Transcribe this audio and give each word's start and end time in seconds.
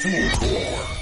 Full 0.00 0.30
core. 0.38 0.99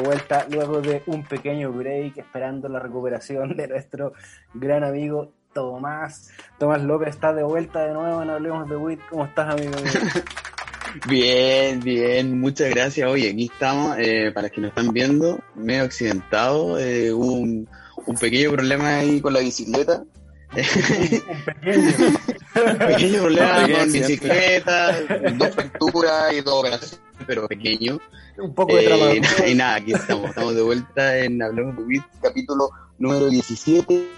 De 0.00 0.06
vuelta 0.06 0.46
luego 0.50 0.80
de 0.80 1.02
un 1.06 1.24
pequeño 1.24 1.72
break 1.72 2.16
esperando 2.16 2.68
la 2.68 2.80
recuperación 2.80 3.54
de 3.56 3.68
nuestro 3.68 4.14
gran 4.54 4.82
amigo 4.82 5.32
Tomás. 5.52 6.30
Tomás 6.58 6.82
López 6.82 7.10
está 7.10 7.34
de 7.34 7.42
vuelta 7.42 7.84
de 7.84 7.92
nuevo 7.92 8.22
en 8.22 8.30
Hablemos 8.30 8.68
de 8.68 8.76
Weed. 8.76 8.98
¿Cómo 9.10 9.26
estás, 9.26 9.54
amigo? 9.54 9.72
Bien, 11.08 11.78
bien, 11.78 12.40
muchas 12.40 12.70
gracias. 12.70 13.08
Oye, 13.08 13.30
aquí 13.30 13.44
estamos, 13.44 13.96
eh, 14.00 14.32
para 14.34 14.48
los 14.48 14.50
que 14.50 14.60
nos 14.60 14.70
están 14.70 14.88
viendo, 14.88 15.38
medio 15.54 15.84
accidentado, 15.84 16.80
eh, 16.80 17.12
hubo 17.12 17.32
un, 17.32 17.68
un 18.06 18.16
pequeño 18.16 18.50
problema 18.50 18.96
ahí 18.96 19.20
con 19.20 19.32
la 19.32 19.38
bicicleta. 19.38 20.02
un 20.52 21.44
pequeño. 21.44 22.18
Un 22.72 22.78
pequeño 22.78 23.22
problema 23.22 23.68
con 23.68 23.92
bicicleta, 23.92 25.00
dos 25.34 25.50
fracturas 25.54 26.32
y 26.32 26.40
dos 26.40 26.54
operaciones, 26.54 27.00
pero 27.30 27.46
pequeño. 27.46 28.00
Un 28.38 28.52
poco 28.52 28.74
de 28.74 28.82
Eh, 28.82 28.86
trabajo. 28.88 29.14
y 29.46 29.54
nada, 29.54 29.76
aquí 29.76 29.92
estamos, 29.92 30.30
estamos 30.30 30.52
de 30.52 30.62
vuelta 30.62 31.16
en 31.18 31.40
Hablemos 31.40 31.76
de 31.76 32.02
capítulo 32.20 32.70
número 32.98 33.28
17 33.28 34.08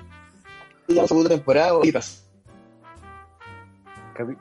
de 0.89 0.95
la 0.95 1.06
segunda 1.06 1.28
temporada. 1.28 1.78
Y 1.83 1.92
pasó. 1.92 2.22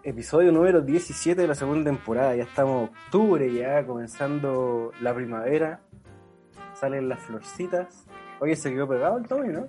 Episodio 0.03 0.53
número 0.53 0.79
17 0.79 1.41
de 1.41 1.47
la 1.49 1.55
segunda 1.55 1.91
temporada. 1.91 2.33
Ya 2.33 2.43
estamos 2.43 2.89
en 2.89 2.95
octubre, 2.95 3.53
ya 3.53 3.85
comenzando 3.85 4.93
la 5.01 5.13
primavera. 5.13 5.81
Salen 6.73 7.09
las 7.09 7.19
florcitas. 7.19 8.05
Oye, 8.39 8.55
se 8.55 8.71
quedó 8.71 8.87
pegado 8.87 9.17
el 9.17 9.27
Tommy, 9.27 9.49
¿no? 9.49 9.67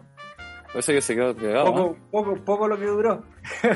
Parece 0.68 0.94
que 0.94 1.00
se 1.00 1.16
quedó 1.16 1.34
pegado. 1.34 1.64
Poco, 1.66 1.96
poco, 2.12 2.36
poco 2.44 2.68
lo 2.68 2.78
que 2.78 2.86
duró. 2.86 3.24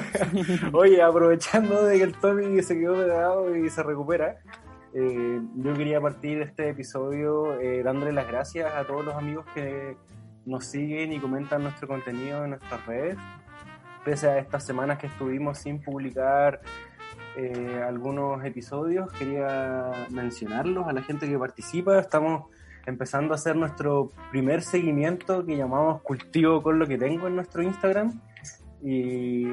Oye, 0.72 1.02
aprovechando 1.02 1.84
de 1.84 1.98
que 1.98 2.04
el 2.04 2.16
Tommy 2.16 2.62
se 2.62 2.78
quedó 2.78 2.94
pegado 2.94 3.56
y 3.56 3.68
se 3.68 3.82
recupera, 3.82 4.38
eh, 4.94 5.40
yo 5.56 5.74
quería 5.74 6.00
partir 6.00 6.40
este 6.40 6.70
episodio 6.70 7.60
eh, 7.60 7.82
dándole 7.82 8.12
las 8.12 8.26
gracias 8.26 8.72
a 8.74 8.84
todos 8.84 9.04
los 9.04 9.14
amigos 9.14 9.44
que 9.54 9.96
nos 10.44 10.64
siguen 10.66 11.12
y 11.12 11.18
comentan 11.18 11.62
nuestro 11.62 11.88
contenido 11.88 12.44
en 12.44 12.50
nuestras 12.50 12.86
redes. 12.86 13.18
Pese 14.04 14.28
a 14.28 14.38
estas 14.38 14.64
semanas 14.64 14.98
que 14.98 15.08
estuvimos 15.08 15.58
sin 15.58 15.82
publicar 15.82 16.60
eh, 17.36 17.82
algunos 17.86 18.42
episodios, 18.44 19.12
quería 19.12 19.90
mencionarlos 20.10 20.86
a 20.86 20.92
la 20.92 21.02
gente 21.02 21.28
que 21.28 21.38
participa. 21.38 21.98
Estamos 21.98 22.44
empezando 22.86 23.34
a 23.34 23.36
hacer 23.36 23.56
nuestro 23.56 24.12
primer 24.30 24.62
seguimiento 24.62 25.44
que 25.44 25.56
llamamos 25.56 26.00
Cultivo 26.02 26.62
con 26.62 26.78
lo 26.78 26.86
que 26.86 26.96
tengo 26.96 27.26
en 27.26 27.34
nuestro 27.34 27.62
Instagram. 27.62 28.20
Y 28.88 29.48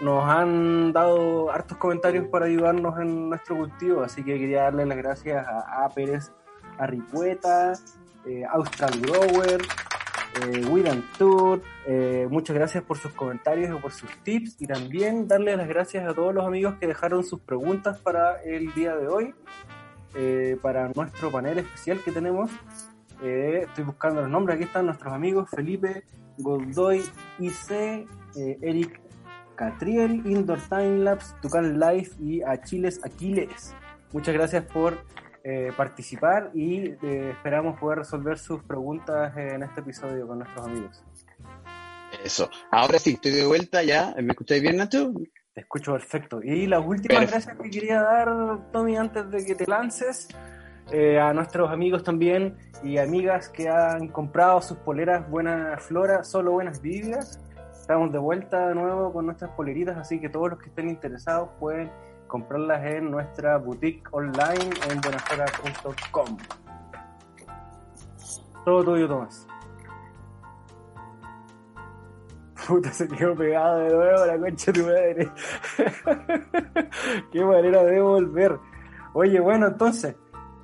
nos 0.00 0.24
han 0.24 0.92
dado 0.92 1.50
hartos 1.50 1.76
comentarios 1.76 2.28
para 2.28 2.46
ayudarnos 2.46 3.00
en 3.00 3.30
nuestro 3.30 3.56
cultivo, 3.56 4.02
así 4.02 4.22
que 4.22 4.38
quería 4.38 4.62
darle 4.62 4.86
las 4.86 4.96
gracias 4.96 5.44
a 5.44 5.84
A. 5.84 5.88
Pérez 5.88 6.30
Arripueta, 6.78 7.72
eh, 8.26 8.44
Austral 8.48 8.92
Grower, 9.00 9.60
eh, 10.42 10.88
and 10.88 11.02
Tour. 11.18 11.62
eh, 11.86 12.28
muchas 12.30 12.54
gracias 12.54 12.84
por 12.84 12.96
sus 12.98 13.10
comentarios 13.12 13.76
y 13.76 13.80
por 13.82 13.90
sus 13.90 14.10
tips. 14.22 14.56
Y 14.60 14.68
también 14.68 15.26
darle 15.26 15.56
las 15.56 15.66
gracias 15.66 16.08
a 16.08 16.14
todos 16.14 16.32
los 16.32 16.46
amigos 16.46 16.76
que 16.78 16.86
dejaron 16.86 17.24
sus 17.24 17.40
preguntas 17.40 17.98
para 17.98 18.40
el 18.42 18.72
día 18.74 18.94
de 18.94 19.08
hoy, 19.08 19.34
eh, 20.14 20.56
para 20.62 20.88
nuestro 20.94 21.32
panel 21.32 21.58
especial 21.58 22.00
que 22.04 22.12
tenemos. 22.12 22.52
Eh, 23.20 23.64
estoy 23.66 23.82
buscando 23.82 24.20
los 24.20 24.30
nombres. 24.30 24.56
Aquí 24.56 24.64
están 24.64 24.86
nuestros 24.86 25.12
amigos 25.12 25.50
Felipe 25.50 26.04
Goldoy 26.38 27.02
IC, 27.38 28.06
eh, 28.36 28.58
Eric 28.62 29.00
Catriel, 29.56 30.26
Indoor 30.26 30.60
Time 30.68 30.98
Labs, 30.98 31.34
Tucan 31.40 31.78
Life 31.78 32.12
y 32.20 32.42
Achiles 32.42 33.00
Aquiles. 33.04 33.74
Muchas 34.12 34.34
gracias 34.34 34.64
por 34.64 34.98
eh, 35.44 35.72
participar 35.76 36.50
y 36.54 36.90
eh, 37.02 37.30
esperamos 37.30 37.78
poder 37.78 37.98
resolver 37.98 38.38
sus 38.38 38.62
preguntas 38.64 39.36
en 39.36 39.62
este 39.62 39.80
episodio 39.80 40.26
con 40.26 40.38
nuestros 40.38 40.66
amigos. 40.66 41.02
Eso. 42.24 42.50
Ahora 42.70 42.98
sí, 42.98 43.12
estoy 43.12 43.32
de 43.32 43.46
vuelta 43.46 43.82
ya. 43.82 44.14
¿Me 44.20 44.32
escucháis 44.32 44.62
bien, 44.62 44.76
Nacho? 44.76 45.12
Te 45.54 45.60
escucho 45.60 45.92
perfecto. 45.92 46.42
Y 46.42 46.66
las 46.66 46.80
últimas 46.80 47.18
Perfecto. 47.18 47.30
gracias 47.30 47.56
que 47.56 47.70
quería 47.70 48.02
dar, 48.02 48.70
Tommy, 48.72 48.96
antes 48.96 49.30
de 49.30 49.44
que 49.44 49.54
te 49.54 49.66
lances, 49.66 50.28
eh, 50.90 51.18
a 51.18 51.32
nuestros 51.32 51.70
amigos 51.70 52.04
también 52.04 52.56
y 52.82 52.98
amigas 52.98 53.48
que 53.48 53.68
han 53.68 54.08
comprado 54.08 54.60
sus 54.62 54.76
poleras 54.78 55.28
Buena 55.28 55.78
Flora, 55.78 56.24
solo 56.24 56.52
Buenas 56.52 56.82
Vidas. 56.82 57.40
Estamos 57.86 58.10
de 58.10 58.18
vuelta 58.18 58.70
de 58.70 58.74
nuevo 58.74 59.12
con 59.12 59.26
nuestras 59.26 59.52
poleritas, 59.52 59.96
así 59.96 60.20
que 60.20 60.28
todos 60.28 60.50
los 60.50 60.58
que 60.58 60.70
estén 60.70 60.88
interesados 60.88 61.50
pueden 61.60 61.88
comprarlas 62.26 62.84
en 62.84 63.12
nuestra 63.12 63.58
boutique 63.58 64.02
online 64.10 64.70
en 64.90 65.00
buenaflora.com. 65.00 66.36
Todo 68.64 68.84
tuyo, 68.84 69.06
Tomás. 69.06 69.46
Puta, 72.66 72.90
se 72.90 73.06
quedó 73.06 73.36
pegado 73.36 73.78
de 73.78 73.94
nuevo 73.94 74.26
la 74.26 74.36
concha 74.36 74.72
de 74.72 74.80
tu 74.80 74.86
madre. 74.86 75.30
Qué 77.30 77.44
manera 77.44 77.84
de 77.84 78.00
volver. 78.00 78.58
Oye, 79.12 79.38
bueno, 79.38 79.68
entonces, 79.68 80.16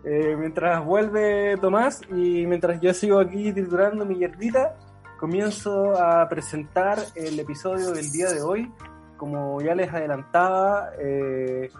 eh, 0.02 0.34
mientras 0.36 0.84
vuelve 0.84 1.56
Tomás 1.58 2.00
y 2.10 2.48
mientras 2.48 2.80
yo 2.80 2.92
sigo 2.92 3.20
aquí 3.20 3.52
triturando 3.52 4.04
mi 4.04 4.16
hierbita, 4.16 4.74
comienzo 5.22 5.96
a 5.96 6.28
presentar 6.28 6.98
el 7.14 7.38
episodio 7.38 7.92
del 7.92 8.10
día 8.10 8.28
de 8.30 8.42
hoy. 8.42 8.68
Como 9.16 9.60
ya 9.60 9.72
les 9.72 9.88
adelantaba, 9.94 10.90
eh, 10.98 11.70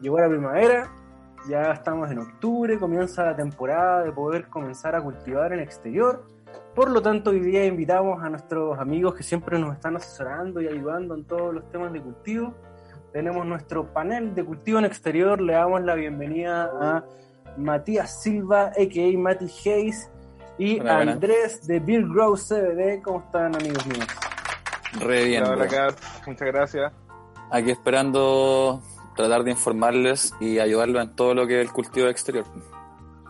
llegó 0.00 0.18
la 0.18 0.28
primavera, 0.28 0.90
ya 1.48 1.70
estamos 1.70 2.10
en 2.10 2.18
octubre, 2.18 2.76
comienza 2.76 3.24
la 3.24 3.36
temporada 3.36 4.02
de 4.02 4.10
poder 4.10 4.48
comenzar 4.48 4.96
a 4.96 5.00
cultivar 5.00 5.52
en 5.52 5.60
exterior. 5.60 6.24
Por 6.74 6.90
lo 6.90 7.00
tanto, 7.00 7.30
hoy 7.30 7.38
día 7.38 7.64
invitamos 7.66 8.20
a 8.20 8.30
nuestros 8.30 8.76
amigos 8.80 9.14
que 9.14 9.22
siempre 9.22 9.60
nos 9.60 9.74
están 9.76 9.94
asesorando 9.94 10.60
y 10.60 10.66
ayudando 10.66 11.14
en 11.14 11.24
todos 11.24 11.54
los 11.54 11.70
temas 11.70 11.92
de 11.92 12.02
cultivo. 12.02 12.52
Tenemos 13.12 13.46
nuestro 13.46 13.92
panel 13.92 14.34
de 14.34 14.44
cultivo 14.44 14.80
en 14.80 14.86
exterior. 14.86 15.40
Le 15.40 15.52
damos 15.52 15.82
la 15.82 15.94
bienvenida 15.94 16.68
a 16.80 17.04
Matías 17.56 18.20
Silva, 18.20 18.72
a.k.a. 18.76 19.16
Mati 19.16 19.46
Hayes, 19.64 20.10
y 20.58 20.76
Buena, 20.76 20.92
a 20.92 20.96
buena. 20.96 21.12
Andrés 21.12 21.66
de 21.66 21.80
Bill 21.80 22.08
Grow 22.08 22.34
CBD. 22.34 23.00
¿Cómo 23.02 23.20
están, 23.20 23.54
amigos 23.54 23.86
míos? 23.86 24.06
Re 25.00 25.24
bien. 25.24 25.44
Hola. 25.44 25.94
Muchas 26.26 26.48
gracias. 26.48 26.92
Aquí 27.50 27.70
esperando 27.70 28.82
tratar 29.16 29.44
de 29.44 29.52
informarles 29.52 30.34
y 30.40 30.58
ayudarlos 30.58 31.02
en 31.02 31.16
todo 31.16 31.34
lo 31.34 31.46
que 31.46 31.60
es 31.60 31.66
el 31.66 31.72
cultivo 31.72 32.08
exterior. 32.08 32.44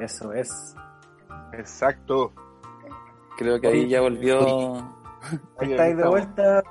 Eso 0.01 0.33
es. 0.33 0.75
Exacto. 1.53 2.33
Creo 3.37 3.61
que 3.61 3.69
ahí 3.69 3.89
ya 3.89 4.01
volvió. 4.01 4.77
Ahí 5.59 5.71
¿Estáis 5.73 5.97
de 5.97 6.09
vuelta? 6.09 6.63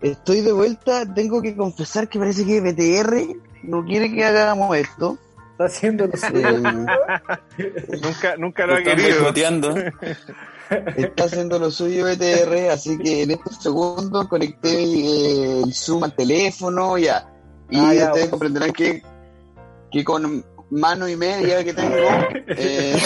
Estoy 0.00 0.40
de 0.40 0.52
vuelta, 0.52 1.14
tengo 1.14 1.42
que 1.42 1.54
confesar 1.54 2.08
que 2.08 2.18
parece 2.18 2.46
que 2.46 2.60
BTR 2.60 3.36
no 3.64 3.84
quiere 3.84 4.10
que 4.10 4.24
hagamos 4.24 4.74
esto. 4.76 5.18
Está 5.64 5.64
haciendo 5.66 6.06
lo 6.06 6.16
suyo. 6.16 6.48
Eh, 7.58 7.98
Nunca, 8.02 8.36
nunca 8.38 8.66
Lo 8.66 8.74
ha 8.76 8.82
querido. 8.82 9.32
está 10.96 11.24
haciendo 11.24 11.58
lo 11.58 11.70
suyo 11.70 12.06
BTR, 12.06 12.70
así 12.70 12.96
que 12.98 13.22
en 13.24 13.32
estos 13.32 13.62
segundos 13.62 14.28
conecté 14.28 14.82
eh, 14.82 15.62
el 15.64 15.74
Zoom 15.74 16.04
al 16.04 16.14
teléfono, 16.14 16.96
ya. 16.96 17.28
Y 17.68 17.78
Ah, 17.78 17.92
ya, 17.94 18.06
ustedes 18.06 18.28
comprenderán 18.30 18.72
que, 18.72 19.02
que 19.90 20.04
con 20.04 20.44
mano 20.70 21.08
y 21.08 21.16
media 21.16 21.62
que 21.64 21.74
tengo, 21.74 21.96
eh, 22.48 22.96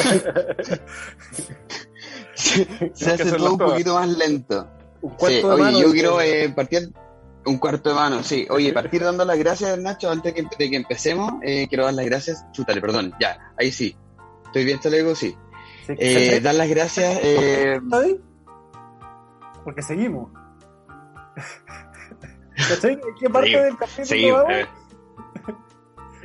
se, 2.34 3.10
hace 3.10 3.32
todo 3.32 3.52
un 3.52 3.58
poquito 3.58 3.94
más 3.94 4.08
lento. 4.08 4.68
Un 5.00 5.16
Sí, 5.18 5.42
oye, 5.42 5.80
yo 5.80 5.90
quiero 5.92 6.20
eh, 6.20 6.52
partir 6.54 6.90
un 7.46 7.58
cuarto 7.58 7.90
de 7.90 7.94
mano, 7.94 8.22
sí. 8.22 8.46
Oye, 8.50 8.72
partir 8.74 9.02
dando 9.04 9.24
las 9.24 9.38
gracias, 9.38 9.78
Nacho, 9.78 10.10
antes 10.10 10.32
que- 10.32 10.42
de 10.58 10.70
que 10.70 10.76
empecemos, 10.76 11.34
eh, 11.42 11.66
quiero 11.68 11.84
dar 11.84 11.94
las 11.94 12.06
gracias. 12.06 12.44
Chútale, 12.52 12.80
perdón, 12.80 13.12
ya, 13.20 13.52
ahí 13.58 13.70
sí. 13.72 13.96
¿Estoy 14.46 14.64
bien, 14.64 14.80
Talego? 14.80 15.14
Sí. 15.14 15.36
Sí, 15.86 15.92
Eh, 15.98 16.40
dar 16.40 16.54
las 16.54 16.68
gracias, 16.68 17.18
eh. 17.22 17.78
Porque 19.64 19.82
seguimos. 19.82 20.30
¿Cachai? 22.68 23.00
¿Qué 23.18 23.28
parte 23.30 23.48
Seguimos, 23.50 23.64
del 23.64 23.76
capítulo 23.78 24.06
seguimos. 24.06 24.42
vamos? 24.42 24.52
eh, 24.54 24.66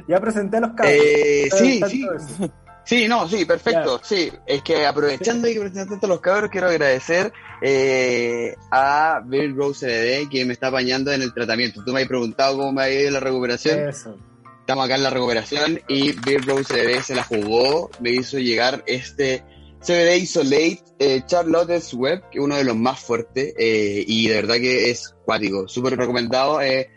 Ya 0.08 0.20
presenté 0.20 0.58
a 0.58 0.60
los 0.62 0.70
cabros. 0.72 0.94
eh, 0.96 1.50
sí, 1.58 1.82
sí, 1.88 2.08
eso. 2.16 2.54
Sí, 2.86 3.08
no, 3.08 3.28
sí, 3.28 3.46
perfecto. 3.46 4.00
Sí, 4.04 4.32
es 4.46 4.62
que 4.64 4.86
aprovechando 4.86 5.48
y 5.48 5.54
que 5.54 5.60
presentaste 5.62 6.06
a 6.06 6.10
los 6.10 6.20
cabros, 6.22 6.50
quiero 6.50 6.68
agradecer 6.68 7.32
eh, 7.62 8.56
a 8.72 9.22
Bill 9.26 9.56
Rose 9.56 9.88
LD 9.88 10.30
que 10.30 10.46
me 10.46 10.54
está 10.54 10.68
apañando 10.68 11.12
en 11.12 11.22
el 11.22 11.34
tratamiento. 11.34 11.84
Tú 11.84 11.94
me 11.94 12.02
has 12.02 12.08
preguntado 12.08 12.58
cómo 12.58 12.72
me 12.72 12.84
ha 12.84 12.90
ido 12.92 13.12
la 13.12 13.20
recuperación. 13.20 13.90
Eso. 13.90 14.18
Estamos 14.60 14.86
acá 14.86 14.96
en 14.96 15.04
la 15.04 15.10
recuperación 15.10 15.82
y 15.88 16.12
Bill 16.12 16.44
Rose 16.44 16.84
LD 16.84 17.02
se 17.02 17.16
la 17.16 17.24
jugó, 17.24 17.90
me 18.00 18.12
hizo 18.12 18.38
llegar 18.38 18.84
este 18.86 19.44
CBD 19.82 20.18
Isolate 20.18 20.84
eh, 21.00 21.24
Charlotte's 21.26 21.94
Web, 21.94 22.24
que 22.30 22.38
es 22.40 22.44
uno 22.44 22.58
de 22.58 22.66
los 22.66 22.76
más 22.76 23.00
fuertes 23.00 23.54
eh, 23.58 24.04
y 24.06 24.28
de 24.28 24.36
verdad 24.36 24.56
que 24.56 24.92
es 24.92 25.16
cuático, 25.26 25.68
súper 25.68 25.98
recomendado. 25.98 26.62
Eh, 26.62 26.90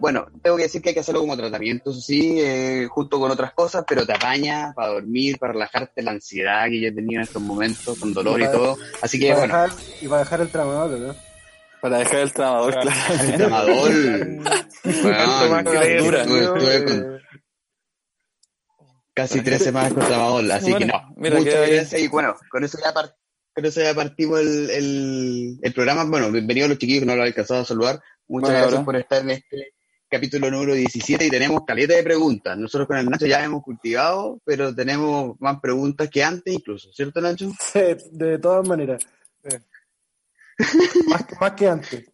bueno, 0.00 0.26
tengo 0.42 0.56
que 0.56 0.64
decir 0.64 0.80
que 0.82 0.90
hay 0.90 0.94
que 0.94 1.00
hacerlo 1.00 1.20
como 1.20 1.36
tratamiento, 1.36 1.90
eso 1.90 2.00
sí, 2.00 2.36
eh, 2.40 2.86
junto 2.90 3.18
con 3.18 3.30
otras 3.30 3.52
cosas, 3.52 3.84
pero 3.88 4.06
te 4.06 4.12
apaña 4.12 4.72
para 4.74 4.88
dormir, 4.92 5.38
para 5.38 5.52
relajarte 5.54 6.02
la 6.02 6.12
ansiedad 6.12 6.66
que 6.68 6.80
yo 6.80 6.88
he 6.88 6.92
tenido 6.92 7.20
en 7.20 7.24
estos 7.24 7.42
momentos, 7.42 7.98
con 7.98 8.12
dolor 8.14 8.40
y 8.40 8.44
todo. 8.46 8.76
Así 9.02 9.18
que 9.18 9.28
para 9.28 9.38
bueno, 9.40 9.54
dejar, 9.54 9.78
y 10.00 10.08
para 10.08 10.20
dejar 10.22 10.40
el 10.40 10.48
tramador, 10.50 10.98
¿no? 10.98 11.14
Para 11.80 11.98
dejar 11.98 12.20
el 12.20 12.32
tramador, 12.32 12.72
Claro. 12.80 12.90
el 13.22 13.32
tramador, 13.36 13.90
estuve- 14.84 16.44
estuve 16.44 16.84
con 16.84 17.18
casi 19.14 19.40
tres 19.42 19.62
semanas 19.64 19.92
con 19.94 20.06
tramador, 20.06 20.50
así 20.52 20.66
que 20.74 20.84
Bueno, 20.84 20.92
no. 21.08 21.14
mira, 21.16 21.40
bien. 21.40 21.54
gracias 21.56 22.00
y 22.00 22.08
bueno, 22.08 22.34
con 22.50 22.62
eso 22.64 22.78
ya, 22.84 22.92
par- 22.92 23.14
con 23.54 23.64
eso 23.64 23.80
ya 23.80 23.94
partimos 23.94 24.38
el, 24.40 24.70
el, 24.70 25.58
el 25.60 25.72
programa. 25.74 26.04
Bueno, 26.04 26.30
bienvenidos 26.30 26.66
a 26.66 26.68
los 26.70 26.78
chiquillos 26.78 27.00
que 27.00 27.06
no 27.06 27.16
lo 27.16 27.24
he 27.24 27.26
alcanzado 27.26 27.62
a 27.62 27.64
saludar. 27.64 28.00
Muchas 28.28 28.50
Bueno, 28.50 28.58
gracias 28.58 28.72
ahora. 28.74 28.84
por 28.84 28.96
estar 28.96 29.22
en 29.22 29.30
este 29.30 29.72
capítulo 30.08 30.50
número 30.50 30.74
17 30.74 31.26
y 31.26 31.30
tenemos 31.30 31.64
caleta 31.66 31.94
de 31.94 32.02
preguntas. 32.02 32.56
Nosotros 32.56 32.88
con 32.88 32.96
el 32.96 33.06
Nacho 33.06 33.26
ya 33.26 33.44
hemos 33.44 33.62
cultivado, 33.62 34.40
pero 34.44 34.74
tenemos 34.74 35.38
más 35.40 35.60
preguntas 35.60 36.08
que 36.08 36.24
antes 36.24 36.54
incluso, 36.54 36.92
¿cierto 36.92 37.20
Nacho? 37.20 37.52
Sí, 37.60 37.80
de 38.10 38.38
todas 38.38 38.66
maneras. 38.66 39.02
Sí. 39.48 39.56
más, 41.08 41.24
más 41.40 41.52
que 41.52 41.68
antes. 41.68 42.04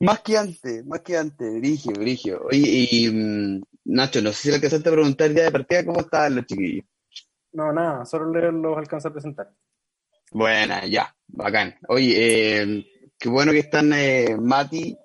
Más 0.00 0.20
que 0.20 0.38
antes, 0.38 0.86
más 0.86 1.00
que 1.00 1.16
antes, 1.16 1.54
Brigio, 1.54 1.92
Brigio. 1.92 2.42
Oye, 2.44 2.86
y 2.90 3.10
mm, 3.10 3.62
Nacho, 3.86 4.22
no 4.22 4.32
sé 4.32 4.42
si 4.42 4.48
le 4.50 4.56
alcanzaste 4.56 4.88
a 4.88 4.92
preguntar 4.92 5.32
ya 5.32 5.44
de 5.44 5.50
partida 5.50 5.84
cómo 5.84 6.00
estaban 6.00 6.36
los 6.36 6.46
chiquillos. 6.46 6.84
No, 7.52 7.72
nada, 7.72 8.04
solo 8.04 8.26
los 8.52 8.78
alcanza 8.78 9.08
a 9.08 9.12
presentar. 9.12 9.50
Buena, 10.30 10.86
ya, 10.86 11.14
bacán. 11.26 11.74
Oye, 11.88 12.62
eh, 12.62 12.86
qué 13.18 13.28
bueno 13.28 13.50
que 13.52 13.60
están 13.60 13.92
eh, 13.94 14.36
Mati, 14.38 14.96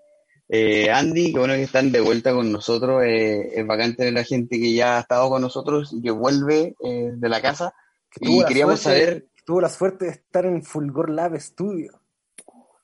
eh, 0.50 0.92
Andy, 0.92 1.32
qué 1.34 1.40
bueno 1.40 1.54
que 1.56 1.64
están 1.64 1.92
de 1.92 2.00
vuelta 2.02 2.34
con 2.34 2.52
nosotros. 2.52 3.02
eh, 3.04 3.60
es 3.60 3.66
bacán 3.68 3.96
tener 3.96 4.18
a 4.18 4.24
gente 4.24 4.60
que 4.60 4.74
ya 4.74 4.98
ha 4.98 5.00
estado 5.02 5.30
con 5.30 5.42
nosotros 5.42 5.94
y 5.94 6.02
que 6.02 6.12
vuelve 6.12 6.76
eh, 6.84 7.12
de 7.14 7.30
la 7.30 7.42
casa. 7.42 7.74
Que 8.10 8.30
Y 8.30 8.40
la 8.42 8.48
queríamos 8.48 8.80
suerte- 8.80 9.06
saber 9.06 9.28
Tuvo 9.46 9.60
la 9.60 9.68
suerte 9.70 10.06
de 10.06 10.12
estar 10.12 10.46
en 10.46 10.64
Fulgor 10.64 11.10
Lab 11.10 11.38
Studio. 11.40 12.00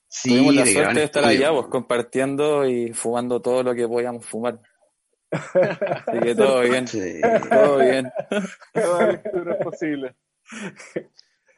si 0.10 0.30
Tuvimos 0.32 0.56
la 0.56 0.64
de 0.66 0.74
suerte 0.74 1.00
de 1.00 1.06
estar 1.06 1.24
estudio. 1.24 1.48
allá, 1.48 1.56
pues, 1.58 1.68
compartiendo 1.72 2.68
y 2.68 2.92
fumando 2.94 3.42
todo 3.42 3.64
lo 3.64 3.74
que 3.76 3.88
podíamos 3.88 4.26
fumar. 4.26 4.60
Así 5.32 6.20
que 6.22 6.36
todo 6.36 6.62
bien, 6.62 6.88
Sí. 6.88 7.22
todo 7.50 7.78
bien. 7.78 8.12
Toda 8.74 9.02
la 9.06 9.12
lectura 9.14 9.58
es 9.60 9.66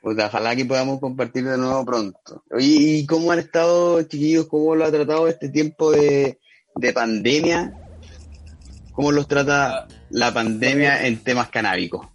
Puta, 0.02 0.26
ojalá 0.26 0.56
que 0.56 0.66
podamos 0.66 1.00
compartir 1.00 1.44
de 1.46 1.58
nuevo 1.58 1.86
pronto. 1.86 2.44
Oye, 2.52 2.66
¿y 2.66 3.06
cómo 3.06 3.32
han 3.32 3.40
estado, 3.40 4.02
chiquillos? 4.04 4.48
¿Cómo 4.48 4.76
lo 4.76 4.86
ha 4.86 4.92
tratado 4.92 5.28
este 5.28 5.50
tiempo 5.50 5.92
de, 5.92 6.40
de 6.76 6.94
pandemia? 6.94 7.74
¿Cómo 8.94 9.12
los 9.12 9.28
trata 9.28 9.88
la 10.10 10.34
pandemia 10.34 11.06
en 11.06 11.24
temas 11.24 11.50
canábicos? 11.50 12.08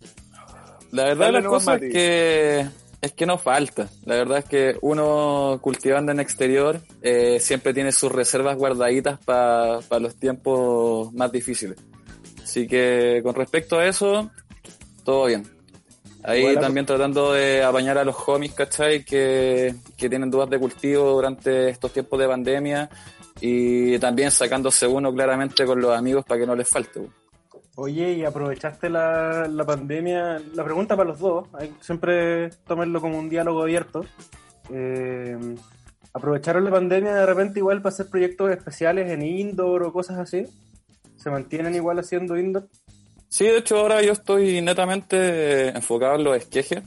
La 0.90 1.04
verdad 1.04 1.32
la 1.32 1.42
cosa 1.44 1.76
es 1.76 1.80
que 1.92 2.66
es 3.00 3.12
que 3.12 3.26
no 3.26 3.38
falta. 3.38 3.88
La 4.04 4.16
verdad 4.16 4.38
es 4.38 4.44
que 4.46 4.76
uno 4.80 5.58
cultivando 5.62 6.10
en 6.10 6.18
exterior 6.18 6.80
eh, 7.02 7.38
siempre 7.40 7.72
tiene 7.72 7.92
sus 7.92 8.10
reservas 8.10 8.56
guardaditas 8.56 9.18
para 9.24 9.80
los 10.00 10.16
tiempos 10.16 11.12
más 11.12 11.30
difíciles. 11.30 11.78
Así 12.42 12.66
que 12.66 13.20
con 13.22 13.34
respecto 13.34 13.78
a 13.78 13.86
eso, 13.86 14.30
todo 15.04 15.26
bien. 15.26 15.55
Ahí 16.26 16.40
Igual 16.40 16.58
a- 16.58 16.60
también 16.60 16.84
tratando 16.86 17.32
de 17.32 17.62
apañar 17.62 17.96
a 17.98 18.04
los 18.04 18.16
homies, 18.26 18.52
¿cachai? 18.52 19.04
Que, 19.04 19.74
que 19.96 20.08
tienen 20.08 20.30
dudas 20.30 20.50
de 20.50 20.58
cultivo 20.58 21.12
durante 21.12 21.68
estos 21.70 21.92
tiempos 21.92 22.18
de 22.18 22.26
pandemia 22.26 22.90
y 23.40 23.98
también 23.98 24.30
sacándose 24.30 24.86
uno 24.86 25.12
claramente 25.14 25.64
con 25.64 25.80
los 25.80 25.96
amigos 25.96 26.24
para 26.24 26.40
que 26.40 26.46
no 26.46 26.54
les 26.56 26.68
falte. 26.68 27.00
pues. 27.00 27.10
Oye, 27.76 28.12
y 28.14 28.24
aprovechaste 28.24 28.88
la, 28.88 29.46
la 29.48 29.64
pandemia. 29.64 30.40
La 30.54 30.64
pregunta 30.64 30.96
para 30.96 31.10
los 31.10 31.18
dos, 31.18 31.46
hay 31.52 31.68
que 31.68 31.84
siempre 31.84 32.50
tomarlo 32.66 33.00
como 33.00 33.18
un 33.18 33.28
diálogo 33.28 33.62
abierto. 33.62 34.04
Eh, 34.72 35.36
¿Aprovecharon 36.14 36.64
la 36.64 36.70
pandemia 36.70 37.14
de 37.14 37.26
repente 37.26 37.58
igual 37.58 37.82
para 37.82 37.92
hacer 37.92 38.08
proyectos 38.08 38.50
especiales 38.50 39.10
en 39.10 39.20
indoor 39.22 39.82
o 39.82 39.92
cosas 39.92 40.18
así? 40.18 40.44
¿Se 41.16 41.28
mantienen 41.30 41.74
igual 41.74 41.98
haciendo 41.98 42.38
indoor? 42.38 42.66
Sí, 43.28 43.44
de 43.44 43.58
hecho 43.58 43.78
ahora 43.78 44.02
yo 44.02 44.12
estoy 44.12 44.60
netamente 44.62 45.68
enfocado 45.68 46.16
en 46.16 46.24
los 46.24 46.36
esquejes 46.36 46.82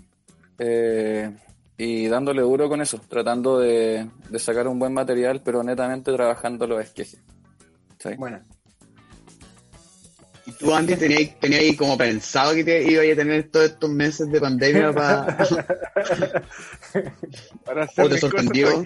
eh, 0.57 1.31
y 1.77 2.07
dándole 2.07 2.41
duro 2.41 2.69
con 2.69 2.81
eso, 2.81 3.00
tratando 3.07 3.59
de, 3.59 4.09
de 4.30 4.39
sacar 4.39 4.68
un 4.68 4.80
buen 4.80 4.94
material, 4.94 5.41
pero 5.44 5.63
netamente 5.63 6.12
trabajando 6.12 6.68
los 6.68 6.81
esquejes. 6.81 7.21
¿Sí? 8.00 8.09
Bueno, 8.18 8.41
¿Y 10.50 10.51
tú 10.53 10.74
antes 10.74 10.97
tenías, 10.97 11.39
tenías 11.39 11.75
como 11.77 11.95
pensado 11.95 12.56
que 12.56 12.63
te 12.63 12.83
ibas 12.91 13.06
a 13.06 13.15
tener 13.15 13.50
todos 13.51 13.68
estos 13.68 13.89
meses 13.89 14.31
de 14.31 14.39
pandemia 14.41 14.91
para... 14.94 15.38
Para 17.63 17.83
hacer 17.83 18.06
¿O 18.06 18.09
te 18.09 18.18
sorprendió? 18.18 18.83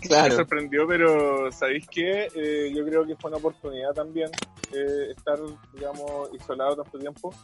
Me 0.00 0.30
sorprendió, 0.30 0.86
pero 0.86 1.50
¿sabéis 1.50 1.88
qué? 1.88 2.28
Eh, 2.32 2.72
yo 2.72 2.84
creo 2.84 3.04
que 3.04 3.16
fue 3.16 3.30
una 3.30 3.38
oportunidad 3.38 3.92
también 3.92 4.30
eh, 4.72 5.10
estar, 5.10 5.36
digamos, 5.74 6.32
isolado 6.32 6.76
tanto 6.76 6.98
tiempo. 7.00 7.34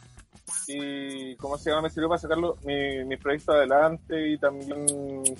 Y, 0.68 1.34
¿cómo 1.36 1.58
se 1.58 1.70
llama? 1.70 1.82
Me 1.82 1.90
sirvió 1.90 2.08
para 2.08 2.20
sacarlo, 2.20 2.56
mi, 2.64 3.04
mi 3.06 3.16
proyecto 3.16 3.52
adelante 3.52 4.30
y 4.30 4.38
también, 4.38 4.86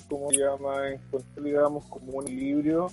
¿cómo 0.09 0.29
se 0.29 0.39
llama? 0.39 0.89
Encontrar, 0.89 1.45
digamos, 1.45 1.85
como 1.85 2.17
un 2.17 2.27
equilibrio 2.27 2.87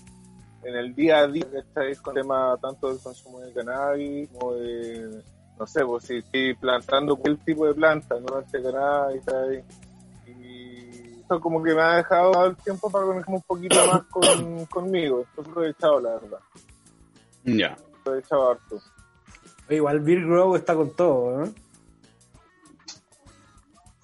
en 0.62 0.76
el 0.76 0.94
día 0.94 1.18
a 1.18 1.26
día, 1.26 1.46
¿cachai? 1.52 1.96
Con 1.96 2.16
el 2.16 2.22
tema 2.22 2.56
tanto 2.62 2.90
del 2.90 3.02
consumo 3.02 3.40
de 3.40 3.52
cannabis 3.52 4.28
como 4.28 4.54
de, 4.54 5.20
no 5.58 5.66
sé, 5.66 5.84
pues 5.84 6.04
si 6.04 6.18
estoy 6.18 6.54
plantando 6.54 7.16
cualquier 7.16 7.44
tipo 7.44 7.66
de 7.66 7.74
planta, 7.74 8.14
no 8.20 8.38
este 8.38 8.62
cannabis. 8.62 9.24
Eso 11.32 11.40
como 11.40 11.62
que 11.62 11.74
me 11.74 11.80
ha 11.80 11.96
dejado 11.96 12.46
el 12.46 12.56
tiempo 12.56 12.90
para 12.90 13.06
conectarme 13.06 13.36
un 13.36 13.42
poquito 13.42 13.76
más 13.86 14.02
con, 14.10 14.66
conmigo. 14.66 15.24
Entonces 15.30 15.54
lo 15.54 15.64
he 15.64 15.70
echado, 15.70 16.00
la 16.00 16.10
verdad. 16.10 16.38
ya. 17.44 17.76
Lo 18.04 18.14
he 18.14 18.18
echado 18.18 18.50
harto. 18.50 18.82
oye, 19.68 19.76
igual 19.76 20.00
Bill 20.00 20.26
Grow 20.26 20.56
está 20.56 20.74
con 20.74 20.94
todo, 20.94 21.38
¿no? 21.38 21.54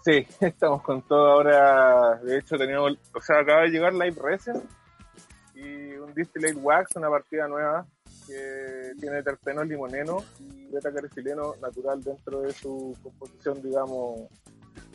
Sí, 0.05 0.27
estamos 0.41 0.83
con 0.83 1.03
todo 1.03 1.27
ahora. 1.33 2.15
De 2.23 2.39
hecho, 2.39 2.57
teníamos, 2.57 2.93
o 3.15 3.21
sea, 3.21 3.41
acaba 3.41 3.63
de 3.63 3.69
llegar 3.69 3.93
Live 3.93 4.17
Resin 4.23 4.63
y 5.55 5.97
un 5.97 6.15
Distillate 6.15 6.55
Wax, 6.55 6.97
una 6.97 7.11
partida 7.11 7.47
nueva 7.47 7.85
que 8.27 8.93
tiene 9.01 9.23
terpeno 9.23 9.65
limoneno 9.65 10.25
y 10.39 10.67
beta 10.69 10.93
caricileno 10.93 11.57
natural 11.61 12.03
dentro 12.03 12.41
de 12.41 12.53
su 12.55 12.97
composición, 13.03 13.61
digamos, 13.61 14.29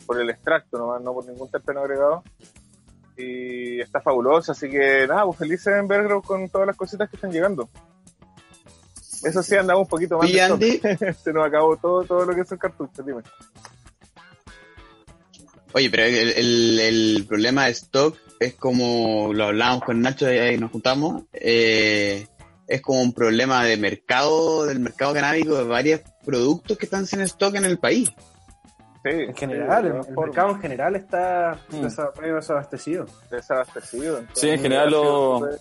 por 0.06 0.20
el 0.20 0.30
extracto, 0.30 0.78
no, 0.78 0.98
no 0.98 1.14
por 1.14 1.26
ningún 1.26 1.50
terpeno 1.50 1.80
agregado. 1.80 2.22
Y 3.16 3.80
está 3.80 4.00
fabuloso, 4.00 4.52
así 4.52 4.68
que 4.68 5.06
nada, 5.06 5.24
pues 5.24 5.38
felices 5.38 5.74
en 5.78 5.86
Vergro 5.86 6.20
con 6.20 6.48
todas 6.48 6.66
las 6.66 6.76
cositas 6.76 7.08
que 7.08 7.16
están 7.16 7.30
llegando. 7.30 7.68
Eso 9.22 9.42
sí, 9.42 9.56
andamos 9.56 9.82
un 9.82 9.88
poquito 9.88 10.18
más. 10.18 10.28
¿Y. 10.28 10.38
Andy? 10.38 10.80
Se 11.22 11.32
nos 11.32 11.46
acabó 11.46 11.76
todo, 11.76 12.04
todo 12.04 12.26
lo 12.26 12.34
que 12.34 12.42
es 12.42 12.52
el 12.52 12.58
cartucho, 12.58 13.02
dime. 13.02 13.22
Oye, 15.72 15.90
pero 15.90 16.04
el, 16.04 16.30
el, 16.32 16.80
el 16.80 17.26
problema 17.26 17.64
de 17.64 17.72
stock 17.72 18.16
es 18.38 18.54
como 18.54 19.32
lo 19.32 19.44
hablábamos 19.44 19.84
con 19.84 20.00
Nacho 20.00 20.32
y 20.32 20.58
nos 20.58 20.70
juntamos, 20.70 21.24
eh, 21.32 22.26
es 22.66 22.80
como 22.80 23.02
un 23.02 23.12
problema 23.12 23.64
de 23.64 23.76
mercado, 23.76 24.66
del 24.66 24.80
mercado 24.80 25.14
canábico, 25.14 25.56
de 25.56 25.64
varios 25.64 26.00
productos 26.24 26.78
que 26.78 26.86
están 26.86 27.06
sin 27.06 27.20
stock 27.22 27.54
en 27.54 27.64
el 27.64 27.78
país. 27.78 28.10
Sí, 29.04 29.10
En 29.10 29.34
general, 29.36 29.82
sí, 29.82 29.88
el, 29.88 30.08
el 30.08 30.16
mercado 30.16 30.48
en 30.52 30.60
general 30.60 30.96
está 30.96 31.58
medio 32.20 32.36
desabastecido. 32.36 33.04
desabastecido. 33.30 34.18
entonces, 34.18 34.40
Sí, 34.40 34.48
en 34.48 34.60
general 34.60 34.90
lo- 34.90 35.38
súper- 35.40 35.58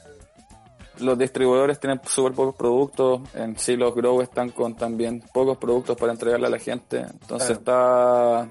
Los 0.99 1.17
distribuidores 1.17 1.79
tienen 1.79 1.99
súper 2.05 2.33
pocos 2.33 2.55
productos, 2.55 3.21
en 3.35 3.57
sí 3.57 3.75
los 3.75 3.93
grow 3.95 4.21
están 4.21 4.49
con 4.51 4.75
también 4.75 5.21
pocos 5.33 5.57
productos 5.57 5.97
para 5.97 6.11
entregarle 6.13 6.47
a 6.47 6.49
la 6.51 6.59
gente, 6.59 6.99
entonces 6.99 7.49
está 7.57 8.47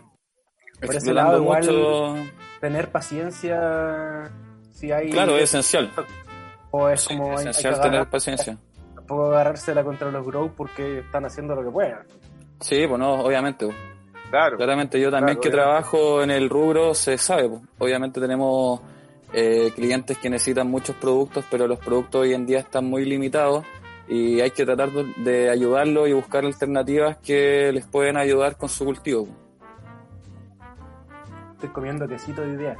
Por 0.81 0.95
ese 0.95 1.15
lado, 1.15 1.39
igual- 1.41 1.61
mucho. 1.63 2.17
Tener 2.61 2.91
paciencia 2.91 4.31
si 4.73 4.91
hay... 4.93 5.11
Claro, 5.11 5.37
es 5.37 5.45
esencial. 5.45 5.91
O 6.71 6.89
es 6.89 7.01
Sí, 7.03 7.09
como... 7.17 7.25
hay- 7.31 7.31
hay 7.39 7.45
que 7.45 7.51
esencial 7.51 7.75
agarrar- 7.75 7.91
tener 7.93 8.11
paciencia. 8.11 8.59
Tampoco 8.95 9.27
agarrársela 9.27 9.85
contra 9.85 10.11
los 10.11 10.27
grow 10.27 10.51
porque 10.57 10.99
están 11.01 11.25
haciendo 11.25 11.55
lo 11.55 11.65
que 11.65 11.71
puedan. 11.71 12.01
Sí, 12.61 12.87
pues 12.87 12.99
no, 12.99 13.15
obviamente. 13.23 13.69
Claro. 14.33 14.57
Claramente 14.57 14.99
yo 14.99 15.11
también 15.11 15.37
Claro, 15.37 15.41
que 15.43 15.49
obviamente. 15.49 15.62
trabajo 15.91 16.23
en 16.23 16.31
el 16.31 16.49
rubro 16.49 16.95
se 16.95 17.19
sabe. 17.19 17.51
pues. 17.51 17.61
Obviamente 17.79 18.19
tenemos 18.19 18.81
eh, 19.35 19.71
clientes 19.77 20.17
que 20.17 20.31
necesitan 20.31 20.69
muchos 20.71 20.97
productos, 20.97 21.45
pero 21.51 21.67
los 21.69 21.79
productos 21.79 22.23
hoy 22.23 22.33
en 22.33 22.47
día 22.47 22.61
están 22.61 22.87
muy 22.87 23.05
limitados 23.05 23.65
y 24.09 24.41
hay 24.41 24.51
que 24.51 24.65
tratar 24.65 24.91
de- 24.91 25.51
ayudarlos 25.51 26.09
y 26.09 26.15
buscar 26.15 26.47
alternativas 26.47 27.19
que 27.19 27.71
les 27.73 27.87
pueden 27.87 28.17
ayudar 28.17 28.57
con 28.57 28.71
su 28.71 28.87
cultivo. 28.87 29.29
Estoy 31.53 31.69
comiendo 31.69 32.09
quesito 32.09 32.41
de 32.41 32.55
idea. 32.55 32.77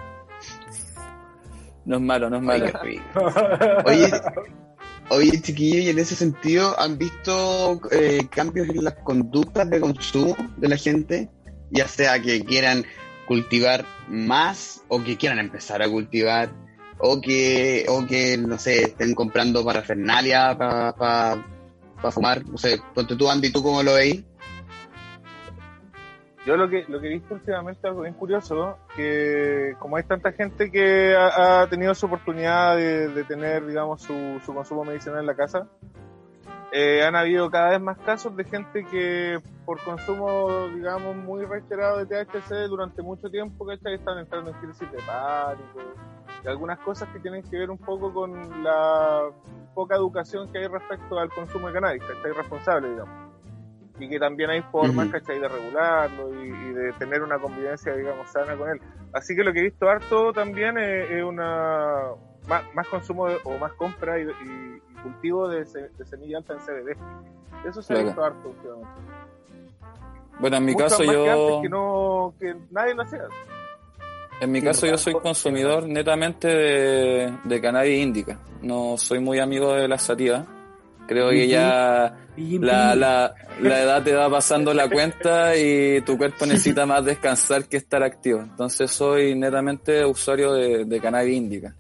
No 1.85 1.97
es 1.97 2.03
malo, 2.03 2.31
no 2.31 2.37
es 2.39 2.43
malo. 2.43 2.65
Oye, 3.85 4.11
oye, 5.11 5.41
chiquillos, 5.43 5.85
y 5.85 5.91
en 5.91 5.99
ese 5.99 6.15
sentido, 6.15 6.75
¿han 6.81 6.97
visto 6.97 7.79
eh, 7.91 8.27
cambios 8.31 8.69
en 8.71 8.85
las 8.85 8.95
conductas 9.05 9.69
de 9.69 9.81
consumo 9.81 10.35
de 10.57 10.69
la 10.69 10.77
gente? 10.77 11.29
Ya 11.73 11.89
sea 11.89 12.21
que 12.21 12.45
quieran 12.45 12.85
cultivar 13.27 13.85
más 14.09 14.85
o 14.89 15.03
que 15.03 15.17
quieran 15.17 15.39
empezar 15.39 15.83
a 15.83 15.89
cultivar 15.89 16.51
o 16.99 17.21
que, 17.21 17.87
o 17.89 18.07
que 18.07 18.37
no 18.37 18.59
sé, 18.59 18.83
estén 18.83 19.15
comprando 19.15 19.65
parafernalia 19.65 20.57
para 20.57 20.93
pa, 20.93 22.11
fumar. 22.11 22.47
No 22.47 22.59
sé, 22.59 22.79
ponte 22.95 23.17
tú, 23.17 23.31
Andy, 23.31 23.51
¿tú 23.51 23.63
cómo 23.63 23.83
lo 23.83 23.95
veis? 23.95 24.23
Yo 26.45 26.57
lo 26.57 26.69
que, 26.69 26.85
lo 26.89 27.01
que 27.01 27.07
he 27.07 27.15
visto 27.15 27.35
últimamente 27.35 27.87
algo 27.87 28.03
bien 28.03 28.15
curioso, 28.15 28.77
que 28.97 29.75
como 29.79 29.97
hay 29.97 30.03
tanta 30.03 30.33
gente 30.33 30.71
que 30.71 31.15
ha, 31.15 31.63
ha 31.63 31.69
tenido 31.69 31.95
su 31.95 32.07
oportunidad 32.07 32.77
de, 32.77 33.09
de 33.09 33.25
tener, 33.25 33.65
digamos, 33.65 34.03
su, 34.03 34.41
su 34.45 34.53
consumo 34.53 34.85
medicinal 34.85 35.21
en 35.21 35.27
la 35.27 35.37
casa, 35.37 35.69
eh, 36.73 37.05
han 37.05 37.15
habido 37.15 37.51
cada 37.51 37.71
vez 37.71 37.81
más 37.81 37.99
casos 37.99 38.35
de 38.37 38.45
gente 38.45 38.85
que 38.87 39.39
por 39.65 39.79
consumo, 39.85 40.69
digamos, 40.75 41.15
muy 41.17 41.45
reiterado 41.45 42.05
de 42.05 42.07
THC 42.25 42.67
durante 42.69 43.03
mucho 43.03 43.29
tiempo, 43.31 43.67
¿cachai? 43.67 43.95
Están 43.95 44.19
entrando 44.19 44.51
en 44.51 44.57
crisis 44.57 44.91
de 44.91 44.99
pánico 45.07 45.81
y 46.45 46.49
algunas 46.49 46.79
cosas 46.81 47.09
que 47.11 47.21
tienen 47.21 47.43
que 47.49 47.57
ver 47.59 47.71
un 47.71 47.79
poco 47.79 48.13
con 48.13 48.63
la 48.65 49.29
poca 49.75 49.97
educación 49.97 50.51
que 50.51 50.59
hay 50.59 50.67
respecto 50.67 51.19
al 51.19 51.29
consumo 51.31 51.69
de 51.69 51.75
cannabis, 51.75 52.03
¿cachai? 52.05 52.33
Responsable, 52.33 52.89
digamos 52.91 53.23
y 54.01 54.09
que 54.09 54.19
también 54.19 54.51
hay 54.51 54.63
formas, 54.63 55.07
Ujú. 55.07 55.13
¿cachai? 55.13 55.39
De 55.39 55.47
regularlo 55.49 56.35
y, 56.43 56.49
y 56.49 56.73
de 56.73 56.93
tener 56.95 57.23
una 57.23 57.39
convivencia, 57.39 57.95
digamos, 57.95 58.27
sana 58.33 58.57
con 58.57 58.71
él. 58.71 58.81
Así 59.13 59.37
que 59.37 59.45
lo 59.45 59.53
que 59.53 59.61
he 59.61 59.65
visto 59.65 59.89
harto 59.89 60.33
también 60.33 60.77
es, 60.79 61.11
es 61.11 61.23
una 61.23 62.09
más, 62.49 62.65
más 62.75 62.89
consumo 62.89 63.29
de- 63.29 63.39
o 63.45 63.59
más 63.59 63.73
compra 63.75 64.19
y- 64.19 64.23
y 64.25 64.83
cultivo 65.03 65.49
de, 65.49 65.65
se- 65.67 65.89
de 65.99 66.05
semilla 66.05 66.39
alta 66.39 66.55
en 66.55 66.59
CBD. 66.61 66.97
Eso 67.69 67.83
se 67.83 67.95
ha 67.95 68.03
visto 68.03 68.25
harto 68.25 68.49
últimamente. 68.49 68.91
Bueno, 70.41 70.57
en 70.57 70.65
mi 70.65 70.73
Mucho 70.73 70.85
caso 70.85 70.99
más 71.05 71.15
que 71.15 71.31
antes 71.31 71.37
yo... 71.49 71.61
que, 71.63 71.69
no, 71.69 72.35
que 72.41 72.55
nadie 72.71 72.95
lo 72.95 73.03
hacía. 73.03 73.23
En 74.41 74.51
mi 74.51 74.61
caso 74.61 74.87
yo 74.87 74.99
soy 74.99 75.13
consumidor 75.15 75.87
netamente 75.87 76.49
de, 76.49 77.33
de 77.45 77.61
cannabis 77.61 78.01
índica. 78.03 78.39
No 78.61 78.97
soy 78.99 79.21
muy 79.21 79.39
amigo 79.39 79.73
de 79.75 79.87
la 79.87 79.99
sativa. 79.99 80.45
Creo 81.07 81.31
que 81.31 81.47
ya 81.47 82.17
la, 82.37 82.95
la, 82.97 83.35
la 83.61 83.83
edad 83.83 84.03
te 84.03 84.15
va 84.15 84.29
pasando 84.31 84.73
la 84.75 84.89
cuenta 84.89 85.57
y 85.57 86.01
tu 86.01 86.17
cuerpo 86.17 86.47
necesita 86.47 86.87
más 86.87 87.05
descansar 87.05 87.67
que 87.67 87.77
estar 87.77 88.03
activo. 88.03 88.41
Entonces 88.41 88.91
soy 88.91 89.35
netamente 89.37 90.05
usuario 90.05 90.53
de, 90.55 90.85
de 90.87 91.01
cannabis 91.01 91.37
índica. 91.37 91.75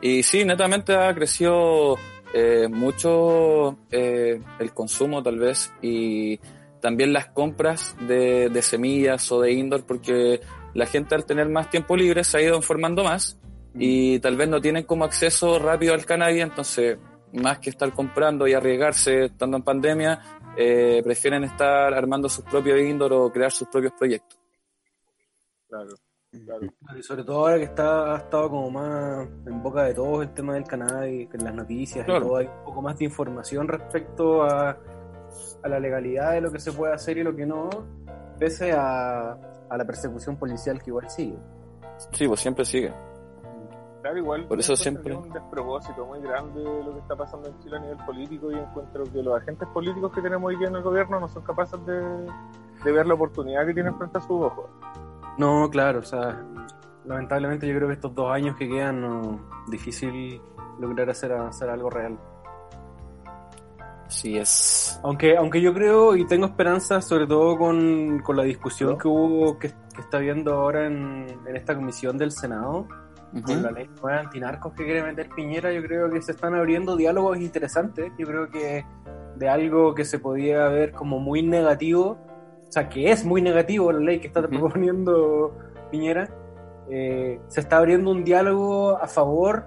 Y 0.00 0.22
sí, 0.22 0.44
netamente 0.44 0.94
ha 0.94 1.14
crecido 1.14 1.96
eh, 2.34 2.68
mucho 2.68 3.78
eh, 3.90 4.40
el 4.58 4.72
consumo 4.72 5.22
tal 5.22 5.38
vez 5.38 5.72
y 5.80 6.38
también 6.80 7.12
las 7.12 7.26
compras 7.28 7.96
de, 8.06 8.48
de 8.48 8.62
semillas 8.62 9.30
o 9.32 9.40
de 9.40 9.52
indoor 9.52 9.84
porque 9.84 10.40
la 10.74 10.86
gente 10.86 11.14
al 11.14 11.24
tener 11.24 11.48
más 11.48 11.70
tiempo 11.70 11.96
libre 11.96 12.24
se 12.24 12.38
ha 12.38 12.42
ido 12.42 12.56
informando 12.56 13.02
más 13.02 13.38
y 13.74 14.18
tal 14.20 14.36
vez 14.36 14.48
no 14.48 14.60
tienen 14.60 14.84
como 14.84 15.04
acceso 15.04 15.58
rápido 15.58 15.94
al 15.94 16.04
cannabis, 16.04 16.42
entonces 16.42 16.98
más 17.32 17.58
que 17.58 17.70
estar 17.70 17.92
comprando 17.92 18.46
y 18.46 18.54
arriesgarse 18.54 19.26
estando 19.26 19.56
en 19.56 19.62
pandemia, 19.62 20.20
eh, 20.56 21.00
prefieren 21.04 21.44
estar 21.44 21.92
armando 21.94 22.28
sus 22.28 22.44
propios 22.44 22.80
indoor 22.80 23.12
o 23.12 23.32
crear 23.32 23.52
sus 23.52 23.68
propios 23.68 23.92
proyectos. 23.98 24.38
Claro, 25.68 25.94
claro. 26.44 26.66
Y 26.96 27.02
sobre 27.02 27.24
todo 27.24 27.38
ahora 27.40 27.56
que 27.56 27.64
está, 27.64 28.14
ha 28.14 28.18
estado 28.18 28.50
como 28.50 28.70
más 28.70 29.26
en 29.46 29.62
boca 29.62 29.84
de 29.84 29.94
todos 29.94 30.22
el 30.22 30.32
tema 30.34 30.54
del 30.54 30.64
cannabis, 30.64 31.28
que 31.28 31.36
en 31.36 31.44
las 31.44 31.54
noticias 31.54 32.04
Claro. 32.04 32.20
y 32.24 32.28
todo, 32.28 32.36
hay 32.38 32.46
un 32.46 32.64
poco 32.64 32.82
más 32.82 32.98
de 32.98 33.04
información 33.04 33.68
respecto 33.68 34.42
a, 34.42 34.70
a 35.62 35.68
la 35.68 35.80
legalidad 35.80 36.32
de 36.32 36.40
lo 36.40 36.50
que 36.50 36.58
se 36.60 36.72
puede 36.72 36.92
hacer 36.94 37.18
y 37.18 37.22
lo 37.22 37.34
que 37.34 37.46
no, 37.46 37.68
pese 38.38 38.72
a, 38.72 39.32
a 39.68 39.76
la 39.76 39.84
persecución 39.84 40.36
policial 40.36 40.82
que 40.82 40.90
igual 40.90 41.08
sigue. 41.10 41.38
Sí, 42.12 42.28
pues 42.28 42.40
siempre 42.40 42.64
sigue. 42.64 42.92
Claro, 44.00 44.16
igual. 44.18 44.46
Por 44.46 44.60
eso 44.60 44.76
siempre- 44.76 45.12
Es 45.12 45.18
un 45.18 45.32
despropósito 45.32 46.06
muy 46.06 46.20
grande 46.20 46.62
lo 46.62 46.92
que 46.94 47.00
está 47.00 47.16
pasando 47.16 47.48
en 47.48 47.58
Chile 47.58 47.76
a 47.76 47.80
nivel 47.80 47.96
político 48.06 48.52
y 48.52 48.54
encuentro 48.54 49.02
que 49.04 49.22
los 49.22 49.36
agentes 49.42 49.66
políticos 49.70 50.12
que 50.14 50.20
tenemos 50.22 50.48
hoy 50.48 50.56
día 50.56 50.68
en 50.68 50.76
el 50.76 50.82
gobierno 50.82 51.18
no 51.18 51.28
son 51.28 51.42
capaces 51.42 51.84
de, 51.84 51.94
de 52.84 52.92
ver 52.92 53.06
la 53.06 53.14
oportunidad 53.14 53.66
que 53.66 53.74
tienen 53.74 53.96
frente 53.98 54.18
a 54.18 54.20
sus 54.20 54.30
ojos. 54.40 54.66
No, 55.38 55.70
claro, 55.70 56.00
o 56.00 56.04
sea, 56.04 56.44
lamentablemente 57.04 57.66
yo 57.66 57.74
creo 57.76 57.88
que 57.88 57.94
estos 57.94 58.14
dos 58.14 58.30
años 58.30 58.56
que 58.56 58.68
quedan, 58.68 59.00
no, 59.00 59.40
difícil 59.68 60.40
lograr 60.80 61.08
hacer, 61.10 61.32
hacer 61.32 61.70
algo 61.70 61.90
real. 61.90 62.18
Sí 64.08 64.36
es. 64.38 64.98
Aunque, 65.02 65.36
aunque 65.36 65.60
yo 65.60 65.72
creo 65.74 66.16
y 66.16 66.26
tengo 66.26 66.46
esperanza, 66.46 67.00
sobre 67.02 67.26
todo 67.26 67.56
con, 67.56 68.20
con 68.20 68.36
la 68.36 68.42
discusión 68.42 68.92
¿No? 68.92 68.98
que 68.98 69.08
hubo, 69.08 69.58
que, 69.58 69.68
que 69.94 70.00
está 70.00 70.16
habiendo 70.16 70.54
ahora 70.54 70.86
en, 70.86 71.26
en 71.46 71.56
esta 71.56 71.74
comisión 71.74 72.16
del 72.18 72.32
Senado, 72.32 72.88
Ujú. 73.32 73.42
con 73.42 73.62
la 73.62 73.70
ley 73.70 73.90
nueva 74.00 74.20
antinarcos 74.20 74.72
que 74.72 74.84
quiere 74.84 75.02
meter 75.02 75.28
Piñera, 75.28 75.70
yo 75.70 75.82
creo 75.82 76.10
que 76.10 76.22
se 76.22 76.32
están 76.32 76.54
abriendo 76.54 76.96
diálogos 76.96 77.38
interesantes. 77.38 78.10
Yo 78.18 78.26
creo 78.26 78.48
que 78.48 78.84
de 79.36 79.48
algo 79.48 79.94
que 79.94 80.04
se 80.04 80.18
podía 80.18 80.68
ver 80.68 80.92
como 80.92 81.18
muy 81.18 81.42
negativo, 81.42 82.18
o 82.68 82.72
sea, 82.72 82.88
que 82.88 83.10
es 83.10 83.24
muy 83.24 83.40
negativo 83.42 83.90
la 83.92 84.00
ley 84.00 84.20
que 84.20 84.26
está 84.28 84.42
proponiendo 84.46 85.54
Piñera, 85.90 86.28
eh, 86.90 87.40
se 87.48 87.60
está 87.60 87.78
abriendo 87.78 88.10
un 88.10 88.24
diálogo 88.24 88.96
a 88.96 89.06
favor 89.08 89.64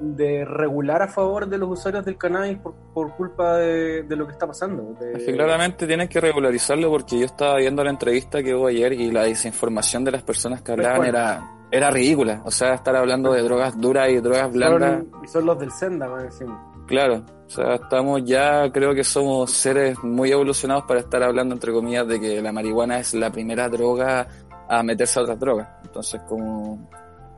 de 0.00 0.46
regular 0.46 1.02
a 1.02 1.08
favor 1.08 1.46
de 1.46 1.58
los 1.58 1.68
usuarios 1.68 2.04
del 2.06 2.16
cannabis 2.16 2.56
por, 2.58 2.72
por 2.94 3.14
culpa 3.16 3.56
de, 3.58 4.02
de 4.04 4.16
lo 4.16 4.26
que 4.26 4.32
está 4.32 4.46
pasando. 4.46 4.94
de- 4.98 5.12
Es 5.12 5.24
que 5.26 5.32
claramente 5.34 5.86
tienen 5.86 6.08
que 6.08 6.20
regularizarlo 6.20 6.88
porque 6.90 7.18
yo 7.18 7.26
estaba 7.26 7.56
viendo 7.56 7.84
la 7.84 7.90
entrevista 7.90 8.42
que 8.42 8.54
hubo 8.54 8.68
ayer 8.68 8.94
y 8.94 9.10
la 9.10 9.24
desinformación 9.24 10.02
de 10.04 10.12
las 10.12 10.22
personas 10.22 10.62
que 10.62 10.72
hablaban 10.72 10.96
bueno. 10.98 11.10
era, 11.18 11.42
era 11.70 11.90
ridícula. 11.90 12.40
O 12.46 12.50
sea, 12.50 12.72
estar 12.74 12.96
hablando 12.96 13.32
de 13.34 13.42
drogas 13.42 13.78
duras 13.78 14.08
y 14.08 14.16
drogas 14.20 14.50
blandas, 14.52 15.02
son, 15.10 15.24
y 15.24 15.28
son 15.28 15.44
los 15.46 15.58
del 15.58 15.70
Senda, 15.70 16.08
más 16.08 16.24
encima. 16.24 16.69
Claro. 16.90 17.24
O 17.46 17.50
sea, 17.50 17.74
estamos 17.76 18.22
ya, 18.24 18.70
creo 18.70 18.94
que 18.94 19.02
somos 19.02 19.50
seres 19.50 19.98
muy 20.02 20.30
evolucionados 20.30 20.84
para 20.84 21.00
estar 21.00 21.22
hablando, 21.22 21.54
entre 21.54 21.72
comillas, 21.72 22.06
de 22.06 22.20
que 22.20 22.42
la 22.42 22.52
marihuana 22.52 22.98
es 22.98 23.14
la 23.14 23.30
primera 23.30 23.68
droga 23.68 24.28
a 24.68 24.82
meterse 24.82 25.18
a 25.18 25.22
otras 25.22 25.38
drogas. 25.40 25.68
Entonces, 25.84 26.20
como 26.28 26.90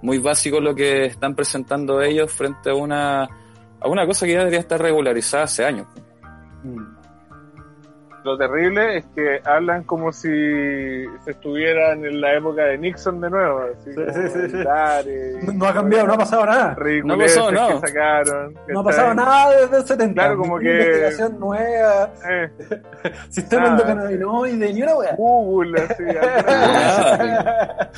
muy 0.03 0.19
básico 0.19 0.61
lo 0.61 0.75
que 0.75 1.07
están 1.07 1.35
presentando 1.35 2.03
ellos 2.03 2.33
frente 2.33 2.71
a 2.71 2.75
una, 2.75 3.25
a 3.25 3.89
una 3.89 4.07
cosa 4.07 4.27
que 4.27 4.33
ya 4.33 4.39
debería 4.41 4.61
estar 4.61 4.81
regularizada 4.81 5.45
hace 5.45 5.65
años. 5.65 5.87
Mm. 6.63 6.92
Lo 8.25 8.39
terrible 8.39 8.99
es 8.99 9.05
que 9.17 9.41
hablan 9.45 9.83
como 9.83 10.13
si 10.13 10.29
se 11.25 11.31
estuvieran 11.33 12.05
en 12.05 12.21
la 12.21 12.35
época 12.37 12.63
de 12.67 12.79
Nixon 12.79 13.21
de 13.21 13.29
nuevo. 13.31 13.63
Así 13.75 13.93
Sí, 13.93 15.47
No 15.55 15.67
ha 15.67 15.75
cambiado, 15.75 16.07
no 16.07 16.13
ha 16.15 16.19
pasado 16.19 16.47
nada. 16.47 16.77
No 17.05 17.19
pasó, 17.19 17.51
no. 17.51 17.81
que 17.81 17.89
sacaron. 17.89 18.55
No 18.69 18.81
ha 18.81 18.85
pasado 18.85 19.15
nada 19.15 19.51
desde 19.61 19.77
el 19.79 19.85
70. 19.87 20.15
Claro, 20.15 20.39
como 20.39 20.59
que- 20.59 20.71
investigación 20.71 21.41
nueva, 21.41 22.11
Eh, 22.31 22.51
sistema 23.29 23.63
Nada. 23.63 23.73
endocannabinoide, 23.73 24.73
ni 24.73 24.83
una 24.83 24.95
wea. 24.97 25.15
Google, 25.17 25.81
así. 25.83 26.03
Nada. 26.05 27.91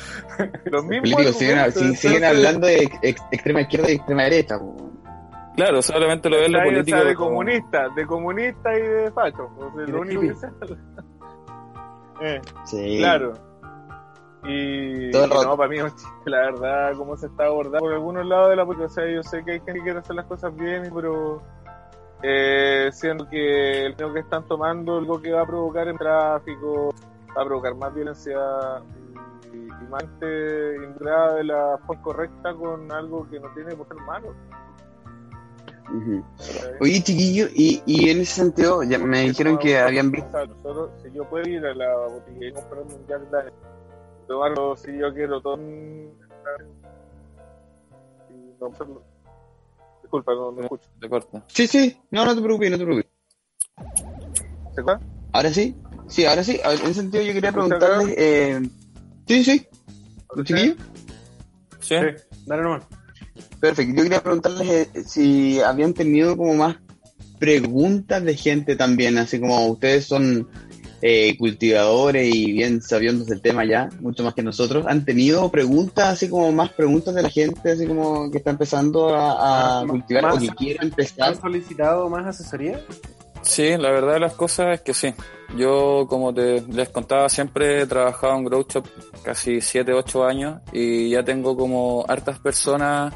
Los 0.65 0.85
mismos 0.85 1.11
Políticos 1.11 1.37
siguen, 1.37 1.95
siguen 1.95 2.23
hablando 2.25 2.65
de 2.67 2.89
ex- 3.03 3.21
extrema 3.31 3.61
izquierda 3.61 3.91
y 3.91 3.95
extrema 3.95 4.23
derecha. 4.23 4.57
Claro, 5.55 5.81
solamente 5.81 6.29
lo. 6.29 6.37
O 6.37 6.45
sea, 6.45 6.63
político. 6.63 7.03
de 7.03 7.15
como- 7.15 7.29
comunista, 7.29 7.89
de 7.95 8.05
comunista 8.05 8.77
y 8.77 8.81
de 8.81 9.11
facho. 9.11 9.49
O 9.57 9.71
sea, 9.73 9.83
Y 9.83 9.85
de 9.85 9.91
lo 9.91 10.01
único 10.01 10.21
que 10.21 10.33
se 10.35 10.47
eh, 12.21 12.41
Sí. 12.65 12.97
Claro. 12.99 13.33
Y, 14.47 15.09
Todo 15.11 15.25
y 15.25 15.29
rato. 15.29 15.43
no, 15.45 15.57
para 15.57 15.69
mí 15.69 15.77
es 15.77 15.83
un 15.83 15.89
chiste, 15.89 16.29
la 16.29 16.37
verdad, 16.41 16.91
cómo 16.97 17.17
se 17.17 17.25
está 17.25 17.45
abordando 17.45 17.79
por 17.79 17.93
algunos 17.93 18.25
lados 18.27 18.49
de 18.49 18.55
la 18.57 18.65
política. 18.65 18.85
O 18.87 18.89
sea, 18.89 19.09
yo 19.09 19.23
sé 19.23 19.43
que 19.43 19.53
hay 19.53 19.57
gente 19.59 19.73
que 19.73 19.81
quiere 19.81 19.99
hacer 19.99 20.15
las 20.15 20.25
cosas 20.25 20.55
bien, 20.55 20.91
pero 20.93 21.41
eh, 22.21 22.89
siendo 22.91 23.27
que 23.27 23.87
el 23.87 23.95
que 23.95 24.19
están 24.19 24.43
tomando, 24.45 24.97
algo 24.97 25.19
que 25.19 25.31
va 25.31 25.41
a 25.41 25.45
provocar 25.47 25.87
el 25.87 25.97
tráfico, 25.97 26.93
va 27.35 27.41
a 27.41 27.45
provocar 27.45 27.73
más 27.75 27.93
violencia 27.95 28.37
y, 29.51 29.57
y 29.57 29.87
más 29.89 30.01
gente 30.03 30.25
de 30.27 31.43
la 31.43 31.79
forma 31.87 32.01
correcta 32.03 32.53
con 32.53 32.91
algo 32.91 33.27
que 33.29 33.39
no 33.39 33.49
tiene 33.55 33.75
por 33.75 33.87
ser 33.87 33.97
malo. 34.05 34.33
Ujú. 35.89 36.23
Oye, 36.81 37.01
chiquillo, 37.03 37.47
y, 37.53 37.81
y 37.85 38.09
en 38.09 38.21
ese 38.21 38.41
sentido, 38.41 38.81
ya 38.83 38.97
me 38.99 39.21
dijeron 39.21 39.57
que 39.59 39.77
habían 39.77 40.11
visto. 40.11 40.29
Nosotros, 40.47 40.91
si 41.03 41.11
yo 41.11 41.23
puedo 41.25 41.47
ir 41.47 41.63
a 41.65 41.73
la 41.75 41.95
botella 42.07 42.47
y 42.47 42.51
comprarme 42.51 42.93
un 42.95 43.07
Jack 43.07 43.29
Daniel, 43.29 43.53
tomarlo 44.27 44.75
si 44.75 44.97
yo 44.97 45.13
quiero 45.13 45.39
todo 45.41 45.55
un- 45.55 46.11
y 48.29 48.33
no. 48.59 48.71
Disculpa, 50.01 50.33
no, 50.33 50.51
no 50.51 50.61
escucho. 50.61 50.87
Te 50.99 51.09
corta. 51.09 51.43
Sí, 51.47 51.67
sí, 51.67 51.97
no, 52.11 52.25
no 52.25 52.35
te 52.35 52.41
preocupes, 52.41 52.71
no 52.71 52.77
te 52.77 52.83
preocupes. 52.83 53.11
¿Se 54.73 54.81
acuerdan? 54.81 55.07
Ahora 55.33 55.49
sí, 55.51 55.75
sí, 56.07 56.25
ahora 56.25 56.43
sí. 56.43 56.53
Ver, 56.63 56.79
En 56.79 56.85
ese 56.85 56.93
sentido, 56.95 57.23
yo 57.23 57.33
quería 57.33 57.49
¿Escucha, 57.49 57.77
preguntarles. 57.77 58.15
Eh, 58.17 58.61
sí, 59.27 59.43
sí, 59.43 59.67
¿los 60.35 60.45
chiquillos? 60.45 60.77
¿Sí? 61.79 61.95
Sí, 61.99 62.05
dale 62.45 62.63
nomás. 62.63 62.83
Perfecto. 63.59 63.95
Yo 63.95 64.03
quería 64.03 64.21
preguntarles 64.23 64.69
eh, 64.69 65.03
si 65.05 65.59
habían 65.59 65.93
tenido 65.93 66.37
como 66.37 66.53
más 66.53 66.77
preguntas 67.39 68.23
de 68.23 68.35
gente 68.35 68.75
también, 68.75 69.17
así 69.17 69.39
como 69.39 69.67
ustedes 69.67 70.05
son 70.05 70.47
eh, 71.01 71.37
cultivadores 71.37 72.33
y 72.33 72.53
bien 72.53 72.81
sabiendo 72.81 73.25
del 73.25 73.41
tema 73.41 73.65
ya, 73.65 73.89
mucho 73.99 74.23
más 74.23 74.33
que 74.33 74.41
nosotros. 74.41 74.85
¿Han 74.87 75.05
tenido 75.05 75.49
preguntas, 75.51 76.05
así 76.13 76.29
como 76.29 76.51
más 76.51 76.71
preguntas 76.71 77.13
de 77.13 77.21
la 77.21 77.29
gente, 77.29 77.71
así 77.71 77.85
como 77.85 78.31
que 78.31 78.37
está 78.39 78.51
empezando 78.51 79.15
a, 79.15 79.83
cultivar 79.87 80.23
más- 80.23 80.35
o 80.35 80.39
que 80.39 80.49
quiera 80.49 80.83
empezar? 80.83 81.29
¿Han 81.29 81.41
solicitado 81.41 82.09
más 82.09 82.25
asesoría? 82.25 82.79
Sí, 83.41 83.77
la 83.77 83.91
verdad 83.91 84.13
de 84.13 84.19
las 84.21 84.33
cosas 84.33 84.73
es 84.73 84.81
que 84.81 84.93
sí. 84.93 85.13
Yo, 85.55 86.07
como 86.09 86.33
te, 86.33 86.61
les 86.61 86.89
contaba, 86.89 87.29
siempre 87.29 87.83
he 87.83 87.85
trabajado 87.85 88.37
en 88.37 88.45
Grow 88.45 88.65
Shop 88.67 88.85
casi 89.21 89.61
7, 89.61 89.93
8 89.93 90.25
años 90.25 90.61
y 90.73 91.11
ya 91.11 91.23
tengo 91.23 91.55
como 91.55 92.03
hartas 92.07 92.39
personas 92.39 93.13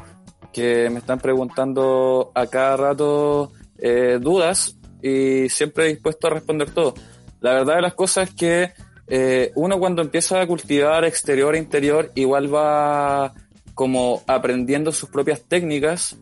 que 0.52 0.90
me 0.90 0.98
están 0.98 1.18
preguntando 1.18 2.32
a 2.34 2.46
cada 2.46 2.76
rato 2.76 3.52
eh, 3.78 4.18
dudas 4.20 4.76
y 5.02 5.48
siempre 5.48 5.88
dispuesto 5.88 6.26
a 6.26 6.30
responder 6.30 6.70
todo. 6.70 6.94
La 7.40 7.54
verdad 7.54 7.76
de 7.76 7.82
las 7.82 7.94
cosas 7.94 8.28
es 8.28 8.34
que 8.34 8.72
eh, 9.06 9.52
uno 9.54 9.78
cuando 9.78 10.02
empieza 10.02 10.40
a 10.40 10.46
cultivar 10.46 11.04
exterior 11.04 11.54
e 11.54 11.58
interior 11.58 12.10
igual 12.14 12.52
va 12.54 13.32
como 13.74 14.22
aprendiendo 14.26 14.92
sus 14.92 15.08
propias 15.08 15.42
técnicas 15.42 16.16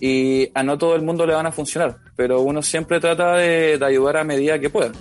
y 0.00 0.50
a 0.54 0.62
no 0.62 0.76
todo 0.76 0.96
el 0.96 1.02
mundo 1.02 1.26
le 1.26 1.34
van 1.34 1.46
a 1.46 1.52
funcionar, 1.52 1.96
pero 2.16 2.40
uno 2.40 2.62
siempre 2.62 3.00
trata 3.00 3.36
de, 3.36 3.78
de 3.78 3.86
ayudar 3.86 4.16
a 4.16 4.24
medida 4.24 4.58
que 4.58 4.68
pueda. 4.68 4.92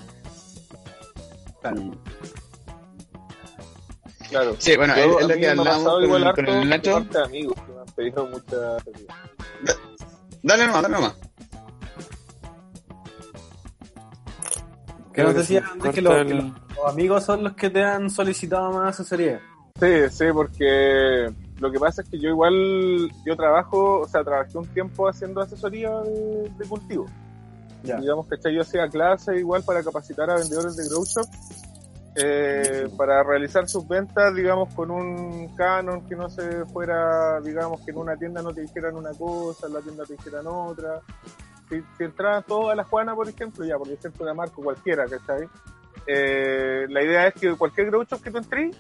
Claro. 4.29 4.55
Sí, 4.57 4.75
bueno, 4.75 4.95
Yo, 4.95 5.19
es, 5.19 5.27
lo 5.27 5.35
que 5.35 5.47
hablamos 5.47 5.83
con, 6.07 6.45
con 6.45 6.47
el 6.47 6.69
Nacho. 6.69 7.05
amigos 7.23 7.55
pedido 7.95 8.27
mucha 8.27 8.75
asesoría. 8.77 9.15
Dale 10.41 10.67
nomás, 10.67 10.81
dale 10.81 10.95
nomás. 10.95 11.15
Que 15.13 15.21
nos 15.21 15.31
Creo 15.31 15.33
decía 15.33 15.61
se 15.61 15.71
antes 15.71 15.91
que 15.93 16.01
los 16.01 16.53
amigos 16.87 17.23
son 17.23 17.43
los 17.43 17.53
que 17.53 17.69
te 17.69 17.83
han 17.83 18.09
solicitado 18.09 18.71
más 18.71 18.99
asesoría. 18.99 19.39
Sí, 19.79 20.09
sí, 20.09 20.25
porque 20.33 21.33
lo 21.59 21.71
que 21.71 21.79
pasa 21.79 22.01
es 22.01 22.09
que 22.09 22.19
yo 22.19 22.29
igual, 22.29 23.09
yo 23.25 23.35
trabajo, 23.35 24.01
o 24.01 24.07
sea, 24.07 24.23
trabajé 24.23 24.57
un 24.57 24.67
tiempo 24.67 25.07
haciendo 25.07 25.41
asesoría 25.41 25.91
de, 26.01 26.51
de 26.57 26.65
cultivo. 26.65 27.05
Ya. 27.83 27.97
Digamos 27.97 28.27
que 28.27 28.53
yo 28.53 28.61
hacía 28.61 28.87
clases 28.87 29.37
igual 29.37 29.63
para 29.63 29.83
capacitar 29.83 30.29
a 30.29 30.35
vendedores 30.35 30.75
de 30.77 30.87
Grow 30.87 31.03
Shop, 31.05 31.27
eh, 32.15 32.87
para 32.97 33.23
realizar 33.23 33.67
sus 33.67 33.87
ventas, 33.87 34.33
digamos, 34.35 34.73
con 34.75 34.91
un 34.91 35.55
canon 35.55 36.05
que 36.07 36.15
no 36.15 36.29
se 36.29 36.65
fuera, 36.65 37.39
digamos, 37.41 37.81
que 37.81 37.91
en 37.91 37.97
una 37.97 38.15
tienda 38.15 38.41
no 38.41 38.53
te 38.53 38.61
dijeran 38.61 38.95
una 38.95 39.11
cosa, 39.11 39.67
en 39.67 39.73
la 39.73 39.81
tienda 39.81 40.03
te 40.05 40.13
dijeran 40.13 40.45
otra. 40.47 41.01
Si, 41.69 41.81
si 41.97 42.03
entraban 42.03 42.43
todos 42.43 42.71
a 42.71 42.75
la 42.75 42.83
Juana, 42.83 43.15
por 43.15 43.27
ejemplo, 43.27 43.65
ya, 43.65 43.77
por 43.77 43.89
ejemplo, 43.89 44.23
una 44.25 44.33
marca 44.33 44.55
cualquiera, 44.55 45.05
¿cachai? 45.07 45.47
Eh, 46.05 46.85
la 46.89 47.01
idea 47.03 47.27
es 47.27 47.33
que 47.35 47.55
cualquier 47.55 47.87
Grow 47.87 48.03
Shop 48.03 48.21
que 48.21 48.29
tú 48.31 48.37
entres, 48.37 48.75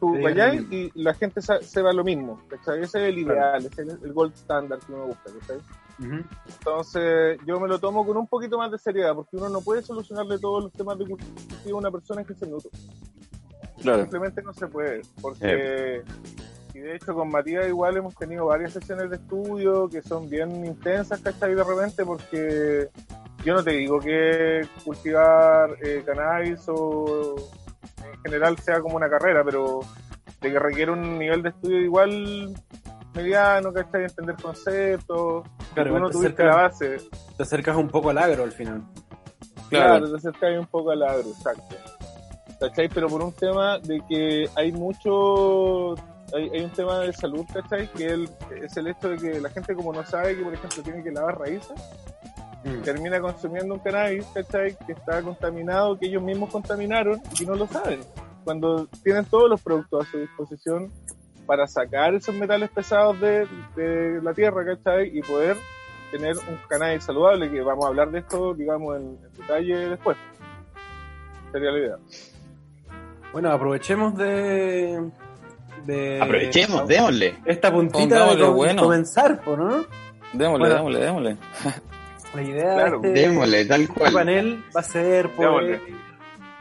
tú 0.00 0.14
Sí, 0.16 0.66
y 0.70 1.02
la 1.02 1.14
gente 1.14 1.42
sa- 1.42 1.60
sepa 1.60 1.92
lo 1.92 2.04
mismo, 2.04 2.40
¿cachai? 2.48 2.82
Ese 2.82 3.08
es 3.08 3.14
el 3.16 3.24
Claro. 3.24 3.38
ideal, 3.40 3.66
ese 3.66 3.82
es 3.82 4.02
el 4.02 4.12
gold 4.12 4.34
standard 4.34 4.80
que 4.80 4.92
uno 4.92 5.06
busca, 5.06 5.30
¿cachai? 5.40 5.58
Entonces, 5.98 7.38
yo 7.46 7.60
me 7.60 7.68
lo 7.68 7.78
tomo 7.78 8.04
con 8.04 8.16
un 8.16 8.26
poquito 8.26 8.58
más 8.58 8.70
de 8.70 8.78
seriedad, 8.78 9.14
porque 9.14 9.36
uno 9.36 9.48
no 9.48 9.60
puede 9.60 9.82
solucionarle 9.82 10.38
todos 10.38 10.64
los 10.64 10.72
temas 10.72 10.98
de 10.98 11.06
cultivo 11.06 11.76
a 11.76 11.80
una 11.80 11.90
persona 11.90 12.20
en 12.22 12.26
15 12.26 12.46
minutos. 12.46 12.72
Claro. 13.80 14.02
Simplemente 14.02 14.42
no 14.42 14.52
se 14.52 14.66
puede, 14.66 15.02
porque, 15.20 16.02
y 16.74 16.78
de 16.78 16.96
hecho 16.96 17.14
con 17.14 17.30
Matías 17.30 17.68
igual 17.68 17.96
hemos 17.96 18.14
tenido 18.14 18.46
varias 18.46 18.72
sesiones 18.72 19.10
de 19.10 19.16
estudio 19.16 19.88
que 19.88 20.02
son 20.02 20.28
bien 20.28 20.64
intensas, 20.64 21.20
¿cachai? 21.20 21.54
De 21.54 21.64
repente, 21.64 22.04
porque 22.04 22.88
yo 23.44 23.54
no 23.54 23.64
te 23.64 23.72
digo 23.72 23.98
que 23.98 24.66
cultivar 24.84 25.76
eh, 25.82 26.02
cannabis 26.06 26.60
o 26.68 27.34
en 27.98 28.22
general 28.22 28.56
sea 28.58 28.80
como 28.80 28.96
una 28.96 29.10
carrera, 29.10 29.42
pero 29.44 29.80
de 30.40 30.52
que 30.52 30.58
requiere 30.58 30.92
un 30.92 31.18
nivel 31.18 31.42
de 31.42 31.48
estudio 31.48 31.80
igual 31.80 32.54
mediano, 33.14 33.72
¿cachai? 33.72 34.04
Entender 34.04 34.36
conceptos, 34.40 35.44
Claro, 35.74 35.94
uno 35.94 36.06
te 36.08 36.12
tuviste 36.12 36.44
la 36.44 36.56
base. 36.56 36.96
Te 37.36 37.42
acercas 37.42 37.76
un 37.76 37.88
poco 37.88 38.10
al 38.10 38.18
agro 38.18 38.44
al 38.44 38.52
final. 38.52 38.82
Claro, 39.68 39.98
Claro. 39.98 40.10
te 40.10 40.16
acercas 40.16 40.58
un 40.58 40.66
poco 40.66 40.90
al 40.90 41.02
agro, 41.02 41.28
exacto. 41.28 41.76
¿Cachai? 42.60 42.88
Pero 42.88 43.08
por 43.08 43.22
un 43.22 43.32
tema 43.32 43.78
de 43.78 44.00
que 44.08 44.48
hay 44.54 44.70
mucho, 44.72 45.94
hay, 46.34 46.48
hay 46.52 46.60
un 46.64 46.70
tema 46.70 47.00
de 47.00 47.12
salud, 47.12 47.44
¿cachai? 47.52 47.90
Que 47.92 48.06
el- 48.08 48.28
es 48.62 48.76
el 48.76 48.86
hecho 48.88 49.08
de 49.08 49.16
que 49.16 49.40
la 49.40 49.48
gente 49.50 49.74
como 49.74 49.92
no 49.92 50.04
sabe 50.06 50.36
que, 50.36 50.42
por 50.44 50.54
ejemplo, 50.54 50.82
tiene 50.82 51.02
que 51.02 51.10
lavar 51.10 51.38
raíces, 51.40 51.72
Mm. 52.64 52.82
termina 52.82 53.20
consumiendo 53.20 53.74
un 53.74 53.80
cannabis, 53.80 54.24
¿cachai? 54.32 54.76
Que 54.86 54.92
está 54.92 55.20
contaminado, 55.22 55.98
que 55.98 56.06
ellos 56.06 56.22
mismos 56.22 56.50
contaminaron 56.50 57.20
y 57.40 57.44
no 57.44 57.56
lo 57.56 57.66
saben. 57.66 58.00
Cuando 58.44 58.86
tienen 59.02 59.24
todos 59.24 59.50
los 59.50 59.60
productos 59.60 60.06
a 60.06 60.10
su 60.10 60.18
disposición 60.18 60.92
para 61.46 61.66
sacar 61.66 62.14
esos 62.14 62.34
metales 62.34 62.70
pesados 62.70 63.20
de, 63.20 63.46
de 63.76 64.20
la 64.22 64.32
tierra, 64.34 64.64
¿cachai? 64.64 65.10
Y 65.16 65.20
poder 65.22 65.56
tener 66.10 66.36
un 66.36 66.58
cannabis 66.68 67.04
saludable, 67.04 67.50
que 67.50 67.60
vamos 67.62 67.84
a 67.84 67.88
hablar 67.88 68.10
de 68.10 68.18
esto, 68.20 68.54
digamos, 68.54 68.96
en, 68.96 69.02
en 69.24 69.32
detalle 69.32 69.88
después. 69.90 70.16
Sería 71.52 71.70
la 71.70 71.78
idea. 71.78 71.96
Bueno, 73.32 73.50
aprovechemos 73.50 74.16
de. 74.16 75.10
de 75.86 76.20
Aprovechemos, 76.20 76.86
démosle. 76.86 77.34
Esta 77.44 77.72
puntita 77.72 78.00
de 78.00 78.08
Pongámosle 78.20 78.44
com- 78.46 78.56
bueno. 78.56 78.82
comenzar, 78.82 79.40
¿no? 79.46 79.84
Démosle, 80.32 80.58
Bueno. 80.58 80.74
démosle, 80.74 81.00
démosle. 81.00 81.36
La 82.34 82.42
idea 82.42 82.74
Claro, 82.74 83.00
de 83.00 83.08
este, 83.08 83.20
Démosle, 83.20 83.64
tal 83.66 83.80
este 83.82 83.94
cual. 83.94 84.12
panel 84.14 84.64
va 84.74 84.80
a 84.80 84.82
ser 84.82 85.28
poder 85.30 85.80
Démosle. 85.80 85.94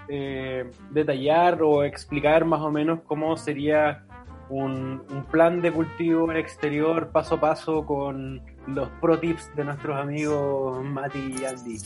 eh, 0.10 0.70
detallar 0.90 1.62
o 1.64 1.84
explicar 1.86 2.44
más 2.44 2.60
o 2.60 2.70
menos 2.72 3.00
cómo 3.06 3.38
sería 3.38 4.04
un, 4.52 5.02
un 5.10 5.24
plan 5.26 5.62
de 5.62 5.72
cultivo 5.72 6.30
en 6.32 6.38
exterior 6.38 7.10
paso 7.12 7.36
a 7.36 7.40
paso 7.40 7.86
con 7.86 8.42
los 8.68 8.90
pro 9.02 9.18
tips 9.20 9.56
de 9.56 9.64
nuestros 9.66 9.98
amigos 9.98 10.84
Mati 10.84 11.36
y 11.40 11.46
Andy. 11.46 11.80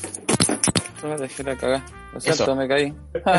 Solo 1.00 1.18
dejé 1.18 1.44
la 1.44 1.56
cagada. 1.56 1.86
Lo 2.14 2.20
siento, 2.20 2.44
Eso. 2.44 2.56
me 2.56 2.68
caí. 2.68 2.94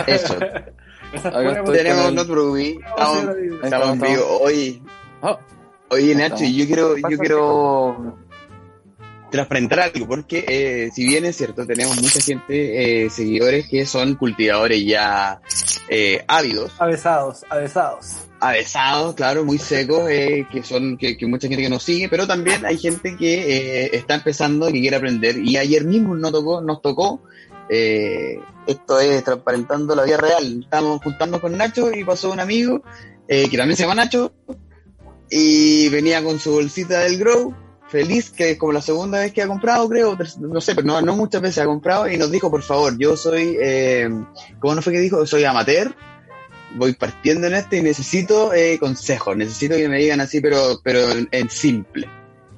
Eso. 0.07 0.35
Tenemos 1.23 1.59
con 1.65 1.77
el- 1.77 2.15
no 2.15 2.25
Ruby. 2.25 2.79
Estamos, 2.89 3.19
estamos 3.19 3.65
estamos, 3.65 3.89
en 3.91 4.01
vivo. 4.01 4.39
Oye, 4.43 4.83
Oh, 5.23 5.39
oye. 5.91 6.15
Nacho, 6.15 6.45
yo 6.45 6.67
quiero, 6.67 6.97
yo 6.97 7.19
quiero 7.19 8.17
transparentar 9.31 9.81
algo, 9.81 10.07
porque 10.07 10.45
eh, 10.47 10.91
si 10.95 11.07
bien 11.07 11.25
es 11.25 11.37
cierto, 11.37 11.67
tenemos 11.67 12.01
mucha 12.01 12.21
gente, 12.21 13.05
eh, 13.07 13.11
seguidores 13.11 13.69
que 13.69 13.85
son 13.87 14.15
cultivadores 14.15 14.85
ya 14.85 15.41
eh, 15.89 16.25
ávidos, 16.29 16.73
Avesados, 16.79 17.45
avesados. 17.51 18.26
Avesados, 18.41 19.15
claro, 19.15 19.45
muy 19.45 19.59
secos, 19.59 20.09
eh, 20.11 20.47
que 20.51 20.63
son 20.63 20.97
que, 20.97 21.17
que 21.17 21.27
mucha 21.27 21.49
gente 21.49 21.63
que 21.63 21.71
nos 21.71 21.83
sigue, 21.83 22.09
pero 22.09 22.27
también 22.27 22.65
hay 22.65 22.79
gente 22.79 23.17
que 23.17 23.35
eh, 23.85 23.91
está 23.97 24.15
empezando 24.15 24.69
y 24.69 24.75
que 24.75 24.81
quiere 24.81 24.97
aprender. 24.97 25.39
Y 25.39 25.57
ayer 25.57 25.85
mismo 25.85 26.15
nos 26.15 26.33
tocó, 26.33 26.61
nos 26.61 26.83
tocó, 26.83 27.23
eh, 27.69 28.39
esto 28.67 29.01
es 29.01 29.25
transparentando 29.25 29.95
la 29.95 30.05
vida 30.05 30.19
real. 30.19 30.61
Estábamos 30.63 31.03
juntando 31.03 31.41
con 31.41 31.57
Nacho 31.57 31.93
y 31.93 32.05
pasó 32.05 32.31
un 32.31 32.41
amigo 32.41 32.83
eh, 33.29 33.49
que 33.49 33.57
también 33.57 33.77
se 33.77 33.85
llama 33.85 33.95
Nacho 33.95 34.33
y 35.31 35.89
venía 35.89 36.23
con 36.23 36.39
su 36.39 36.53
bolsita 36.53 37.01
del 37.01 37.19
Grow. 37.19 37.55
Feliz, 37.89 38.31
que 38.31 38.51
es 38.51 38.59
como 38.59 38.73
la 38.73 38.83
segunda 38.83 39.21
vez 39.21 39.33
que 39.33 39.43
ha 39.43 39.47
comprado, 39.47 39.89
creo, 39.89 40.19
no 40.41 40.61
sé, 40.61 40.75
pero 40.75 40.89
no, 40.89 41.01
no 41.03 41.15
muchas 41.15 41.41
veces 41.41 41.63
ha 41.63 41.67
comprado 41.67 42.11
y 42.11 42.19
nos 42.19 42.33
dijo, 42.33 42.51
por 42.51 42.63
favor, 42.63 42.99
yo 42.99 43.17
soy, 43.17 43.57
¿cómo 44.59 44.75
no 44.75 44.83
fue 44.83 44.93
que 44.93 44.99
dijo? 44.99 45.25
Soy 45.25 45.45
amateur, 45.45 45.95
voy 46.77 46.93
partiendo 46.95 47.47
en 47.47 47.55
esto 47.55 47.77
y 47.77 47.83
necesito 47.83 48.53
eh, 48.53 48.79
consejos, 48.79 49.37
necesito 49.37 49.77
que 49.77 49.89
me 49.89 49.99
digan 49.99 50.21
así, 50.21 50.41
pero, 50.41 50.81
pero 50.83 51.11
en, 51.11 51.29
en 51.33 51.51
simple. 51.51 52.09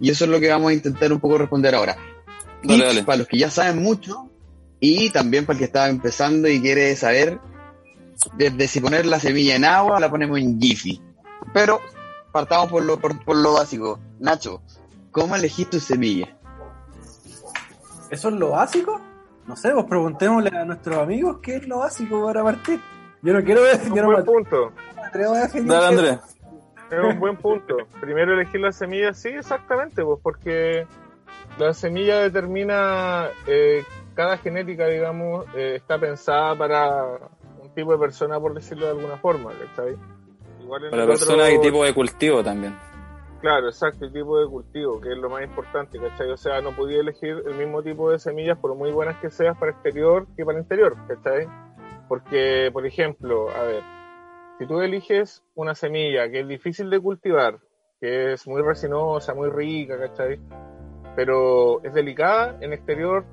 Y 0.01 0.11
eso 0.11 0.25
es 0.25 0.31
lo 0.31 0.41
que 0.41 0.49
vamos 0.49 0.71
a 0.71 0.75
intentar 0.75 1.13
un 1.13 1.21
poco 1.21 1.39
responder 1.39 1.75
ahora. 1.75 1.97
Dale, 2.63 2.79
Tips 2.79 2.87
dale. 2.87 3.05
para 3.05 3.19
los 3.19 3.29
que 3.29 3.39
ya 3.39 3.51
saben 3.51 3.83
mucho 3.83 4.31
y 4.81 5.11
también 5.11 5.47
para 5.47 5.55
el 5.55 5.59
que 5.59 5.65
está 5.65 5.89
empezando 5.89 6.49
y 6.49 6.61
quiere 6.61 6.95
saber 6.97 7.39
desde 8.37 8.69
si 8.69 8.81
poner 8.81 9.07
la 9.07 9.21
semilla 9.21 9.57
en 9.57 9.65
agua 9.65 10.01
la 10.01 10.11
ponemos 10.11 10.39
en 10.39 10.61
Jiffy. 10.61 11.01
Pero 11.53 11.81
partamos 12.33 12.71
por 12.71 12.85
lo, 12.85 12.99
por, 13.01 13.25
por 13.25 13.37
lo 13.37 13.55
básico. 13.55 14.01
Nacho, 14.19 14.63
¿cómo 15.11 15.37
elegís 15.37 15.71
tu 15.71 15.81
semilla? 15.81 16.37
¿Eso 18.11 18.29
es 18.29 18.35
lo 18.35 18.51
básico? 18.51 19.01
No 19.47 19.57
sé, 19.57 19.71
pues 19.71 19.87
preguntémosle 19.87 20.51
a 20.57 20.65
nuestros 20.65 20.99
amigos 20.99 21.39
qué 21.43 21.57
es 21.57 21.67
lo 21.67 21.79
básico 21.79 22.25
para 22.25 22.43
partir. 22.43 22.81
Yo 23.23 23.33
no 23.33 23.43
quiero 23.43 23.67
Es 23.67 23.89
un 23.91 24.05
buen 24.07 24.25
punto. 24.25 24.73
Dale, 25.65 25.87
Andrés. 25.87 26.19
Es 26.91 27.05
un 27.05 27.21
buen 27.21 27.37
punto. 27.37 27.77
Primero 28.01 28.33
elegir 28.35 28.61
la 28.61 28.73
semilla, 28.73 29.13
sí, 29.13 29.29
exactamente, 29.29 30.03
pues 30.05 30.19
porque 30.23 30.87
la 31.59 31.75
semilla 31.75 32.21
determina, 32.21 33.27
eh, 33.47 33.85
cada 34.15 34.39
genética, 34.39 34.87
digamos, 34.87 35.45
eh, 35.55 35.75
está 35.77 35.99
pensada 35.99 36.57
para 36.57 37.05
un 37.63 37.75
tipo 37.75 37.93
de 37.93 37.99
persona, 37.99 38.41
por 38.41 38.55
decirlo 38.55 38.87
de 38.87 38.93
alguna 38.93 39.17
forma, 39.19 39.51
¿cachai? 39.53 39.97
Igual 40.61 40.85
en 40.85 40.91
Para 40.91 41.03
el 41.03 41.09
personas 41.09 41.49
otro- 41.49 41.55
y 41.55 41.61
tipo 41.71 41.85
de 41.85 41.95
cultivo 41.95 42.43
también. 42.43 42.75
Claro, 43.41 43.69
exacto, 43.69 44.05
el 44.07 44.13
tipo 44.13 44.39
de 44.41 44.47
cultivo, 44.49 45.01
que 45.01 45.13
es 45.13 45.19
lo 45.19 45.29
más 45.29 45.43
importante, 45.45 45.99
¿cachai? 45.99 46.31
O 46.31 46.37
sea, 46.37 46.61
no 46.61 46.73
podía 46.73 47.01
elegir 47.01 47.43
el 47.47 47.55
mismo 47.55 47.83
tipo 47.83 48.11
de 48.11 48.19
semillas, 48.19 48.59
por 48.59 48.75
muy 48.75 48.91
buenas 48.93 49.17
que 49.19 49.31
seas 49.31 49.57
para 49.59 49.73
exterior 49.73 50.27
que 50.37 50.45
para 50.45 50.59
interior, 50.59 50.97
¿cachai? 51.07 51.47
Porque, 52.09 52.71
por 52.73 52.87
ejemplo, 52.87 53.51
a 53.51 53.63
ver, 53.63 53.83
si 54.59 54.67
tú 54.67 54.81
eliges 54.81 55.45
una 55.55 55.75
semilla 55.75 56.29
que 56.31 56.41
es 56.41 56.49
difícil 56.49 56.91
de 56.91 57.01
cultivar, 57.01 57.59
que 58.01 58.33
es 58.33 58.47
muy 58.47 58.63
resinosa, 58.63 59.35
muy 59.35 59.51
rica, 59.51 59.99
¿cachai? 59.99 60.41
Pero 61.15 61.83
es 61.85 61.93
delicada, 61.93 62.57
en 62.61 62.73
exterior 62.73 63.25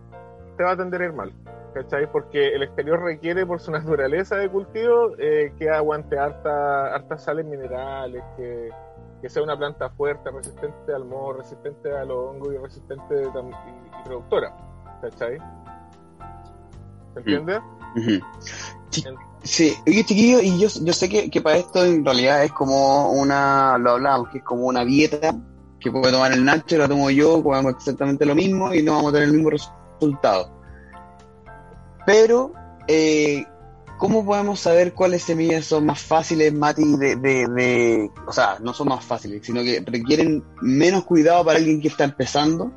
te 0.58 0.64
va 0.64 0.72
a 0.72 0.78
tender 0.78 1.02
a 1.02 1.06
ir 1.06 1.14
mal, 1.14 1.32
¿cachai? 1.74 2.12
Porque 2.12 2.50
el 2.50 2.64
exterior 2.64 3.02
requiere, 3.02 3.46
por 3.46 3.60
su 3.60 3.72
naturaleza 3.80 4.38
de 4.38 4.50
cultivo, 4.50 5.16
eh, 5.18 5.54
que 5.58 5.70
aguante 5.70 6.18
harta, 6.18 6.94
hartas 6.94 7.24
sales 7.24 7.46
minerales, 7.46 8.24
que, 8.38 8.70
que 9.22 9.30
sea 9.30 9.42
una 9.42 9.58
planta 9.58 9.90
fuerte, 9.90 10.30
resistente 10.32 10.94
al 10.94 11.06
moho, 11.06 11.34
resistente 11.34 11.92
a 11.92 12.06
los 12.06 12.18
hongos 12.18 12.54
y 12.54 12.58
resistente 12.58 13.16
y, 13.24 13.28
y 13.28 14.04
productora, 14.04 14.56
¿cachai? 15.02 15.38
¿Se 17.14 17.20
entiende? 17.20 17.60
Sí, 18.90 19.04
Sí, 19.46 19.76
oye 19.86 20.04
chiquillo, 20.04 20.42
y 20.42 20.58
yo, 20.58 20.68
yo 20.82 20.92
sé 20.92 21.08
que, 21.08 21.30
que 21.30 21.40
para 21.40 21.58
esto 21.58 21.86
en 21.86 22.04
realidad 22.04 22.44
es 22.44 22.52
como 22.52 23.12
una, 23.12 23.78
lo 23.78 23.92
hablábamos, 23.92 24.30
que 24.30 24.40
es 24.40 24.44
como 24.44 24.66
una 24.66 24.84
dieta 24.84 25.36
que 25.80 25.92
puede 25.92 26.12
tomar 26.12 26.32
el 26.32 26.44
Nacho, 26.44 26.80
la 26.80 26.88
tomo 26.88 27.12
yo, 27.12 27.44
comemos 27.44 27.74
exactamente 27.74 28.26
lo 28.26 28.34
mismo 28.34 28.74
y 28.74 28.82
no 28.82 28.94
vamos 28.94 29.10
a 29.10 29.14
tener 29.14 29.28
el 29.28 29.36
mismo 29.36 29.52
resultado. 29.52 30.50
Pero, 32.08 32.54
eh, 32.88 33.46
¿cómo 34.00 34.26
podemos 34.26 34.62
saber 34.62 34.96
cuáles 34.96 35.22
semillas 35.22 35.66
son 35.66 35.86
más 35.86 36.02
fáciles, 36.02 36.52
Mati, 36.52 36.98
de, 36.98 37.16
de, 37.16 37.48
de, 37.48 38.12
o 38.26 38.34
sea, 38.34 38.58
no 38.62 38.74
son 38.74 38.88
más 38.88 39.06
fáciles, 39.06 39.46
sino 39.46 39.62
que 39.62 39.84
requieren 39.86 40.44
menos 40.64 41.04
cuidado 41.04 41.46
para 41.46 41.60
alguien 41.60 41.80
que 41.82 41.90
está 41.90 42.04
empezando 42.04 42.72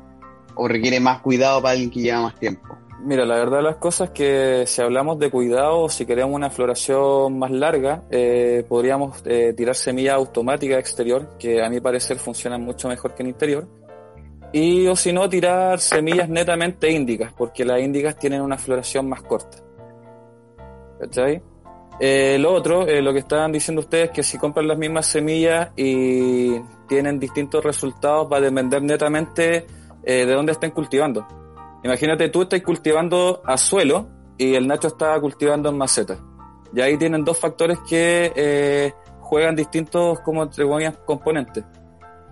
o 0.53 0.67
requiere 0.67 0.99
más 0.99 1.21
cuidado 1.21 1.63
para 1.63 1.71
alguien 1.71 1.89
que 1.89 2.01
lleva 2.01 2.21
más 2.21 2.35
tiempo? 2.35 2.78
Mira, 3.01 3.25
la 3.25 3.35
verdad 3.35 3.57
de 3.57 3.63
las 3.63 3.77
cosas 3.77 4.09
es 4.09 4.13
que 4.13 4.63
si 4.67 4.81
hablamos 4.81 5.17
de 5.19 5.31
cuidado, 5.31 5.87
si 5.87 6.05
queremos 6.05 6.35
una 6.35 6.49
floración 6.49 7.39
más 7.39 7.49
larga, 7.49 8.03
eh, 8.11 8.65
podríamos 8.67 9.21
eh, 9.25 9.53
tirar 9.55 9.75
semilla 9.75 10.15
automática 10.15 10.77
exterior, 10.77 11.37
que 11.39 11.63
a 11.63 11.69
mi 11.69 11.79
parecer 11.79 12.17
funcionan 12.19 12.61
mucho 12.61 12.89
mejor 12.89 13.15
que 13.15 13.23
en 13.23 13.29
interior. 13.29 13.67
Y 14.51 14.85
o 14.87 14.97
si 14.97 15.13
no, 15.13 15.29
tirar 15.29 15.79
semillas 15.79 16.27
netamente 16.27 16.91
índicas, 16.91 17.31
porque 17.31 17.63
las 17.63 17.79
índicas 17.79 18.17
tienen 18.17 18.41
una 18.41 18.57
floración 18.57 19.07
más 19.07 19.21
corta. 19.21 19.59
¿Cachai? 20.99 21.41
Eh, 22.01 22.37
lo 22.37 22.51
otro, 22.51 22.85
lo 22.85 23.13
que 23.13 23.19
estaban 23.19 23.53
diciendo 23.53 23.81
ustedes, 23.81 24.09
que 24.09 24.23
si 24.23 24.37
compran 24.37 24.67
las 24.67 24.77
mismas 24.77 25.05
semillas 25.05 25.69
y 25.77 26.59
tienen 26.87 27.17
distintos 27.17 27.63
resultados, 27.63 28.27
va 28.29 28.37
a 28.37 28.41
depender 28.41 28.83
netamente 28.83 29.65
de 30.03 30.25
dónde 30.25 30.53
estén 30.53 30.71
cultivando. 30.71 31.25
Imagínate, 31.83 32.29
tú 32.29 32.43
estás 32.43 32.61
cultivando 32.61 33.41
a 33.45 33.57
suelo 33.57 34.09
y 34.37 34.55
el 34.55 34.67
Nacho 34.67 34.87
está 34.87 35.19
cultivando 35.19 35.69
en 35.69 35.77
maceta. 35.77 36.17
Y 36.73 36.81
ahí 36.81 36.97
tienen 36.97 37.23
dos 37.23 37.37
factores 37.37 37.79
que 37.87 38.31
eh, 38.35 38.93
juegan 39.21 39.55
distintos 39.55 40.19
como 40.21 40.43
entre 40.43 40.65
comillas 40.65 40.97
componentes. 41.05 41.63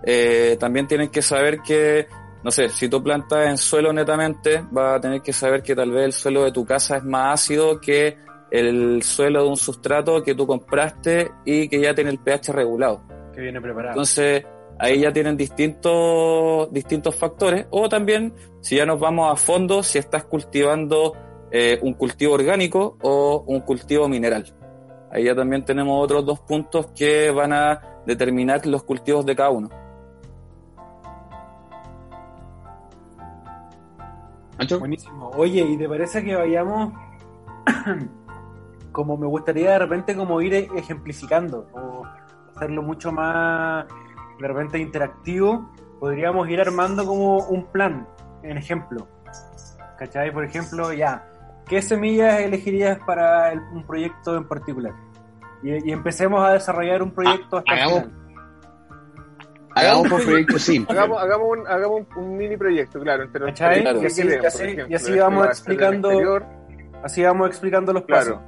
Eh, 0.04 0.56
también 0.60 0.86
tienen 0.86 1.08
que 1.08 1.22
saber 1.22 1.60
que, 1.60 2.06
no 2.44 2.50
sé, 2.50 2.68
si 2.68 2.88
tú 2.88 3.02
plantas 3.02 3.48
en 3.48 3.58
suelo 3.58 3.92
netamente, 3.92 4.64
vas 4.70 4.98
a 4.98 5.00
tener 5.00 5.22
que 5.22 5.32
saber 5.32 5.62
que 5.62 5.74
tal 5.74 5.90
vez 5.90 6.04
el 6.04 6.12
suelo 6.12 6.44
de 6.44 6.52
tu 6.52 6.64
casa 6.64 6.96
es 6.96 7.04
más 7.04 7.42
ácido 7.42 7.80
que 7.80 8.16
el 8.50 9.02
suelo 9.02 9.42
de 9.42 9.48
un 9.48 9.56
sustrato 9.56 10.22
que 10.22 10.34
tú 10.34 10.46
compraste 10.46 11.30
y 11.44 11.68
que 11.68 11.80
ya 11.80 11.94
tiene 11.94 12.10
el 12.10 12.18
pH 12.18 12.52
regulado. 12.52 13.02
Que 13.34 13.40
viene 13.42 13.60
preparado. 13.60 13.90
Entonces, 13.90 14.44
ahí 14.78 15.00
ya 15.00 15.12
tienen 15.12 15.36
distintos, 15.36 16.72
distintos 16.72 17.16
factores. 17.16 17.66
O 17.70 17.88
también, 17.88 18.32
si 18.60 18.76
ya 18.76 18.86
nos 18.86 19.00
vamos 19.00 19.32
a 19.32 19.36
fondo, 19.36 19.82
si 19.82 19.98
estás 19.98 20.24
cultivando 20.24 21.14
eh, 21.50 21.78
un 21.82 21.94
cultivo 21.94 22.34
orgánico 22.34 22.96
o 23.02 23.44
un 23.46 23.60
cultivo 23.60 24.08
mineral. 24.08 24.54
Ahí 25.10 25.24
ya 25.24 25.34
también 25.34 25.64
tenemos 25.64 26.02
otros 26.02 26.24
dos 26.24 26.40
puntos 26.40 26.88
que 26.88 27.30
van 27.30 27.52
a 27.52 28.02
determinar 28.06 28.66
los 28.66 28.82
cultivos 28.84 29.24
de 29.24 29.34
cada 29.34 29.50
uno. 29.50 29.68
¿Nacho? 34.58 34.78
Buenísimo. 34.78 35.30
Oye, 35.36 35.60
¿y 35.60 35.78
te 35.78 35.88
parece 35.88 36.22
que 36.22 36.34
vayamos 36.34 36.92
como 38.92 39.16
me 39.16 39.26
gustaría 39.26 39.72
de 39.72 39.78
repente 39.78 40.16
como 40.16 40.42
ir 40.42 40.54
ejemplificando 40.54 41.68
o 41.72 42.04
hacerlo 42.54 42.82
mucho 42.82 43.12
más 43.12 43.86
de 44.40 44.48
repente 44.48 44.78
interactivo? 44.78 45.70
Podríamos 46.00 46.48
ir 46.48 46.60
armando 46.60 47.04
como 47.06 47.38
un 47.48 47.66
plan, 47.66 48.06
en 48.42 48.56
ejemplo. 48.58 49.06
¿Cachai? 49.98 50.32
Por 50.32 50.44
ejemplo, 50.44 50.92
ya, 50.92 51.28
¿qué 51.66 51.82
semillas 51.82 52.40
elegirías 52.40 52.98
para 53.04 53.52
el- 53.52 53.60
un 53.72 53.84
proyecto 53.84 54.36
en 54.36 54.46
particular? 54.46 54.92
Y, 55.62 55.88
y 55.88 55.92
empecemos 55.92 56.44
a 56.46 56.52
desarrollar 56.52 57.02
un 57.02 57.10
proyecto 57.10 57.56
hasta 57.58 57.72
el 57.74 57.78
hagamos- 57.80 58.02
final. 58.04 58.14
Hagamos 59.74 60.10
un 60.12 60.20
proyecto 60.26 60.58
simple. 60.58 60.96
Hagamos, 60.98 61.22
hagamos, 61.22 61.46
un, 61.58 61.66
hagamos 61.66 62.00
un, 62.16 62.24
un 62.24 62.36
mini 62.36 62.56
proyecto, 62.56 63.00
claro, 63.00 63.24
entre 63.24 63.40
los 63.40 63.50
¿Cachai? 63.50 63.80
Claro. 63.80 63.98
Y 63.98 64.00
¿Qué 64.02 64.06
así, 64.06 64.22
queremos, 64.22 64.44
y 64.44 64.46
así- 64.46 64.58
por 64.58 64.66
ejemplo? 64.66 64.86
y 64.88 64.94
así 64.94 65.10
Esto 65.12 65.24
vamos 65.24 65.46
explicando, 65.46 66.10
así 67.02 67.22
vamos 67.22 67.48
explicando 67.48 67.92
los 67.92 68.02
pasos. 68.04 68.38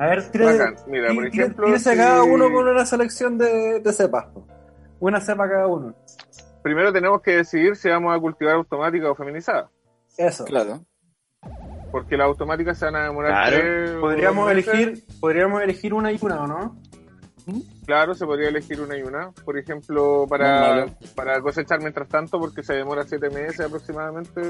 A 0.00 0.06
ver, 0.06 0.22
bacán. 0.32 0.76
Mira, 0.86 1.12
por 1.12 1.26
ejemplo, 1.26 1.66
cada 1.84 2.22
uno 2.22 2.50
con 2.50 2.66
una 2.68 2.86
selección 2.86 3.36
de, 3.36 3.80
de 3.80 3.92
cepas. 3.92 4.26
po. 4.32 4.46
Una 4.98 5.20
cepa 5.20 5.46
cada 5.46 5.66
uno. 5.66 5.94
primero 6.62 6.90
tenemos 6.90 7.20
que 7.20 7.36
decidir 7.36 7.76
si 7.76 7.90
vamos 7.90 8.16
a 8.16 8.18
cultivar 8.18 8.54
automática 8.54 9.10
o 9.10 9.14
feminizada. 9.14 9.68
Eso. 10.16 10.46
Claro. 10.46 10.84
Porque 11.92 12.16
las 12.16 12.28
automáticas 12.28 12.78
se 12.78 12.86
van 12.86 12.96
a 12.96 13.04
demorar 13.04 13.30
Claro. 13.32 13.56
tres 13.58 13.90
Podríamos 14.00 14.50
elegir, 14.50 15.04
podríamos 15.20 15.62
elegir 15.62 15.92
una 15.92 16.12
y 16.12 16.18
una, 16.22 16.44
¿o 16.44 16.46
no? 16.46 16.76
Claro, 17.84 18.14
se 18.14 18.24
podría 18.24 18.48
elegir 18.48 18.80
una 18.80 18.96
y 18.96 19.02
una. 19.02 19.32
Por 19.44 19.58
ejemplo, 19.58 20.24
para, 20.28 20.86
para 21.14 21.40
cosechar 21.42 21.80
mientras 21.80 22.08
tanto, 22.08 22.38
porque 22.38 22.62
se 22.62 22.72
demora 22.74 23.02
siete 23.04 23.28
meses 23.28 23.60
aproximadamente 23.66 24.40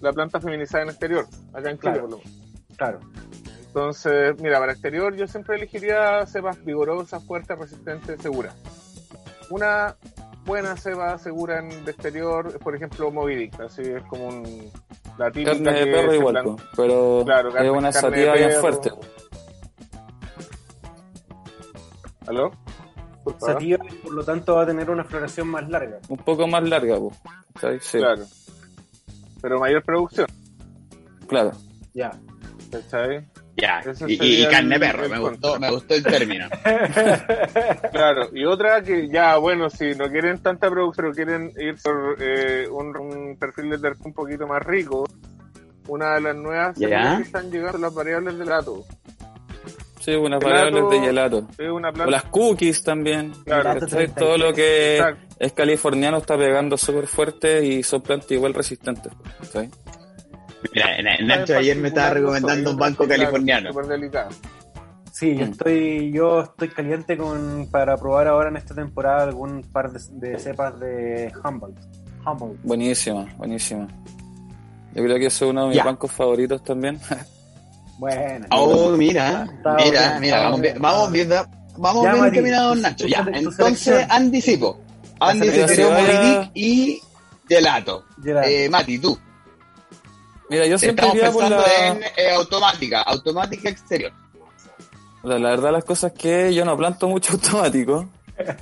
la 0.00 0.12
planta 0.12 0.40
feminizada 0.40 0.84
en 0.84 0.88
exterior, 0.90 1.26
acá 1.52 1.70
en 1.70 1.78
Chile 1.78 1.92
Claro. 1.92 2.00
por 2.02 2.10
lo 2.10 2.16
menos. 2.18 2.32
Claro. 2.76 3.00
Entonces, 3.76 4.34
mira, 4.40 4.58
para 4.58 4.72
exterior 4.72 5.14
yo 5.16 5.26
siempre 5.26 5.56
elegiría 5.56 6.24
cepas 6.24 6.64
vigorosas, 6.64 7.22
fuertes, 7.22 7.58
resistentes, 7.58 8.22
seguras. 8.22 8.54
Una 9.50 9.94
buena 10.46 10.74
cepa 10.78 11.18
segura 11.18 11.58
en 11.58 11.84
de 11.84 11.90
exterior 11.90 12.46
es, 12.48 12.56
por 12.56 12.74
ejemplo, 12.74 13.10
Movidic, 13.10 13.60
así 13.60 13.82
es 13.82 14.02
como 14.04 14.28
un, 14.28 14.72
la 15.18 15.30
típica 15.30 15.52
Carne 15.52 15.72
de 15.72 15.84
que 15.84 15.92
perro 15.92 16.14
igual, 16.14 16.42
plan- 16.42 16.56
pero 16.74 17.22
Claro, 17.26 17.52
carne- 17.52 17.68
es 17.68 17.76
una 17.76 17.92
sativa 17.92 18.32
bien 18.34 18.52
fuerte. 18.52 18.90
¿Aló? 22.28 22.52
Disculpa. 23.16 23.46
Sativa, 23.46 23.84
y 23.90 23.94
por 23.96 24.12
lo 24.14 24.24
tanto 24.24 24.54
va 24.54 24.62
a 24.62 24.66
tener 24.66 24.88
una 24.88 25.04
floración 25.04 25.48
más 25.48 25.68
larga. 25.68 25.98
Un 26.08 26.16
poco 26.16 26.46
más 26.46 26.66
larga, 26.66 26.96
po. 26.96 27.12
Sí, 27.82 27.98
Claro. 27.98 28.24
Pero 29.42 29.60
mayor 29.60 29.84
producción, 29.84 30.28
claro. 31.28 31.52
Ya. 31.92 32.10
¿cachai? 32.72 33.24
Ya, 33.56 33.82
y, 34.06 34.44
carne 34.48 34.74
el- 34.74 34.80
perro, 34.80 35.04
el 35.04 35.10
me 35.10 35.18
gustó, 35.18 35.58
me 35.58 35.70
gustó 35.70 35.94
el 35.94 36.02
término. 36.04 36.46
Claro, 37.92 38.28
y 38.32 38.44
otra 38.44 38.82
que 38.82 39.08
ya, 39.08 39.36
bueno, 39.38 39.70
si 39.70 39.94
no 39.94 40.08
quieren 40.10 40.38
tanta 40.42 40.68
producción, 40.70 41.06
pero 41.06 41.14
quieren 41.14 41.52
ir 41.58 41.76
por 41.82 42.16
eh, 42.20 42.68
un, 42.70 42.96
un 42.96 43.36
perfil 43.38 43.70
de 43.70 43.78
terpeno 43.78 44.04
un 44.06 44.12
poquito 44.14 44.46
más 44.46 44.62
rico, 44.62 45.04
una 45.88 46.14
de 46.14 46.20
las 46.20 46.36
nuevas 46.36 46.76
Ya. 46.76 47.16
que 47.16 47.22
están 47.22 47.50
llegando 47.50 47.72
son 47.72 47.80
las 47.82 47.94
variables 47.94 48.38
del 48.38 48.48
gato. 48.48 48.84
Sí, 50.00 50.14
unas 50.14 50.40
Gelato. 50.42 50.62
variables 50.70 50.90
de 51.00 51.06
gelato. 51.06 51.48
Una 51.72 51.88
O 51.90 52.10
las 52.10 52.24
cookies 52.24 52.84
también. 52.84 53.32
Claro. 53.44 53.80
Todo 54.16 54.38
lo 54.38 54.52
que 54.52 54.98
Exacto. 54.98 55.34
es 55.40 55.52
californiano 55.52 56.18
está 56.18 56.36
pegando 56.36 56.76
súper 56.76 57.06
fuerte 57.08 57.64
y 57.66 57.82
son 57.82 58.02
plantas 58.02 58.30
igual 58.30 58.54
resistentes. 58.54 59.12
¿cachai? 59.40 59.68
Mira, 60.72 61.16
Nacho 61.24 61.56
ayer 61.56 61.76
me 61.76 61.88
estaba 61.88 62.10
recomendando 62.10 62.70
un 62.70 62.76
banco 62.76 63.06
californiano. 63.06 63.70
Sí, 65.12 65.34
yo 65.34 65.46
Mm. 65.46 65.50
estoy, 65.52 66.12
yo 66.12 66.40
estoy 66.42 66.68
caliente 66.68 67.16
con 67.16 67.68
para 67.70 67.96
probar 67.96 68.28
ahora 68.28 68.50
en 68.50 68.56
esta 68.58 68.74
temporada 68.74 69.22
algún 69.24 69.62
par 69.62 69.90
de, 69.90 70.00
de 70.28 70.38
cepas 70.38 70.78
de 70.78 71.32
Humboldt. 71.42 71.78
Humble. 72.26 72.58
Buenísima, 72.64 73.24
buenísima. 73.38 73.86
Yo 74.94 75.02
creo 75.04 75.16
que 75.18 75.26
ese 75.26 75.44
es 75.44 75.50
uno 75.50 75.68
de 75.68 75.74
mis 75.76 75.84
bancos 75.84 76.10
favoritos 76.12 76.62
también. 76.64 76.98
Bueno. 77.98 78.44
Oh, 78.50 78.90
mira, 78.90 79.46
mira, 79.64 79.76
bien, 80.10 80.20
mira, 80.20 80.40
vamos 80.42 80.60
bien. 80.60 80.76
vamos 80.78 81.12
bien, 81.12 81.28
vamos 81.78 82.04
Ya, 82.04 82.12
bien 82.12 82.24
tu- 82.74 82.80
Nacho. 82.82 83.06
Ya, 83.06 83.26
entonces 83.32 84.06
anticipo. 84.10 84.78
Ya. 85.18 85.32
Moby 85.90 86.28
Dick 86.28 86.50
y 86.52 87.00
Gelato. 87.48 88.04
Gerard. 88.22 88.44
Eh, 88.48 88.68
Mati, 88.68 88.98
tú. 88.98 89.18
Mira, 90.48 90.66
yo 90.66 90.78
siempre 90.78 91.06
Estamos 91.06 91.16
iría 91.16 91.32
por 91.32 91.50
la... 91.50 91.88
en 91.88 92.02
eh, 92.16 92.30
automática, 92.36 93.02
automática 93.02 93.68
exterior. 93.68 94.12
la... 95.22 95.38
la 95.38 95.50
verdad 95.50 95.72
las 95.72 95.84
cosas 95.84 96.12
es 96.12 96.18
que 96.18 96.54
yo 96.54 96.64
no 96.64 96.76
planto 96.76 97.08
mucho 97.08 97.32
automático, 97.34 98.08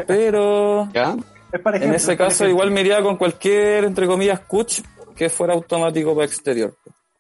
pero 0.07 0.89
¿Ya? 0.93 1.17
Es 1.53 1.61
para 1.61 1.77
en 1.79 1.95
ese 1.95 2.13
es 2.13 2.19
para 2.19 2.29
caso 2.29 2.45
ejemplo. 2.45 2.49
igual 2.51 2.71
me 2.71 2.81
iría 2.81 3.03
con 3.03 3.17
cualquier, 3.17 3.85
entre 3.85 4.07
comillas, 4.07 4.41
cuch 4.41 4.81
que 5.15 5.29
fuera 5.29 5.55
automático 5.55 6.15
para 6.15 6.27
exterior. 6.27 6.75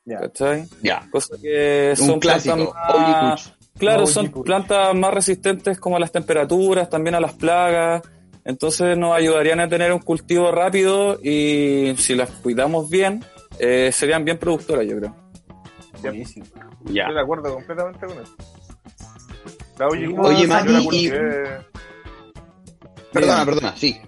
Ya. 0.04 0.18
¿Cachai? 0.20 0.66
Ya. 0.82 1.06
Cosa 1.10 1.36
que 1.40 1.94
son 1.96 2.10
Un 2.10 2.20
clásico. 2.20 2.74
más-. 2.74 3.52
Claro, 3.78 4.00
No, 4.02 4.06
son 4.06 4.30
plantas 4.30 4.94
más 4.94 5.12
resistentes 5.14 5.78
como 5.80 5.96
a 5.96 6.00
las 6.00 6.12
temperaturas, 6.12 6.88
también 6.90 7.14
a 7.14 7.20
las 7.20 7.32
plagas. 7.32 8.02
Entonces 8.44 8.96
nos 8.98 9.16
ayudarían 9.16 9.60
a 9.60 9.68
tener 9.68 9.92
un 9.92 10.00
cultivo 10.00 10.52
rápido 10.52 11.18
y 11.22 11.94
si 11.96 12.14
las 12.14 12.28
cuidamos 12.30 12.90
bien, 12.90 13.24
eh, 13.58 13.90
serían 13.92 14.24
bien 14.24 14.38
productoras, 14.38 14.86
yo 14.86 14.96
creo. 14.98 15.16
Buenísimo. 16.02 16.46
Ya. 16.84 17.02
Estoy 17.02 17.14
de 17.14 17.20
acuerdo 17.20 17.54
completamente 17.54 18.06
con 18.06 18.18
eso. 18.18 18.34
La 19.78 19.88
Uji 19.88 20.04
Oye, 20.06 20.14
Kuch, 20.14 20.26
Oye, 20.26 20.40
yo 20.42 20.46
la 20.48 20.54
Mati, 20.64 20.72
y- 20.72 20.86
cultivé- 21.10 21.66
Perdona, 23.12 23.44
perdona, 23.44 23.76
sí. 23.76 24.00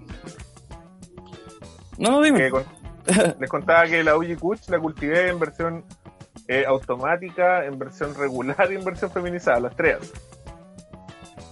No, 1.98 2.10
no, 2.10 2.22
dime. 2.22 2.50
con- 2.50 2.64
les 3.40 3.48
contaba 3.50 3.86
que 3.86 4.02
la 4.04 4.16
Uji 4.16 4.36
Kuch 4.36 4.68
la 4.68 4.78
cultivé 4.78 5.28
en 5.28 5.38
versión 5.38 5.84
eh, 6.48 6.64
automática, 6.66 7.64
en 7.64 7.78
versión 7.78 8.14
regular 8.14 8.70
y 8.70 8.76
en 8.76 8.84
versión 8.84 9.10
feminizada, 9.10 9.60
las 9.60 9.76
tres. 9.76 9.98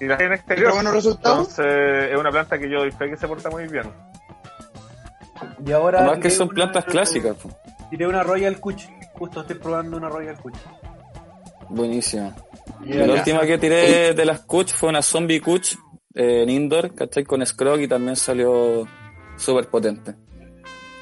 Y 0.00 0.06
las 0.06 0.20
en 0.20 0.32
exterior. 0.32 0.66
¿Pero 0.66 0.74
buenos 0.74 0.92
resultados? 0.94 1.48
Entonces 1.58 2.10
es 2.12 2.18
una 2.18 2.30
planta 2.30 2.58
que 2.58 2.68
yo 2.68 2.80
doy 2.80 2.90
fe 2.90 3.08
que 3.08 3.16
se 3.16 3.26
porta 3.28 3.48
muy 3.50 3.66
bien. 3.68 3.84
Y 5.64 5.72
ahora. 5.72 6.00
Además 6.00 6.18
que 6.18 6.30
son 6.30 6.48
plantas 6.48 6.84
clásicas. 6.84 7.36
po. 7.36 7.50
Tiré 7.94 8.08
una 8.08 8.24
Royal 8.24 8.58
Kuch. 8.58 8.88
Justo 9.12 9.42
estoy 9.42 9.54
probando 9.54 9.96
una 9.96 10.08
Royal 10.08 10.36
Kuch. 10.40 10.56
Buenísima. 11.68 12.34
Y 12.84 12.90
Y 12.92 12.94
la 12.94 13.14
última 13.14 13.42
que 13.42 13.56
tiré 13.56 14.14
de 14.14 14.24
las 14.24 14.40
Kuch 14.40 14.72
fue 14.72 14.88
una 14.88 15.00
Zombie 15.00 15.40
Kuch 15.40 15.76
eh, 16.12 16.42
en 16.42 16.50
indoor, 16.50 16.92
¿cachai? 16.92 17.22
Con 17.22 17.46
Scrog 17.46 17.78
y 17.78 17.86
también 17.86 18.16
salió 18.16 18.84
súper 19.36 19.68
potente. 19.68 20.12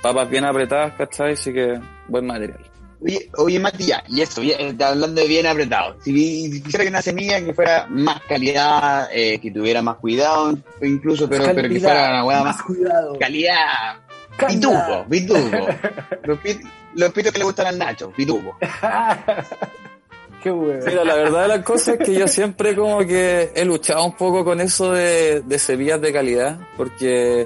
Papas 0.03 0.29
bien 0.29 0.45
apretadas, 0.45 0.93
¿cachai? 0.93 1.33
Así 1.33 1.51
que 1.51 1.81
buen 2.09 2.27
material. 2.27 2.61
Oye, 3.01 3.31
oye, 3.39 3.59
Mati, 3.59 3.87
ya, 3.87 4.05
y 4.09 4.21
eso, 4.21 4.43
ya, 4.43 4.57
eh, 4.59 4.77
hablando 4.85 5.23
de 5.23 5.27
bien 5.27 5.47
apretado. 5.47 5.97
Si 6.03 6.13
quisiera 6.63 6.85
que 6.85 6.91
una 6.91 7.01
semilla 7.01 7.43
que 7.43 7.55
fuera 7.55 7.87
más 7.89 8.21
calidad, 8.29 9.09
eh, 9.15 9.41
que 9.41 9.51
tuviera 9.51 9.81
más 9.81 9.97
cuidado, 9.97 10.59
incluso, 10.83 11.27
pero, 11.27 11.45
pero 11.47 11.57
que 11.57 11.63
Calidad, 11.63 11.89
fuera 11.89 12.11
una 12.11 12.25
hueá 12.27 12.45
más 12.45 12.63
cuidado. 12.63 13.19
calidad. 13.19 14.03
Pituco, 14.49 15.05
pituco. 15.09 15.41
los, 16.25 16.39
pit- 16.39 16.67
los 16.95 17.13
pitos 17.13 17.33
que 17.33 17.39
le 17.39 17.45
gustan 17.45 17.67
al 17.67 17.79
Nacho, 17.79 18.11
pituco. 18.11 18.57
Qué 20.43 20.51
bueno. 20.51 20.85
Mira, 20.85 21.05
la 21.05 21.15
verdad 21.15 21.43
de 21.43 21.49
las 21.49 21.65
cosas 21.65 22.01
es 22.01 22.07
que 22.07 22.15
yo 22.15 22.27
siempre 22.27 22.75
como 22.75 22.99
que 23.01 23.53
he 23.55 23.65
luchado 23.65 24.05
un 24.05 24.17
poco 24.17 24.45
con 24.45 24.61
eso 24.61 24.93
de, 24.93 25.41
de 25.43 25.59
semillas 25.59 26.01
de 26.01 26.13
calidad, 26.13 26.59
porque 26.77 27.43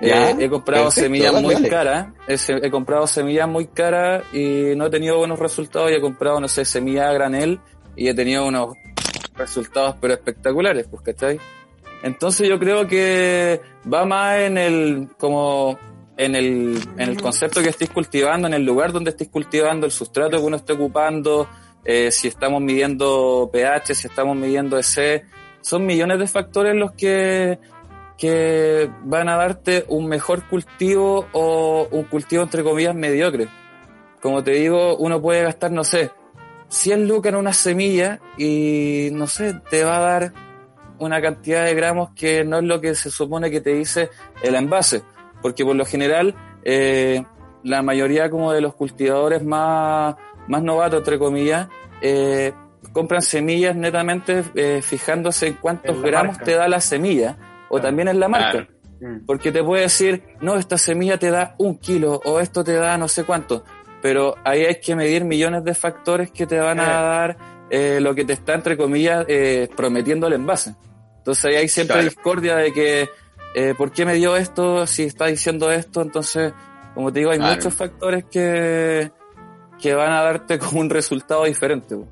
eh, 0.00 0.34
he 0.36 0.48
comprado 0.50 0.84
perfecto, 0.86 0.90
semillas 0.90 1.32
dale, 1.32 1.46
muy 1.46 1.68
caras, 1.68 2.08
he 2.26 2.70
comprado 2.70 3.06
semillas 3.06 3.48
muy 3.48 3.66
caras 3.68 4.24
y 4.32 4.72
no 4.74 4.86
he 4.86 4.90
tenido 4.90 5.18
buenos 5.18 5.38
resultados 5.38 5.92
y 5.92 5.94
he 5.94 6.00
comprado, 6.00 6.40
no 6.40 6.48
sé, 6.48 6.64
semillas 6.64 7.06
a 7.06 7.12
granel 7.12 7.60
y 7.94 8.08
he 8.08 8.14
tenido 8.14 8.44
unos 8.46 8.74
resultados 9.36 9.94
pero 10.00 10.14
espectaculares, 10.14 10.88
pues, 10.90 11.02
¿cachai? 11.02 11.38
Entonces 12.02 12.48
yo 12.48 12.58
creo 12.58 12.88
que 12.88 13.60
va 13.92 14.04
más 14.06 14.38
en 14.38 14.58
el, 14.58 15.08
como, 15.18 15.78
en 16.20 16.34
el, 16.34 16.78
en 16.98 17.08
el 17.08 17.18
concepto 17.18 17.62
que 17.62 17.70
estéis 17.70 17.90
cultivando, 17.90 18.46
en 18.46 18.52
el 18.52 18.62
lugar 18.62 18.92
donde 18.92 19.08
estéis 19.08 19.30
cultivando, 19.30 19.86
el 19.86 19.92
sustrato 19.92 20.36
que 20.36 20.44
uno 20.44 20.56
esté 20.56 20.74
ocupando, 20.74 21.48
eh, 21.82 22.10
si 22.10 22.28
estamos 22.28 22.60
midiendo 22.60 23.48
pH, 23.50 23.94
si 23.94 24.06
estamos 24.06 24.36
midiendo 24.36 24.78
EC, 24.78 25.24
son 25.62 25.86
millones 25.86 26.18
de 26.18 26.26
factores 26.26 26.74
los 26.74 26.92
que, 26.92 27.58
que 28.18 28.90
van 29.04 29.30
a 29.30 29.36
darte 29.36 29.86
un 29.88 30.08
mejor 30.08 30.46
cultivo 30.46 31.26
o 31.32 31.88
un 31.90 32.04
cultivo 32.04 32.42
entre 32.42 32.62
comillas 32.62 32.94
mediocre. 32.94 33.48
Como 34.20 34.44
te 34.44 34.50
digo, 34.50 34.98
uno 34.98 35.22
puede 35.22 35.42
gastar, 35.42 35.72
no 35.72 35.84
sé, 35.84 36.10
100 36.68 37.08
lucas 37.08 37.32
en 37.32 37.38
una 37.38 37.54
semilla 37.54 38.20
y, 38.36 39.08
no 39.12 39.26
sé, 39.26 39.54
te 39.70 39.84
va 39.84 39.96
a 39.96 40.00
dar 40.00 40.32
una 40.98 41.22
cantidad 41.22 41.64
de 41.64 41.74
gramos 41.74 42.10
que 42.14 42.44
no 42.44 42.58
es 42.58 42.64
lo 42.64 42.78
que 42.78 42.94
se 42.94 43.10
supone 43.10 43.50
que 43.50 43.62
te 43.62 43.72
dice 43.72 44.10
el 44.42 44.54
envase. 44.54 45.02
Porque 45.42 45.64
por 45.64 45.76
lo 45.76 45.84
general, 45.84 46.34
eh, 46.64 47.24
la 47.64 47.82
mayoría 47.82 48.30
como 48.30 48.52
de 48.52 48.60
los 48.60 48.74
cultivadores 48.74 49.42
más, 49.44 50.14
más 50.48 50.62
novatos, 50.62 50.98
entre 51.00 51.18
comillas, 51.18 51.68
eh, 52.02 52.52
compran 52.92 53.22
semillas 53.22 53.76
netamente 53.76 54.42
eh, 54.54 54.80
fijándose 54.82 55.46
en 55.48 55.54
cuántos 55.54 55.96
En 55.96 56.02
gramos 56.02 56.32
marca. 56.36 56.44
te 56.44 56.54
da 56.54 56.68
la 56.68 56.80
semilla 56.80 57.36
o 57.68 57.74
Claro. 57.76 57.82
también 57.88 58.08
en 58.08 58.20
la 58.20 58.28
marca. 58.28 58.50
Claro. 58.52 58.66
Mm. 59.00 59.24
Porque 59.26 59.50
te 59.52 59.62
puede 59.62 59.82
decir, 59.82 60.22
no, 60.40 60.56
esta 60.56 60.76
semilla 60.76 61.18
te 61.18 61.30
da 61.30 61.54
un 61.58 61.78
kilo 61.78 62.20
o 62.24 62.40
esto 62.40 62.62
te 62.64 62.74
da 62.74 62.98
no 62.98 63.08
sé 63.08 63.24
cuánto. 63.24 63.64
Pero 64.02 64.34
ahí 64.44 64.64
hay 64.64 64.80
que 64.80 64.94
medir 64.96 65.24
millones 65.24 65.62
de 65.64 65.74
factores 65.74 66.30
que 66.30 66.46
te 66.46 66.58
van 66.58 66.80
a 66.80 66.86
dar 67.02 67.36
eh, 67.70 67.98
lo 68.00 68.14
que 68.14 68.24
te 68.24 68.32
está, 68.32 68.54
entre 68.54 68.76
comillas, 68.76 69.24
eh, 69.28 69.68
prometiendo 69.76 70.26
el 70.26 70.32
envase. 70.34 70.74
Entonces 71.18 71.44
ahí 71.44 71.54
hay 71.56 71.68
siempre 71.68 71.96
Claro. 71.96 72.08
discordia 72.08 72.56
de 72.56 72.72
que, 72.72 73.08
eh, 73.54 73.74
¿por 73.76 73.92
qué 73.92 74.04
me 74.04 74.14
dio 74.14 74.36
esto 74.36 74.86
si 74.86 75.04
está 75.04 75.26
diciendo 75.26 75.70
esto? 75.70 76.02
Entonces, 76.02 76.52
como 76.94 77.12
te 77.12 77.20
digo, 77.20 77.30
hay 77.30 77.38
Claro. 77.38 77.54
muchos 77.56 77.74
factores 77.74 78.24
que, 78.30 79.10
que 79.80 79.94
van 79.94 80.12
a 80.12 80.22
darte 80.22 80.58
como 80.60 80.80
un 80.80 80.90
resultado 80.90 81.44
diferente. 81.44 81.96
po. 81.96 82.08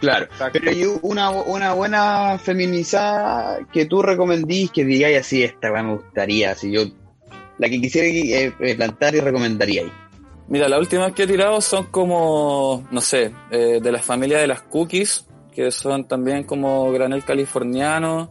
Claro. 0.00 0.26
Pero 0.52 0.70
hay 0.70 0.84
una, 1.02 1.30
una 1.30 1.72
buena 1.72 2.38
feminizada 2.38 3.60
que 3.72 3.86
tú 3.86 4.02
recomendís, 4.02 4.70
que 4.70 4.84
digáis 4.84 5.18
así, 5.18 5.42
esta 5.42 5.70
me 5.70 5.94
gustaría, 5.94 6.54
si 6.54 6.72
yo, 6.72 6.82
la 7.58 7.68
que 7.68 7.80
quisiera 7.80 8.06
eh, 8.08 8.52
eh, 8.58 8.74
plantar 8.74 9.14
y 9.14 9.20
recomendaría 9.20 9.82
ahí. 9.82 9.92
Mira, 10.48 10.68
las 10.68 10.78
últimas 10.78 11.12
que 11.12 11.22
he 11.22 11.26
tirado 11.26 11.58
son 11.62 11.86
como, 11.86 12.86
no 12.90 13.00
sé, 13.00 13.32
eh, 13.50 13.80
de 13.82 13.92
la 13.92 14.00
familia 14.00 14.38
de 14.38 14.46
las 14.46 14.60
cookies, 14.60 15.26
que 15.54 15.70
son 15.70 16.06
también 16.06 16.44
como 16.44 16.92
granel 16.92 17.24
californiano, 17.24 18.30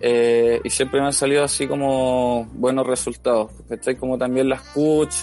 eh, 0.00 0.60
y 0.64 0.70
siempre 0.70 1.00
me 1.00 1.06
han 1.06 1.12
salido 1.12 1.44
así 1.44 1.68
como 1.68 2.46
buenos 2.52 2.86
resultados, 2.86 3.52
¿cachai? 3.68 3.96
Como 3.96 4.16
también 4.16 4.48
las 4.48 4.62
kuch, 4.62 5.14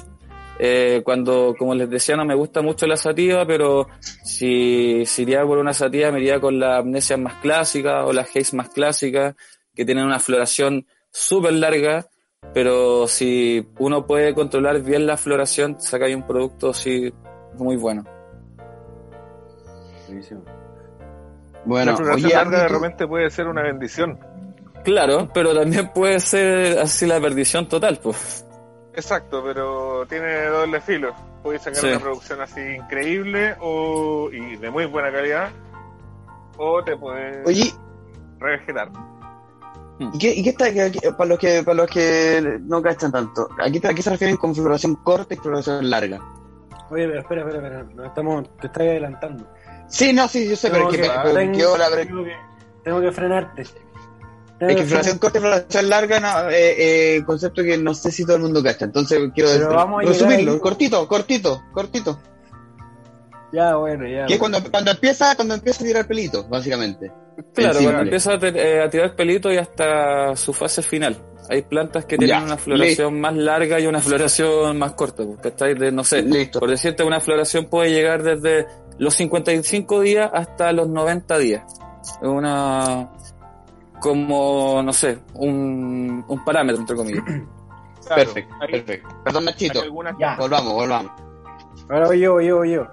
eh, 0.59 1.01
cuando, 1.03 1.55
como 1.57 1.75
les 1.75 1.89
decía, 1.89 2.15
no 2.15 2.25
me 2.25 2.35
gusta 2.35 2.61
mucho 2.61 2.87
la 2.87 2.97
sativa, 2.97 3.45
pero 3.45 3.87
si, 3.99 5.05
si 5.05 5.21
iría 5.23 5.43
por 5.45 5.57
una 5.59 5.73
sativa 5.73 6.11
me 6.11 6.19
iría 6.19 6.39
con 6.39 6.59
la 6.59 6.77
amnesia 6.77 7.17
más 7.17 7.35
clásica 7.35 8.05
o 8.05 8.13
la 8.13 8.21
haze 8.21 8.55
más 8.55 8.69
clásica, 8.69 9.35
que 9.75 9.85
tienen 9.85 10.05
una 10.05 10.19
floración 10.19 10.87
súper 11.11 11.53
larga, 11.53 12.07
pero 12.53 13.07
si 13.07 13.67
uno 13.79 14.05
puede 14.05 14.33
controlar 14.33 14.81
bien 14.81 15.05
la 15.05 15.17
floración, 15.17 15.79
saca 15.79 16.05
ahí 16.05 16.15
un 16.15 16.25
producto 16.25 16.69
así 16.69 17.13
muy 17.55 17.75
bueno. 17.75 18.03
Buenísimo. 20.07 20.43
Bueno, 21.65 21.91
la 21.91 21.97
floración 21.97 22.25
oye, 22.25 22.35
larga 22.35 22.61
de 22.61 22.67
repente 22.69 23.07
puede 23.07 23.29
ser 23.29 23.47
una 23.47 23.61
bendición. 23.61 24.19
Claro, 24.87 25.27
pero 25.33 25.53
también 25.53 25.91
puede 25.93 26.17
ser 26.21 26.79
así 26.79 27.05
la 27.05 27.19
perdición 27.19 27.67
total, 27.67 27.99
pues. 28.01 28.45
Exacto, 28.93 29.43
pero 29.43 30.05
tiene 30.07 30.45
doble 30.45 30.79
filo. 30.79 31.13
Puedes 31.43 31.61
sacar 31.61 31.81
Sí. 31.81 31.87
una 31.87 31.99
producción 31.99 32.39
así 32.39 32.61
increíble 32.61 33.53
o 33.59 34.29
y 34.31 34.55
de 34.55 34.69
muy 34.69 34.85
buena 34.85 35.11
calidad, 35.11 35.49
o 36.57 36.81
te 36.85 36.95
puedes 36.95 37.45
oye, 37.45 37.73
revegetar. 38.39 38.89
¿y 39.99 40.17
qué, 40.17 40.33
y 40.35 40.41
qué 40.43 40.49
está, 40.51 40.71
qué- 40.73 41.11
para 41.17 41.29
los 41.31 41.37
que, 41.39 41.63
para 41.63 41.75
los 41.75 41.89
que 41.89 42.57
no 42.61 42.81
cachan 42.81 43.11
tanto, 43.11 43.49
¿a 43.59 43.69
qué, 43.69 43.85
a 43.85 43.93
qué 43.93 44.01
se 44.01 44.09
refieren 44.11 44.37
con 44.37 44.55
floración 44.55 44.95
corta 44.95 45.33
y 45.33 45.37
floración 45.37 45.89
larga? 45.89 46.19
Oye, 46.89 47.07
pero 47.09 47.19
espera, 47.19 47.41
espera, 47.41 47.57
espera. 47.57 47.83
Nos 47.93 48.05
estamos, 48.07 48.57
te 48.61 48.67
estás 48.67 48.81
adelantando. 48.83 49.45
Sí, 49.89 50.13
no, 50.13 50.27
sí, 50.29 50.47
yo 50.49 50.55
sé, 50.55 50.69
pero 50.69 50.87
Tengo 50.87 50.91
es 50.91 50.97
que, 50.97 51.03
que- 51.03 51.19
pero 51.23 51.35
tengo- 51.35 52.23
que- 52.23 52.35
tengo 52.83 53.01
que 53.01 53.11
frenarte. 53.11 53.63
Es 54.59 54.75
que 54.75 54.83
floración 54.85 55.17
corta 55.19 55.37
y 55.37 55.41
floración 55.41 55.89
larga, 55.89 56.19
no, 56.19 56.49
eh, 56.49 57.15
eh, 57.17 57.23
concepto 57.25 57.61
que 57.63 57.77
no 57.77 57.93
sé 57.93 58.11
si 58.11 58.23
todo 58.25 58.37
el 58.37 58.41
mundo 58.41 58.63
cacha. 58.63 58.85
Entonces 58.85 59.19
quiero 59.35 59.49
Pero 59.51 59.65
decir- 59.65 59.75
vamos 59.75 59.99
a 59.99 60.01
llegar 60.03 60.13
resumirlo, 60.15 60.51
ahí. 60.53 60.59
cortito, 60.59 61.07
cortito, 61.07 61.61
cortito. 61.73 62.19
Ya, 63.53 63.75
bueno, 63.75 64.05
ya. 64.07 64.25
Que 64.25 64.33
es 64.33 64.39
bueno. 64.39 64.57
cuando, 64.57 64.71
cuando 64.71 64.91
empieza, 64.91 65.35
cuando 65.35 65.53
empieza 65.53 65.83
a 65.83 65.87
tirar 65.87 66.07
pelito, 66.07 66.43
básicamente. 66.47 67.11
Claro, 67.53 67.79
cuando 67.81 68.01
empieza 68.01 68.33
a, 68.33 68.39
te- 68.39 68.47
eh, 68.49 68.81
a 68.83 68.89
tirar 68.89 69.15
pelito 69.15 69.51
y 69.51 69.57
hasta 69.57 70.35
su 70.35 70.53
fase 70.53 70.81
final. 70.81 71.17
Hay 71.49 71.61
plantas 71.61 72.03
que 72.05 72.17
tienen 72.17 72.39
Ya, 72.39 72.43
una 72.43 72.57
floración 72.57 73.21
más 73.21 73.33
larga 73.35 73.79
y 73.79 73.87
una 73.87 74.01
floración 74.01 74.77
más 74.77 74.93
corta, 74.93 75.23
pues, 75.23 75.39
¿cachai? 75.41 75.75
De, 75.75 75.91
no 75.93 76.03
sé, 76.03 76.23
Listo. 76.23 76.59
por 76.59 76.69
decirte, 76.69 77.03
una 77.03 77.21
floración 77.21 77.67
puede 77.67 77.91
llegar 77.91 78.21
desde 78.21 78.65
los 78.97 79.13
55 79.15 80.01
días 80.01 80.29
hasta 80.33 80.73
los 80.73 80.89
90 80.89 81.37
días. 81.37 81.63
Es 82.21 82.27
una, 82.27 83.11
como, 83.99 84.81
no 84.83 84.93
sé, 84.93 85.19
un, 85.35 86.23
un 86.27 86.45
parámetro, 86.45 86.81
entre 86.81 86.95
comillas. 86.95 87.23
Claro, 88.07 88.23
Perfecto, 88.23 88.55
hay- 88.61 88.71
perfecto. 88.71 89.09
Perdón, 89.25 89.43
Nachito. 89.45 89.81
Volvamos, 89.91 90.73
volvamos. 90.73 91.11
Ahora 91.89 92.05
voy 92.05 92.19
yo, 92.21 92.31
voy 92.33 92.45
yo, 92.47 92.55
voy 92.57 92.71
yo. 92.71 92.87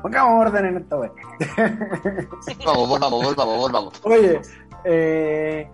Pongamos 0.00 0.46
orden 0.46 0.64
en 0.64 0.76
esta 0.78 0.96
wea. 0.96 1.10
Vamos, 2.64 2.88
volvamos, 2.88 3.24
volvamos, 3.24 3.58
volvamos. 3.58 4.00
Oye, 4.04 4.40
eh, 4.84 5.68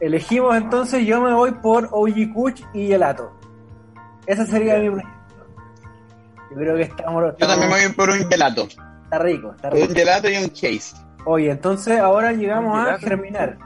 elegimos 0.00 0.56
entonces, 0.56 1.06
yo 1.06 1.20
me 1.20 1.32
voy 1.34 1.52
por 1.52 1.88
OG 1.92 2.32
Kuch 2.34 2.62
y 2.72 2.88
Gelato. 2.88 3.30
Ese 4.26 4.44
sería 4.46 4.76
mi 4.78 4.90
proyecto. 4.90 5.16
Yo 6.50 6.56
creo 6.56 6.76
que 6.76 6.82
estamos, 6.82 7.22
Yo 7.22 7.28
estamos- 7.28 7.54
también 7.60 7.70
me 7.80 7.86
voy 7.86 7.94
por 7.94 8.10
un 8.10 8.28
gelato. 8.28 8.62
está 9.04 9.18
rico, 9.20 9.52
está 9.54 9.70
rico. 9.70 9.86
Un 9.88 9.94
gelato 9.94 10.28
y 10.30 10.36
un 10.36 10.48
case. 10.48 10.96
Oye, 11.26 11.50
entonces 11.50 12.00
ahora 12.00 12.32
llegamos 12.32 12.76
a 12.88 12.98
germinar. 12.98 13.56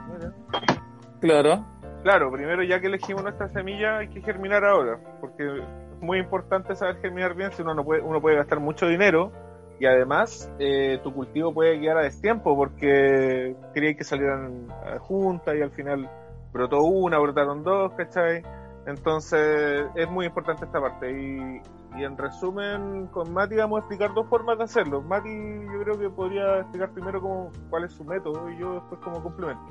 Claro. 1.19 1.65
Claro, 2.03 2.31
primero 2.31 2.63
ya 2.63 2.79
que 2.79 2.87
elegimos 2.87 3.23
nuestra 3.23 3.47
semilla 3.49 3.99
hay 3.99 4.07
que 4.07 4.21
germinar 4.21 4.65
ahora, 4.65 4.99
porque 5.19 5.43
es 5.45 6.01
muy 6.01 6.17
importante 6.17 6.75
saber 6.75 6.97
germinar 6.97 7.35
bien, 7.35 7.51
si 7.51 7.61
uno 7.61 7.75
no 7.75 7.83
puede, 7.83 8.01
uno 8.01 8.19
puede 8.19 8.37
gastar 8.37 8.59
mucho 8.59 8.87
dinero 8.87 9.31
y 9.79 9.85
además 9.85 10.51
eh, 10.59 10.99
tu 11.03 11.13
cultivo 11.13 11.53
puede 11.53 11.79
quedar 11.79 11.97
a 11.97 12.03
destiempo 12.03 12.55
porque 12.55 13.55
quería 13.73 13.95
que 13.95 14.03
salieran 14.03 14.67
eh, 14.85 14.97
juntas 14.99 15.55
y 15.55 15.61
al 15.61 15.71
final 15.71 16.09
brotó 16.51 16.81
una, 16.81 17.17
brotaron 17.19 17.63
dos, 17.63 17.91
¿cachai? 17.93 18.43
Entonces 18.85 19.85
es 19.95 20.09
muy 20.09 20.25
importante 20.25 20.65
esta 20.65 20.81
parte 20.81 21.11
y, 21.11 21.61
y 21.99 22.03
en 22.03 22.17
resumen 22.17 23.07
con 23.07 23.31
Mati 23.31 23.55
vamos 23.55 23.77
a 23.77 23.79
explicar 23.81 24.13
dos 24.13 24.27
formas 24.27 24.57
de 24.57 24.63
hacerlo. 24.63 25.01
Mati 25.01 25.29
yo 25.29 25.83
creo 25.83 25.99
que 25.99 26.09
podría 26.09 26.59
explicar 26.59 26.91
primero 26.91 27.21
cómo, 27.21 27.51
cuál 27.69 27.85
es 27.85 27.93
su 27.93 28.03
método 28.03 28.49
y 28.49 28.57
yo 28.57 28.73
después 28.75 28.99
como 29.01 29.21
complemento. 29.21 29.61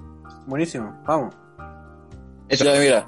Buenísimo, 0.46 0.96
vamos. 1.06 1.34
Eso. 2.48 2.64
Ya, 2.64 2.80
mira, 2.80 3.06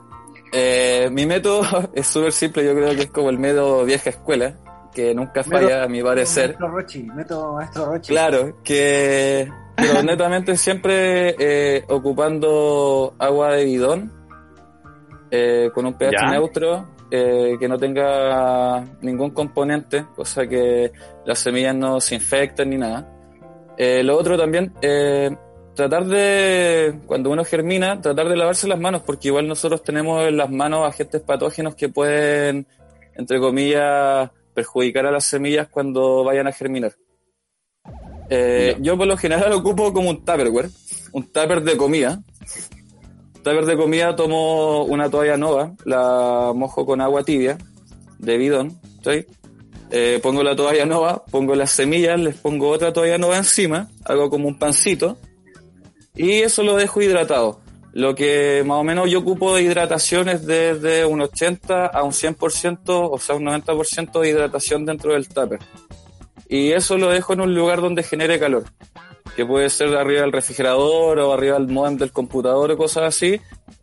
eh, 0.53 1.09
mi 1.13 1.27
método 1.27 1.63
es 1.95 2.07
súper 2.07 2.33
simple, 2.33 2.65
yo 2.65 2.75
creo 2.75 2.91
que 2.91 3.03
es 3.03 3.11
como 3.11 3.31
el 3.31 3.39
método 3.39 3.85
vieja 3.85 4.11
escuela, 4.11 4.57
que 4.93 5.15
nunca 5.15 5.43
falla 5.45 5.85
a 5.85 5.89
mi 5.89 6.03
parecer. 6.03 6.51
Maestro 6.51 6.69
Rochi, 6.69 7.03
método 7.05 7.55
Maestro 7.55 7.87
Rochi. 7.87 8.13
Claro, 8.13 8.57
que 8.63 9.51
pero 9.77 10.03
netamente 10.03 10.57
siempre 10.57 11.35
eh, 11.39 11.85
ocupando 11.89 13.15
agua 13.19 13.53
de 13.53 13.65
bidón 13.65 14.22
eh, 15.35 15.71
con 15.75 15.87
un 15.87 15.95
pH 15.95 16.13
Ya. 16.13 16.31
neutro 16.31 16.89
eh, 17.11 17.57
que 17.59 17.67
no 17.67 17.79
tenga 17.79 18.85
ningún 19.01 19.31
componente, 19.31 20.05
cosa 20.15 20.47
que 20.47 20.93
las 21.25 21.39
semillas 21.39 21.75
no 21.75 22.01
se 22.01 22.15
infecten 22.15 22.69
ni 22.71 22.77
nada. 22.77 23.09
Eh, 23.79 24.03
lo 24.03 24.17
otro 24.19 24.37
también, 24.37 24.73
eh, 24.83 25.35
tratar 25.75 26.05
de, 26.05 27.01
cuando 27.07 27.31
uno 27.31 27.45
germina, 27.45 28.01
tratar 28.01 28.29
de 28.29 28.37
lavarse 28.37 28.69
las 28.69 28.79
manos, 28.79 29.03
porque 29.03 29.29
igual 29.29 29.49
nosotros 29.49 29.83
tenemos 29.83 30.23
en 30.29 30.37
las 30.37 30.51
manos 30.51 30.87
agentes 30.87 31.23
patógenos 31.23 31.75
que 31.75 31.89
pueden, 31.89 32.67
entre 33.15 33.41
comillas, 33.41 34.31
perjudicar 34.53 35.07
a 35.07 35.11
las 35.11 35.25
semillas 35.25 35.69
cuando 35.69 36.25
vayan 36.25 36.47
a 36.47 36.53
germinar. 36.53 36.93
Eh, 38.29 38.77
yo 38.81 38.97
por 38.99 39.07
lo 39.07 39.17
general 39.17 39.53
ocupo 39.53 39.93
como 39.93 40.11
un 40.11 40.25
Tupperware, 40.25 40.69
un 41.13 41.25
tupper 41.25 41.63
de 41.63 41.77
comida. 41.77 42.21
Tupper 43.43 43.67
de 43.67 43.77
comida 43.77 44.15
tomo 44.15 44.85
una 44.85 45.11
toalla 45.11 45.37
nova, 45.37 45.73
la 45.85 46.53
mojo 46.55 46.87
con 46.87 47.01
agua 47.01 47.25
tibia, 47.25 47.59
de 48.19 48.37
bidón, 48.37 48.79
¿sí? 49.03 49.27
Eh, 49.91 50.21
pongo 50.23 50.43
la 50.43 50.55
toalla 50.55 50.87
nova, 50.87 51.25
pongo 51.31 51.57
las 51.57 51.73
semillas, 51.73 52.19
les 52.21 52.37
pongo 52.37 52.69
otra 52.71 52.93
toalla 52.93 53.19
nova 53.19 53.37
encima, 53.37 53.89
hago 54.05 54.31
como 54.31 54.47
un 54.47 54.59
pancito, 54.59 55.19
y 56.15 56.41
eso 56.41 56.63
lo 56.63 56.77
dejo 56.77 57.03
hidratado. 57.03 57.61
Lo 57.93 58.15
que 58.15 58.63
más 58.65 58.79
o 58.79 58.85
menos 58.85 59.11
yo 59.11 59.19
ocupo 59.19 59.55
de 59.55 59.63
hidratación 59.63 60.29
es 60.29 60.47
desde 60.47 61.05
un 61.05 61.21
80 61.21 61.87
a 61.87 62.03
un 62.05 62.13
100%, 62.13 62.81
o 62.89 63.19
sea, 63.19 63.35
un 63.35 63.45
90% 63.45 64.21
de 64.21 64.29
hidratación 64.31 64.87
dentro 64.87 65.13
del 65.13 65.29
tupper. 65.29 65.59
Y 66.49 66.73
eso 66.73 66.97
lo 66.97 67.11
dejo 67.11 67.33
en 67.33 67.41
un 67.41 67.55
lugar 67.55 67.81
donde 67.81 68.03
genere 68.03 68.39
calor, 68.39 68.65
que 69.37 69.47
puede 69.47 69.71
ser 69.71 69.95
arriba 69.97 70.23
del 70.23 70.33
refrigerador 70.33 71.19
o 71.19 71.33
arriba 71.33 71.59
del 71.59 71.69
modem 71.69 71.97
del 71.97 72.13
computador 72.13 72.71
o 72.71 72.77
cosas 72.77 73.05
así. 73.05 73.41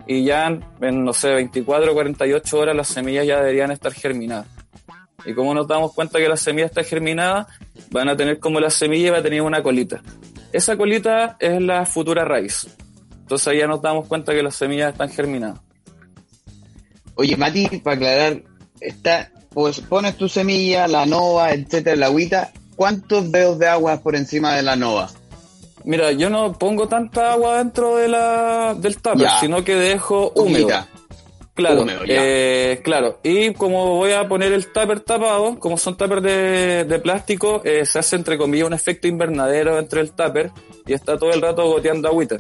Y 0.08 0.24
ya 0.24 0.48
en, 0.82 1.04
no 1.04 1.14
sé, 1.14 1.30
24 1.34 1.92
o 1.92 1.94
48 1.94 2.58
horas 2.58 2.76
las 2.76 2.88
semillas 2.88 3.26
ya 3.26 3.38
deberían 3.38 3.72
estar 3.72 3.94
germinadas. 3.94 4.48
Y 5.26 5.34
como 5.34 5.54
nos 5.54 5.68
damos 5.68 5.94
cuenta 5.94 6.20
que 6.20 6.30
la 6.30 6.38
semilla 6.38 6.68
está 6.68 6.84
germinada, 6.84 7.48
van 7.92 8.10
a 8.10 8.16
tener 8.16 8.40
como 8.40 8.60
la 8.60 8.70
semilla 8.70 9.12
va 9.12 9.18
a 9.20 9.24
tener 9.24 9.42
una 9.42 9.62
colita. 9.62 10.02
Esa 10.52 10.78
colita 10.78 11.38
es 11.40 11.62
la 11.62 11.86
futura 11.86 12.26
raíz. 12.26 12.68
Entonces 13.22 13.48
ahí 13.48 13.60
ya 13.60 13.68
nos 13.68 13.82
damos 13.82 14.08
cuenta 14.08 14.34
que 14.34 14.42
las 14.42 14.56
semillas 14.56 14.94
están 14.94 15.10
germinadas. 15.10 15.60
Oye, 17.16 17.36
Mati, 17.36 17.68
para 17.80 17.98
aclarar, 17.98 18.44
está, 18.80 19.30
pues 19.50 19.82
pones 19.82 20.16
tu 20.16 20.30
semilla, 20.30 20.88
la 20.88 21.06
nova, 21.06 21.52
etcétera, 21.52 21.96
la 21.96 22.06
agüita. 22.08 22.52
¿Cuántos 22.76 23.30
dedos 23.32 23.60
de 23.60 23.68
agua 23.68 24.02
por 24.02 24.16
encima 24.16 24.56
de 24.56 24.64
la 24.64 24.78
nova? 24.78 25.10
Mira, 25.90 26.12
yo 26.12 26.30
no 26.30 26.54
pongo 26.54 26.88
tanta 26.88 27.34
agua 27.34 27.58
dentro 27.58 27.96
de 27.96 28.08
la, 28.08 28.76
del 28.78 28.98
tupper, 28.98 29.22
Ya. 29.22 29.40
sino 29.40 29.64
que 29.64 29.74
dejo 29.76 30.32
húmedo. 30.36 30.66
Humita. 30.66 30.88
Claro, 31.56 31.82
Húmedo, 31.82 32.02
eh, 32.08 32.80
claro. 32.84 33.20
Y 33.24 33.54
como 33.54 33.96
voy 33.96 34.12
a 34.14 34.28
poner 34.28 34.54
el 34.54 34.68
tupper 34.68 35.00
tapado, 35.00 35.58
como 35.60 35.78
son 35.78 35.98
tuppers 35.98 36.22
de, 36.22 36.86
de 36.86 37.00
plástico, 37.00 37.62
eh, 37.66 37.86
se 37.86 37.98
hace 38.00 38.16
entre 38.16 38.38
comillas 38.38 38.68
un 38.68 38.74
efecto 38.74 39.08
invernadero 39.08 39.80
entre 39.80 40.02
el 40.02 40.12
tupper 40.12 40.52
y 40.86 40.94
está 40.94 41.18
todo 41.18 41.32
el 41.32 41.42
rato 41.42 41.66
goteando 41.66 42.08
agüita. 42.08 42.38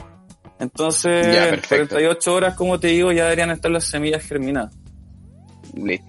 Entonces, 0.59 1.25
Ya, 1.25 1.45
en 1.45 1.49
perfecto. 1.55 1.95
48 1.95 2.33
horas, 2.33 2.55
como 2.55 2.79
te 2.79 2.89
digo, 2.89 3.11
ya 3.11 3.23
deberían 3.23 3.49
estar 3.51 3.71
las 3.71 3.85
semillas 3.85 4.23
germinadas. 4.23 4.73
Listo. 5.73 6.05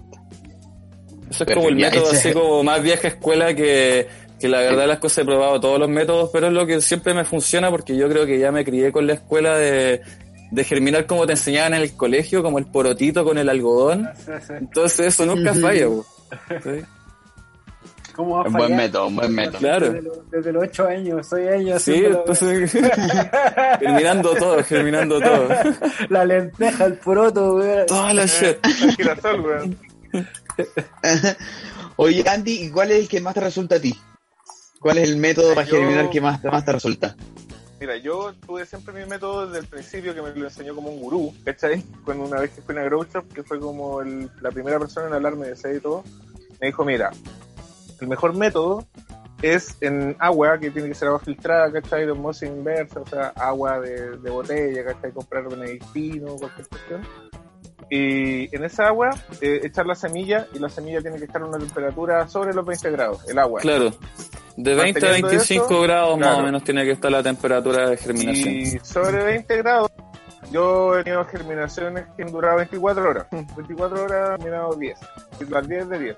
Eso 1.29 1.43
es 1.43 1.47
Perfecto, 1.47 1.53
como 1.55 1.69
el 1.69 1.77
ya, 1.77 1.89
método 1.89 2.11
ese- 2.11 2.17
así 2.29 2.33
como 2.33 2.63
más 2.63 2.81
vieja 2.83 3.07
escuela 3.07 3.53
que, 3.53 4.07
que 4.41 4.49
la 4.49 4.59
verdad 4.59 4.87
las 4.87 4.99
cosas 4.99 5.19
he 5.19 5.25
probado 5.25 5.59
todos 5.59 5.79
los 5.79 5.87
métodos, 5.89 6.29
pero 6.33 6.47
es 6.47 6.53
lo 6.53 6.65
que 6.65 6.81
siempre 6.81 7.13
me 7.13 7.23
funciona 7.23 7.69
porque 7.69 7.95
yo 7.95 8.09
creo 8.09 8.25
que 8.25 8.39
ya 8.39 8.51
me 8.51 8.65
crié 8.65 8.91
con 8.91 9.07
la 9.07 9.13
escuela 9.13 9.55
de, 9.57 10.01
de 10.51 10.63
germinar 10.63 11.05
como 11.05 11.25
te 11.25 11.33
enseñaban 11.33 11.75
en 11.75 11.81
el 11.83 11.95
colegio, 11.95 12.43
como 12.43 12.57
el 12.59 12.65
porotito 12.65 13.23
con 13.23 13.37
el 13.37 13.47
algodón. 13.47 14.09
Entonces 14.49 15.07
eso 15.07 15.25
nunca 15.25 15.53
falla. 15.53 15.85
¿Sí? 16.63 16.81
¿Cómo 18.15 18.35
va 18.35 18.41
a 18.43 18.47
Un 18.47 18.53
buen 18.53 18.75
método, 18.75 19.07
un 19.07 19.15
buen 19.15 19.33
método. 19.33 19.59
Claro. 19.59 19.85
Desde, 19.93 20.01
los- 20.01 20.29
desde 20.31 20.51
los 20.51 20.63
8 20.63 20.87
años, 20.87 21.27
6 21.29 21.49
años. 21.49 21.81
Sí, 21.81 22.03
entonces 22.05 22.71
germinando 23.79 24.35
todo, 24.35 24.63
germinando 24.65 25.21
todo. 25.21 25.47
la 26.09 26.25
lenteja, 26.25 26.85
el 26.85 26.95
poroto, 26.95 27.55
weón. 27.55 27.85
Toda 27.87 28.13
la 28.13 28.25
shit. 28.25 28.57
El 28.65 28.95
girasol, 28.97 29.41
weón. 29.41 29.77
Oye, 31.95 32.23
Andy, 32.27 32.63
¿y 32.63 32.69
cuál 32.69 32.91
es 32.91 32.99
el 32.99 33.07
que 33.07 33.21
más 33.21 33.33
te 33.33 33.39
resulta 33.41 33.75
a 33.75 33.79
ti? 33.79 33.97
¿Cuál 34.81 34.97
es 34.97 35.07
el 35.09 35.15
método 35.17 35.53
para 35.55 35.65
Yo- 35.65 35.77
germinar 35.77 36.09
que 36.09 36.19
más, 36.19 36.43
más 36.43 36.65
te 36.65 36.71
resulta? 36.73 37.15
Mira, 37.79 37.95
yo 37.97 38.33
tuve 38.45 38.65
siempre 38.65 38.93
mi 38.93 39.09
método 39.09 39.45
desde 39.47 39.59
el 39.59 39.67
principio 39.67 40.13
que 40.13 40.21
me 40.21 40.31
lo 40.35 40.45
enseñó 40.47 40.75
como 40.75 40.89
un 40.89 40.99
gurú, 41.01 41.33
¿cachai? 41.45 41.81
Cuando 42.03 42.25
una 42.25 42.39
vez 42.41 42.51
que 42.51 42.61
fui 42.61 42.75
a 42.75 42.79
una 42.79 42.85
grow 42.87 43.03
shop, 43.05 43.31
que 43.33 43.43
fue 43.43 43.59
como 43.59 44.01
el- 44.01 44.29
la 44.41 44.51
primera 44.51 44.77
persona 44.79 45.07
en 45.07 45.13
hablarme 45.13 45.47
de 45.47 45.53
ese 45.53 45.75
y 45.75 45.79
todo, 45.79 46.03
me 46.59 46.67
dijo, 46.67 46.83
mira, 46.83 47.11
el 47.99 48.07
mejor 48.07 48.35
método 48.35 48.85
es 49.41 49.77
en 49.81 50.15
agua, 50.19 50.59
que 50.59 50.69
tiene 50.69 50.89
que 50.89 50.93
ser 50.95 51.07
agua 51.07 51.19
filtrada, 51.21 51.71
¿cachai? 51.71 52.05
De 52.05 52.11
osmosis 52.11 52.49
inversa, 52.49 52.99
o 52.99 53.07
sea, 53.07 53.29
agua 53.35 53.79
de, 53.79 54.17
de 54.17 54.29
botella, 54.29 54.83
¿cachai? 54.83 55.11
Comprar 55.11 55.47
benedictino, 55.49 56.35
cualquier 56.35 56.67
cuestión. 56.67 57.01
Y 57.89 58.55
en 58.55 58.63
esa 58.63 58.87
agua, 58.87 59.09
eh, 59.41 59.61
echar 59.63 59.85
la 59.85 59.95
semilla, 59.95 60.47
y 60.53 60.59
la 60.59 60.69
semilla 60.69 61.01
tiene 61.01 61.17
que 61.17 61.25
estar 61.25 61.41
a 61.41 61.45
una 61.45 61.57
temperatura 61.57 62.27
sobre 62.27 62.53
los 62.53 62.65
20 62.65 62.89
grados, 62.91 63.27
el 63.27 63.37
agua. 63.39 63.59
Claro. 63.61 63.91
De 64.57 64.75
20 64.75 64.81
a 64.81 65.11
Manteniendo 65.11 65.27
25 65.29 65.65
eso, 65.65 65.81
grados 65.81 66.19
más 66.19 66.37
o 66.37 66.43
menos 66.43 66.63
tiene 66.63 66.83
que 66.83 66.91
estar 66.91 67.11
la 67.11 67.23
temperatura 67.23 67.89
de 67.89 67.97
germinación. 67.97 68.53
Y 68.53 68.65
sobre 68.79 69.23
20 69.23 69.57
grados, 69.57 69.91
yo 70.51 70.97
he 70.97 71.03
tenido 71.03 71.23
germinaciones 71.25 72.05
que 72.15 72.23
han 72.23 72.31
durado 72.31 72.57
24 72.57 73.09
horas. 73.09 73.27
24 73.31 74.03
horas 74.03 74.29
he 74.29 74.41
germinado 74.41 74.75
10. 74.75 74.99
y 75.39 75.45
Las 75.45 75.67
10 75.67 75.89
de 75.89 75.99
10. 75.99 76.17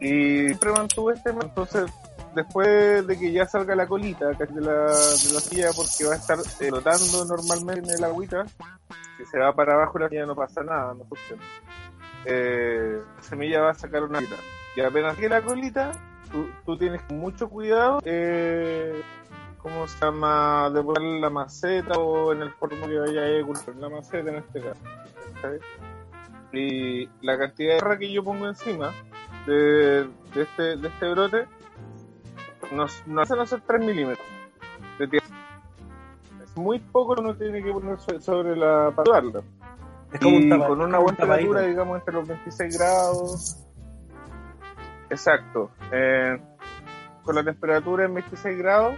Y 0.00 0.46
siempre 0.46 0.72
mantuve 0.72 1.14
este. 1.14 1.30
Entonces, 1.30 1.90
después 2.34 3.06
de 3.06 3.18
que 3.18 3.32
ya 3.32 3.46
salga 3.46 3.74
la 3.74 3.86
colita 3.86 4.30
casi 4.36 4.54
de 4.54 4.60
la, 4.60 4.72
de 4.72 5.32
la 5.34 5.40
silla, 5.40 5.70
porque 5.74 6.04
va 6.04 6.14
a 6.14 6.16
estar 6.16 6.38
eh, 6.38 6.68
flotando 6.68 7.24
normalmente 7.24 7.90
en 7.90 7.98
el 7.98 8.04
agüita, 8.04 8.44
si 9.16 9.24
se 9.26 9.38
va 9.38 9.54
para 9.54 9.74
abajo 9.74 9.98
la 9.98 10.08
semilla 10.08 10.26
no 10.26 10.34
pasa 10.34 10.62
nada, 10.62 10.94
no 10.94 11.04
funciona. 11.04 11.42
Eh, 12.24 13.00
la 13.16 13.22
semilla 13.22 13.60
va 13.60 13.70
a 13.70 13.74
sacar 13.74 14.02
una 14.02 14.18
colita. 14.18 14.36
Y 14.76 14.80
apenas 14.80 15.16
que 15.16 15.28
la 15.28 15.42
colita, 15.42 15.92
tú, 16.32 16.48
tú 16.66 16.76
tienes 16.78 17.00
mucho 17.10 17.48
cuidado 17.48 18.00
eh, 18.04 19.00
¿cómo 19.58 19.86
se 19.86 19.98
llama? 20.04 20.70
De 20.70 20.82
poner 20.82 21.20
la 21.20 21.30
maceta 21.30 21.94
o 21.98 22.32
en 22.32 22.42
el 22.42 22.50
forma 22.52 22.86
que 22.86 22.98
vaya 22.98 23.22
a 23.40 23.44
cultivar 23.46 23.76
la 23.76 23.88
maceta 23.88 24.30
en 24.30 24.36
este 24.36 24.60
caso. 24.60 24.80
Y 26.52 27.08
la 27.22 27.38
cantidad 27.38 27.74
de 27.74 27.78
tierra 27.78 27.98
que 27.98 28.12
yo 28.12 28.22
pongo 28.24 28.46
encima 28.48 28.92
de, 29.46 30.04
de 30.34 30.42
este, 30.42 30.76
de 30.76 30.88
este 30.88 31.08
brote 31.10 31.46
no, 32.72 32.86
no 33.06 33.20
hacen 33.22 33.38
hacer 33.40 33.60
3 33.66 33.80
milímetros 33.80 34.26
de 34.98 35.08
tierra. 35.08 35.26
Es 36.42 36.56
muy 36.56 36.78
poco 36.78 37.14
uno 37.18 37.34
tiene 37.34 37.62
que 37.62 37.72
poner 37.72 37.98
so- 37.98 38.20
sobre 38.20 38.56
la 38.56 38.92
para. 38.94 39.20
Es 40.12 40.20
como 40.20 40.36
un 40.36 40.48
tapa- 40.50 40.66
con 40.68 40.80
una 40.82 40.98
un 40.98 41.04
buena 41.04 41.16
temperatura, 41.18 41.60
digamos, 41.62 41.98
entre 41.98 42.14
los 42.14 42.28
26 42.28 42.78
grados. 42.78 43.56
Exacto. 45.12 45.70
Eh, 45.92 46.40
con 47.22 47.34
la 47.34 47.44
temperatura 47.44 48.06
en 48.06 48.14
26 48.14 48.56
grados, 48.56 48.96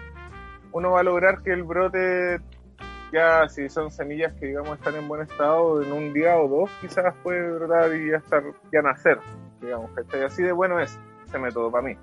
uno 0.70 0.92
va 0.92 1.00
a 1.00 1.02
lograr 1.02 1.42
que 1.42 1.52
el 1.52 1.64
brote, 1.64 2.40
ya 3.12 3.48
si 3.48 3.68
son 3.68 3.90
semillas 3.90 4.32
que, 4.34 4.46
digamos, 4.46 4.78
están 4.78 4.94
en 4.94 5.08
buen 5.08 5.22
estado, 5.22 5.82
en 5.82 5.92
un 5.92 6.12
día 6.12 6.36
o 6.36 6.48
dos, 6.48 6.70
quizás 6.80 7.12
puede 7.24 7.50
brotar 7.50 7.92
y 7.96 8.12
ya 8.12 8.18
estar, 8.18 8.44
ya 8.72 8.80
nacer, 8.80 9.18
digamos. 9.60 9.90
¿cachai? 9.90 10.22
Así 10.22 10.42
de 10.44 10.52
bueno 10.52 10.78
es 10.78 10.96
ese 11.26 11.38
método 11.38 11.70
para 11.70 11.88
mí. 11.88 11.96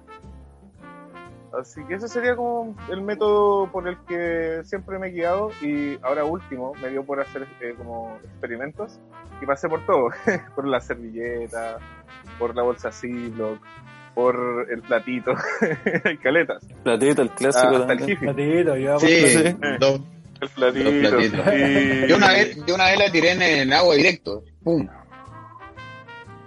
Así 1.57 1.83
que 1.85 1.95
ese 1.95 2.07
sería 2.07 2.35
como 2.35 2.75
el 2.89 3.01
método 3.01 3.69
por 3.71 3.87
el 3.87 3.97
que 4.05 4.61
siempre 4.63 4.99
me 4.99 5.07
he 5.07 5.11
guiado 5.11 5.51
y 5.61 5.97
ahora 6.01 6.23
último 6.23 6.73
me 6.81 6.89
dio 6.89 7.03
por 7.03 7.19
hacer 7.19 7.45
eh, 7.59 7.75
como 7.77 8.17
experimentos 8.23 8.99
y 9.41 9.45
pasé 9.45 9.67
por 9.67 9.85
todo, 9.85 10.09
por 10.55 10.65
la 10.65 10.79
servilleta, 10.79 11.77
por 12.39 12.55
la 12.55 12.63
bolsa 12.63 12.91
Ziploc, 12.91 13.59
por 14.15 14.67
el 14.69 14.81
platito, 14.81 15.33
hay 16.05 16.17
caletas, 16.23 16.65
Platito, 16.83 17.21
el 17.21 17.29
clásico 17.31 17.75
Ah, 17.75 17.79
hasta 17.79 17.93
el 17.93 17.99
jiffy, 18.05 18.25
Platito, 18.25 18.75
yo 18.77 18.99
Sí, 18.99 19.07
Sí. 19.27 19.55
dos, 19.79 20.01
el 20.41 20.49
platito. 20.49 20.89
y- 21.55 22.07
Yo 22.09 22.17
una 22.17 22.27
vez, 22.29 22.65
yo 22.65 22.75
una 22.75 22.85
vez 22.85 22.99
la 22.99 23.11
tiré 23.11 23.31
en 23.31 23.41
el 23.41 23.73
agua 23.73 23.95
directo. 23.95 24.43
¡Pum! 24.63 24.87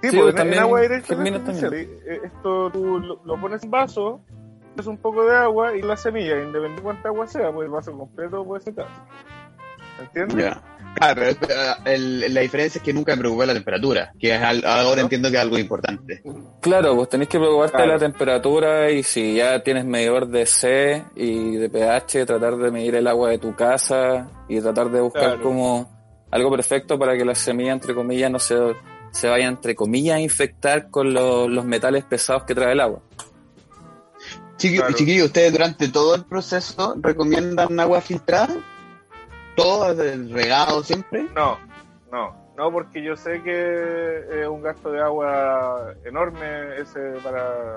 Sí, 0.03 0.11
Sí, 0.11 0.17
pues, 0.19 0.31
en- 0.31 0.37
también 0.37 0.59
en 0.59 0.65
agua 0.65 0.81
directa 0.83 1.07
germina 1.09 1.37
es 1.39 1.45
también. 1.45 1.65
especial. 1.65 2.13
Eh, 2.15 2.21
Esto 2.25 2.71
tú 2.71 2.99
lo, 3.01 3.23
lo 3.25 3.41
pones 3.41 3.63
en 3.65 3.71
vaso, 3.71 4.21
es 4.77 4.87
un 4.87 4.99
poco 4.99 5.25
de 5.25 5.35
agua 5.37 5.75
y 5.77 5.81
la 5.83 5.97
semilla, 5.97 6.33
independientemente 6.35 6.77
de 6.77 6.83
cuánta 6.83 7.09
agua 7.09 7.27
sea, 7.27 7.51
pues 7.53 7.65
el 7.67 7.71
vaso 7.73 7.97
completo 7.97 8.45
puede 8.45 8.61
secar. 8.63 8.87
¿Entiendes? 10.01 10.37
Ya. 10.45 10.63
Claro, 10.95 11.23
el- 11.85 12.33
la 12.35 12.41
diferencia 12.41 12.79
es 12.79 12.85
que 12.85 12.93
nunca 12.93 13.13
me 13.15 13.19
preocupé 13.21 13.47
la 13.47 13.55
temperatura, 13.55 14.13
que 14.19 14.35
es 14.35 14.41
al- 14.43 14.65
ahora 14.65 15.01
entiendo 15.03 15.31
que 15.31 15.37
es 15.37 15.43
algo 15.43 15.59
importante. 15.59 16.23
Claro, 16.61 16.95
pues 16.97 17.09
tenés 17.09 17.29
que 17.29 17.39
preocuparte 17.39 17.83
de 17.83 17.89
la 17.89 17.99
temperatura 17.99 18.91
y 18.91 19.03
si 19.03 19.35
ya 19.35 19.63
tienes 19.63 19.85
medidor 19.85 20.29
de 20.29 20.47
C 20.47 21.05
y 21.17 21.57
de 21.57 21.69
pH, 21.69 22.25
tratar 22.27 22.57
de 22.57 22.71
medir 22.71 22.95
el 22.95 23.07
agua 23.07 23.31
de 23.31 23.39
tu 23.39 23.55
casa 23.55 24.31
y 24.49 24.61
tratar 24.61 24.91
de 24.91 25.01
buscar 25.01 25.23
Claro. 25.35 25.43
como 25.43 26.27
algo 26.31 26.51
perfecto 26.51 26.99
para 26.99 27.17
que 27.17 27.25
la 27.25 27.35
semilla, 27.35 27.73
entre 27.73 27.95
comillas, 27.95 28.31
no 28.31 28.39
se, 28.39 28.57
se 29.13 29.29
vaya, 29.29 29.47
entre 29.47 29.75
comillas, 29.75 30.17
a 30.17 30.21
infectar 30.21 30.91
con 30.91 31.13
lo- 31.13 31.49
los 31.49 31.65
metales 31.65 32.05
pesados 32.05 32.45
que 32.45 32.55
trae 32.55 32.73
el 32.73 32.81
agua. 32.81 33.01
Chiqui- 34.57 34.77
Claro. 34.79 34.95
Chiquillos, 34.95 35.27
¿ustedes 35.27 35.53
durante 35.53 35.89
todo 35.89 36.15
el 36.15 36.25
proceso 36.25 36.95
recomiendan 37.01 37.79
agua 37.81 38.01
filtrada? 38.01 38.57
¿Todo 39.57 39.91
el 40.03 40.31
regado 40.31 40.83
siempre? 40.83 41.29
No, 41.35 41.59
no, 42.11 42.35
no, 42.57 42.71
porque 42.73 43.03
yo 43.03 43.17
sé 43.17 43.43
que 43.43 44.43
es 44.43 44.49
un 44.49 44.63
gasto 44.63 44.91
de 44.91 45.01
agua 45.01 45.95
enorme 46.05 46.77
ese 46.81 47.01
para 47.23 47.77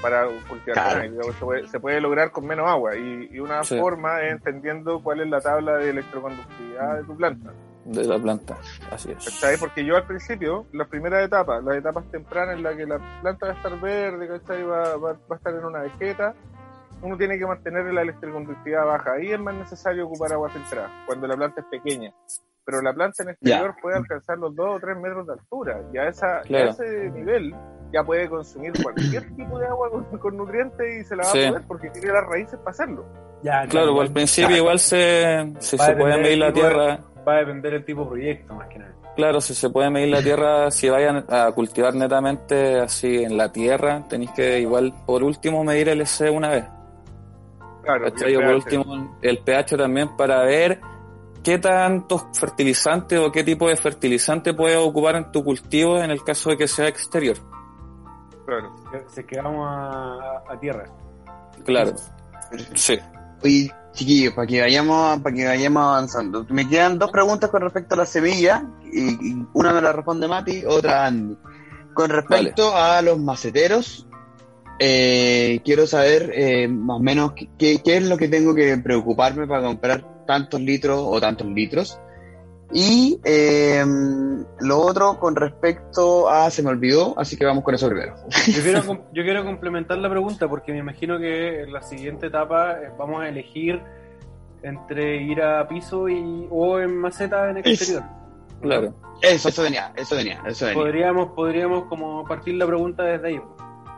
para 0.00 0.26
cultivar 0.48 0.74
Claro. 0.74 1.02
digamos, 1.10 1.34
se, 1.34 1.44
puede, 1.44 1.66
se 1.66 1.80
puede 1.80 2.00
lograr 2.00 2.30
con 2.30 2.46
menos 2.46 2.68
agua 2.68 2.94
y, 2.96 3.28
y 3.32 3.40
una 3.40 3.64
Sí. 3.64 3.76
forma 3.80 4.22
es 4.22 4.30
entendiendo 4.32 5.02
cuál 5.02 5.20
es 5.20 5.28
la 5.28 5.40
tabla 5.40 5.76
de 5.78 5.90
electroconductividad 5.90 6.98
de 6.98 7.02
tu 7.04 7.16
planta. 7.16 7.50
de 7.84 8.04
la 8.04 8.16
planta. 8.18 8.56
Así 8.92 9.10
es. 9.10 9.24
¿Cachai? 9.24 9.56
Porque 9.56 9.84
yo 9.84 9.96
al 9.96 10.04
principio, 10.06 10.66
las 10.72 10.86
primeras 10.88 11.24
etapas, 11.24 11.64
las 11.64 11.76
etapas 11.78 12.04
tempranas 12.12 12.56
en 12.58 12.62
las 12.62 12.76
que 12.76 12.86
la 12.86 13.00
planta 13.22 13.46
va 13.46 13.52
a 13.52 13.56
estar 13.56 13.80
verde, 13.80 14.28
¿cachai? 14.28 14.62
Va, 14.62 14.96
va, 14.98 15.12
va 15.14 15.18
a 15.30 15.34
estar 15.36 15.54
en 15.54 15.64
una 15.64 15.80
vegeta, 15.80 16.34
uno 17.02 17.16
tiene 17.16 17.38
que 17.38 17.46
mantener 17.46 17.84
la 17.92 18.02
electroconductividad 18.02 18.84
baja. 18.86 19.12
Ahí 19.12 19.32
es 19.32 19.40
más 19.40 19.54
necesario 19.54 20.06
ocupar 20.06 20.32
agua 20.32 20.48
filtrada, 20.50 20.90
cuando 21.06 21.26
la 21.26 21.36
planta 21.36 21.60
es 21.60 21.66
pequeña. 21.70 22.12
Pero 22.64 22.82
la 22.82 22.92
planta 22.92 23.22
en 23.22 23.30
exterior 23.30 23.74
puede 23.80 23.96
alcanzar 23.96 24.36
los 24.38 24.54
2 24.54 24.76
o 24.76 24.80
3 24.80 24.96
metros 24.98 25.26
de 25.26 25.32
altura. 25.32 25.80
Y 25.92 25.96
a, 25.98 26.08
esa, 26.08 26.38
a 26.40 26.42
ese 26.42 27.10
nivel 27.10 27.54
ya 27.92 28.04
puede 28.04 28.28
consumir 28.28 28.72
cualquier 28.82 29.34
tipo 29.36 29.58
de 29.58 29.66
agua 29.66 29.90
con, 29.90 30.04
con 30.18 30.36
nutrientes 30.36 31.00
y 31.00 31.04
se 31.04 31.16
la 31.16 31.22
va 31.24 31.30
Sí. 31.30 31.44
a 31.44 31.48
poder 31.48 31.64
porque 31.66 31.88
tiene 31.90 32.12
las 32.12 32.26
raíces 32.26 32.58
para 32.58 32.70
hacerlo. 32.72 33.06
Ya, 33.42 33.64
Claro, 33.68 33.98
al 34.00 34.12
principio 34.12 34.54
igual 34.56 34.78
se, 34.80 35.50
si 35.60 35.78
se 35.78 35.92
puede 35.96 36.18
medir 36.18 36.38
la 36.38 36.46
de- 36.46 36.52
tierra, 36.52 36.98
Va 37.26 37.34
a 37.34 37.38
depender 37.40 37.72
del 37.72 37.84
tipo 37.84 38.04
de 38.04 38.08
proyecto, 38.10 38.54
más 38.54 38.68
que 38.68 38.78
nada. 38.78 38.94
Claro, 39.14 39.40
si 39.40 39.54
se 39.54 39.68
puede 39.68 39.90
medir 39.90 40.08
la 40.10 40.22
tierra, 40.22 40.70
si 40.70 40.88
vayan 40.88 41.24
a 41.28 41.50
cultivar 41.52 41.94
netamente 41.94 42.80
así 42.80 43.22
en 43.24 43.36
la 43.36 43.50
tierra, 43.52 44.04
tenéis 44.08 44.30
que 44.32 44.60
igual 44.60 44.94
por 45.06 45.22
último 45.22 45.62
medir 45.64 45.88
el 45.90 46.00
EC 46.02 46.30
una 46.32 46.48
vez. 46.50 46.64
Claro, 47.88 48.12
¿cachai? 48.12 48.36
O 48.36 48.40
por 48.40 48.54
último 48.56 49.18
el 49.22 49.38
pH 49.38 49.78
también 49.78 50.14
para 50.14 50.42
ver 50.42 50.78
qué 51.42 51.58
tantos 51.58 52.26
fertilizantes 52.34 53.18
o 53.18 53.32
qué 53.32 53.42
tipo 53.42 53.66
de 53.66 53.76
fertilizante 53.76 54.52
puedes 54.52 54.76
ocupar 54.76 55.16
en 55.16 55.32
tu 55.32 55.42
cultivo 55.42 55.96
en 55.96 56.10
el 56.10 56.22
caso 56.22 56.50
de 56.50 56.58
que 56.58 56.68
sea 56.68 56.86
exterior. 56.86 57.38
Claro. 58.44 58.76
Se 59.06 59.24
quedamos 59.24 59.66
a, 59.66 60.42
a 60.50 60.60
tierra. 60.60 60.84
Claro. 61.64 61.92
Sí. 62.74 62.98
Oye, 63.42 63.72
chiquillos, 63.92 64.34
para 64.34 64.46
que 64.46 64.60
vayamos, 64.60 65.20
para 65.20 65.34
que 65.34 65.46
vayamos 65.46 65.82
avanzando. 65.82 66.44
Me 66.50 66.68
quedan 66.68 66.98
dos 66.98 67.10
preguntas 67.10 67.48
con 67.48 67.62
respecto 67.62 67.94
a 67.94 67.98
la 67.98 68.04
semilla, 68.04 68.66
y, 68.84 69.30
y 69.30 69.46
una 69.54 69.72
me 69.72 69.80
la 69.80 69.94
responde 69.94 70.28
Mati, 70.28 70.62
otra 70.66 71.06
Andy. 71.06 71.38
Con 71.94 72.10
respecto 72.10 72.76
a 72.76 73.00
los 73.00 73.18
maceteros, 73.18 74.06
eh, 74.78 75.60
quiero 75.64 75.86
saber 75.86 76.32
eh, 76.34 76.68
más 76.68 76.98
o 76.98 77.00
menos 77.00 77.32
qué, 77.32 77.80
qué 77.82 77.96
es 77.96 78.02
lo 78.04 78.16
que 78.16 78.28
tengo 78.28 78.54
que 78.54 78.76
preocuparme 78.78 79.46
para 79.46 79.62
comprar 79.62 80.24
tantos 80.26 80.60
litros 80.60 81.00
o 81.02 81.20
tantos 81.20 81.46
litros. 81.46 81.98
Y 82.72 83.18
eh, 83.24 83.82
lo 84.60 84.78
otro 84.78 85.18
con 85.18 85.34
respecto 85.34 86.28
a, 86.28 86.50
se 86.50 86.62
me 86.62 86.68
olvidó, 86.68 87.18
así 87.18 87.36
que 87.36 87.46
vamos 87.46 87.64
con 87.64 87.74
eso 87.74 87.88
primero. 87.88 88.14
Yo 88.46 88.62
quiero, 88.62 88.82
yo 89.14 89.22
quiero 89.22 89.44
complementar 89.44 89.96
la 89.98 90.10
pregunta 90.10 90.48
porque 90.48 90.72
me 90.72 90.78
imagino 90.78 91.18
que 91.18 91.62
en 91.62 91.72
la 91.72 91.80
siguiente 91.80 92.26
etapa 92.26 92.72
eh, 92.72 92.90
vamos 92.98 93.22
a 93.22 93.28
elegir 93.28 93.80
entre 94.62 95.22
ir 95.22 95.40
a 95.40 95.66
piso 95.66 96.08
y, 96.08 96.46
o 96.50 96.78
en 96.78 96.94
maceta 96.98 97.48
en 97.48 97.58
exterior. 97.58 98.02
Claro. 98.60 98.94
Eso, 99.22 99.48
eso 99.48 99.62
venía, 99.62 99.92
eso 99.96 100.14
venía, 100.14 100.42
eso 100.46 100.66
venía. 100.66 100.82
Podríamos, 100.82 101.28
podríamos 101.30 101.84
como 101.84 102.24
partir 102.24 102.54
la 102.56 102.66
pregunta 102.66 103.02
desde 103.02 103.28
ahí. 103.28 103.40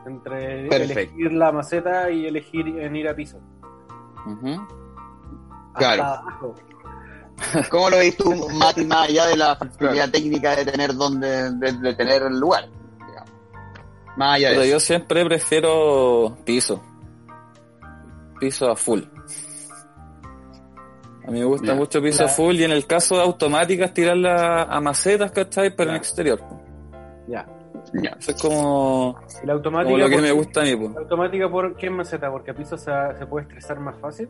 Entre 0.07 0.68
Perfecto. 0.68 1.01
elegir 1.14 1.32
la 1.32 1.53
maceta 1.53 2.11
y 2.11 2.26
elegir 2.26 2.66
en 2.66 2.96
ir 2.96 3.09
a 3.09 3.14
piso. 3.14 3.38
Claro. 5.76 6.03
Abajo. 6.03 6.55
¿Cómo 7.70 7.90
lo 7.90 7.96
ves 7.98 8.16
tú, 8.16 8.34
Mati, 8.59 8.84
más 8.84 9.09
allá 9.09 9.26
de 9.26 9.36
la 9.36 9.57
facilidad 9.57 10.11
técnica 10.11 10.57
de 10.57 10.64
tener 10.66 10.94
donde, 10.94 11.53
de, 11.53 11.72
de 11.72 11.94
tener 11.94 12.22
el 12.22 12.38
lugar? 12.38 12.68
digamos? 13.07 13.30
Más 14.16 14.36
allá 14.36 14.48
Pero 14.51 14.61
de 14.61 14.66
eso. 14.66 14.74
yo 14.76 14.80
siempre 14.80 15.24
prefiero 15.24 16.36
piso. 16.44 16.82
Piso 18.38 18.70
a 18.70 18.76
full. 18.76 19.03
A 21.26 21.30
mí 21.30 21.38
me 21.40 21.44
gusta 21.44 21.68
Ya. 21.68 21.74
mucho 21.74 22.01
piso 22.03 22.20
Ya. 22.20 22.24
a 22.26 22.28
full 22.28 22.57
y 22.57 22.64
en 22.64 22.72
el 22.72 22.86
caso 22.86 23.16
de 23.16 23.22
automáticas 23.22 23.92
tirarla 23.94 24.62
a 24.64 24.80
macetas, 24.80 25.30
¿cachai? 25.32 25.74
Pero 25.76 25.90
en 25.90 25.96
exterior. 25.96 26.40
Ya. 27.28 27.46
Ya. 27.93 28.11
Eso 28.18 28.30
es 28.30 28.41
como, 28.41 29.18
Y 29.43 29.47
la 29.47 29.53
automática. 29.55 29.91
como 29.93 29.99
lo 29.99 30.09
que 30.09 30.22
me 30.22 30.32
gusta 30.32 30.61
a 30.61 30.64
mí. 30.64 30.76
po. 30.76 30.91
¿La 30.95 31.01
automática 31.01 31.51
por 31.51 31.76
qué 31.76 31.91
maceta? 31.91 32.30
Porque 32.30 32.51
a 32.53 32.55
piso 32.55 32.76
se, 32.76 32.91
se 33.18 33.26
puede 33.26 33.47
estresar 33.47 33.80
más 33.80 33.97
fácil. 34.01 34.28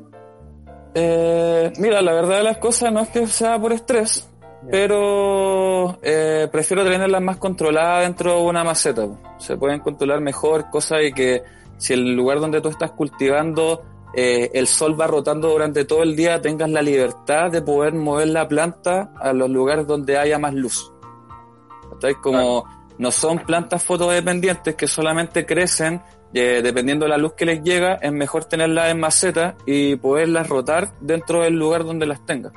Eh, 0.95 1.73
mira, 1.79 2.03
la 2.03 2.13
verdad 2.13 2.39
de 2.39 2.45
las 2.45 2.59
cosas 2.59 2.93
no 2.93 3.01
es 3.01 3.09
que 3.11 3.27
sea 3.27 3.59
por 3.61 3.73
estrés, 3.73 4.29
pero 4.71 5.99
eh, 6.03 6.49
prefiero 6.51 6.85
tenerlas 6.85 7.23
más 7.23 7.37
controladas 7.37 8.05
dentro 8.05 8.37
de 8.37 8.43
una 8.43 8.65
maceta. 8.65 9.07
Se 9.39 9.57
pueden 9.57 9.81
controlar 9.81 10.21
mejor, 10.21 10.69
cosa 10.71 10.97
de 10.97 11.13
que 11.13 11.43
si 11.77 11.93
el 11.93 12.15
lugar 12.15 12.41
donde 12.41 12.61
tú 12.61 12.69
estás 12.69 12.91
cultivando 12.93 13.83
eh, 14.13 14.51
el 14.55 14.67
sol 14.67 15.01
va 15.01 15.07
rotando 15.07 15.51
durante 15.51 15.85
todo 15.85 16.03
el 16.03 16.17
día, 16.17 16.41
tengas 16.41 16.69
la 16.69 16.83
libertad 16.83 17.51
de 17.51 17.63
poder 17.63 17.95
mover 17.95 18.29
la 18.29 18.49
planta 18.49 19.13
a 19.17 19.33
los 19.33 19.49
lugares 19.49 19.87
donde 19.87 20.19
haya 20.19 20.39
más 20.39 20.53
luz. 20.55 20.93
¿Cachai? 21.93 22.15
Como 22.15 22.65
no 23.01 23.11
son 23.11 23.39
plantas 23.39 23.83
fotodependientes 23.83 24.75
que 24.75 24.87
solamente 24.87 25.47
crecen 25.47 26.03
eh, 26.35 26.61
dependiendo 26.63 27.07
de 27.07 27.09
la 27.09 27.17
luz 27.17 27.33
que 27.33 27.47
les 27.47 27.63
llega, 27.63 27.95
es 27.95 28.13
mejor 28.13 28.45
tenerlas 28.45 28.91
en 28.91 29.01
maceta 29.01 29.57
y 29.65 29.97
poderlas 29.97 30.49
rotar 30.49 30.93
dentro 31.01 31.43
del 31.43 31.55
lugar 31.55 31.85
donde 31.85 32.05
las 32.05 32.25
tengas. 32.27 32.53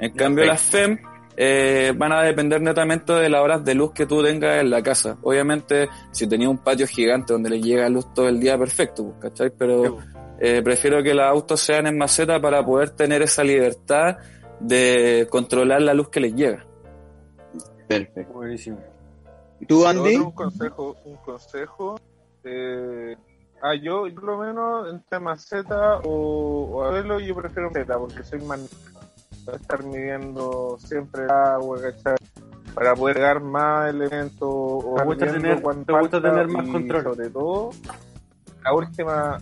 En 0.00 0.10
cambio, 0.14 0.44
las 0.46 0.62
FEM 0.62 0.98
eh, 1.36 1.92
van 1.96 2.12
a 2.12 2.22
depender 2.22 2.60
netamente 2.60 3.12
de 3.12 3.28
las 3.28 3.40
horas 3.40 3.64
de 3.64 3.76
luz 3.76 3.92
que 3.92 4.04
tú 4.04 4.20
tengas 4.20 4.60
en 4.60 4.68
la 4.68 4.82
casa. 4.82 5.16
Obviamente, 5.22 5.88
si 6.10 6.26
tenías 6.26 6.50
un 6.50 6.58
patio 6.58 6.88
gigante 6.88 7.32
donde 7.32 7.50
les 7.50 7.62
llega 7.62 7.88
luz 7.88 8.12
todo 8.12 8.28
el 8.28 8.40
día, 8.40 8.58
perfecto, 8.58 9.04
pues, 9.04 9.30
¿cachai? 9.30 9.52
Pero 9.56 9.98
eh, 10.40 10.60
prefiero 10.62 11.04
que 11.04 11.14
los 11.14 11.24
autos 11.24 11.60
sean 11.60 11.86
en 11.86 11.96
maceta 11.96 12.40
para 12.40 12.66
poder 12.66 12.90
tener 12.90 13.22
esa 13.22 13.44
libertad 13.44 14.16
de 14.58 15.28
controlar 15.30 15.82
la 15.82 15.94
luz 15.94 16.08
que 16.08 16.18
les 16.18 16.34
llega. 16.34 16.66
Perfecto. 17.86 18.32
Buenísimo. 18.32 18.91
¿Y 19.62 19.66
tú, 19.66 19.78
Otro, 19.86 19.88
Andy? 19.90 20.16
Un 20.16 20.32
consejo, 20.32 20.96
un 21.04 21.16
consejo. 21.18 21.94
Eh, 22.42 23.16
ah, 23.62 23.74
yo, 23.80 24.02
por 24.12 24.24
lo 24.24 24.38
menos, 24.38 24.88
entre 24.92 25.20
maceta 25.20 25.98
o, 25.98 26.68
o 26.80 26.90
suelo, 26.90 27.20
yo 27.20 27.32
prefiero 27.36 27.70
maceta 27.70 27.96
porque 27.96 28.24
soy 28.24 28.40
más. 28.40 28.60
para 29.46 29.56
estar 29.58 29.84
midiendo 29.84 30.76
siempre 30.80 31.24
el 31.24 31.30
agua, 31.30 31.78
¿cachai? 31.80 32.16
Para 32.74 32.96
poder 32.96 33.20
dar 33.20 33.40
más 33.40 33.90
elementos 33.90 34.48
o 34.50 34.94
Te 34.96 35.04
gusta 35.04 35.26
tener- 35.32 35.62
te 35.62 35.92
gusta 35.92 36.20
tener 36.22 36.48
más 36.48 36.66
control. 36.68 37.02
Sobre 37.04 37.30
todo, 37.30 37.70
la 38.64 38.74
última. 38.74 39.38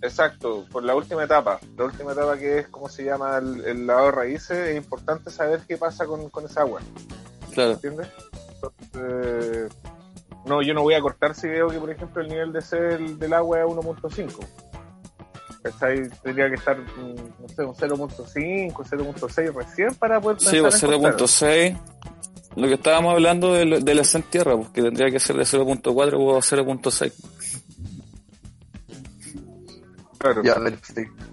Exacto, 0.00 0.64
por 0.72 0.82
la 0.84 0.94
última 0.96 1.24
etapa. 1.24 1.60
La 1.76 1.84
última 1.84 2.12
etapa 2.12 2.36
que 2.38 2.60
es, 2.60 2.68
como 2.68 2.88
se 2.88 3.04
llama, 3.04 3.36
el, 3.38 3.62
el 3.66 3.86
lavado 3.86 4.06
de 4.06 4.12
raíces, 4.12 4.58
es 4.70 4.76
importante 4.76 5.30
saber 5.30 5.60
qué 5.68 5.76
pasa 5.76 6.06
con, 6.06 6.30
con 6.30 6.44
esa 6.46 6.62
agua. 6.62 6.80
Claro. 7.52 7.72
¿entiendes? 7.72 8.08
Entonces, 8.62 9.72
no, 10.44 10.62
yo 10.62 10.74
no 10.74 10.82
voy 10.82 10.94
a 10.94 11.00
cortar 11.00 11.34
si 11.34 11.48
veo 11.48 11.68
que, 11.68 11.78
por 11.78 11.90
ejemplo, 11.90 12.22
el 12.22 12.28
nivel 12.28 12.52
de 12.52 12.62
sed 12.62 12.98
del, 12.98 13.18
del 13.18 13.32
agua 13.32 13.60
es 13.60 13.66
1.5. 13.66 14.46
¿Cachai? 15.62 16.08
Tendría 16.22 16.48
que 16.48 16.56
estar, 16.56 16.76
mm, 16.78 17.14
no 17.40 17.48
sé, 17.48 17.64
un 17.64 17.74
0.5, 17.74 18.72
0.6 18.72 19.54
recién 19.54 19.94
para 19.94 20.20
poder 20.20 20.40
Sí, 20.40 20.60
pues 20.60 20.80
cortar. 20.80 21.16
0.6. 21.16 21.78
Lo 22.56 22.66
que 22.68 22.74
estábamos 22.74 23.14
hablando 23.14 23.54
de, 23.54 23.80
de 23.80 23.94
la 23.94 24.02
en 24.12 24.22
tierra, 24.24 24.56
pues 24.56 24.68
que 24.70 24.82
tendría 24.82 25.10
que 25.10 25.20
ser 25.20 25.36
de 25.36 25.44
0.4 25.44 26.14
o 26.14 26.38
0.6. 26.38 27.12
Claro. 30.18 30.42
Ya, 30.42 30.54
perfecto. 30.54 31.24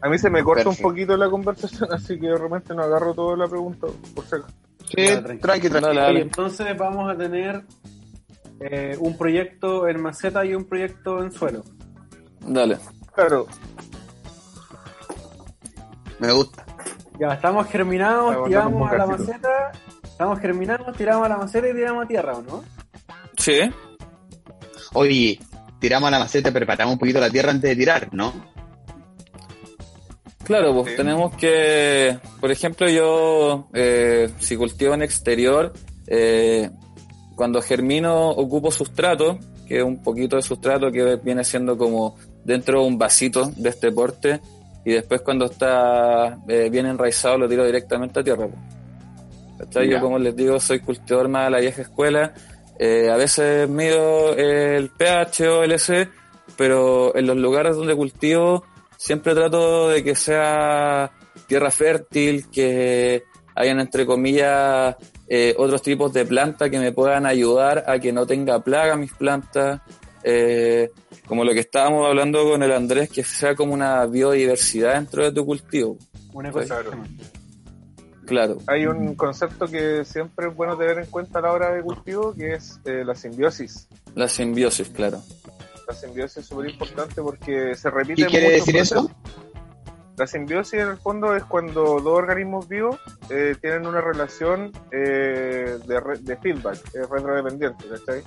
A 0.00 0.08
mí 0.08 0.18
se 0.18 0.30
me 0.30 0.42
corta 0.42 0.64
Perfecto. 0.64 0.86
un 0.88 0.92
poquito 0.92 1.16
la 1.16 1.30
conversación, 1.30 1.88
así 1.92 2.18
que 2.18 2.26
de 2.28 2.36
repente 2.36 2.74
no 2.74 2.82
agarro 2.82 3.14
toda 3.14 3.36
la 3.36 3.46
pregunta, 3.48 3.86
por 4.14 4.24
si 4.26 4.36
acaso. 4.36 4.54
Sí, 4.88 5.06
tranqui. 5.06 5.38
tranqui, 5.40 5.68
tranqui. 5.68 5.70
Dale, 5.70 5.88
Oye, 5.90 6.00
dale. 6.00 6.20
entonces 6.22 6.76
vamos 6.78 7.10
a 7.10 7.16
tener 7.16 7.62
eh, 8.60 8.96
un 9.00 9.16
proyecto 9.16 9.88
en 9.88 10.00
maceta 10.02 10.44
y 10.44 10.54
un 10.54 10.64
proyecto 10.64 11.22
en 11.22 11.32
suelo. 11.32 11.62
Dale. 12.40 12.78
Claro, 13.14 13.46
Me 16.18 16.32
gusta. 16.32 16.64
Ya, 17.18 17.28
estamos 17.34 17.66
germinados, 17.68 18.30
Estamos 18.30 18.48
tiramos 18.48 18.90
a 18.92 18.96
la 18.96 19.06
maceta. 19.06 19.72
Estamos 20.04 20.38
germinados, 20.40 20.96
tiramos 20.96 21.26
a 21.26 21.28
la 21.28 21.36
maceta 21.36 21.68
y 21.68 21.74
tiramos 21.74 22.04
a 22.04 22.08
tierra, 22.08 22.32
¿o 22.34 22.42
no? 22.42 22.64
Sí. 23.36 23.58
Oye, 24.94 25.38
tiramos 25.80 26.08
a 26.08 26.10
la 26.12 26.18
maceta, 26.20 26.52
preparamos 26.52 26.92
un 26.94 26.98
poquito 26.98 27.18
la 27.20 27.30
tierra 27.30 27.50
antes 27.50 27.70
de 27.70 27.76
tirar, 27.76 28.08
¿no? 28.12 28.32
Claro, 30.44 30.74
pues 30.74 30.90
Sí. 30.90 30.96
tenemos 30.96 31.34
que, 31.36 32.18
por 32.40 32.50
ejemplo, 32.50 32.88
yo, 32.88 33.68
eh, 33.74 34.28
si 34.38 34.56
cultivo 34.56 34.92
en 34.94 35.02
exterior, 35.02 35.72
eh, 36.08 36.68
cuando 37.36 37.62
germino 37.62 38.30
ocupo 38.30 38.70
sustrato, 38.70 39.38
que 39.68 39.78
es 39.78 39.84
un 39.84 40.02
poquito 40.02 40.36
de 40.36 40.42
sustrato 40.42 40.90
que 40.90 41.16
viene 41.22 41.44
siendo 41.44 41.78
como 41.78 42.16
dentro 42.44 42.80
de 42.80 42.86
un 42.88 42.98
vasito 42.98 43.50
de 43.56 43.68
este 43.68 43.92
porte, 43.92 44.40
y 44.84 44.92
después 44.92 45.20
cuando 45.20 45.44
está 45.46 46.38
eh, 46.48 46.68
bien 46.70 46.86
enraizado 46.86 47.38
lo 47.38 47.48
tiro 47.48 47.64
directamente 47.64 48.20
a 48.20 48.24
tierra. 48.24 48.48
pues. 48.48 49.88
Yo, 49.88 50.00
como 50.00 50.18
les 50.18 50.34
digo, 50.34 50.58
soy 50.58 50.80
cultivador 50.80 51.28
más 51.28 51.44
de 51.44 51.50
la 51.52 51.60
vieja 51.60 51.82
escuela. 51.82 52.34
Eh, 52.80 53.08
a 53.10 53.16
veces 53.16 53.68
mido 53.68 54.34
el 54.36 54.90
pH 54.90 55.48
o 55.48 55.62
el 55.62 55.70
S, 55.72 56.08
pero 56.56 57.14
en 57.16 57.26
los 57.28 57.36
lugares 57.36 57.76
donde 57.76 57.94
cultivo 57.94 58.64
siempre 59.02 59.34
trato 59.34 59.88
de 59.88 60.04
que 60.04 60.14
sea 60.14 61.10
tierra 61.46 61.70
fértil, 61.70 62.48
que 62.50 63.24
hayan 63.54 63.80
entre 63.80 64.06
comillas 64.06 64.96
eh, 65.28 65.54
otros 65.58 65.82
tipos 65.82 66.12
de 66.12 66.24
plantas 66.24 66.70
que 66.70 66.78
me 66.78 66.92
puedan 66.92 67.26
ayudar 67.26 67.84
a 67.86 67.98
que 67.98 68.12
no 68.12 68.26
tenga 68.26 68.60
plaga 68.60 68.94
mis 68.96 69.12
plantas, 69.12 69.80
eh, 70.22 70.90
como 71.26 71.44
lo 71.44 71.52
que 71.52 71.60
estábamos 71.60 72.06
hablando 72.06 72.44
con 72.48 72.62
el 72.62 72.70
Andrés, 72.72 73.10
que 73.10 73.24
sea 73.24 73.56
como 73.56 73.74
una 73.74 74.06
biodiversidad 74.06 74.94
dentro 74.94 75.24
de 75.24 75.32
tu 75.32 75.44
cultivo. 75.44 75.98
Un 76.32 76.44
Claro. 76.50 76.60
ecosistema. 76.60 77.06
Claro, 78.24 78.58
hay 78.68 78.86
un 78.86 79.16
concepto 79.16 79.66
que 79.66 80.04
siempre 80.04 80.46
es 80.46 80.54
bueno 80.54 80.78
tener 80.78 81.00
en 81.00 81.06
cuenta 81.06 81.40
a 81.40 81.42
la 81.42 81.52
hora 81.52 81.72
de 81.72 81.82
cultivo, 81.82 82.32
que 82.32 82.54
es 82.54 82.78
eh, 82.84 83.02
la 83.04 83.16
simbiosis. 83.16 83.88
la 84.14 84.28
simbiosis, 84.28 84.88
claro. 84.90 85.20
La 85.92 85.98
simbiosis 85.98 86.38
es 86.38 86.46
súper 86.46 86.70
importante 86.70 87.20
porque 87.20 87.74
se 87.74 87.90
repite 87.90 88.22
¿Qué 88.22 88.28
quiere 88.28 88.50
decir 88.52 88.76
eso? 88.78 89.10
La 90.16 90.26
simbiosis 90.26 90.80
en 90.80 90.88
el 90.88 90.96
fondo 90.96 91.36
es 91.36 91.44
cuando 91.44 92.00
dos 92.00 92.18
organismos 92.18 92.66
vivos 92.66 92.98
eh, 93.28 93.54
tienen 93.60 93.86
una 93.86 94.00
relación 94.00 94.72
eh, 94.90 95.78
de, 95.86 96.00
re- 96.00 96.18
de 96.18 96.36
feedback, 96.38 96.78
es 96.94 97.08
retrodependiente, 97.10 97.84
¿cachai? 97.88 98.22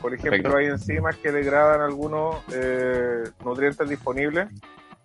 Por 0.00 0.14
ejemplo, 0.14 0.30
Perfecto. 0.30 0.56
hay 0.56 0.66
enzimas 0.66 1.16
que 1.16 1.32
degradan 1.32 1.82
algunos 1.82 2.36
eh, 2.52 3.24
nutrientes 3.44 3.86
disponibles 3.90 4.48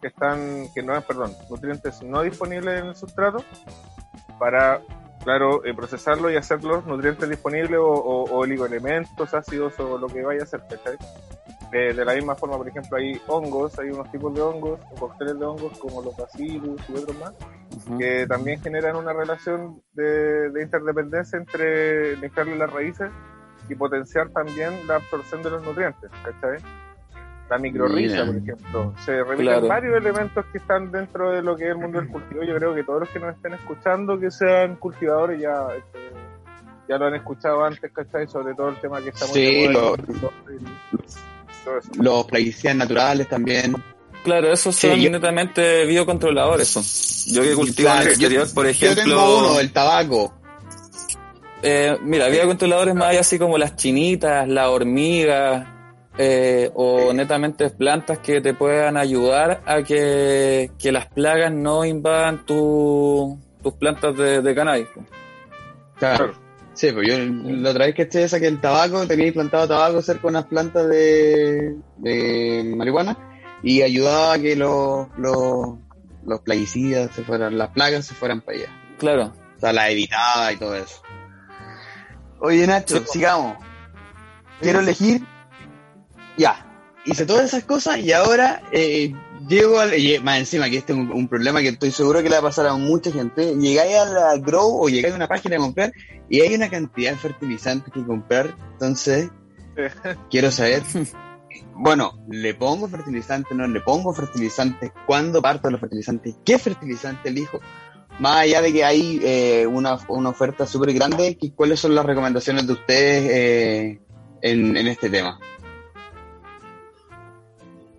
que 0.02 0.08
están, 0.08 0.68
que 0.74 0.82
no, 0.82 1.00
perdón, 1.02 1.34
nutrientes 1.50 2.02
no 2.04 2.22
disponibles 2.22 2.80
en 2.82 2.88
el 2.88 2.96
sustrato 2.96 3.44
para, 4.40 4.82
claro, 5.24 5.64
eh, 5.66 5.74
procesarlo 5.74 6.30
y 6.32 6.36
hacerlos 6.38 6.86
nutrientes 6.86 7.28
disponibles 7.30 7.80
o, 7.80 7.86
o, 7.88 8.24
o 8.32 8.38
oligoelementos, 8.38 9.34
ácidos 9.34 9.78
o 9.80 9.98
lo 9.98 10.08
que 10.08 10.24
vaya 10.24 10.44
a 10.44 10.46
ser, 10.46 10.62
¿cachai? 10.70 10.98
Eh, 11.72 11.94
de 11.94 12.06
la 12.06 12.14
misma 12.14 12.36
forma, 12.36 12.58
por 12.58 12.68
ejemplo, 12.68 12.98
hay 12.98 13.20
hongos, 13.28 13.78
hay 13.80 13.90
unos 13.90 14.10
tipos 14.12 14.34
de 14.34 14.42
hongos, 14.42 14.80
o 14.92 14.96
cócteles 14.96 15.38
de 15.38 15.46
hongos 15.46 15.78
como 15.80 16.02
los 16.02 16.16
bacillus 16.16 16.80
y 16.90 16.94
otros 16.96 17.18
más, 17.20 17.34
que 17.98 18.26
también 18.28 18.62
generan 18.62 18.96
una 18.96 19.12
relación 19.14 19.82
de, 19.94 20.50
de 20.52 20.62
interdependencia 20.64 21.38
entre 21.38 22.16
limpiarle 22.18 22.56
las 22.56 22.72
raíces 22.72 23.10
y 23.68 23.76
potenciar 23.76 24.30
también 24.30 24.88
la 24.88 24.96
absorción 24.96 25.42
de 25.44 25.50
los 25.50 25.64
nutrientes, 25.66 26.10
¿cachai? 26.24 26.60
La 27.50 27.58
microrriza, 27.58 28.24
Mira. 28.24 28.26
por 28.26 28.36
ejemplo. 28.38 28.94
Se 29.00 29.18
repiten 29.24 29.46
Claro. 29.46 29.68
varios 29.68 29.98
elementos 29.98 30.46
que 30.52 30.58
están 30.60 30.92
dentro 30.92 31.32
de 31.32 31.42
lo 31.44 31.56
que 31.56 31.66
es 31.66 31.70
el 31.72 31.78
mundo 31.78 32.00
del 32.00 32.10
cultivo. 32.10 32.44
Yo 32.44 32.56
creo 32.56 32.74
que 32.74 32.84
todos 32.84 33.02
los 33.02 33.10
que 33.10 33.20
nos 33.20 33.36
estén 33.36 33.54
escuchando, 33.54 34.20
que 34.20 34.32
sean 34.32 34.78
cultivadores, 34.78 35.40
ya, 35.42 35.68
este, 35.76 36.00
ya 36.88 36.98
lo 36.98 37.06
han 37.06 37.16
escuchado 37.16 37.64
antes, 37.66 37.92
¿cachai? 37.92 38.28
Sobre 38.28 38.54
todo 38.56 38.70
el 38.70 38.80
tema 38.80 39.00
que 39.02 39.10
estamos 39.10 39.34
Sí, 39.36 39.68
lo- 39.68 39.96
todo 41.66 41.78
eso. 41.80 41.90
Los 42.02 42.26
plaguicidas 42.26 42.76
naturales 42.78 43.28
también. 43.28 43.76
Claro, 44.24 44.52
esos 44.54 44.76
Sí, 44.76 44.88
son 44.88 45.00
yo- 45.00 45.10
netamente 45.12 45.86
biocontroladores. 45.86 46.68
son. 46.70 46.84
Yo 47.34 47.42
que 47.44 47.54
cultivo 47.56 47.88
Claro, 47.90 48.02
en 48.02 48.08
el 48.08 48.14
exterior, 48.14 48.48
por 48.54 48.64
Yo 48.66 48.70
ejemplo. 48.72 49.04
tengo 49.04 49.38
uno, 49.40 49.60
el 49.60 49.72
tabaco. 49.74 50.34
Eh, 51.62 51.98
mira, 52.02 52.28
biocontroladores 52.30 52.94
más 52.96 53.08
allá 53.10 53.22
así 53.22 53.38
como 53.40 53.58
las 53.58 53.76
chinitas, 53.76 54.48
las 54.48 54.68
hormigas, 54.68 55.68
eh, 56.18 56.72
o 56.76 57.12
netamente 57.14 57.70
plantas 57.72 58.20
que 58.20 58.40
te 58.42 58.54
puedan 58.54 58.96
ayudar 58.98 59.62
a 59.66 59.82
que, 59.84 60.72
que 60.80 60.92
las 60.92 61.08
plagas 61.08 61.52
no 61.52 61.84
invadan 61.84 62.46
tu- 62.46 63.38
tus 63.62 63.74
plantas 63.74 64.16
de, 64.16 64.42
de 64.42 64.56
cannabis. 64.56 64.88
Claro. 65.98 66.34
Sí, 66.76 66.92
pues 66.92 67.08
yo 67.08 67.18
la 67.18 67.70
otra 67.72 67.86
vez 67.86 67.96
que 67.96 68.02
esté 68.04 68.28
saqué 68.30 68.48
el 68.48 68.60
tabaco, 68.62 69.08
tenía 69.08 69.32
plantado 69.34 69.68
tabaco 69.68 70.02
cerca 70.02 70.22
de 70.24 70.28
unas 70.28 70.46
plantas 70.46 70.88
de, 70.88 71.76
de 71.98 72.74
marihuana 72.76 73.18
y 73.64 73.82
ayudaba 73.82 74.34
a 74.34 74.40
que 74.40 74.56
los, 74.58 75.08
los, 75.18 75.78
los 76.26 76.42
plaguicidas 76.42 77.12
se 77.16 77.24
fueran, 77.24 77.58
las 77.58 77.70
plagas 77.70 78.06
se 78.06 78.14
fueran 78.14 78.42
para 78.42 78.58
allá. 78.58 78.68
Claro. 79.00 79.34
O 79.58 79.60
sea, 79.60 79.72
las 79.72 79.90
evitaba 79.90 80.52
y 80.52 80.58
todo 80.58 80.76
eso. 80.76 81.02
Oye, 82.42 82.68
Nacho, 82.68 82.96
Sí, 82.96 83.00
pues. 83.00 83.12
sigamos. 83.12 83.58
Quiero 84.62 84.82
elegir. 84.82 85.22
Ya. 86.38 86.62
Hice 87.06 87.26
todas 87.26 87.46
esas 87.46 87.64
cosas 87.64 88.00
y 88.00 88.12
ahora 88.12 88.64
eh, 88.72 89.14
llego 89.48 89.80
al. 89.80 89.98
y 89.98 90.20
más 90.20 90.40
encima, 90.40 90.70
que 90.70 90.78
este 90.78 90.94
es 90.94 91.00
un, 91.00 91.12
un 91.12 91.28
problema 91.28 91.62
que 91.62 91.70
estoy 91.70 91.92
seguro 91.92 92.20
que 92.24 92.30
le 92.30 92.36
va 92.36 92.40
a 92.40 92.44
pasar 92.44 92.68
a 92.68 92.76
mucha 92.76 93.12
gente. 93.12 93.56
Llegáis 93.56 93.96
a 93.96 94.06
la 94.06 94.38
Grow 94.38 94.82
o 94.84 94.90
llegáis 94.90 95.14
a 95.14 95.18
una 95.18 95.28
página 95.28 95.56
a 95.56 95.60
comprar 95.60 95.92
y 96.30 96.42
hay 96.42 96.54
una 96.56 96.70
cantidad 96.70 97.12
de 97.12 97.18
fertilizantes 97.18 97.94
que 97.94 98.04
comprar. 98.06 98.56
Entonces, 98.74 99.30
quiero 100.30 100.52
saber. 100.52 100.82
Bueno, 101.74 102.20
¿le 102.30 102.54
pongo 102.54 102.88
fertilizante? 102.88 103.54
¿No 103.56 103.68
le 103.68 103.80
pongo 103.82 104.14
fertilizante? 104.14 104.92
¿Cuándo 105.06 105.42
parto 105.42 105.70
los 105.70 105.80
fertilizantes? 105.80 106.36
¿Qué 106.44 106.58
fertilizante 106.60 107.30
elijo? 107.30 107.60
Más 108.20 108.38
allá 108.38 108.62
de 108.62 108.72
que 108.72 108.84
hay 108.86 109.20
eh, 109.24 109.68
una, 109.68 109.98
una 110.08 110.30
oferta 110.30 110.66
súper 110.66 110.94
grande, 110.94 111.38
¿qué- 111.40 111.52
¿cuáles 111.54 111.80
son 111.82 111.94
las 111.96 112.06
recomendaciones 112.06 112.66
de 112.66 112.74
ustedes 112.74 113.30
eh, 113.30 114.00
en, 114.42 114.78
en 114.78 114.88
este 114.88 115.10
tema? 115.10 115.38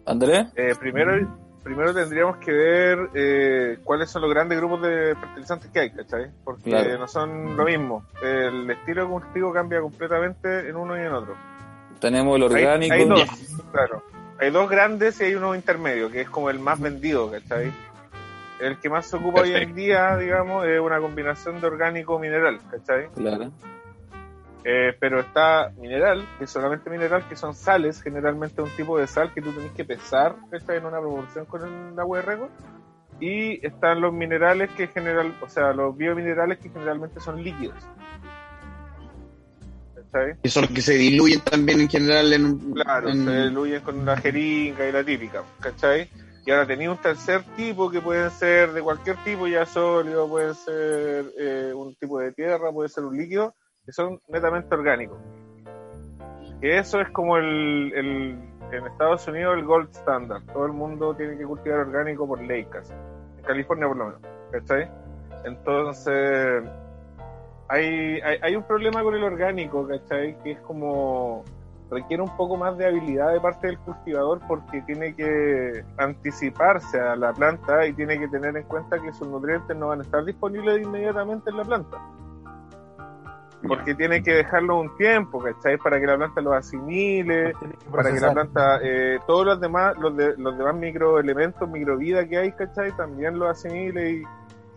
Andrés, 0.07 0.47
Eh, 0.57 0.75
primero, 0.79 1.13
primero 1.65 1.93
tendríamos 1.93 2.37
que 2.39 2.53
ver 2.53 3.11
eh, 3.15 3.79
cuáles 3.85 4.09
son 4.11 4.23
los 4.23 4.31
grandes 4.31 4.57
grupos 4.59 4.83
de 4.83 5.15
fertilizantes 5.17 5.71
que 5.71 5.81
hay, 5.81 5.91
¿cachai? 5.91 6.31
Porque 6.45 6.71
Claro. 6.71 6.99
no 6.99 7.09
son 7.09 7.57
lo 7.57 7.65
mismo. 7.65 8.05
El 8.23 8.71
estilo 8.71 9.03
de 9.03 9.09
cultivo 9.09 9.53
cambia 9.53 9.81
completamente 9.81 10.69
en 10.69 10.77
uno 10.77 10.97
y 10.97 11.01
en 11.01 11.13
otro. 11.13 11.35
tenemos 12.01 12.37
el 12.37 12.43
Hay- 12.43 12.49
orgánico. 12.65 12.95
Hay, 12.95 13.05
dos, 13.07 13.65
claro. 13.73 14.03
hay 14.39 14.51
dos 14.51 14.69
grandes 14.69 15.19
y 15.21 15.25
hay 15.25 15.35
uno 15.35 15.55
intermedio, 15.55 16.11
que 16.11 16.21
es 16.21 16.29
como 16.31 16.51
el 16.51 16.59
más 16.61 16.79
vendido, 16.79 17.31
¿cachai? 17.31 17.73
El 18.61 18.79
que 18.79 18.89
más 18.91 19.07
se 19.07 19.17
ocupa 19.17 19.41
hoy 19.43 19.53
en 19.55 19.75
día, 19.75 20.17
digamos, 20.19 20.67
es 20.67 20.79
una 20.79 21.01
combinación 21.01 21.59
de 21.61 21.67
orgánico-mineral, 21.67 22.59
¿cachai? 22.71 23.09
Claro. 23.15 23.51
Eh, 24.69 24.97
pero 24.99 25.21
está 25.21 25.71
mineral, 25.77 26.27
que 26.39 26.45
es 26.45 26.51
solamente 26.51 26.91
mineral, 26.91 27.23
que 27.29 27.37
son 27.37 27.55
sales, 27.55 28.03
generalmente 28.03 28.61
un 28.61 28.71
tipo 28.71 28.99
de 28.99 29.07
sal 29.07 29.33
que 29.33 29.41
tú 29.41 29.53
tenés 29.53 29.71
que 29.71 29.85
pesar, 29.85 30.35
¿cachai? 30.51 30.79
En 30.79 30.87
una 30.87 30.99
proporción 30.99 31.47
con 31.47 31.63
el 31.93 32.01
agua 32.01 32.19
de 32.19 32.23
rego. 32.25 32.49
Y 33.21 33.65
están 33.65 34.01
los 34.01 34.13
minerales 34.13 34.69
que 34.73 34.89
general, 34.89 35.33
o 35.41 35.49
sea, 35.49 35.73
los 35.73 35.97
biominerales 35.97 36.59
que 36.59 36.69
generalmente 36.69 37.21
son 37.21 37.45
líquidos. 37.45 37.77
¿Cachai? 39.95 40.35
Que 40.43 40.49
son 40.49 40.63
los 40.63 40.71
que 40.73 40.83
se 40.83 40.95
diluyen 40.95 41.41
también 41.43 41.81
en 41.83 41.89
general 41.89 42.33
en 42.33 42.45
un. 42.47 42.73
Claro, 42.75 43.09
en- 43.09 43.25
se 43.25 43.43
diluyen 43.45 43.83
con 43.83 44.05
la 44.05 44.17
jeringa 44.17 44.89
y 44.89 44.91
la 44.91 45.05
típica, 45.05 45.45
¿cachai? 45.61 46.11
Y 46.45 46.51
ahora 46.51 46.67
tenía 46.67 46.91
un 46.91 46.99
tercer 46.99 47.45
tipo 47.57 47.89
que 47.89 48.01
pueden 48.01 48.31
ser 48.33 48.73
de 48.73 48.83
cualquier 48.83 49.17
tipo, 49.19 49.47
ya 49.47 49.65
sólido, 49.65 50.29
pueden 50.29 50.55
ser 50.55 51.27
eh, 51.39 51.73
un 51.73 51.95
tipo 51.95 52.19
de 52.19 52.33
tierra, 52.33 52.73
puede 52.73 52.89
ser 52.89 53.05
un 53.05 53.17
líquido, 53.17 53.55
que 53.87 53.93
son 53.93 54.21
netamente 54.29 54.75
orgánicos. 54.75 55.19
Que 56.61 56.79
eso 56.79 57.01
es 57.01 57.09
como 57.11 57.37
el, 57.37 57.93
el- 57.95 58.39
en 58.73 58.87
Estados 58.87 59.27
Unidos 59.29 59.57
el 59.57 59.65
gold 59.65 59.91
standard. 59.91 60.43
Todo 60.53 60.67
el 60.67 60.73
mundo 60.73 61.15
tiene 61.15 61.39
que 61.39 61.45
cultivar 61.45 61.81
orgánico 61.81 62.27
por 62.27 62.43
ley 62.43 62.65
casi. 62.67 62.93
En 63.39 63.45
California 63.45 63.87
por 63.87 63.97
lo 63.97 64.05
menos, 64.07 64.21
¿cachai? 64.51 64.91
Entonces, 65.45 66.65
hay, 67.69 68.21
hay, 68.21 68.39
hay 68.43 68.57
un 68.57 68.65
problema 68.65 69.03
con 69.05 69.15
el 69.15 69.23
orgánico, 69.23 69.87
¿cachai? 69.87 70.37
Que 70.43 70.53
es 70.53 70.61
como 70.63 71.45
requiere 71.89 72.21
un 72.21 72.37
poco 72.37 72.57
más 72.57 72.77
de 72.77 72.87
habilidad 72.87 73.33
de 73.33 73.41
parte 73.41 73.69
del 73.69 73.79
cultivador 73.79 74.41
porque 74.49 74.83
tiene 74.83 75.15
que 75.15 75.85
anticiparse 75.99 76.99
a 76.99 77.15
la 77.15 77.33
planta 77.33 77.87
y 77.87 77.93
tiene 77.93 78.19
que 78.19 78.27
tener 78.27 78.57
en 78.57 78.65
cuenta 78.65 78.99
que 78.99 79.13
sus 79.13 79.29
nutrientes 79.29 79.77
no 79.77 79.89
van 79.89 80.01
a 80.01 80.03
estar 80.03 80.25
disponibles 80.25 80.83
inmediatamente 80.83 81.51
en 81.51 81.57
la 81.57 81.63
planta. 81.65 81.99
Porque 83.69 83.95
tiene 83.95 84.23
que 84.23 84.33
dejarlo 84.35 84.81
un 84.81 84.97
tiempo, 84.97 85.43
¿cachai? 85.43 85.77
Para 85.79 85.99
que 86.01 86.07
la 86.07 86.17
planta 86.17 86.41
los 86.41 86.55
asimile, 86.55 87.53
para 87.91 88.13
que 88.13 88.21
la 88.21 88.33
planta, 88.33 88.79
eh, 88.83 89.19
todos 89.27 89.47
los 89.47 89.61
demás, 89.61 89.97
los, 89.99 90.17
de, 90.17 90.35
los 90.37 90.57
demás 90.57 90.75
microelementos, 90.75 91.69
microvida 91.69 92.27
que 92.27 92.39
hay, 92.39 92.53
¿cachai? 92.53 92.93
También 92.97 93.39
los 93.39 93.51
asimile 93.51 94.11
y, 94.11 94.23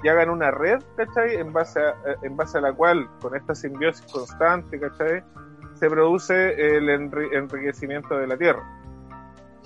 y 0.04 0.08
hagan 0.08 0.30
una 0.30 0.52
red, 0.52 0.80
¿cachai? 0.96 1.36
En 1.36 1.52
base, 1.54 1.80
a, 1.80 1.90
eh, 2.10 2.16
en 2.24 2.36
base 2.36 2.58
a 2.58 2.62
la 2.62 2.74
cual, 2.74 3.08
con 3.22 3.36
esta 3.36 3.54
simbiosis 3.56 4.12
constante, 4.12 4.80
¿cachai? 4.80 5.24
Se 5.76 5.90
produce 5.90 6.76
el 6.76 6.90
enri- 6.90 7.34
enriquecimiento 7.34 8.18
de 8.18 8.28
la 8.28 8.38
tierra. 8.38 8.64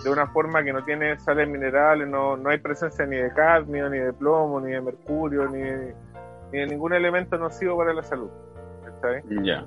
De 0.03 0.09
una 0.11 0.27
forma 0.27 0.63
que 0.63 0.73
no 0.73 0.83
tiene 0.83 1.17
sales 1.19 1.47
minerales, 1.47 2.07
no, 2.07 2.35
no 2.35 2.49
hay 2.49 2.57
presencia 2.57 3.05
ni 3.05 3.15
de 3.15 3.31
cadmio, 3.31 3.89
ni 3.89 3.99
de 3.99 4.11
plomo, 4.11 4.59
ni 4.59 4.71
de 4.71 4.81
mercurio, 4.81 5.47
ni 5.47 5.59
de, 5.61 5.95
ni 6.51 6.59
de 6.59 6.67
ningún 6.67 6.93
elemento 6.93 7.37
nocivo 7.37 7.77
para 7.77 7.93
la 7.93 8.03
salud. 8.03 8.29
Ya. 9.43 9.65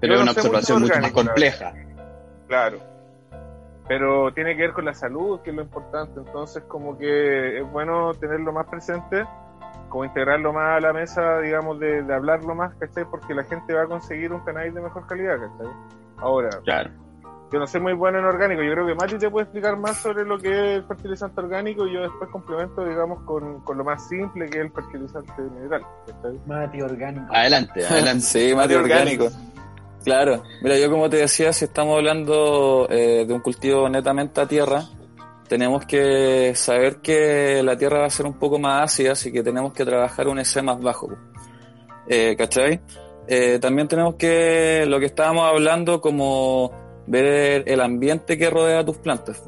Pero 0.00 0.14
es 0.14 0.22
una 0.22 0.30
observación 0.30 0.80
mucho 0.80 0.94
más 0.94 0.98
orgánico, 0.98 1.24
compleja. 1.24 1.72
Claro. 2.48 2.78
Pero 3.86 4.32
tiene 4.32 4.56
que 4.56 4.62
ver 4.62 4.72
con 4.72 4.84
la 4.84 4.94
salud, 4.94 5.40
que 5.40 5.50
es 5.50 5.56
lo 5.56 5.62
importante. 5.62 6.20
Entonces, 6.20 6.62
como 6.68 6.96
que 6.96 7.58
es 7.58 7.70
bueno 7.70 8.14
tenerlo 8.14 8.52
más 8.52 8.66
presente, 8.68 9.24
como 9.88 10.04
integrarlo 10.04 10.52
más 10.52 10.76
a 10.76 10.80
la 10.80 10.92
mesa, 10.92 11.40
digamos, 11.40 11.80
de, 11.80 12.02
de 12.02 12.14
hablarlo 12.14 12.54
más, 12.54 12.74
¿cachai? 12.76 13.04
Porque 13.04 13.34
la 13.34 13.44
gente 13.44 13.74
va 13.74 13.82
a 13.82 13.86
conseguir 13.86 14.32
un 14.32 14.40
cannabis 14.40 14.74
de 14.74 14.80
mejor 14.80 15.06
calidad, 15.06 15.38
¿cachai? 15.38 15.72
Ahora, 16.18 16.50
Claro. 16.64 16.90
Yo 17.52 17.58
no 17.58 17.66
soy 17.66 17.80
muy 17.80 17.94
bueno 17.94 18.18
en 18.18 18.24
orgánico. 18.24 18.62
Yo 18.62 18.72
creo 18.72 18.86
que 18.86 18.94
Mati 18.94 19.18
te 19.18 19.30
puede 19.30 19.44
explicar 19.44 19.76
más 19.76 19.96
sobre 19.96 20.24
lo 20.24 20.38
que 20.38 20.48
es 20.48 20.78
el 20.78 20.84
fertilizante 20.84 21.40
orgánico 21.40 21.86
y 21.86 21.94
yo 21.94 22.02
después 22.02 22.30
complemento, 22.30 22.84
digamos, 22.84 23.22
con, 23.24 23.60
con 23.60 23.78
lo 23.78 23.84
más 23.84 24.08
simple 24.08 24.48
que 24.48 24.58
es 24.58 24.64
el 24.66 24.72
fertilizante 24.72 25.42
mineral. 25.42 25.82
Mati 26.46 26.80
orgánico. 26.80 27.26
Adelante, 27.30 27.84
adelante. 27.90 28.22
sí, 28.22 28.54
mate 28.54 28.76
orgánico. 28.76 29.24
orgánico. 29.24 29.50
Claro, 30.04 30.42
mira, 30.62 30.78
yo 30.78 30.90
como 30.90 31.10
te 31.10 31.18
decía, 31.18 31.52
si 31.52 31.66
estamos 31.66 31.96
hablando 31.96 32.86
eh, 32.88 33.24
de 33.26 33.34
un 33.34 33.40
cultivo 33.40 33.88
netamente 33.88 34.40
a 34.40 34.46
tierra, 34.46 34.84
tenemos 35.46 35.84
que 35.84 36.54
saber 36.54 37.00
que 37.02 37.62
la 37.62 37.76
tierra 37.76 37.98
va 37.98 38.06
a 38.06 38.10
ser 38.10 38.24
un 38.24 38.38
poco 38.38 38.58
más 38.58 38.84
ácida, 38.84 39.12
así 39.12 39.30
que 39.30 39.42
tenemos 39.42 39.72
que 39.72 39.84
trabajar 39.84 40.28
un 40.28 40.38
EC 40.38 40.62
más 40.62 40.80
bajo. 40.80 41.08
Eh, 42.08 42.34
¿Cachai? 42.36 42.80
Eh, 43.26 43.58
también 43.60 43.88
tenemos 43.88 44.14
que, 44.14 44.84
lo 44.86 44.98
que 44.98 45.06
estábamos 45.06 45.46
hablando, 45.46 46.00
como 46.00 46.72
ver 47.10 47.64
el 47.66 47.80
ambiente 47.80 48.38
que 48.38 48.48
rodea 48.48 48.84
tus 48.84 48.98
plantas. 48.98 49.42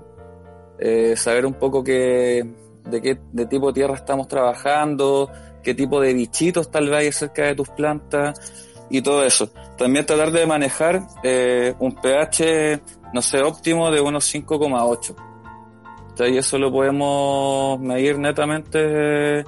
Eh, 0.78 1.14
saber 1.16 1.46
un 1.46 1.54
poco 1.54 1.84
que, 1.84 2.44
de 2.84 3.00
qué 3.00 3.14
tipo 3.46 3.68
de 3.68 3.72
tierra 3.72 3.94
estamos 3.94 4.26
trabajando, 4.26 5.30
qué 5.62 5.72
tipo 5.72 6.00
de 6.00 6.12
bichitos 6.12 6.70
tal 6.72 6.88
vez 6.88 6.98
hay 6.98 7.12
cerca 7.12 7.44
de 7.44 7.54
tus 7.54 7.68
plantas 7.68 8.74
y 8.90 9.00
todo 9.00 9.24
eso. 9.24 9.48
También 9.78 10.04
tratar 10.04 10.32
de 10.32 10.44
manejar 10.44 11.02
eh, 11.22 11.72
un 11.78 11.94
pH, 11.94 12.80
no 13.14 13.22
sé, 13.22 13.40
óptimo 13.40 13.92
de 13.92 14.00
unos 14.00 14.34
5,8. 14.34 15.14
O 15.14 16.16
sea, 16.16 16.28
Y 16.28 16.38
eso 16.38 16.58
lo 16.58 16.72
podemos 16.72 17.78
medir 17.78 18.18
netamente 18.18 19.44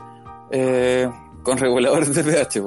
eh, 0.52 1.10
con 1.42 1.58
reguladores 1.58 2.14
de 2.14 2.22
pH. 2.22 2.62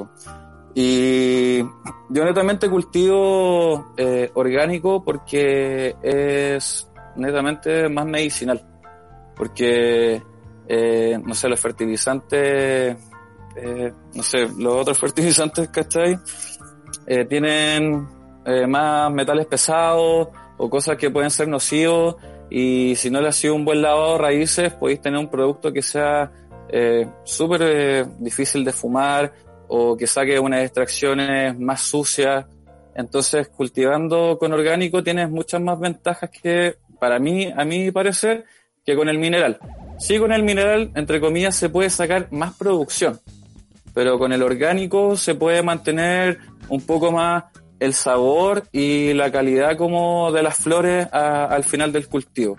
Y 0.80 1.58
yo 1.58 2.24
netamente 2.24 2.70
cultivo 2.70 3.94
eh, 3.98 4.30
orgánico 4.36 5.04
porque 5.04 5.96
es 6.04 6.88
netamente 7.16 7.90
más 7.90 8.06
medicinal. 8.06 8.64
Porque, 9.36 10.22
eh, 10.68 11.20
no 11.26 11.34
sé, 11.34 11.50
los 11.50 11.60
fertilizantes, 11.60 12.96
eh, 13.56 13.94
no 14.14 14.22
sé, 14.22 14.48
los 14.56 14.76
otros 14.76 15.00
fertilizantes, 15.00 15.68
¿cachai? 15.70 16.20
Eh, 17.08 17.26
tienen 17.26 18.08
eh, 18.46 18.68
más 18.68 19.12
metales 19.12 19.48
pesados 19.48 20.28
o 20.58 20.70
cosas 20.70 20.96
que 20.96 21.10
pueden 21.10 21.32
ser 21.32 21.48
nocivos 21.48 22.18
y 22.52 22.96
si 22.98 23.10
no 23.10 23.20
le 23.20 23.30
has 23.30 23.36
sido 23.36 23.56
un 23.56 23.66
buen 23.66 23.82
lavado 23.82 24.14
de 24.14 24.18
raíces 24.20 24.74
podéis 24.74 25.02
tener 25.02 25.20
un 25.20 25.28
producto 25.28 25.74
que 25.74 25.82
sea 25.82 26.32
eh, 26.70 27.10
súper 27.24 28.08
difícil 28.20 28.64
de 28.64 28.72
fumar 28.72 29.34
o 29.68 29.96
que 29.98 30.08
saque 30.08 30.40
unas 30.40 30.64
extracciones 30.64 31.58
más 31.60 31.82
sucias. 31.82 32.46
Entonces, 32.96 33.48
cultivando 33.50 34.38
con 34.40 34.54
orgánico 34.54 35.04
tienes 35.04 35.30
muchas 35.30 35.62
más 35.62 35.80
ventajas 35.80 36.30
que, 36.30 36.76
para 37.00 37.20
mí, 37.20 37.52
a 37.56 37.64
mi 37.64 37.92
parecer, 37.92 38.46
que 38.86 38.96
con 38.96 39.10
el 39.10 39.20
mineral. 39.20 39.60
Sí, 40.00 40.18
con 40.18 40.32
el 40.32 40.44
mineral, 40.44 40.92
entre 40.96 41.20
comillas, 41.20 41.56
se 41.56 41.70
puede 41.70 41.90
sacar 41.90 42.28
más 42.32 42.56
producción, 42.56 43.20
pero 43.94 44.18
con 44.18 44.32
el 44.34 44.42
orgánico 44.42 45.16
se 45.16 45.36
puede 45.36 45.62
mantener 45.62 46.40
un 46.70 46.82
poco 46.82 47.12
más 47.12 47.46
el 47.80 47.94
sabor 47.94 48.64
y 48.72 49.14
la 49.14 49.32
calidad 49.32 49.78
como 49.78 50.32
de 50.32 50.42
las 50.42 50.56
flores 50.56 51.08
al 51.12 51.64
final 51.64 51.92
del 51.92 52.08
cultivo. 52.08 52.58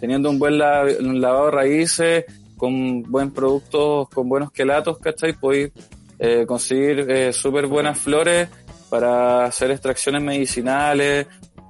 Teniendo 0.00 0.30
un 0.30 0.38
buen 0.38 0.58
lavado 0.58 1.46
de 1.46 1.50
raíces, 1.50 2.24
con 2.56 3.02
buen 3.02 3.30
producto, 3.32 4.08
con 4.12 4.28
buenos 4.28 4.50
quelatos, 4.50 4.98
¿cachai? 4.98 5.32
Podéis 5.32 5.72
eh, 6.18 6.44
conseguir 6.46 7.06
eh, 7.10 7.32
súper 7.32 7.66
buenas 7.66 7.98
flores 7.98 8.48
para 8.90 9.44
hacer 9.44 9.70
extracciones 9.70 10.22
medicinales 10.22 11.26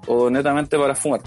o 0.06 0.30
netamente 0.30 0.78
para 0.78 0.94
fumar. 0.94 1.20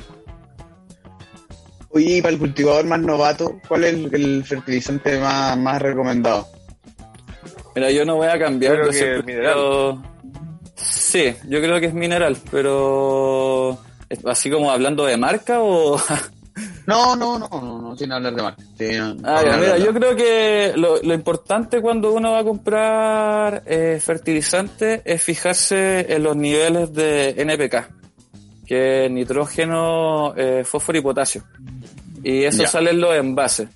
Oye, 1.90 2.18
y 2.18 2.22
para 2.22 2.34
el 2.34 2.40
cultivador 2.40 2.86
más 2.86 3.02
novato, 3.02 3.60
¿cuál 3.68 3.84
es 3.84 3.94
el, 3.94 4.16
el 4.16 4.46
fertilizante 4.46 5.20
más, 5.20 5.58
más 5.58 5.82
recomendado? 5.82 6.48
Mira, 7.76 7.92
yo 7.92 8.06
no 8.06 8.16
voy 8.16 8.28
a 8.28 8.40
cambiar. 8.40 8.80
Creo 8.80 8.90
que 8.92 9.18
es 9.20 9.26
mineral. 9.26 9.54
creo- 9.54 10.04
Sí, 10.76 11.36
yo 11.48 11.60
creo 11.62 11.80
que 11.80 11.88
es 11.88 11.94
mineral, 11.94 12.38
pero 12.50 13.78
así 14.26 14.50
como 14.50 14.72
hablando 14.72 15.06
de 15.06 15.18
marca 15.18 15.60
o... 15.62 16.00
No, 16.92 17.16
no, 17.16 17.40
no, 17.40 17.48
no, 17.50 17.82
no, 17.82 17.96
sin 17.98 18.12
hablar 18.12 18.36
de 18.36 18.42
marca. 18.42 18.62
Ah, 19.24 19.42
ya, 19.46 19.58
mira, 19.58 19.74
de 19.76 19.84
yo 19.84 19.94
creo 19.94 20.16
que 20.16 20.74
lo, 20.76 21.02
lo 21.02 21.14
importante 21.14 21.82
cuando 21.82 22.12
uno 22.14 22.32
va 22.32 22.40
a 22.40 22.44
comprar 22.44 23.64
eh, 23.66 24.00
fertilizante 24.04 25.02
es 25.06 25.22
fijarse 25.24 26.14
en 26.14 26.24
los 26.24 26.36
niveles 26.36 26.94
de 26.94 27.30
NPK, 27.38 27.90
que 28.66 29.06
es 29.06 29.12
nitrógeno, 29.12 30.34
eh, 30.36 30.64
fósforo 30.66 30.98
y 30.98 31.02
potasio. 31.02 31.44
Y 32.24 32.44
eso 32.44 32.64
Ya. 32.64 32.68
sale 32.68 32.92
en 32.92 33.02
los 33.02 33.16
envases. 33.16 33.70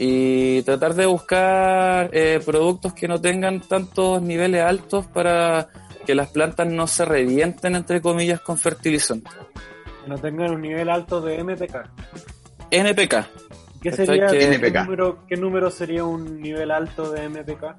Y 0.00 0.62
tratar 0.62 0.94
de 0.94 1.06
buscar 1.06 2.10
eh, 2.12 2.40
productos 2.44 2.92
que 2.94 3.08
no 3.08 3.20
tengan 3.20 3.60
tantos 3.60 4.22
niveles 4.22 4.62
altos 4.62 5.06
para 5.06 5.68
que 6.06 6.14
las 6.14 6.28
plantas 6.28 6.66
no 6.68 6.86
se 6.86 7.04
revienten, 7.04 7.74
entre 7.76 8.00
comillas, 8.00 8.40
con 8.40 8.56
fertilizante. 8.58 9.28
Que 10.04 10.08
no 10.08 10.16
tengan 10.18 10.52
un 10.52 10.62
nivel 10.62 10.88
alto 10.88 11.20
de 11.20 11.42
MPK. 11.42 11.76
NPK. 12.70 13.26
¿Qué 13.82 13.92
sería 13.92 14.26
Que- 14.26 14.38
¿qué 14.38 14.44
NPK. 14.54 14.84
número, 14.84 15.18
qué 15.28 15.36
número 15.36 15.70
sería 15.70 16.04
un 16.04 16.40
nivel 16.40 16.70
alto 16.70 17.10
de 17.12 17.24
MPK? 17.28 17.76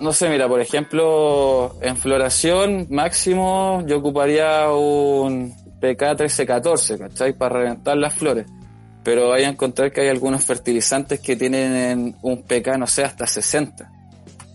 No 0.00 0.12
sé, 0.12 0.28
mira, 0.28 0.46
por 0.46 0.60
ejemplo, 0.60 1.74
en 1.80 1.96
floración 1.96 2.86
máximo 2.90 3.82
yo 3.86 3.98
ocuparía 3.98 4.70
un 4.70 5.54
PK 5.80 6.14
1314, 6.14 6.98
¿cachai? 6.98 7.32
Para 7.32 7.58
reventar 7.60 7.96
las 7.96 8.14
flores. 8.14 8.46
pero 9.02 9.28
vaya 9.28 9.46
a 9.46 9.50
encontrar 9.50 9.92
que 9.92 10.00
hay 10.00 10.08
algunos 10.08 10.42
fertilizantes 10.44 11.20
que 11.20 11.36
tienen 11.36 12.16
un 12.22 12.42
pK, 12.42 12.76
no 12.76 12.88
sé, 12.88 13.04
hasta 13.04 13.24
60. 13.24 13.88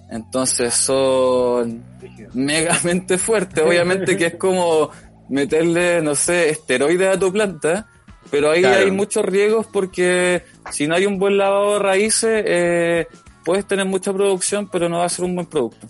Entonces 0.10 0.74
son 0.74 1.86
megamente 2.34 3.18
fuertes. 3.18 3.64
Obviamente 3.66 4.18
que 4.18 4.26
es 4.26 4.36
como 4.36 4.89
meterle, 5.30 6.02
no 6.02 6.16
sé, 6.16 6.49
esteroides 6.49 7.16
a 7.16 7.18
tu 7.18 7.32
planta, 7.32 7.88
pero 8.30 8.51
ahí 8.51 8.61
Claro. 8.61 8.86
hay 8.86 8.91
muchos 8.91 9.26
riesgos 9.26 9.65
porque 9.67 10.43
si 10.72 10.88
no 10.88 10.95
hay 10.95 11.05
un 11.05 11.17
buen 11.19 11.38
lavado 11.38 11.74
de 11.74 11.80
raíces, 11.80 12.43
eh, 12.45 13.07
puedes 13.43 13.65
tener 13.65 13.86
mucha 13.86 14.13
producción, 14.13 14.69
pero 14.69 14.88
no 14.89 14.99
va 14.99 15.05
a 15.05 15.09
ser 15.09 15.26
un 15.26 15.36
buen 15.36 15.47
producto. 15.47 15.88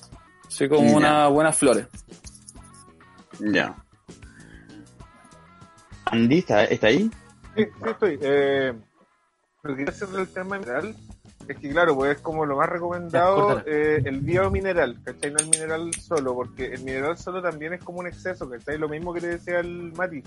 Así 0.47 0.67
como 0.69 0.87
Ya. 0.89 0.97
unas 0.97 1.31
buenas 1.31 1.57
flores. 1.57 1.87
Ya. 3.39 3.75
Andy, 6.05 6.39
¿está, 6.39 6.63
está 6.65 6.87
ahí? 6.87 7.09
Sí, 7.55 7.63
sí 7.65 7.89
estoy. 7.89 8.19
Eh, 8.21 8.73
lo 9.63 9.69
que 9.71 9.75
quiero 9.77 9.91
hacer 9.91 10.07
del 10.09 10.27
tema 10.27 10.57
mineral 10.59 10.95
es 11.47 11.57
que, 11.57 11.69
claro, 11.69 11.95
pues 11.95 12.17
es 12.17 12.21
como 12.21 12.45
lo 12.45 12.57
más 12.57 12.69
recomendado 12.69 13.61
eh, 13.65 14.01
el 14.05 14.19
biomineral, 14.21 14.99
¿cachai? 15.03 15.31
No 15.31 15.37
el 15.39 15.45
mineral 15.47 15.93
solo, 15.93 16.33
porque 16.35 16.65
el 16.73 16.83
mineral 16.83 17.17
solo 17.17 17.41
también 17.41 17.73
es 17.73 17.83
como 17.83 17.99
un 17.99 18.07
exceso, 18.07 18.49
¿cachai? 18.49 18.77
Lo 18.77 18.89
mismo 18.89 19.13
que 19.13 19.21
te 19.21 19.27
decía 19.27 19.59
el 19.59 19.93
Mati. 19.93 20.21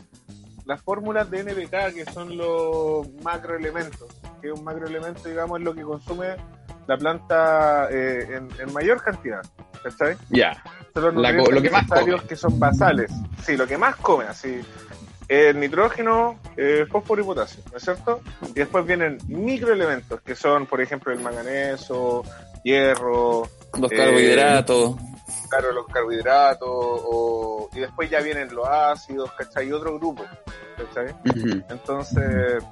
Las 0.64 0.80
fórmulas 0.82 1.30
de 1.30 1.40
NPK, 1.40 1.94
que 1.94 2.04
son 2.12 2.36
los 2.36 3.08
macroelementos, 3.22 4.08
que 4.40 4.50
un 4.50 4.64
macroelemento, 4.64 5.28
digamos, 5.28 5.58
es 5.58 5.64
lo 5.64 5.74
que 5.74 5.82
consume 5.82 6.36
la 6.86 6.96
planta 6.96 7.88
eh, 7.90 8.26
en, 8.36 8.48
en 8.60 8.72
mayor 8.72 9.02
cantidad, 9.02 9.42
¿cachai? 9.82 10.16
Ya. 10.30 10.62
Son 10.94 11.14
los 11.14 11.22
La 11.22 11.32
lo 11.32 11.44
que 11.62 11.70
más 11.70 11.82
necesarios 11.82 12.16
come. 12.20 12.28
que 12.28 12.36
son 12.36 12.58
basales. 12.58 13.10
Sí, 13.42 13.56
lo 13.56 13.66
que 13.66 13.76
más 13.78 13.96
come, 13.96 14.24
así. 14.24 14.60
El 15.28 15.58
nitrógeno, 15.58 16.38
eh, 16.56 16.84
fósforo 16.90 17.22
y 17.22 17.24
potasio, 17.24 17.62
¿no 17.70 17.78
es 17.78 17.82
cierto? 17.82 18.20
Y 18.50 18.52
después 18.54 18.84
vienen 18.86 19.18
microelementos, 19.26 20.20
que 20.20 20.34
son, 20.34 20.66
por 20.66 20.80
ejemplo, 20.82 21.12
el 21.12 21.20
manganeso, 21.20 22.22
hierro, 22.62 23.48
Los 23.78 23.90
Eh, 23.92 23.96
carbohidratos. 23.96 24.96
Claro, 25.58 25.72
los 25.72 25.86
carbohidratos, 25.86 26.68
o- 26.68 27.68
y 27.72 27.80
después 27.80 28.10
ya 28.10 28.20
vienen 28.20 28.54
los 28.54 28.66
ácidos, 28.66 29.30
¿cachai? 29.32 29.68
Y 29.68 29.72
otro 29.72 29.98
grupo, 29.98 30.24
¿cachai? 30.76 31.14
Entonces, 31.68 32.62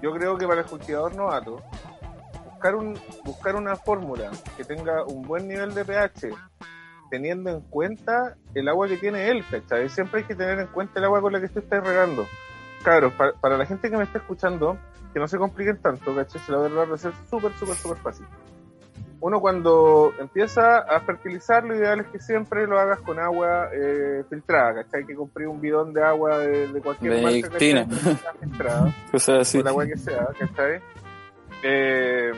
yo 0.00 0.12
creo 0.12 0.36
que 0.38 0.46
para 0.46 0.60
el 0.62 0.66
cultivador 0.66 1.14
novato, 1.14 1.62
buscar, 2.44 2.74
un, 2.76 2.98
buscar 3.24 3.56
una 3.56 3.76
fórmula 3.76 4.30
que 4.56 4.64
tenga 4.64 5.04
un 5.04 5.22
buen 5.22 5.46
nivel 5.48 5.74
de 5.74 5.84
pH, 5.84 6.30
teniendo 7.10 7.50
en 7.50 7.60
cuenta 7.60 8.36
el 8.54 8.68
agua 8.68 8.88
que 8.88 8.96
tiene 8.96 9.28
él, 9.28 9.44
¿cachai? 9.50 9.88
Siempre 9.90 10.20
hay 10.20 10.26
que 10.26 10.34
tener 10.34 10.58
en 10.60 10.68
cuenta 10.68 10.98
el 10.98 11.04
agua 11.04 11.20
con 11.20 11.32
la 11.32 11.40
que 11.40 11.48
tú 11.48 11.58
estás 11.58 11.84
regando. 11.84 12.26
Cabros, 12.82 13.12
para, 13.14 13.32
para 13.34 13.56
la 13.58 13.66
gente 13.66 13.90
que 13.90 13.96
me 13.96 14.04
está 14.04 14.18
escuchando, 14.18 14.78
que 15.12 15.20
no 15.20 15.28
se 15.28 15.36
compliquen 15.38 15.76
tanto, 15.80 16.14
¿cachai? 16.16 16.40
Se 16.40 16.52
la 16.52 16.58
voy 16.58 16.90
a 16.90 16.94
hacer 16.94 17.12
súper, 17.28 17.52
súper, 17.58 17.76
súper 17.76 17.98
fácil. 17.98 18.26
Uno 19.22 19.40
cuando 19.40 20.12
empieza 20.18 20.78
a 20.78 20.98
fertilizar, 20.98 21.62
lo 21.62 21.76
ideal 21.76 22.00
es 22.00 22.08
que 22.08 22.18
siempre 22.18 22.66
lo 22.66 22.76
hagas 22.76 23.00
con 23.02 23.20
agua 23.20 23.68
eh, 23.72 24.24
filtrada, 24.28 24.82
¿cachai? 24.82 25.06
Que 25.06 25.14
compré 25.14 25.46
un 25.46 25.60
bidón 25.60 25.92
de 25.92 26.02
agua 26.02 26.38
de, 26.38 26.66
de 26.66 26.80
cualquier 26.80 27.22
marca, 27.22 27.48
¿cachai? 27.48 27.72
Benedictina. 27.72 27.86
Que 27.88 28.16
sea 28.16 28.34
filtrada 28.34 28.94
Cosas 29.12 29.38
así. 29.42 29.58
el 29.58 29.68
agua 29.68 29.86
que 29.86 29.96
sea, 29.96 30.26
¿cachai? 30.36 30.80
Eh, 31.62 32.32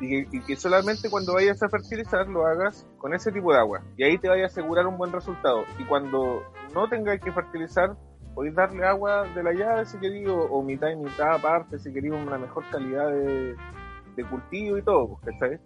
y, 0.00 0.08
que, 0.08 0.36
y 0.36 0.40
que 0.42 0.56
solamente 0.56 1.08
cuando 1.08 1.32
vayas 1.32 1.62
a 1.62 1.70
fertilizar 1.70 2.28
lo 2.28 2.46
hagas 2.46 2.86
con 2.98 3.14
ese 3.14 3.32
tipo 3.32 3.54
de 3.54 3.58
agua. 3.58 3.80
Y 3.96 4.04
ahí 4.04 4.18
te 4.18 4.28
vaya 4.28 4.42
a 4.42 4.46
asegurar 4.48 4.86
un 4.86 4.98
buen 4.98 5.12
resultado. 5.12 5.64
Y 5.78 5.84
cuando 5.84 6.42
no 6.74 6.90
tengáis 6.90 7.22
que 7.22 7.32
fertilizar, 7.32 7.96
podéis 8.34 8.54
darle 8.54 8.84
agua 8.84 9.26
de 9.34 9.42
la 9.42 9.54
llave 9.54 9.86
si 9.86 9.96
queréis, 9.96 10.28
o, 10.28 10.40
o 10.40 10.62
mitad 10.62 10.90
y 10.90 10.96
mitad 10.96 11.36
aparte 11.36 11.78
si 11.78 11.90
queréis 11.90 12.12
una 12.12 12.36
mejor 12.36 12.64
calidad 12.70 13.10
de, 13.10 13.56
de 14.14 14.24
cultivo 14.24 14.76
y 14.76 14.82
todo, 14.82 15.18
pues, 15.22 15.38
¿cachai? 15.38 15.58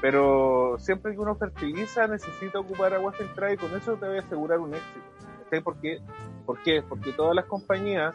Pero 0.00 0.76
siempre 0.78 1.12
que 1.12 1.18
uno 1.18 1.34
fertiliza 1.36 2.06
necesita 2.06 2.58
ocupar 2.60 2.92
agua 2.94 3.12
filtrada 3.12 3.52
y 3.52 3.56
con 3.56 3.74
eso 3.76 3.94
te 3.96 4.06
voy 4.06 4.18
a 4.18 4.20
asegurar 4.20 4.58
un 4.58 4.74
éxito. 4.74 5.00
¿cachai? 5.44 5.60
¿Por 5.62 5.80
qué? 5.80 5.98
¿Por 6.44 6.62
qué? 6.62 6.82
Porque 6.88 7.12
todas 7.12 7.34
las 7.34 7.46
compañías 7.46 8.14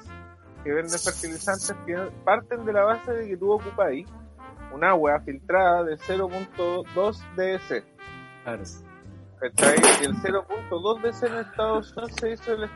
que 0.64 0.72
venden 0.72 1.00
fertilizantes 1.00 1.76
parten 2.24 2.66
de 2.66 2.74
la 2.74 2.84
base 2.84 3.12
de 3.12 3.28
que 3.30 3.38
tú 3.38 3.52
ocupáis 3.52 4.08
un 4.74 4.84
agua 4.84 5.20
filtrada 5.22 5.84
de 5.84 5.98
0.2 5.98 7.18
DS. 7.36 7.84
Claro. 8.44 8.64
¿Cachai? 9.40 9.76
Y 10.02 10.06
el 10.06 10.14
0.2 10.18 11.02
DS 11.02 11.24
en 11.24 11.34
Estados 11.40 11.92
Unidos 11.98 12.12
se 12.20 12.32
hizo 12.32 12.54
el. 12.54 12.70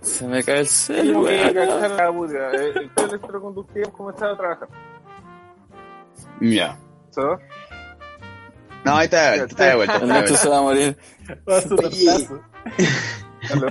Se 0.00 0.26
me 0.26 0.42
cae 0.42 0.60
el 0.60 0.66
cel, 0.66 1.06
Tengo 1.06 1.24
que 1.26 1.32
weón. 1.32 1.54
cachar 1.54 1.90
la 1.92 2.10
bulla. 2.10 2.50
Eh, 2.52 2.72
El 2.74 2.90
el 2.96 3.04
electroconductivo 3.08 3.92
comenzaba 3.92 4.32
a 4.32 4.36
trabajar. 4.36 4.68
Ya. 6.40 6.76
¿So? 7.10 7.38
No, 8.84 8.96
ahí 8.96 9.04
está, 9.04 9.34
está 9.36 9.64
de 9.66 9.76
vuelta. 9.76 9.96
El 9.96 10.02
está 10.02 10.06
de 10.14 10.20
Nacho 10.20 10.32
vuelta. 10.32 10.42
se 10.42 10.48
va 10.48 10.58
a 10.58 10.62
morir. 10.62 10.96
Va 11.50 11.56
a 11.58 11.62
su 11.62 11.74
Oye. 11.74 12.04
tortazo. 12.06 12.40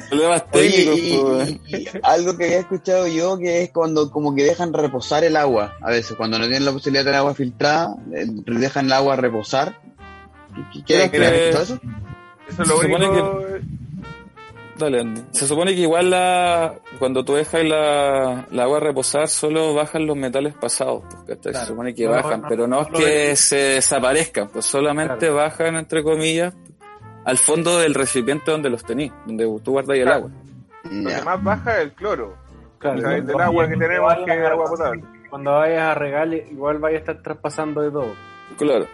Problemas 0.10 0.44
Oye, 0.52 0.70
técnicos, 0.70 1.50
y- 1.50 1.62
y- 1.68 1.76
y 1.78 1.88
algo 2.04 2.38
que 2.38 2.44
había 2.46 2.60
escuchado 2.60 3.08
yo 3.08 3.38
que 3.40 3.64
es 3.64 3.72
cuando 3.72 4.12
como 4.12 4.36
que 4.36 4.44
dejan 4.44 4.72
reposar 4.72 5.24
el 5.24 5.36
agua, 5.36 5.74
a 5.82 5.90
veces 5.90 6.16
cuando 6.16 6.38
no 6.38 6.46
tienen 6.46 6.66
la 6.66 6.72
posibilidad 6.72 7.02
de 7.02 7.06
tener 7.06 7.20
agua 7.20 7.34
filtrada, 7.34 7.96
eh, 8.14 8.26
dejan 8.28 8.86
el 8.86 8.94
agua 8.94 9.16
reposar. 9.16 9.80
¿Qué, 10.72 10.84
qué, 10.86 11.10
que- 11.10 11.50
eso? 11.50 11.80
Eso 12.48 12.62
es 12.62 12.68
lo 12.68 12.78
único. 12.78 13.48
Dale, 14.84 15.00
Andy. 15.00 15.22
Se 15.32 15.48
supone 15.48 15.74
que 15.76 15.82
igual 15.82 16.10
la, 16.10 16.76
cuando 17.00 17.24
tú 17.24 17.36
dejas 17.36 17.64
la, 17.64 18.46
la 18.52 18.64
agua 18.64 18.80
reposar, 18.82 19.28
solo 19.30 19.74
bajan 19.74 20.06
los 20.06 20.18
metales 20.18 20.54
pasados. 20.56 21.04
Pues. 21.26 21.40
Claro. 21.40 21.60
Se 21.60 21.66
supone 21.68 21.94
que 21.96 22.06
No, 22.06 22.12
bajan, 22.12 22.42
no, 22.42 22.48
pero 22.50 22.68
no 22.68 22.82
es 22.82 22.88
que 22.90 23.36
se 23.36 23.56
desaparezcan, 23.56 24.50
pues 24.50 24.66
solamente 24.66 25.18
Claro. 25.20 25.36
bajan, 25.36 25.76
entre 25.78 26.04
comillas, 26.04 26.54
al 27.24 27.38
fondo 27.38 27.80
del 27.80 27.94
recipiente 27.94 28.52
donde 28.52 28.70
los 28.70 28.84
tenís, 28.84 29.12
donde 29.26 29.46
tú 29.64 29.72
guardas 29.72 29.98
el 29.98 30.08
agua. 30.10 30.30
Lo 30.92 31.10
que 31.10 31.22
más 31.22 31.44
baja 31.44 31.78
es 31.78 31.84
el 31.84 31.94
cloro. 31.94 32.36
Claro, 32.80 32.98
O 32.98 33.02
sea, 33.02 33.10
del 33.22 33.40
agua 33.42 33.70
que 33.70 33.78
tenemos, 33.78 34.14
que 34.26 34.32
es 34.38 34.46
agua 34.46 34.66
potable. 34.66 35.04
Cuando 35.30 35.52
vayas 35.54 35.82
a 35.84 35.96
regar, 35.96 36.34
igual 36.34 36.80
vayas 36.80 36.98
a 36.98 37.12
estar 37.12 37.24
traspasando 37.24 37.82
de 37.82 37.90
todo. 37.92 38.14
Claro. 38.58 38.86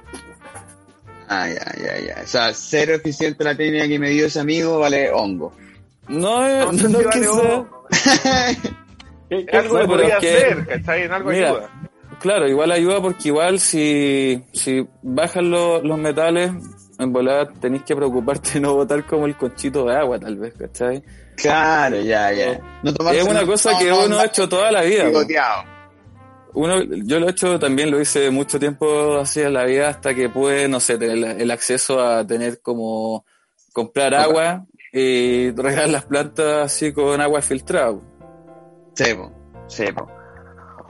Ah, 1.28 1.48
ya, 1.48 1.74
ya, 1.84 2.00
ya. 2.00 2.22
O 2.24 2.28
sea, 2.28 2.54
cero 2.54 2.94
eficiente 2.94 3.44
la 3.44 3.56
técnica 3.56 3.88
que 3.88 4.00
me 4.00 4.10
dio 4.10 4.26
ese 4.28 4.40
amigo, 4.40 4.80
vale 4.80 5.12
hongo. 5.12 5.52
No, 6.10 6.46
es 6.46 6.84
No 6.84 6.90
no, 6.90 7.00
si 7.00 7.06
es 7.06 7.08
que 7.14 7.20
sea- 7.24 7.32
ojo. 7.32 7.86
¿Qué, 9.30 9.46
Es 9.48 9.54
algo 9.54 9.80
No, 9.80 9.88
podría 9.88 10.18
que- 10.20 10.36
hacer, 10.36 10.68
¿cachai? 10.68 11.04
En 11.04 11.12
algo 11.12 11.30
Mira, 11.30 11.50
ayuda. 11.50 11.70
Claro, 12.20 12.48
igual 12.50 12.72
ayuda 12.72 13.02
porque 13.02 13.28
igual 13.30 13.60
si, 13.60 14.44
si 14.54 14.86
bajan 15.02 15.50
lo- 15.52 15.82
los 15.82 15.98
metales, 15.98 16.52
en 16.98 17.14
volada 17.14 17.48
tenéis 17.62 17.84
que 17.84 17.96
preocuparte 17.96 18.54
de 18.56 18.60
no 18.62 18.74
botar 18.74 19.06
como 19.06 19.26
el 19.26 19.38
conchito 19.38 19.86
de 19.86 19.96
agua, 19.96 20.20
tal 20.20 20.36
vez, 20.38 20.54
¿cachai? 20.58 21.02
Claro, 21.38 22.02
ya, 22.02 22.32
ya. 22.34 22.60
No 22.84 22.92
Es 23.12 23.24
una 23.24 23.42
un- 23.42 23.46
cosa 23.48 23.78
que 23.78 23.86
no, 23.90 24.00
no, 24.02 24.06
uno 24.08 24.20
ha 24.20 24.26
hecho 24.26 24.50
toda 24.50 24.72
la 24.72 24.82
vida. 24.82 25.10
Uno, 26.54 26.82
yo 26.84 27.20
lo 27.20 27.28
he 27.28 27.32
hecho 27.32 27.60
también, 27.60 27.92
lo 27.92 28.02
hice 28.02 28.32
mucho 28.32 28.60
tiempo 28.60 29.18
así 29.20 29.40
en 29.42 29.54
la 29.54 29.64
vida 29.66 29.90
hasta 29.90 30.14
que 30.16 30.28
pude, 30.30 30.68
no 30.68 30.80
sé, 30.80 30.98
tener 30.98 31.40
el 31.40 31.52
acceso 31.52 32.02
a 32.02 32.26
tener 32.26 32.60
como 32.62 33.24
comprar 33.72 34.16
agua 34.16 34.66
y 34.92 35.52
regar 35.52 35.90
las 35.90 36.06
plantas 36.06 36.66
así 36.66 36.92
con 36.94 37.22
agua 37.22 37.42
filtrada. 37.42 37.94
po. 37.94 38.04
Sepo, 38.94 39.32
sepo. 39.68 40.08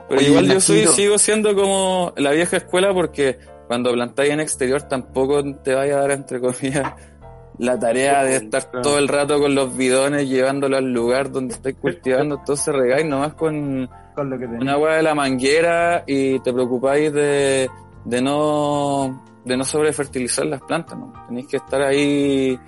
Pero 0.07 0.21
Oye, 0.21 0.29
igual 0.29 0.47
yo 0.47 0.59
soy, 0.59 0.87
sigo 0.87 1.17
siendo 1.17 1.55
como 1.55 2.13
la 2.17 2.31
vieja 2.31 2.57
escuela 2.57 2.93
porque 2.93 3.37
cuando 3.67 3.91
plantáis 3.91 4.31
en 4.31 4.39
exterior 4.39 4.81
tampoco 4.83 5.43
te 5.61 5.75
vaya 5.75 5.97
a 5.97 6.01
dar, 6.01 6.11
entre 6.11 6.39
comillas, 6.39 6.93
la 7.59 7.77
tarea 7.77 8.23
de 8.23 8.37
estar 8.37 8.71
todo 8.81 8.97
el 8.97 9.07
rato 9.07 9.39
con 9.39 9.53
los 9.53 9.75
bidones 9.77 10.27
llevándolo 10.27 10.77
al 10.77 10.91
lugar 10.91 11.31
donde 11.31 11.53
estáis 11.53 11.75
cultivando. 11.81 12.35
Entonces 12.35 12.73
regáis 12.73 13.05
nomás 13.05 13.35
con, 13.35 13.87
con 14.15 14.29
lo 14.29 14.39
que 14.39 14.45
tenés. 14.45 14.61
un 14.61 14.69
agua 14.69 14.95
de 14.95 15.03
la 15.03 15.13
manguera 15.13 16.03
y 16.07 16.39
te 16.39 16.51
preocupáis 16.51 17.13
de, 17.13 17.69
de 18.05 18.21
no 18.21 19.23
de 19.45 19.57
no 19.57 19.63
sobrefertilizar 19.63 20.45
las 20.45 20.61
plantas, 20.61 20.97
¿no? 20.97 21.13
Tenéis 21.27 21.47
que 21.47 21.57
estar 21.57 21.81
ahí, 21.81 22.59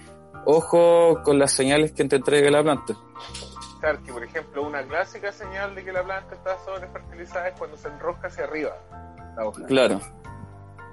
ojo 0.46 1.22
con 1.24 1.38
las 1.40 1.52
señales 1.52 1.92
que 1.94 2.06
te 2.06 2.16
entregue 2.18 2.50
la 2.52 2.62
planta. 2.64 2.94
Claro, 3.80 4.00
que 4.06 4.14
por 4.14 4.24
ejemplo, 4.24 4.64
una 4.68 4.84
clásica 4.84 5.32
señal 5.32 5.74
de 5.76 5.84
que 5.84 5.92
la 5.92 6.04
planta 6.04 6.36
está 6.36 6.58
sobrefertilizada 6.60 7.48
es 7.50 7.58
cuando 7.58 7.78
se 7.78 7.88
enrosca 7.88 8.28
hacia 8.28 8.44
arriba 8.44 8.72
la 9.36 9.46
hoja. 9.46 9.66
Claro, 9.66 10.00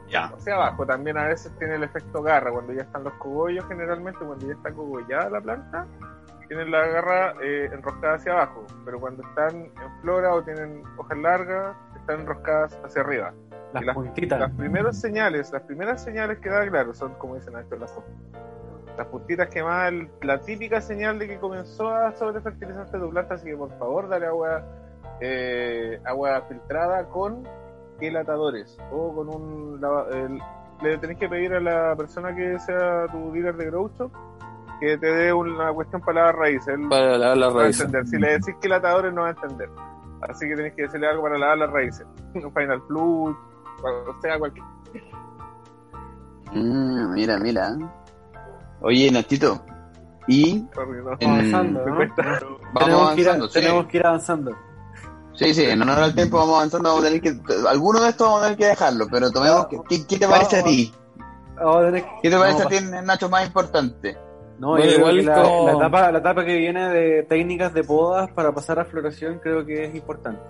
Ya. 0.09 0.27
Hacia 0.27 0.55
abajo 0.55 0.87
también 0.87 1.19
a 1.19 1.25
veces 1.29 1.53
tiene 1.59 1.75
el 1.75 1.83
efecto 1.85 2.23
garra, 2.23 2.51
cuando 2.51 2.73
ya 2.73 2.83
están 2.83 3.05
los 3.05 3.13
cogollos, 3.15 3.67
generalmente 3.69 4.21
cuando 4.25 4.47
ya 4.47 4.55
está 4.55 4.73
cogollada 4.73 5.29
la 5.29 5.41
planta, 5.43 5.87
tienen 6.49 6.71
la 6.71 6.87
garra 6.87 7.35
eh, 7.43 7.69
enroscada 7.75 8.15
hacia 8.15 8.33
abajo, 8.33 8.65
pero 8.87 8.99
cuando 8.99 9.23
están 9.23 9.55
en 9.57 10.01
flora 10.01 10.33
o 10.35 10.43
tienen 10.43 10.83
hojas 10.97 11.19
largas, 11.19 11.77
están 11.95 12.21
enroscadas 12.21 12.79
hacia 12.83 13.03
arriba. 13.03 13.35
Las 13.75 13.85
las- 13.85 13.95
puntitas. 13.95 14.41
Las 14.41 14.53
primeras 14.53 14.99
señales, 14.99 15.53
las 15.53 15.61
primeras 15.65 16.03
señales 16.03 16.39
que 16.39 16.49
da, 16.49 16.67
claro, 16.67 16.95
son 16.95 17.13
como 17.17 17.35
dicen 17.35 17.53
Nacho, 17.53 17.77
las, 17.77 17.95
las 18.99 19.07
puntitas 19.07 19.49
que 19.49 19.63
más 19.63 19.89
el- 19.89 20.11
la 20.23 20.39
típica 20.41 20.81
señal 20.83 21.19
de 21.19 21.27
que 21.29 21.39
comenzó 21.39 21.89
a 21.89 22.13
sobrefertilizarse 22.13 22.99
tu 22.99 23.09
planta, 23.11 23.35
así 23.35 23.47
que 23.47 23.57
por 23.57 23.71
favor 23.79 24.09
dale 24.09 24.27
agua 24.27 24.63
eh, 25.21 26.01
agua 26.05 26.43
filtrada 26.49 27.05
con 27.09 27.43
gelatadores 27.99 28.77
o 28.93 29.15
con 29.15 29.29
un... 29.29 29.81
el- 30.13 30.39
le 30.83 30.97
tenés 30.99 31.17
que 31.19 31.29
pedir 31.29 31.53
a 31.55 31.61
la 31.61 31.97
persona 31.97 32.35
que 32.37 32.57
sea 32.61 33.07
tu 33.11 33.33
dealer 33.33 33.57
de 33.57 33.67
Grow 33.67 33.89
Shop 33.99 34.13
que 34.81 34.97
te 34.97 35.07
dé 35.13 35.33
una 35.33 35.73
cuestión 35.73 36.01
para 36.03 36.21
lavar 36.21 36.37
raíces. 36.37 36.69
Él 36.69 36.89
Para 36.89 37.19
lavar 37.19 37.37
las 37.37 37.53
no 37.53 37.59
raíces. 37.61 37.85
entender. 37.87 38.07
Si 38.07 38.17
le 38.19 38.29
decís 38.35 38.55
gelatadores 38.63 39.13
no 39.13 39.23
va 39.23 39.29
a 39.29 39.31
entender. 39.31 39.69
Así 40.21 40.47
que 40.49 40.55
tenés 40.55 40.75
que 40.75 40.83
decirle 40.83 41.09
algo 41.09 41.23
para 41.25 41.37
lavar 41.37 41.59
las 41.59 41.71
raíces. 41.71 42.07
Un 42.35 42.53
Final 42.53 42.81
Flush, 42.87 43.35
o 43.85 44.21
sea, 44.21 44.39
cualquier... 44.39 44.65
Mm, 46.53 47.13
mira, 47.13 47.39
mira. 47.39 47.77
Oye, 48.81 49.11
Natito. 49.11 49.63
Y. 50.27 50.65
En- 51.21 51.31
Avanzando, 51.31 51.87
¿no? 51.87 51.95
vamos 51.95 52.85
tenemos, 52.85 53.15
que 53.15 53.21
ir, 53.21 53.29
avanzando. 53.29 53.49
sí. 53.49 53.61
tenemos 53.61 53.87
que 53.87 53.97
ir 53.97 54.07
avanzando. 54.07 54.57
Sí, 55.35 55.55
sí, 55.55 55.65
en 55.65 55.81
honor 55.83 55.99
al 56.01 56.15
tiempo 56.15 56.37
vamos 56.39 56.57
avanzando, 56.57 56.89
vamos 56.91 57.05
a 57.05 57.09
tener 57.09 57.21
que, 57.23 57.39
alguno 57.69 58.01
de 58.03 58.09
estos 58.11 58.27
vamos 58.27 58.41
a 58.41 58.45
tener 58.45 58.59
que 58.59 58.67
dejarlo, 58.67 59.07
pero 59.11 59.31
tomemos, 59.31 59.69
No. 59.73 59.83
¿qué, 59.85 60.05
qué 60.07 60.19
te 60.19 60.27
parece 60.29 60.57
a 60.59 60.65
ti? 60.65 60.93
Vamos 61.57 61.77
a 61.77 61.85
tener 61.87 62.03
que- 62.03 62.11
¿Qué 62.23 62.31
te 62.31 62.37
parece 62.37 62.63
a 62.63 62.67
ti, 62.67 62.77
Nacho, 63.05 63.29
más 63.29 63.47
importante? 63.47 64.19
No, 64.59 64.71
Bueno, 64.71 64.91
igual 64.91 65.25
la, 65.25 65.43
como- 65.43 65.67
la 65.69 65.73
etapa, 65.77 66.11
la 66.13 66.19
etapa 66.19 66.45
que 66.45 66.57
viene 66.57 66.89
de 66.89 67.23
técnicas 67.23 67.73
de 67.73 67.85
podas 67.85 68.29
para 68.33 68.53
pasar 68.53 68.81
a 68.81 68.85
floración 68.85 69.39
creo 69.41 69.65
que 69.65 69.85
es 69.85 69.95
importante. 69.95 70.43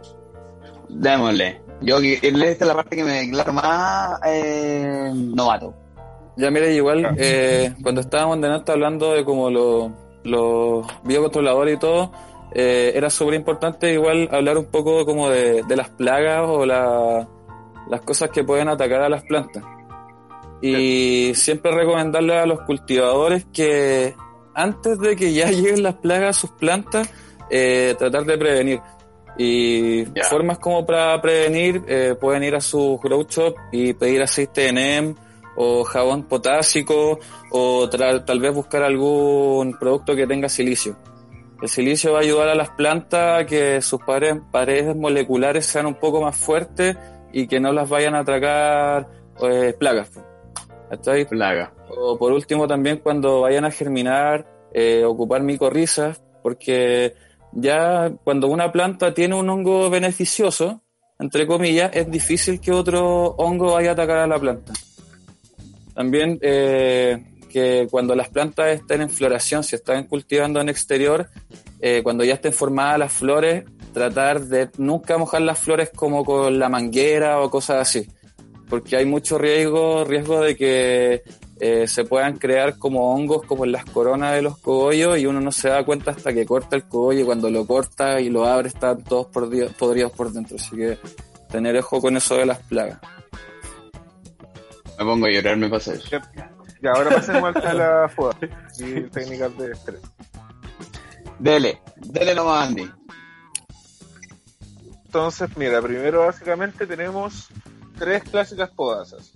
Démosle. 0.89 1.61
Yo, 1.83 1.99
esta 1.99 2.27
es 2.65 2.67
la 2.67 2.75
parte 2.75 2.97
que 2.97 3.05
me 3.05 3.13
declaro 3.27 3.53
más 3.53 4.19
eh, 4.27 5.13
novato. 5.15 5.75
Ya 6.39 6.51
mire, 6.51 6.73
igual 6.75 7.15
eh, 7.19 7.75
cuando 7.83 8.01
estábamos 8.01 8.41
delante 8.41 8.73
hablando 8.73 9.13
de 9.13 9.25
como 9.25 9.51
los 9.51 9.91
los 10.25 10.87
biocontroladores 11.05 11.77
y 11.77 11.79
todo, 11.79 12.13
eh, 12.55 12.93
era 12.95 13.11
súper 13.11 13.35
importante 13.35 13.93
igual 13.93 14.29
hablar 14.33 14.59
un 14.59 14.67
poco 14.67 15.05
como 15.07 15.29
de, 15.31 15.63
de 15.63 15.77
las 15.77 15.89
plagas 15.91 16.45
o 16.49 16.65
la- 16.67 17.27
las 17.89 18.01
cosas 18.03 18.31
que 18.31 18.45
pueden 18.45 18.69
atacar 18.69 19.01
a 19.03 19.09
las 19.09 19.23
plantas. 19.25 19.63
Y 20.61 21.33
siempre 21.35 21.71
recomendarle 21.73 22.37
a 22.37 22.47
los 22.47 22.61
cultivadores 22.63 23.47
que 23.53 24.15
antes 24.55 24.99
de 24.99 25.17
que 25.17 25.33
ya 25.33 25.47
lleguen 25.51 25.83
las 25.83 25.95
plagas 25.95 26.37
a 26.37 26.41
sus 26.41 26.51
plantas, 26.51 27.09
eh, 27.51 27.95
tratar 27.99 28.25
de 28.25 28.37
prevenir. 28.39 28.81
Y 29.39 30.05
formas 30.29 30.59
como 30.59 30.85
para 30.85 31.21
prevenir, 31.23 31.83
eh, 31.87 32.15
pueden 32.21 32.43
ir 32.45 32.57
a 32.57 32.61
su 32.61 32.99
grow 33.03 33.23
shop 33.29 33.55
y 33.73 33.93
pedir 33.95 34.21
aceite 34.23 34.63
de 34.63 34.73
NEM 34.73 35.15
o 35.61 35.83
jabón 35.83 36.23
potásico 36.23 37.19
o 37.51 37.89
tal 37.89 38.41
vez 38.41 38.55
buscar 38.55 38.85
algún 38.85 39.77
producto 39.77 40.15
que 40.15 40.27
tenga 40.27 40.49
silicio. 40.49 40.97
El 41.61 41.69
silicio 41.69 42.13
va 42.13 42.19
a 42.19 42.23
ayudar 42.23 42.49
a 42.49 42.55
las 42.55 42.71
plantas 42.71 43.43
a 43.43 43.45
que 43.45 43.83
sus 43.83 44.01
paredes, 44.01 44.41
paredes 44.53 44.95
moleculares 44.95 45.67
sean 45.67 45.87
un 45.87 45.97
poco 45.97 46.23
más 46.23 46.37
fuertes 46.37 46.97
y 47.33 47.49
que 47.49 47.59
no 47.59 47.73
las 47.73 47.89
vayan 47.89 48.15
a 48.15 48.21
atacar 48.21 49.09
eh, 49.43 49.75
plagas. 49.77 50.13
¿Cachai? 50.91 51.29
Plaga. 51.29 51.73
O 51.91 52.17
por 52.17 52.31
último 52.31 52.69
también 52.69 52.99
cuando 52.99 53.41
vayan 53.41 53.65
a 53.65 53.73
germinar, 53.73 54.47
eh, 54.73 55.05
ocupar 55.05 55.43
micorrizas, 55.43 56.23
porque 56.41 57.15
ya 57.51 58.13
cuando 58.23 58.47
una 58.47 58.71
planta 58.71 59.13
tiene 59.13 59.35
un 59.35 59.51
hongo 59.51 59.91
beneficioso, 59.91 60.83
entre 61.19 61.49
comillas, 61.49 61.91
es 61.95 62.09
difícil 62.09 62.61
que 62.61 62.71
otro 62.71 63.35
hongo 63.39 63.73
vaya 63.73 63.91
a 63.91 63.93
atacar 63.95 64.19
a 64.19 64.27
la 64.29 64.39
planta. 64.39 64.73
También 65.99 66.39
eh, 66.43 67.25
que 67.51 67.89
cuando 67.91 68.15
las 68.15 68.29
plantas 68.29 68.69
estén 68.69 69.01
en 69.03 69.11
floración, 69.11 69.65
si 69.65 69.75
están 69.75 70.05
cultivando 70.05 70.61
en 70.61 70.69
exterior, 70.69 71.29
eh, 71.81 72.03
cuando 72.05 72.23
ya 72.23 72.35
estén 72.35 72.53
formadas 72.53 73.01
las 73.01 73.13
flores, 73.13 73.65
tratar 73.93 74.43
de 74.43 74.71
nunca 74.79 75.19
mojar 75.19 75.43
las 75.43 75.59
flores 75.59 75.91
como 75.93 76.25
con 76.25 76.59
la 76.59 76.69
manguera 76.69 77.41
o 77.41 77.51
cosas 77.51 77.83
así 77.83 78.07
porque 78.69 78.97
hay 78.97 79.07
mucho 79.07 79.39
riesgo, 79.39 80.05
riesgo 80.05 80.41
de 80.41 80.57
que 80.57 81.23
eh, 81.61 81.87
se 81.89 82.05
puedan 82.05 82.37
crear 82.37 82.79
como 82.79 83.13
hongos 83.15 83.45
como 83.45 83.65
en 83.65 83.73
las 83.73 83.85
coronas 83.85 84.35
de 84.35 84.43
los 84.43 84.59
cogollos 84.59 85.19
y 85.19 85.27
uno 85.27 85.41
no 85.41 85.51
se 85.51 85.69
da 85.69 85.85
cuenta 85.85 86.13
hasta 86.13 86.33
que 86.33 86.47
corta 86.47 86.77
el 86.77 86.85
cogollo 86.85 87.21
y 87.21 87.25
cuando 87.25 87.51
lo 87.51 87.67
corta 87.67 88.21
y 88.21 88.29
lo 88.29 88.45
abre 88.45 88.69
están 88.69 89.03
todos 89.03 89.27
podridos, 89.27 90.13
por 90.13 90.33
dentro. 90.33 90.57
Así 90.57 90.77
que 90.77 90.99
tener 91.51 91.77
ojo 91.79 92.01
con 92.01 92.17
eso 92.17 92.37
de 92.37 92.47
las 92.47 92.59
plagas. 92.61 92.99
Me 94.99 95.05
pongo 95.05 95.27
a 95.27 95.31
llorar, 95.31 95.57
me 95.57 95.69
pasa 95.69 95.95
eso. 95.95 96.09
Ya, 96.83 96.93
ahora 96.93 97.11
pasemos 97.11 97.55
al 97.57 97.67
a 97.67 97.75
la 97.75 98.09
FODA 98.09 98.37
y 98.79 99.03
técnicas 99.03 99.57
de 99.59 99.73
estrés. 99.73 100.01
Dele, 101.39 101.81
dele 101.97 102.35
nomás, 102.35 102.69
Andy. 102.69 102.91
Entonces, 105.07 105.49
mira, 105.57 105.81
primero 105.81 106.27
básicamente 106.27 106.87
tenemos 106.87 107.49
tres 107.99 108.23
clásicas 108.25 108.71
podasas. 108.71 109.33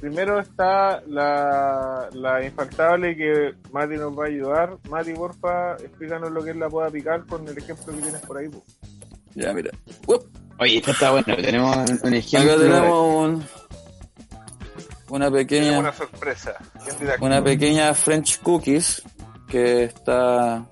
Primero 0.00 0.38
está 0.40 1.00
la, 1.06 2.08
la 2.12 2.44
infaltable 2.44 3.16
que 3.16 3.54
Mati 3.72 3.94
nos 3.96 4.18
va 4.18 4.24
a 4.24 4.28
ayudar. 4.28 4.76
Mati, 4.90 5.12
porfa, 5.14 5.76
explícanos 5.76 6.30
lo 6.32 6.44
que 6.44 6.50
es 6.50 6.56
la 6.56 6.68
poda 6.68 6.88
apical 6.88 7.24
con 7.26 7.46
el 7.48 7.56
ejemplo 7.56 7.94
que 7.94 8.02
tienes 8.02 8.20
por 8.22 8.36
ahí. 8.38 8.48
po. 8.48 8.62
Ya, 9.34 9.52
mira. 9.54 9.70
Uop. 10.06 10.24
Oye, 10.58 10.78
esto 10.78 10.90
está 10.90 11.10
bueno, 11.10 11.26
tenemos 11.36 11.76
un- 11.90 12.00
un 12.02 12.14
ejemplo. 12.14 12.52
Acá 12.52 12.62
tenemos 12.62 13.14
un, 13.14 13.44
una 15.08 15.30
pequeña 15.30 15.78
una 15.78 15.92
sorpresa. 15.92 16.54
Una 17.20 17.42
pequeña 17.42 17.94
French 17.94 18.40
cookies 18.40 19.02
que 19.48 19.84
está 19.84 20.66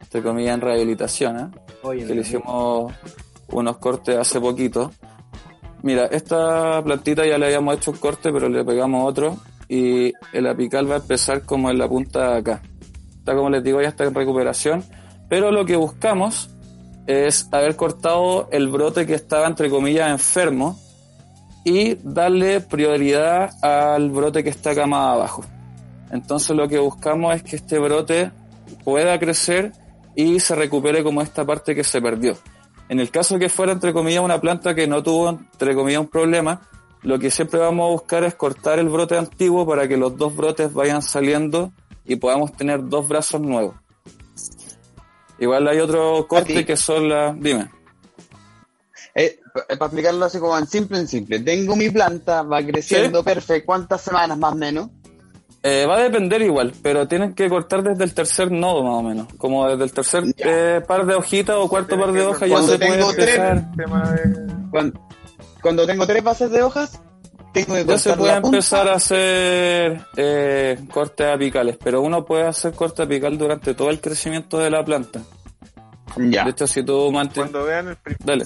entre 0.00 0.22
comillas 0.22 0.54
en 0.54 0.60
rehabilitación, 0.60 1.38
¿eh? 1.38 1.48
Oye, 1.82 2.06
que 2.06 2.14
le 2.14 2.22
hicimos 2.22 2.92
unos 3.48 3.76
cortes 3.78 4.16
hace 4.16 4.40
poquito. 4.40 4.90
Mira, 5.82 6.06
esta 6.06 6.82
plantita 6.82 7.26
ya 7.26 7.38
le 7.38 7.46
habíamos 7.46 7.76
hecho 7.76 7.90
un 7.90 7.98
corte, 7.98 8.32
pero 8.32 8.48
le 8.48 8.64
pegamos 8.64 9.08
otro 9.08 9.36
y 9.68 10.12
el 10.32 10.46
apical 10.46 10.90
va 10.90 10.96
a 10.96 10.98
empezar 10.98 11.42
como 11.42 11.70
en 11.70 11.78
la 11.78 11.88
punta 11.88 12.32
de 12.32 12.38
acá. 12.38 12.62
Está 13.18 13.34
como 13.34 13.50
les 13.50 13.62
digo, 13.62 13.82
ya 13.82 13.88
está 13.88 14.04
en 14.04 14.14
recuperación, 14.14 14.84
pero 15.28 15.52
lo 15.52 15.66
que 15.66 15.76
buscamos 15.76 16.50
es 17.06 17.48
haber 17.52 17.76
cortado 17.76 18.48
el 18.50 18.68
brote 18.68 19.06
que 19.06 19.14
estaba 19.14 19.46
entre 19.46 19.70
comillas 19.70 20.10
enfermo 20.10 20.78
y 21.64 21.96
darle 22.02 22.60
prioridad 22.60 23.50
al 23.62 24.10
brote 24.10 24.42
que 24.42 24.50
está 24.50 24.70
acá 24.70 24.86
más 24.86 25.14
abajo. 25.14 25.44
Entonces 26.10 26.56
lo 26.56 26.68
que 26.68 26.78
buscamos 26.78 27.34
es 27.36 27.42
que 27.42 27.56
este 27.56 27.78
brote 27.78 28.30
pueda 28.84 29.18
crecer 29.18 29.72
y 30.14 30.40
se 30.40 30.54
recupere 30.54 31.02
como 31.02 31.22
esta 31.22 31.44
parte 31.44 31.74
que 31.74 31.84
se 31.84 32.00
perdió. 32.00 32.36
En 32.88 33.00
el 33.00 33.10
caso 33.10 33.38
que 33.38 33.48
fuera, 33.48 33.72
entre 33.72 33.92
comillas, 33.92 34.24
una 34.24 34.40
planta 34.40 34.74
que 34.74 34.86
no 34.86 35.02
tuvo, 35.02 35.28
entre 35.28 35.74
comillas, 35.74 36.00
un 36.00 36.08
problema, 36.08 36.62
lo 37.02 37.18
que 37.18 37.30
siempre 37.30 37.60
vamos 37.60 37.86
a 37.86 37.92
buscar 37.92 38.24
es 38.24 38.34
cortar 38.34 38.78
el 38.78 38.88
brote 38.88 39.16
antiguo 39.16 39.66
para 39.66 39.86
que 39.86 39.96
los 39.96 40.16
dos 40.16 40.34
brotes 40.34 40.72
vayan 40.72 41.02
saliendo 41.02 41.72
y 42.04 42.16
podamos 42.16 42.52
tener 42.52 42.88
dos 42.88 43.06
brazos 43.06 43.40
nuevos. 43.40 43.74
Igual 45.38 45.68
hay 45.68 45.78
otro 45.78 46.26
corte 46.26 46.64
que 46.64 46.76
son 46.76 47.08
las... 47.08 47.38
Dime. 47.38 47.70
Eh, 49.18 49.40
para 49.52 49.86
explicarlo 49.86 50.24
así 50.24 50.38
como 50.38 50.56
en 50.56 50.66
simple, 50.68 50.98
en 50.98 51.08
simple. 51.08 51.40
Tengo 51.40 51.74
mi 51.74 51.90
planta, 51.90 52.42
va 52.42 52.62
creciendo 52.62 53.24
perfecto. 53.24 53.66
¿Cuántas 53.66 54.00
semanas 54.00 54.38
más 54.38 54.52
o 54.52 54.56
menos? 54.56 54.90
Eh, 55.64 55.86
va 55.86 55.96
a 55.96 56.02
depender 56.02 56.40
igual, 56.42 56.72
pero 56.82 57.08
tienen 57.08 57.34
que 57.34 57.48
cortar 57.48 57.82
desde 57.82 58.04
el 58.04 58.14
tercer 58.14 58.52
nodo 58.52 58.84
más 58.84 58.94
o 58.94 59.02
menos. 59.02 59.26
Como 59.36 59.68
desde 59.68 59.82
el 59.82 59.92
tercer 59.92 60.22
eh, 60.36 60.80
par 60.86 61.04
de 61.04 61.16
hojitas 61.16 61.56
o 61.58 61.68
cuarto 61.68 61.96
Tienes 61.96 62.06
par 62.06 62.14
de 62.14 62.22
hojas 62.26 62.48
ya 62.48 62.54
cuando 62.54 62.72
se 62.72 62.78
puede 62.78 62.92
tengo 62.92 63.12
tres, 63.12 63.28
empezar... 63.28 63.72
Tema 63.76 64.10
de... 64.12 64.54
Cuando, 64.70 65.08
cuando 65.60 65.86
tengo 65.86 66.06
tres 66.06 66.22
bases 66.22 66.50
de 66.52 66.62
hojas, 66.62 67.00
tengo 67.52 67.74
que 67.74 67.84
Ya 67.86 67.98
se 67.98 68.12
puede 68.14 68.34
la 68.34 68.40
punta. 68.40 68.56
empezar 68.56 68.88
a 68.88 68.94
hacer 68.94 70.00
eh, 70.16 70.78
cortes 70.92 71.26
apicales, 71.26 71.76
pero 71.82 72.02
uno 72.02 72.24
puede 72.24 72.46
hacer 72.46 72.72
corte 72.72 73.02
apical 73.02 73.36
durante 73.36 73.74
todo 73.74 73.90
el 73.90 74.00
crecimiento 74.00 74.58
de 74.60 74.70
la 74.70 74.84
planta. 74.84 75.22
Ya. 76.16 76.44
De 76.44 76.50
hecho, 76.50 76.68
si 76.68 76.84
tú 76.84 77.10
mantienes... 77.10 77.50
Cuando 77.50 77.66
vean 77.68 77.88
el 77.88 77.96
primer 77.96 78.24
Dale. 78.24 78.44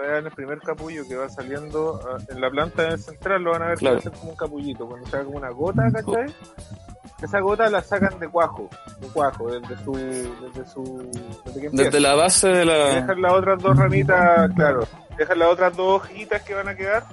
Vean 0.00 0.26
el 0.26 0.32
primer 0.32 0.58
capullo 0.60 1.06
que 1.08 1.16
va 1.16 1.28
saliendo 1.28 2.00
ah, 2.08 2.18
en 2.28 2.40
la 2.40 2.50
planta 2.50 2.96
central, 2.98 3.42
lo 3.42 3.52
van 3.52 3.62
a 3.62 3.66
ver 3.68 3.78
Claro. 3.78 4.00
que 4.00 4.10
como 4.10 4.30
un 4.30 4.36
capullito. 4.36 4.86
Cuando 4.86 5.06
se 5.08 5.24
como 5.24 5.36
una 5.38 5.50
gota, 5.50 5.82
¿cachai? 5.92 6.34
Esa 7.22 7.40
gota 7.40 7.68
la 7.68 7.82
sacan 7.82 8.18
de 8.18 8.28
cuajo, 8.28 8.68
de 8.98 9.06
cuajo, 9.08 9.48
desde 9.50 9.76
su, 9.84 9.92
desde 9.92 10.66
su, 10.70 11.10
desde 11.72 12.00
la 12.00 12.14
base 12.14 12.48
de 12.48 12.64
la... 12.64 12.74
dejan 12.94 13.20
las 13.20 13.32
otras 13.34 13.62
dos 13.62 13.76
ramitas, 13.76 14.50
claro, 14.54 14.86
dejan 15.18 15.38
las 15.38 15.48
otras 15.48 15.76
dos 15.76 16.00
hojitas 16.02 16.40
que 16.42 16.54
van 16.54 16.68
a 16.68 16.74
quedar 16.74 17.04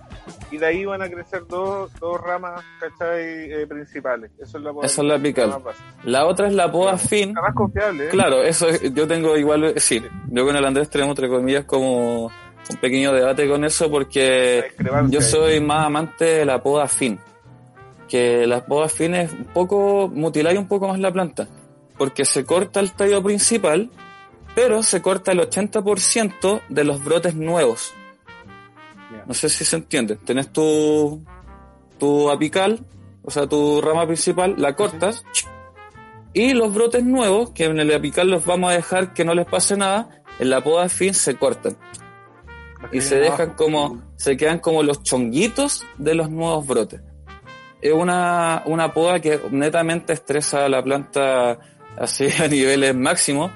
y 0.49 0.57
de 0.59 0.65
ahí 0.65 0.85
van 0.85 1.01
a 1.01 1.09
crecer 1.09 1.45
dos, 1.49 1.91
dos 1.99 2.21
ramas, 2.21 2.63
¿cachai? 2.79 3.51
Eh, 3.51 3.67
principales. 3.67 4.31
Eso 4.39 4.57
es 4.59 4.63
la 4.63 4.71
Esa 4.83 5.01
es 5.01 5.07
la. 5.35 5.59
La 6.05 6.25
otra 6.25 6.47
es 6.47 6.53
la 6.53 6.71
poda 6.71 6.97
fin. 6.97 7.33
La 7.33 7.41
más 7.41 7.53
confiable, 7.53 8.05
¿eh? 8.05 8.09
Claro, 8.09 8.43
eso 8.43 8.69
es- 8.69 8.93
yo 8.93 9.07
tengo 9.09 9.35
igual, 9.35 9.65
eh, 9.65 9.73
sí, 9.81 10.01
yo 10.29 10.45
con 10.45 10.55
el 10.55 10.63
Andrés 10.65 10.89
tenemos 10.89 11.17
entre 11.17 11.27
comillas 11.27 11.65
como 11.65 12.31
un 12.69 12.77
pequeño 12.77 13.13
debate 13.13 13.47
con 13.47 13.63
eso 13.63 13.89
porque 13.89 14.71
yo 15.09 15.21
soy 15.21 15.59
más 15.59 15.85
amante 15.85 16.25
de 16.25 16.45
la 16.45 16.61
poda 16.61 16.87
fin. 16.87 17.19
Que 18.07 18.47
la 18.47 18.65
poda 18.65 18.87
fin 18.89 19.15
es 19.15 19.31
un 19.31 19.45
poco, 19.45 20.09
mutiláis 20.13 20.57
un 20.57 20.67
poco 20.67 20.87
más 20.87 20.99
la 20.99 21.11
planta. 21.11 21.47
Porque 21.97 22.25
se 22.25 22.45
corta 22.45 22.79
el 22.79 22.93
tallo 22.93 23.21
principal, 23.23 23.89
pero 24.55 24.83
se 24.83 25.01
corta 25.01 25.31
el 25.31 25.39
80% 25.39 26.61
de 26.69 26.83
los 26.83 27.03
brotes 27.03 27.35
nuevos. 27.35 27.93
No 29.25 29.33
sé 29.33 29.49
si 29.49 29.65
se 29.65 29.75
entiende. 29.75 30.15
Tenés 30.15 30.51
tu, 30.53 31.23
tu 31.99 32.29
apical, 32.29 32.85
o 33.23 33.31
sea, 33.31 33.47
tu 33.47 33.81
rama 33.81 34.05
principal, 34.05 34.55
la 34.57 34.75
cortas, 34.75 35.25
y 36.33 36.53
los 36.53 36.73
brotes 36.73 37.03
nuevos, 37.03 37.49
que 37.51 37.65
en 37.65 37.79
el 37.79 37.93
apical 37.93 38.29
los 38.29 38.45
vamos 38.45 38.71
a 38.71 38.75
dejar 38.75 39.13
que 39.13 39.25
no 39.25 39.33
les 39.33 39.45
pase 39.45 39.75
nada, 39.75 40.21
en 40.39 40.49
la 40.49 40.63
poda 40.63 40.87
fin 40.87 41.13
se 41.13 41.35
cortan. 41.35 41.77
Y 42.91 43.01
se 43.01 43.17
dejan 43.17 43.53
como, 43.55 44.01
se 44.15 44.37
quedan 44.37 44.59
como 44.59 44.83
los 44.83 45.03
chonguitos 45.03 45.85
de 45.97 46.15
los 46.15 46.29
nuevos 46.29 46.65
brotes. 46.65 47.01
Es 47.81 47.93
una, 47.93 48.63
una 48.65 48.93
poda 48.93 49.19
que 49.19 49.39
netamente 49.51 50.13
estresa 50.13 50.65
a 50.65 50.69
la 50.69 50.83
planta 50.83 51.59
así 51.97 52.27
a 52.43 52.47
niveles 52.47 52.95
máximos, 52.95 53.51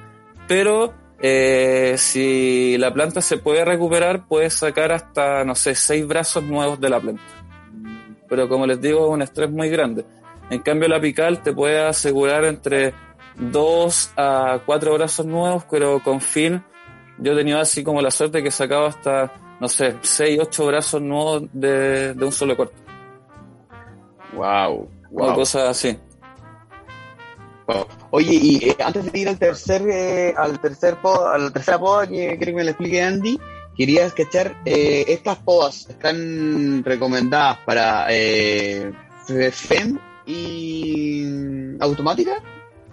pero 0.48 0.94
eh, 1.22 1.96
si 1.98 2.78
la 2.78 2.94
planta 2.94 3.22
se 3.22 3.38
puede 3.38 3.64
recuperar, 3.64 4.28
puede 4.28 4.50
sacar 4.50 4.92
hasta, 4.92 5.44
no 5.44 5.56
sé, 5.56 5.76
seis 5.76 6.06
brazos 6.08 6.44
nuevos 6.44 6.80
de 6.80 6.90
la 6.90 7.00
planta. 7.00 7.22
Pero 8.28 8.50
como 8.50 8.66
les 8.66 8.82
digo, 8.82 9.06
es 9.06 9.12
un 9.12 9.22
estrés 9.22 9.52
muy 9.52 9.70
grande. 9.70 10.06
En 10.50 10.60
cambio, 10.60 10.88
la 10.88 10.98
apical 10.98 11.44
te 11.44 11.54
puede 11.54 11.80
asegurar 11.80 12.46
entre 12.46 12.94
dos 13.38 14.12
a 14.18 14.60
cuatro 14.66 14.94
brazos 14.94 15.26
nuevos, 15.26 15.64
pero 15.70 16.02
con 16.04 16.22
fin 16.22 16.64
yo 17.22 17.34
he 17.34 17.36
tenido 17.36 17.60
así 17.60 17.84
como 17.84 18.02
la 18.02 18.12
suerte 18.12 18.42
que 18.44 18.52
sacaba 18.52 18.88
hasta, 18.90 19.32
no 19.60 19.68
sé, 19.68 19.96
6, 20.02 20.40
8 20.42 20.66
brazos 20.66 21.02
nuevos 21.02 21.44
de, 21.54 22.14
de 22.14 22.26
un 22.26 22.32
solo 22.32 22.58
corte. 22.58 22.76
Wow, 24.34 24.74
O 24.82 24.90
wow. 25.12 25.36
cosas 25.36 25.70
así. 25.70 25.98
wow. 27.68 27.86
Oye, 28.12 28.34
y 28.34 28.70
eh, 28.70 28.78
antes 28.84 29.12
de 29.12 29.20
ir 29.20 29.30
al 29.30 29.38
tercer, 29.38 29.82
eh, 29.90 30.34
al 30.36 30.60
tercer 30.60 30.96
pod, 30.98 31.28
a 31.34 31.38
la 31.38 31.52
tercera 31.52 31.80
poda 31.80 32.08
que 32.08 32.38
quiero 32.38 32.52
que 32.52 32.54
me 32.54 32.64
la 32.64 32.72
explique 32.72 33.02
Andy, 33.02 33.40
quería 33.78 34.10
cachar, 34.10 34.58
eh, 34.66 35.06
estas 35.08 35.38
podas 35.38 35.88
están 35.90 36.84
recomendadas 36.84 37.60
para 37.66 38.08
eh, 38.10 38.92
FEM 39.28 39.98
y 40.26 41.78
automática 41.80 42.42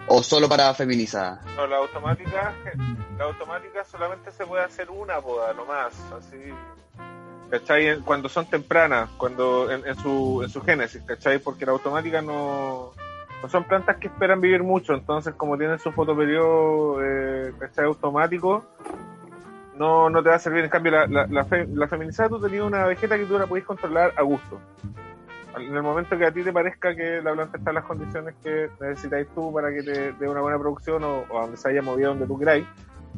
o 0.09 0.23
solo 0.23 0.49
para 0.49 0.73
feminizadas? 0.75 1.45
No, 1.57 1.67
la 1.67 1.77
automática, 1.79 2.53
la 3.19 3.25
automática 3.25 3.85
solamente 3.85 4.31
se 4.33 4.47
puede 4.47 4.65
hacer 4.65 4.91
una 4.91 5.21
poda, 5.21 5.53
nomás, 5.55 5.93
así. 6.13 6.53
¿Cachai? 7.51 8.01
Cuando 8.01 8.29
son 8.29 8.47
tempranas, 8.47 9.09
cuando 9.17 9.71
en, 9.71 9.87
en 9.87 9.95
su, 9.97 10.43
en 10.43 10.51
su 10.51 10.61
génesis, 10.61 11.03
¿cachai? 11.05 11.39
Porque 11.39 11.65
la 11.65 11.73
automática 11.73 12.21
no, 12.21 12.93
no 13.43 13.49
son 13.49 13.65
plantas 13.65 13.97
que 13.97 14.09
esperan 14.09 14.41
vivir 14.41 14.63
mucho, 14.63 14.93
entonces 14.93 15.35
como 15.35 15.57
tienen 15.57 15.79
su 15.79 15.91
fotoperiodo, 15.93 17.03
eh. 17.03 17.55
Automático, 17.79 18.65
no, 19.77 20.11
no 20.11 20.23
te 20.23 20.29
va 20.29 20.35
a 20.35 20.39
servir. 20.39 20.65
En 20.65 20.71
cambio, 20.71 20.93
la, 20.93 21.07
la, 21.07 21.27
la, 21.27 21.45
fe- 21.45 21.67
la 21.73 21.89
feminizada 21.89 22.29
tú 22.29 22.41
tenías 22.41 22.65
una 22.65 22.85
vegeta 22.85 23.17
que 23.17 23.25
tú 23.25 23.39
la 23.39 23.47
podés 23.47 23.65
controlar 23.65 24.13
a 24.17 24.23
gusto. 24.23 24.61
En 25.57 25.75
el 25.75 25.83
momento 25.83 26.17
que 26.17 26.27
a 26.27 26.33
ti 26.33 26.43
te 26.43 26.53
parezca 26.53 26.95
que 26.95 27.23
la 27.23 27.33
planta 27.33 27.59
está 27.59 27.71
en 27.71 27.75
las 27.75 27.85
condiciones 27.85 28.35
que 28.43 28.69
necesitáis 28.81 29.27
tú 29.35 29.53
para 29.53 29.71
que 29.71 29.83
te 29.83 30.13
dé 30.13 30.29
una 30.29 30.41
buena 30.41 30.59
producción 30.59 31.03
o, 31.05 31.25
o 31.31 31.57
se 31.57 31.71
haya 31.71 31.83
movido 31.83 32.11
donde 32.11 32.27
tú 32.27 32.39
queráis, 32.39 32.67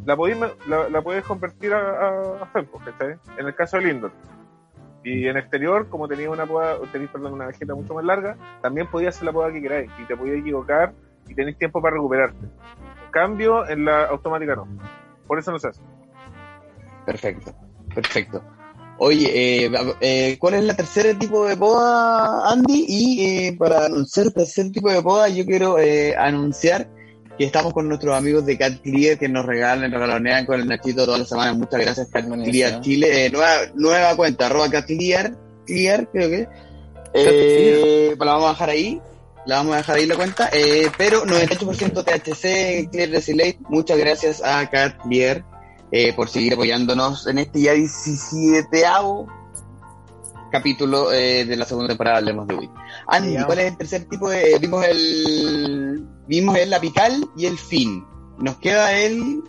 la 0.04 0.16
podéis, 0.16 0.38
la, 0.66 0.88
la 0.88 1.02
podéis 1.02 1.24
convertir 1.24 1.74
a, 1.74 2.08
a, 2.08 2.48
¿cachai? 2.84 3.16
En 3.36 3.46
el 3.46 3.54
caso 3.54 3.76
del 3.76 3.90
indoor. 3.90 4.12
Y 5.02 5.26
en 5.28 5.36
exterior, 5.36 5.88
como 5.88 6.08
tenéis 6.08 6.28
una 6.28 6.46
poda, 6.46 6.78
tenéis, 6.92 7.10
perdón, 7.10 7.32
una 7.32 7.46
vegeta 7.46 7.74
mucho 7.74 7.94
más 7.94 8.04
larga, 8.04 8.36
también 8.60 8.86
podías 8.86 9.16
hacer 9.16 9.26
la 9.26 9.32
poda 9.32 9.52
que 9.52 9.62
queráis 9.62 9.90
y 9.98 10.04
te 10.04 10.16
podías 10.16 10.38
equivocar 10.38 10.92
y 11.26 11.34
tenéis 11.34 11.56
tiempo 11.58 11.80
para 11.80 11.96
recuperarte. 11.96 12.46
Cambio, 13.10 13.68
en 13.68 13.84
la 13.84 14.04
automática 14.04 14.54
no. 14.56 14.68
Por 15.26 15.38
eso 15.38 15.52
no 15.52 15.58
se 15.58 15.68
hace. 15.68 15.82
Perfecto, 17.06 17.52
perfecto. 17.94 18.42
Oye, 19.02 19.64
eh, 19.64 19.70
eh, 20.02 20.36
¿cuál 20.38 20.54
es 20.54 20.64
la 20.64 20.76
tercera 20.76 21.18
tipo 21.18 21.46
de 21.46 21.56
poda, 21.56 22.50
Andy? 22.50 22.84
Y 22.86 23.24
eh, 23.24 23.56
para 23.58 23.86
anunciar 23.86 24.26
el 24.26 24.34
tercer 24.34 24.70
tipo 24.70 24.92
de 24.92 25.00
poda, 25.00 25.26
yo 25.30 25.46
quiero 25.46 25.78
eh, 25.78 26.14
anunciar 26.14 26.86
que 27.38 27.46
estamos 27.46 27.72
con 27.72 27.88
nuestros 27.88 28.14
amigos 28.14 28.44
de 28.44 28.58
Cat 28.58 28.82
Clear 28.82 29.18
que 29.18 29.26
nos 29.26 29.46
regalan, 29.46 29.90
regalonean 29.90 30.44
con 30.44 30.60
el 30.60 30.68
Nachito 30.68 31.06
todas 31.06 31.20
las 31.20 31.30
semanas. 31.30 31.56
Muchas 31.56 31.80
gracias, 31.80 32.08
Cat. 32.08 32.26
Clear 32.26 32.82
Chile. 32.82 33.24
Eh, 33.24 33.30
nueva, 33.30 33.56
nueva 33.74 34.16
cuenta, 34.16 34.44
arroba 34.44 34.70
Cat 34.70 34.84
Clear, 34.84 35.34
Clear, 35.64 36.06
creo 36.12 36.28
que. 36.28 36.48
Eh, 37.14 38.14
la 38.18 38.24
vamos 38.26 38.48
a 38.48 38.50
dejar 38.50 38.68
ahí. 38.68 39.00
La 39.46 39.56
vamos 39.56 39.72
a 39.72 39.78
dejar 39.78 39.96
ahí 39.96 40.04
la 40.04 40.16
cuenta. 40.16 40.50
Eh, 40.52 40.90
pero 40.98 41.24
98% 41.24 42.04
THC, 42.04 42.90
Clear 42.90 43.08
Resilate. 43.08 43.58
Muchas 43.70 43.96
gracias 43.96 44.42
a 44.44 44.68
Cat 44.68 44.98
Clear 45.04 45.42
eh, 45.92 46.12
por 46.14 46.28
seguir 46.28 46.54
apoyándonos 46.54 47.26
en 47.26 47.38
este 47.38 47.62
ya 47.62 47.72
17 47.72 48.68
capítulo 50.50 51.12
eh, 51.12 51.44
de 51.44 51.56
la 51.56 51.64
segunda 51.64 51.88
temporada 51.88 52.16
de 52.16 52.22
Hablemos 52.22 52.48
de 52.48 52.54
Wii. 52.56 52.70
Andy. 53.06 53.44
¿cuál 53.44 53.58
es 53.60 53.66
el 53.66 53.76
tercer 53.76 54.04
tipo 54.08 54.28
de...? 54.28 54.58
Vimos 54.60 54.84
el... 54.84 56.06
Vimos 56.26 56.56
el 56.56 56.72
apical 56.74 57.24
y 57.36 57.46
el 57.46 57.56
fin. 57.58 58.04
Nos 58.38 58.56
queda 58.56 58.92
el... 58.92 59.42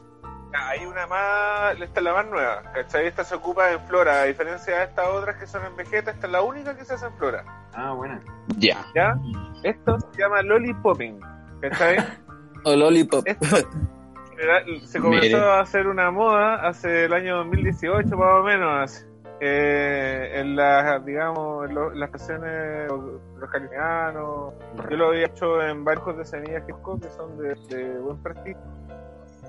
Hay 0.54 0.86
una 0.86 1.08
más, 1.08 1.80
esta 1.80 2.00
es 2.02 2.04
la 2.04 2.14
más 2.14 2.28
nueva, 2.28 2.62
¿cachai? 2.74 3.08
Esta 3.08 3.24
se 3.24 3.36
ocupa 3.36 3.72
en 3.72 3.80
flora, 3.88 4.22
a 4.22 4.26
diferencia 4.26 4.80
de 4.80 4.84
estas 4.84 5.08
otras 5.08 5.38
que 5.38 5.48
son 5.48 5.66
en 5.66 5.76
vegeta, 5.78 6.12
esta 6.12 6.28
es 6.28 6.32
la 6.32 6.42
única 6.42 6.76
que 6.76 6.84
se 6.84 6.94
hace 6.94 7.06
en 7.06 7.14
flora, 7.14 7.46
Ah, 7.74 7.94
buena. 7.94 8.22
Ya. 8.58 8.86
¿ya? 8.94 9.18
Esto 9.64 9.98
se 10.12 10.22
llama 10.22 10.42
lollipopping, 10.42 11.22
¿cachai? 11.62 11.98
O 12.64 12.76
lollipop. 12.76 13.26
Esto 13.26 13.58
era- 14.42 14.64
se 14.88 15.00
comenzó 15.00 15.38
Mire. 15.38 15.40
a 15.50 15.60
hacer 15.60 15.88
una 15.88 16.12
moda 16.12 16.68
hace 16.68 17.06
el 17.06 17.14
año 17.14 17.38
2018 17.38 18.18
más 18.18 18.40
o 18.40 18.44
menos, 18.44 19.08
eh, 19.40 20.32
en 20.36 20.56
las, 20.56 21.04
digamos, 21.06 21.68
en 21.70 21.76
lo- 21.76 21.92
las 21.92 22.10
estaciones 22.14 22.90
los 22.90 23.50
californianos. 23.50 24.54
Yo 24.90 24.98
lo 24.98 25.08
había 25.10 25.26
hecho 25.26 25.62
en 25.62 25.84
barcos 25.84 26.18
de 26.18 26.26
semillas 26.26 26.64
que 26.66 26.74
que 27.00 27.10
son 27.10 27.38
de, 27.38 27.56
de 27.70 28.00
buen 28.00 28.22
prestigio. 28.22 28.62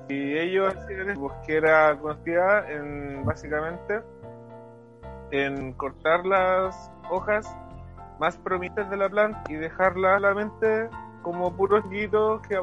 Y 0.08 0.36
ellos 0.38 0.74
hacían 0.74 1.10
eso, 1.10 1.32
que 1.46 1.56
era 1.56 1.96
consistía 1.98 2.64
en 2.70 3.24
básicamente 3.24 4.00
en 5.30 5.72
cortar 5.74 6.26
las 6.26 6.90
hojas 7.10 7.56
más 8.18 8.36
prominentes 8.38 8.88
de 8.90 8.96
la 8.96 9.08
planta 9.08 9.42
y 9.48 9.54
dejarla 9.54 10.14
solamente 10.16 10.88
como 11.22 11.54
puros 11.56 11.88
guitos 11.88 12.40
que, 12.42 12.58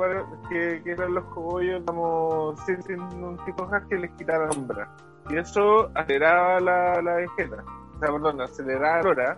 que, 0.49 0.81
que 0.83 0.91
eran 0.91 1.13
los 1.13 1.25
cogollos 1.25 1.81
digamos, 1.81 2.59
sin, 2.65 2.81
sin 2.83 2.99
un 3.01 3.37
tipo 3.45 3.65
de 3.65 3.87
que 3.87 3.95
les 3.97 4.11
quitaran 4.11 4.51
sombra. 4.51 4.89
Y 5.29 5.37
eso 5.37 5.89
aceleraba 5.95 6.59
la, 6.59 7.01
la 7.01 7.15
vegeta, 7.15 7.63
o 7.95 7.99
sea, 7.99 8.11
perdón, 8.11 8.41
aceleraba 8.41 8.97
la 8.97 9.01
flora 9.01 9.37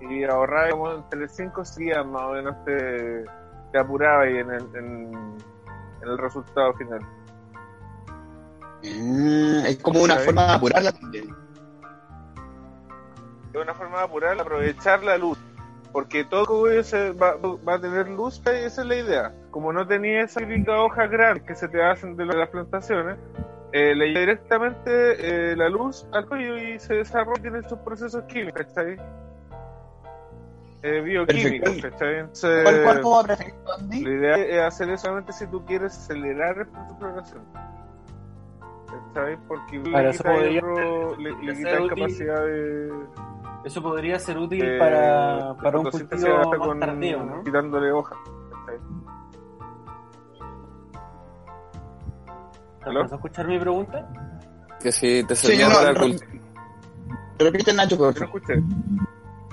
y, 0.00 0.14
y 0.14 0.24
ahorraba 0.24 0.70
como 0.70 0.92
entre 0.92 1.28
5 1.28 1.60
o 1.60 1.64
6 1.64 1.76
días 1.76 2.06
más 2.06 2.22
o 2.22 2.32
menos 2.32 2.64
te, 2.64 3.24
te 3.72 3.78
apuraba 3.78 4.22
ahí 4.22 4.38
en 4.38 4.50
el, 4.50 4.62
en, 4.76 5.36
en 6.02 6.08
el 6.08 6.18
resultado 6.18 6.72
final. 6.74 7.00
Mm, 8.82 9.66
es 9.66 9.76
como 9.78 10.02
una 10.02 10.14
¿Sabes? 10.14 10.26
forma 10.26 10.46
de 10.46 10.52
apurarla 10.52 10.92
también. 10.92 11.34
Es 13.52 13.60
una 13.60 13.74
forma 13.74 13.98
de 13.98 14.04
apurar, 14.04 14.40
aprovechar 14.40 15.02
la 15.02 15.18
luz. 15.18 15.38
Porque 15.92 16.24
todo 16.24 16.46
cogollo 16.46 16.82
se 16.82 17.12
va, 17.12 17.34
va 17.36 17.74
a 17.74 17.80
tener 17.80 18.08
luz, 18.08 18.40
y 18.46 18.48
esa 18.48 18.80
es 18.82 18.88
la 18.88 18.96
idea. 18.96 19.34
Como 19.50 19.72
no 19.72 19.86
tenía 19.86 20.22
esa 20.22 20.40
típica 20.40 20.80
hoja 20.82 21.06
grande 21.06 21.44
que 21.44 21.54
se 21.54 21.68
te 21.68 21.82
hacen 21.82 22.16
de 22.16 22.24
las 22.24 22.48
plantaciones, 22.48 23.18
eh, 23.72 23.94
le 23.94 24.06
llega 24.08 24.20
directamente 24.20 25.50
eh, 25.52 25.56
la 25.56 25.68
luz 25.68 26.06
al 26.12 26.26
cuello 26.26 26.56
y 26.56 26.78
se 26.78 26.94
desarrollan 26.94 27.56
estos 27.56 27.78
procesos 27.80 28.22
químicos, 28.24 28.62
¿cachai? 28.66 28.96
Eh, 30.82 31.00
bioquímicos. 31.00 31.76
¿cachai? 31.82 32.18
Entonces, 32.20 32.62
¿Cuál, 32.64 32.82
cuál 32.84 33.00
poda 33.00 33.22
preferís, 33.24 33.54
Andy? 33.78 34.04
la 34.04 34.10
idea 34.10 34.36
es 34.36 34.62
hacer 34.74 34.88
eso 34.90 35.02
solamente 35.04 35.32
si 35.32 35.46
tú 35.46 35.64
quieres 35.66 35.92
acelerar 35.96 36.58
el 36.58 36.66
proceso 36.66 36.92
de 36.94 36.98
floración. 36.98 37.42
¿Cachai? 39.14 39.36
Porque 39.46 39.78
le 39.78 40.12
podría- 40.18 40.58
otro- 40.60 41.16
le, 41.18 41.30
le 41.30 41.52
útil. 41.52 41.88
capacidad 41.88 42.44
de, 42.44 42.90
Eso 43.64 43.80
podría 43.82 44.18
ser 44.18 44.38
útil 44.38 44.62
eh, 44.64 44.78
para, 44.78 45.54
para 45.62 45.78
un 45.78 45.84
cultivo 45.90 46.36
más 46.38 46.58
con- 46.58 46.80
tardío, 46.80 47.22
¿no? 47.24 47.44
Quitándole 47.44 47.92
hojas. 47.92 48.18
¿cachai? 48.50 48.78
¿Te 52.82 52.90
alcanzó 52.90 53.14
a 53.14 53.16
escuchar 53.18 53.46
mi 53.46 53.58
pregunta? 53.58 54.08
Que 54.80 54.90
si 54.90 55.22
te 55.24 55.36
Sí, 55.36 55.46
servía 55.48 55.68
no, 55.68 55.74
para 55.74 55.92
no, 55.92 56.00
cult- 56.00 56.40
Repite, 57.38 57.72
Nacho, 57.72 57.96
por 57.96 58.14
favor. 58.14 58.24
escuché. 58.40 58.62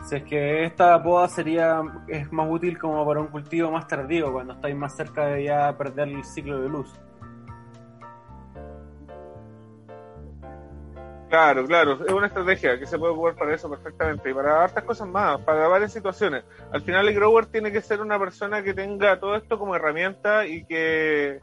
Si 0.08 0.16
es 0.16 0.24
que 0.24 0.66
esta 0.66 1.02
poda 1.04 1.28
sería 1.28 1.82
es 2.08 2.32
más 2.32 2.48
útil 2.50 2.80
como 2.80 3.06
para 3.06 3.20
un 3.20 3.28
cultivo 3.28 3.70
más 3.72 3.88
tardío, 3.88 4.32
cuando 4.34 4.54
estáis 4.54 4.76
más 4.76 4.96
cerca 4.96 5.26
de 5.28 5.44
ya 5.44 5.78
perder 5.78 6.08
el 6.10 6.26
ciclo 6.26 6.60
de 6.62 6.70
luz. 6.70 6.92
Claro, 11.30 11.66
claro, 11.68 12.04
es 12.06 12.12
una 12.12 12.26
estrategia 12.26 12.80
que 12.80 12.88
se 12.88 12.98
puede 12.98 13.14
ocupar 13.14 13.36
para 13.36 13.54
eso 13.54 13.70
perfectamente 13.70 14.32
y 14.32 14.34
para 14.34 14.64
hartas 14.64 14.84
cosas 14.84 15.08
más, 15.08 15.40
para 15.42 15.68
varias 15.68 15.94
situaciones. 15.94 16.44
Al 16.72 16.82
final 16.82 17.08
el 17.08 17.14
grower 17.14 17.46
tiene 17.46 17.72
que 17.72 17.82
ser 17.82 18.02
una 18.02 18.18
persona 18.18 18.64
que 18.64 18.74
tenga 18.74 19.20
todo 19.20 19.36
esto 19.36 19.60
como 19.60 19.76
herramienta 19.76 20.48
y 20.48 20.66
que 20.66 21.40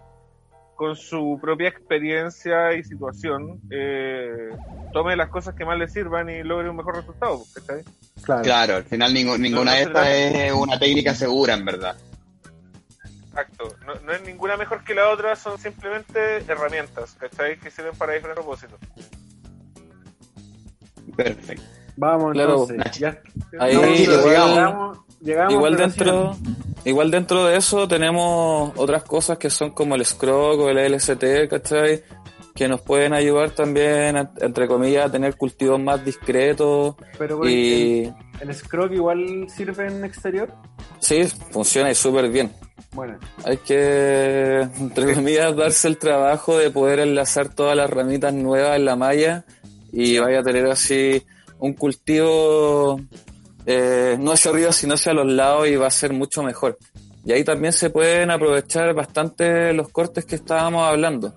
con 0.74 0.95
su 0.95 1.39
propia 1.41 1.68
experiencia 1.68 2.74
y 2.74 2.84
situación, 2.84 3.61
eh, 3.70 4.51
tome 4.93 5.16
las 5.16 5.30
cosas 5.30 5.55
que 5.55 5.64
más 5.64 5.78
le 5.78 5.89
sirvan 5.89 6.28
y 6.28 6.43
logre 6.43 6.68
un 6.68 6.76
mejor 6.76 6.97
resultado. 6.97 7.43
¿cachai? 7.55 7.82
Claro. 8.22 8.43
Claro, 8.43 8.76
al 8.76 8.84
final 8.84 9.14
ninguna 9.14 9.64
no 9.64 9.70
de 9.70 9.82
estas 9.82 10.09
es 10.09 10.53
una 10.53 10.78
técnica 10.78 11.14
segura, 11.14 11.55
en 11.55 11.64
verdad. 11.64 11.97
Exacto. 13.28 13.74
No, 13.87 13.95
no 14.05 14.12
es 14.12 14.22
ninguna 14.22 14.57
mejor 14.57 14.84
que 14.84 14.95
la 14.95 15.09
otra, 15.09 15.34
son 15.37 15.59
simplemente 15.59 16.39
herramientas, 16.47 17.16
¿cachai? 17.18 17.59
Que 17.59 17.70
sirven 17.70 17.97
para 17.97 18.12
diferentes 18.12 18.45
propósitos. 18.45 18.78
Perfecto. 21.17 21.62
Vamos 21.97 22.33
Claro, 22.33 22.67
entonces. 22.69 22.99
Ya, 22.99 23.19
Ahí 23.59 23.75
No, 23.75 23.87
igual- 23.87 24.23
llegamos, 24.25 24.99
llegamos 25.21 25.53
Igual 25.55 25.75
a 25.75 25.77
dentro, 25.79 26.37
igual 26.85 27.11
dentro 27.11 27.45
de 27.47 27.57
eso 27.57 27.89
tenemos 27.89 28.73
otras 28.77 29.03
cosas 29.05 29.39
que 29.39 29.49
son 29.49 29.71
como 29.71 29.95
el 29.95 30.05
Scrog 30.05 30.61
o 30.61 30.69
el 30.69 30.77
LST, 30.79 31.49
¿cachai? 31.49 32.03
Que 32.55 32.69
nos 32.69 32.81
pueden 32.83 33.12
ayudar 33.14 33.51
también, 33.51 34.17
a- 34.17 34.31
entre 34.41 34.67
comillas, 34.69 35.07
a 35.07 35.11
tener 35.12 35.37
cultivos 35.37 35.81
más 35.81 36.05
discretos 36.05 36.97
Pero 37.19 37.39
bueno, 37.39 37.51
y 37.51 38.12
el, 38.41 38.49
el 38.49 38.55
scrog 38.55 38.93
igual 38.93 39.47
sirve 39.49 39.87
en 39.87 40.05
exterior. 40.05 40.53
sí, 40.99 41.25
funciona 41.51 41.91
y 41.91 41.95
súper 41.95 42.29
bien. 42.31 42.53
Bueno, 42.93 43.19
Hay 43.45 43.59
que, 43.59 44.61
entre 44.79 45.14
comillas, 45.14 45.55
darse 45.55 45.87
el 45.89 45.99
trabajo 45.99 46.57
de 46.57 46.71
poder 46.71 47.01
enlazar 47.01 47.49
todas 47.55 47.77
las 47.77 47.91
ramitas 47.91 48.33
nuevas 48.33 48.77
en 48.77 48.85
la 48.87 48.97
malla 48.97 49.45
y 49.99 50.18
vaya 50.18 50.40
a 50.40 50.42
tener 50.42 50.66
así 50.66 51.24
un 51.59 51.72
cultivo 51.72 53.01
eh, 53.64 54.18
no 54.20 54.32
hacia 54.32 54.51
arriba 54.51 54.70
sino 54.70 54.92
hacia 54.92 55.14
los 55.14 55.26
lados 55.26 55.66
y 55.68 55.76
va 55.76 55.86
a 55.86 55.90
ser 55.90 56.12
mucho 56.12 56.42
mejor. 56.42 56.76
Y 57.24 57.32
ahí 57.32 57.42
también 57.42 57.72
se 57.72 57.88
pueden 57.88 58.30
aprovechar 58.30 58.92
bastante 58.92 59.72
los 59.72 59.88
cortes 59.88 60.26
que 60.26 60.36
estábamos 60.36 60.86
hablando. 60.86 61.34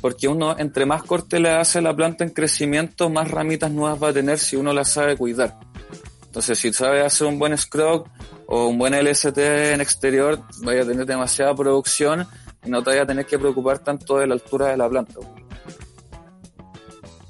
Porque 0.00 0.26
uno, 0.26 0.58
entre 0.58 0.86
más 0.86 1.04
corte 1.04 1.38
le 1.38 1.50
hace 1.50 1.80
la 1.80 1.94
planta 1.94 2.24
en 2.24 2.30
crecimiento, 2.30 3.10
más 3.10 3.30
ramitas 3.30 3.70
nuevas 3.70 4.02
va 4.02 4.08
a 4.08 4.12
tener 4.12 4.38
si 4.38 4.56
uno 4.56 4.72
las 4.72 4.90
sabe 4.90 5.16
cuidar. 5.16 5.58
Entonces, 6.26 6.58
si 6.58 6.72
sabe 6.72 7.02
hacer 7.04 7.28
un 7.28 7.38
buen 7.38 7.56
scrog 7.56 8.08
o 8.46 8.66
un 8.66 8.76
buen 8.76 8.92
LST 8.92 9.38
en 9.38 9.80
exterior, 9.80 10.40
vaya 10.62 10.82
a 10.82 10.86
tener 10.86 11.06
demasiada 11.06 11.54
producción 11.54 12.26
y 12.64 12.70
no 12.70 12.82
te 12.82 12.90
vaya 12.90 13.02
a 13.02 13.06
tener 13.06 13.24
que 13.24 13.38
preocupar 13.38 13.78
tanto 13.78 14.18
de 14.18 14.26
la 14.26 14.34
altura 14.34 14.68
de 14.68 14.76
la 14.76 14.88
planta. 14.88 15.14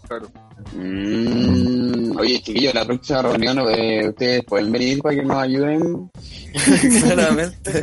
Claro. 0.09 0.50
Mm, 0.73 2.16
oye, 2.16 2.41
chiquillos, 2.41 2.75
la 2.75 2.85
próxima 2.85 3.23
reunión, 3.23 3.59
eh, 3.71 4.09
ustedes 4.09 4.45
pueden 4.45 4.71
venir 4.71 5.03
para 5.03 5.16
que 5.16 5.23
nos 5.23 5.37
ayuden. 5.37 6.11
Claramente. 7.03 7.83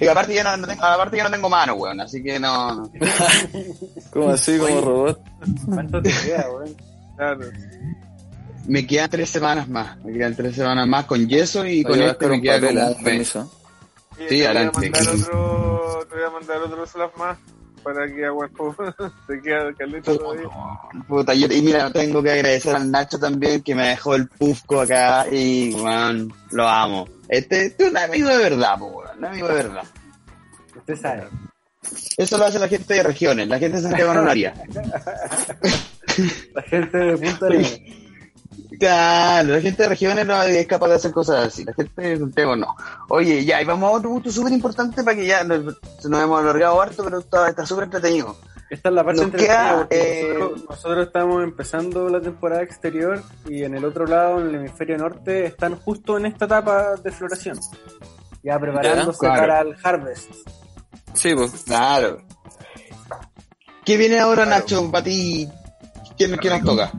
Y 0.00 0.06
aparte 0.06 0.34
yo 0.34 0.44
no, 0.44 0.56
no 0.56 0.66
tengo, 0.66 0.84
aparte 0.84 1.16
yo 1.16 1.24
no 1.24 1.30
tengo 1.30 1.48
mano, 1.48 1.74
weón, 1.74 2.00
así 2.00 2.22
que 2.22 2.38
no. 2.38 2.90
Como 4.10 4.30
así, 4.30 4.58
como 4.58 4.80
robot. 4.80 5.20
¿cuánto 5.66 6.02
te 6.02 6.10
queda, 6.10 6.50
weón? 6.50 6.76
Claro. 7.16 7.50
Me 8.66 8.86
quedan 8.86 9.10
tres 9.10 9.30
semanas 9.30 9.68
más. 9.68 9.96
Me 10.04 10.12
quedan 10.12 10.34
tres 10.34 10.54
semanas 10.54 10.86
más 10.86 11.04
con 11.04 11.26
yeso 11.28 11.66
y 11.66 11.82
con 11.82 12.00
esto 12.00 12.18
con 12.18 12.30
me 12.30 12.36
un 12.36 12.42
queda 12.42 12.54
papel, 12.54 12.74
como 12.76 12.86
ah, 12.86 12.94
un 12.96 13.04
mes. 13.04 13.28
Sí, 13.28 13.38
te 14.28 14.34
voy 14.36 14.42
a 14.42 14.50
adelante. 14.50 14.90
mandar 14.90 15.14
otro, 15.14 16.06
te 16.08 16.14
voy 16.14 16.24
a 16.24 16.30
mandar 16.30 16.62
otro 16.62 16.86
slap 16.86 17.16
más 17.16 17.38
para 17.84 18.06
que 18.12 18.24
aguanto. 18.24 18.74
te 19.28 19.40
queda 19.42 19.72
caleta 19.74 20.16
todavía. 20.16 20.48
Puta, 21.06 21.34
yo- 21.34 21.46
y 21.46 21.62
mira, 21.62 21.90
tengo 21.92 22.22
que 22.22 22.30
agradecer 22.32 22.74
al 22.74 22.90
Nacho 22.90 23.18
también 23.18 23.62
que 23.62 23.74
me 23.74 23.88
dejó 23.90 24.14
el 24.16 24.26
pufco 24.28 24.80
acá 24.80 25.26
y, 25.30 25.72
weón, 25.74 26.32
lo 26.50 26.66
amo. 26.68 27.06
Este, 27.28 27.66
este 27.66 27.84
es 27.84 27.90
un 27.90 27.96
amigo 27.98 28.28
de 28.28 28.38
verdad, 28.38 28.78
po, 28.78 28.86
weón, 28.86 29.18
un 29.18 29.24
amigo 29.26 29.48
de 29.48 29.54
verdad. 29.54 29.84
Usted 30.76 30.96
sabe. 30.96 31.28
Eso 32.16 32.38
lo 32.38 32.46
hace 32.46 32.58
la 32.58 32.66
gente 32.68 32.94
de 32.94 33.02
regiones, 33.02 33.46
la 33.46 33.58
gente 33.58 33.76
de 33.76 33.82
Santiago 33.82 34.14
no 34.14 34.22
lo 34.22 34.30
haría. 34.30 34.54
La 36.54 36.62
gente 36.62 36.96
de 36.96 37.16
Punta 37.18 37.46
Arenas. 37.46 37.72
Claro, 38.78 39.48
la 39.48 39.60
gente 39.60 39.82
de 39.82 39.88
regiones 39.88 40.26
no 40.26 40.42
es 40.42 40.66
capaz 40.66 40.88
de 40.88 40.94
hacer 40.94 41.12
cosas 41.12 41.46
así, 41.46 41.64
la 41.64 41.74
gente 41.74 42.00
de 42.00 42.18
Santiago 42.18 42.56
no. 42.56 42.74
Oye, 43.08 43.44
ya, 43.44 43.60
y 43.60 43.64
vamos 43.64 43.88
a 43.88 43.96
otro 43.96 44.10
punto 44.10 44.30
súper 44.30 44.52
importante 44.52 45.04
para 45.04 45.16
que 45.16 45.26
ya 45.26 45.44
nos, 45.44 45.64
nos 45.64 46.22
hemos 46.22 46.40
alargado 46.40 46.80
harto, 46.80 47.04
pero 47.04 47.18
está 47.18 47.48
está 47.48 47.66
súper 47.66 47.84
entretenido. 47.84 48.36
Esta 48.70 48.88
es 48.88 48.94
la 48.94 49.04
parte 49.04 49.22
entretenida, 49.22 49.56
queda, 49.56 49.78
porque 49.78 50.20
eh, 50.20 50.34
nosotros, 50.38 50.64
nosotros 50.68 51.06
estamos 51.06 51.44
empezando 51.44 52.08
la 52.08 52.20
temporada 52.20 52.62
exterior 52.62 53.22
y 53.48 53.62
en 53.62 53.76
el 53.76 53.84
otro 53.84 54.06
lado, 54.06 54.40
en 54.40 54.48
el 54.48 54.54
hemisferio 54.56 54.98
norte, 54.98 55.46
están 55.46 55.76
justo 55.76 56.16
en 56.16 56.26
esta 56.26 56.46
etapa 56.46 56.96
de 56.96 57.12
floración. 57.12 57.58
Ya 58.42 58.58
preparándose 58.58 59.18
claro. 59.18 59.40
para 59.40 59.60
el 59.60 59.76
harvest. 59.82 60.30
Sí, 61.14 61.34
pues. 61.34 61.64
Claro. 61.64 62.18
¿Qué 63.84 63.96
viene 63.96 64.18
ahora, 64.18 64.44
Nacho, 64.44 64.90
para 64.90 65.04
ti? 65.04 65.48
¿Qué, 66.18 66.36
qué 66.38 66.50
nos 66.50 66.62
toca? 66.62 66.92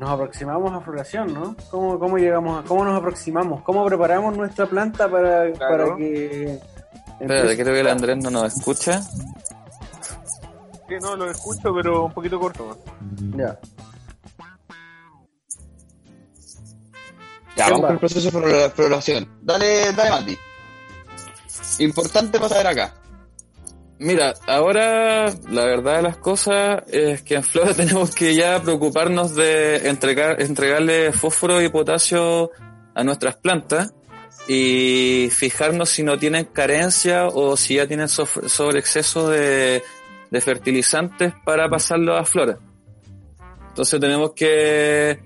Nos 0.00 0.08
aproximamos 0.08 0.72
a 0.72 0.80
floración, 0.80 1.34
¿no? 1.34 1.54
¿Cómo, 1.70 1.98
cómo 1.98 2.16
llegamos 2.16 2.64
a, 2.64 2.66
cómo 2.66 2.84
nos 2.86 2.98
aproximamos? 2.98 3.62
¿Cómo 3.62 3.84
preparamos 3.84 4.34
nuestra 4.34 4.64
planta 4.66 5.10
para, 5.10 5.52
Claro. 5.52 5.84
para 5.88 5.96
que 5.98 6.58
Espérate, 7.20 7.54
creo 7.58 7.74
que 7.74 7.80
el 7.80 7.86
Andrés 7.88 8.16
no 8.16 8.30
nos 8.30 8.56
escucha. 8.56 9.02
Sí, 9.02 10.94
no, 11.02 11.16
lo 11.16 11.30
escucho, 11.30 11.74
pero 11.74 12.06
un 12.06 12.12
poquito 12.14 12.40
corto. 12.40 12.78
Ya. 13.36 13.58
Ya, 17.56 17.66
¿Quién 17.66 17.80
vamos 17.80 17.82
va? 17.82 17.86
con 17.88 17.92
el 17.92 17.98
proceso 17.98 18.20
de 18.22 18.30
flora- 18.30 18.70
floración. 18.70 19.28
Dale, 19.42 19.92
dale, 19.92 20.10
Mati. 20.10 20.38
Importante 21.80 22.38
para 22.38 22.48
saber 22.48 22.66
acá. 22.68 22.94
Mira, 24.00 24.32
ahora 24.46 25.26
la 25.50 25.66
verdad 25.66 25.96
de 25.96 26.02
las 26.02 26.16
cosas 26.16 26.82
es 26.88 27.20
que 27.20 27.34
en 27.34 27.44
Flora 27.44 27.74
tenemos 27.76 28.14
que 28.14 28.34
ya 28.34 28.62
preocuparnos 28.62 29.34
de 29.34 29.88
entregar, 29.90 30.40
entregarle 30.40 31.12
fósforo 31.12 31.60
y 31.60 31.68
potasio 31.68 32.50
a 32.94 33.04
nuestras 33.04 33.36
plantas 33.36 33.92
y 34.48 35.28
fijarnos 35.30 35.90
si 35.90 36.02
no 36.02 36.18
tienen 36.18 36.46
carencia 36.46 37.26
o 37.26 37.58
si 37.58 37.74
ya 37.74 37.86
tienen 37.86 38.08
sobreexceso 38.08 39.28
de, 39.28 39.82
de 40.30 40.40
fertilizantes 40.40 41.34
para 41.44 41.68
pasarlo 41.68 42.16
a 42.16 42.24
Flora. 42.24 42.58
Entonces 43.68 44.00
tenemos 44.00 44.32
que, 44.32 45.20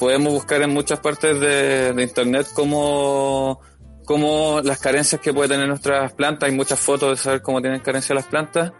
podemos 0.00 0.32
buscar 0.32 0.62
en 0.62 0.70
muchas 0.70 0.98
partes 1.00 1.38
de, 1.38 1.92
de 1.92 2.02
internet 2.02 2.46
cómo 2.54 3.60
como 4.04 4.60
las 4.62 4.78
carencias 4.78 5.20
que 5.20 5.32
puede 5.32 5.48
tener 5.48 5.68
nuestras 5.68 6.12
plantas, 6.12 6.48
hay 6.48 6.54
muchas 6.54 6.78
fotos 6.78 7.10
de 7.10 7.16
saber 7.16 7.42
cómo 7.42 7.60
tienen 7.60 7.80
carencia 7.80 8.14
las 8.14 8.26
plantas. 8.26 8.72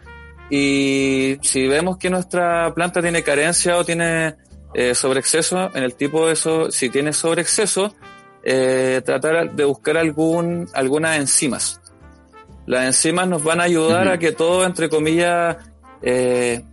Y 0.49 1.37
si 1.41 1.67
vemos 1.67 1.97
que 1.97 2.09
nuestra 2.09 2.73
planta 2.73 3.01
tiene 3.01 3.23
carencia 3.23 3.77
o 3.77 3.83
tiene 3.83 4.35
eh, 4.73 4.93
sobreexceso, 4.93 5.71
en 5.75 5.83
el 5.83 5.95
tipo 5.95 6.27
de 6.27 6.33
eso, 6.33 6.71
si 6.71 6.89
tiene 6.89 7.13
sobreexceso, 7.13 7.95
eh, 8.43 9.01
tratar 9.03 9.53
de 9.53 9.65
buscar 9.65 9.97
algún, 9.97 10.67
algunas 10.73 11.17
enzimas. 11.17 11.81
Las 12.67 12.85
enzimas 12.85 13.27
nos 13.27 13.43
van 13.43 13.59
a 13.59 13.63
ayudar 13.63 14.07
a 14.07 14.19
que 14.19 14.31
todo, 14.31 14.65
entre 14.65 14.89
comillas, 14.89 15.57
eh, 16.01 16.63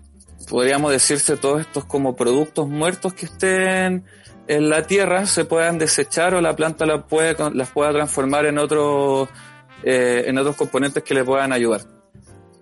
podríamos 0.48 0.92
decirse 0.92 1.36
todos 1.36 1.62
estos 1.62 1.84
como 1.86 2.14
productos 2.14 2.68
muertos 2.68 3.14
que 3.14 3.26
estén 3.26 4.04
en 4.48 4.68
la 4.68 4.82
tierra 4.82 5.26
se 5.26 5.44
puedan 5.44 5.78
desechar 5.78 6.34
o 6.34 6.40
la 6.40 6.54
planta 6.56 6.86
la 6.86 7.02
puede, 7.02 7.36
las 7.54 7.70
pueda 7.70 7.92
transformar 7.92 8.46
en 8.46 8.58
otros 8.58 9.28
eh, 9.84 10.24
en 10.26 10.38
otros 10.38 10.56
componentes 10.56 11.02
que 11.02 11.14
le 11.14 11.24
puedan 11.24 11.52
ayudar. 11.52 11.82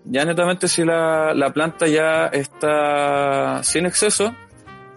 Ya 0.04 0.24
netamente 0.24 0.68
si 0.68 0.84
la, 0.84 1.34
la 1.34 1.52
planta 1.52 1.86
ya 1.86 2.26
está 2.26 3.62
sin 3.62 3.86
exceso, 3.86 4.34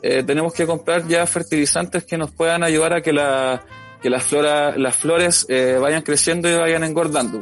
eh, 0.05 0.21
tenemos 0.21 0.53
que 0.53 0.65
comprar 0.65 1.07
ya 1.07 1.25
fertilizantes 1.25 2.03
que 2.03 2.17
nos 2.17 2.29
puedan 2.29 2.61
ayudar 2.61 2.93
a 2.93 3.01
que, 3.01 3.13
la, 3.13 3.63
que 4.01 4.09
las, 4.09 4.23
flora, 4.23 4.77
las 4.77 4.97
flores 4.97 5.45
eh, 5.47 5.77
vayan 5.79 6.01
creciendo 6.01 6.49
y 6.49 6.55
vayan 6.55 6.83
engordando. 6.83 7.41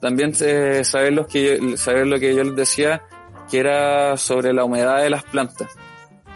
También 0.00 0.32
eh, 0.40 0.82
saber, 0.84 1.12
los 1.12 1.26
que 1.26 1.76
saber 1.76 2.06
lo 2.06 2.18
que 2.18 2.34
yo 2.34 2.42
les 2.44 2.56
decía, 2.56 3.02
que 3.50 3.58
era 3.58 4.16
sobre 4.16 4.54
la 4.54 4.64
humedad 4.64 5.02
de 5.02 5.10
las 5.10 5.22
plantas. 5.24 5.68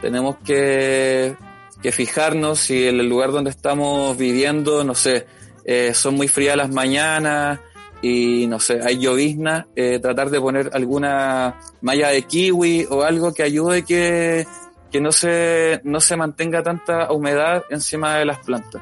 Tenemos 0.02 0.36
que, 0.44 1.34
que 1.84 1.92
fijarnos 1.92 2.60
si 2.60 2.86
el 2.86 3.06
lugar 3.06 3.30
donde 3.30 3.50
estamos 3.50 4.16
viviendo, 4.16 4.84
no 4.84 4.94
sé, 4.94 5.26
eh, 5.66 5.92
son 5.92 6.14
muy 6.14 6.28
frías 6.28 6.56
las 6.56 6.70
mañanas 6.70 7.60
y 8.00 8.46
no 8.46 8.58
sé, 8.58 8.80
hay 8.82 8.98
llovizna, 8.98 9.66
eh, 9.76 9.98
tratar 9.98 10.30
de 10.30 10.40
poner 10.40 10.70
alguna 10.72 11.60
malla 11.82 12.08
de 12.08 12.22
kiwi 12.22 12.86
o 12.88 13.02
algo 13.02 13.34
que 13.34 13.42
ayude 13.42 13.82
que, 13.82 14.46
que 14.90 14.98
no 15.02 15.12
se, 15.12 15.82
no 15.84 16.00
se 16.00 16.16
mantenga 16.16 16.62
tanta 16.62 17.12
humedad 17.12 17.64
encima 17.68 18.16
de 18.16 18.24
las 18.24 18.38
plantas. 18.38 18.80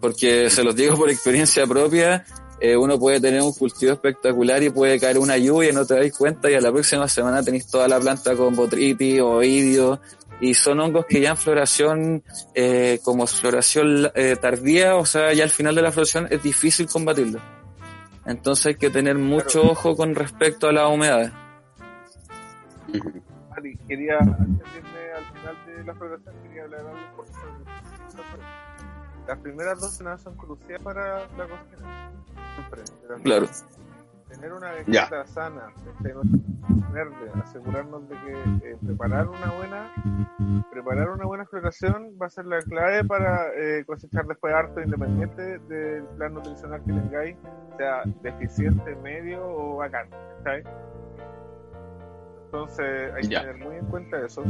Porque 0.00 0.48
se 0.48 0.62
los 0.62 0.76
digo 0.76 0.96
por 0.96 1.10
experiencia 1.10 1.66
propia, 1.66 2.24
eh, 2.60 2.76
uno 2.76 3.00
puede 3.00 3.20
tener 3.20 3.42
un 3.42 3.52
cultivo 3.52 3.94
espectacular 3.94 4.62
y 4.62 4.70
puede 4.70 5.00
caer 5.00 5.18
una 5.18 5.36
lluvia 5.38 5.70
y 5.70 5.72
no 5.72 5.84
te 5.84 5.94
dais 5.94 6.16
cuenta 6.16 6.48
y 6.48 6.54
a 6.54 6.60
la 6.60 6.70
próxima 6.70 7.08
semana 7.08 7.42
tenéis 7.42 7.66
toda 7.66 7.88
la 7.88 7.98
planta 7.98 8.36
con 8.36 8.54
botritis 8.54 9.20
o 9.20 9.30
oidio 9.30 10.00
y 10.42 10.54
son 10.54 10.80
hongos 10.80 11.06
que 11.06 11.20
ya 11.20 11.30
en 11.30 11.36
floración, 11.36 12.24
eh, 12.52 12.98
como 13.04 13.28
floración 13.28 14.10
eh, 14.16 14.34
tardía, 14.34 14.96
o 14.96 15.06
sea, 15.06 15.32
ya 15.32 15.44
al 15.44 15.50
final 15.50 15.76
de 15.76 15.82
la 15.82 15.92
floración 15.92 16.26
es 16.30 16.42
difícil 16.42 16.88
combatirlo. 16.88 17.38
Entonces 18.26 18.66
hay 18.66 18.74
que 18.74 18.90
tener 18.90 19.16
mucho 19.16 19.62
ojo 19.62 19.96
con 19.96 20.16
respecto 20.16 20.66
a 20.68 20.72
la 20.72 20.88
humedad. 20.88 21.32
Mari, 23.50 23.78
quería, 23.86 24.18
antes 24.18 24.72
de 24.72 24.78
irme 24.78 25.12
al 25.16 25.24
final 25.32 25.56
de 25.64 25.84
la 25.84 25.94
floración, 25.94 26.34
quería 26.42 26.64
hablar 26.64 26.80
algo 26.80 26.98
importante. 26.98 27.70
Las 29.28 29.38
primeras 29.38 29.80
dos 29.80 29.92
semanas 29.92 30.22
son 30.22 30.36
cruciales 30.36 30.82
para 30.82 31.20
la 31.20 31.46
cocina. 31.46 32.10
Siempre. 32.56 33.22
Claro. 33.22 33.48
Tener 34.32 34.52
una 34.52 34.72
vegeta 34.72 35.24
sana, 35.26 35.72
este, 35.86 36.14
verde, 36.92 37.30
asegurarnos 37.42 38.08
de 38.08 38.16
que 38.16 38.32
eh, 38.70 38.76
preparar 38.84 39.28
una 39.28 39.52
buena 39.56 39.92
preparar 40.70 41.10
una 41.10 41.24
buena 41.26 41.44
floración 41.46 42.16
va 42.20 42.26
a 42.26 42.30
ser 42.30 42.46
la 42.46 42.58
clave 42.60 43.04
para 43.04 43.48
eh, 43.54 43.84
cosechar 43.84 44.26
después 44.26 44.54
harto 44.54 44.80
independiente 44.80 45.58
del 45.60 46.04
plan 46.16 46.34
nutricional 46.34 46.80
que 46.84 46.92
tengáis, 46.92 47.36
sea 47.76 48.02
deficiente, 48.22 48.94
medio 48.96 49.44
o 49.44 49.76
bacán. 49.76 50.08
Entonces 52.46 53.12
hay 53.14 53.22
que 53.22 53.28
Ya. 53.28 53.40
tener 53.40 53.56
muy 53.58 53.76
en 53.76 53.86
cuenta 53.86 54.18
eso. 54.24 54.42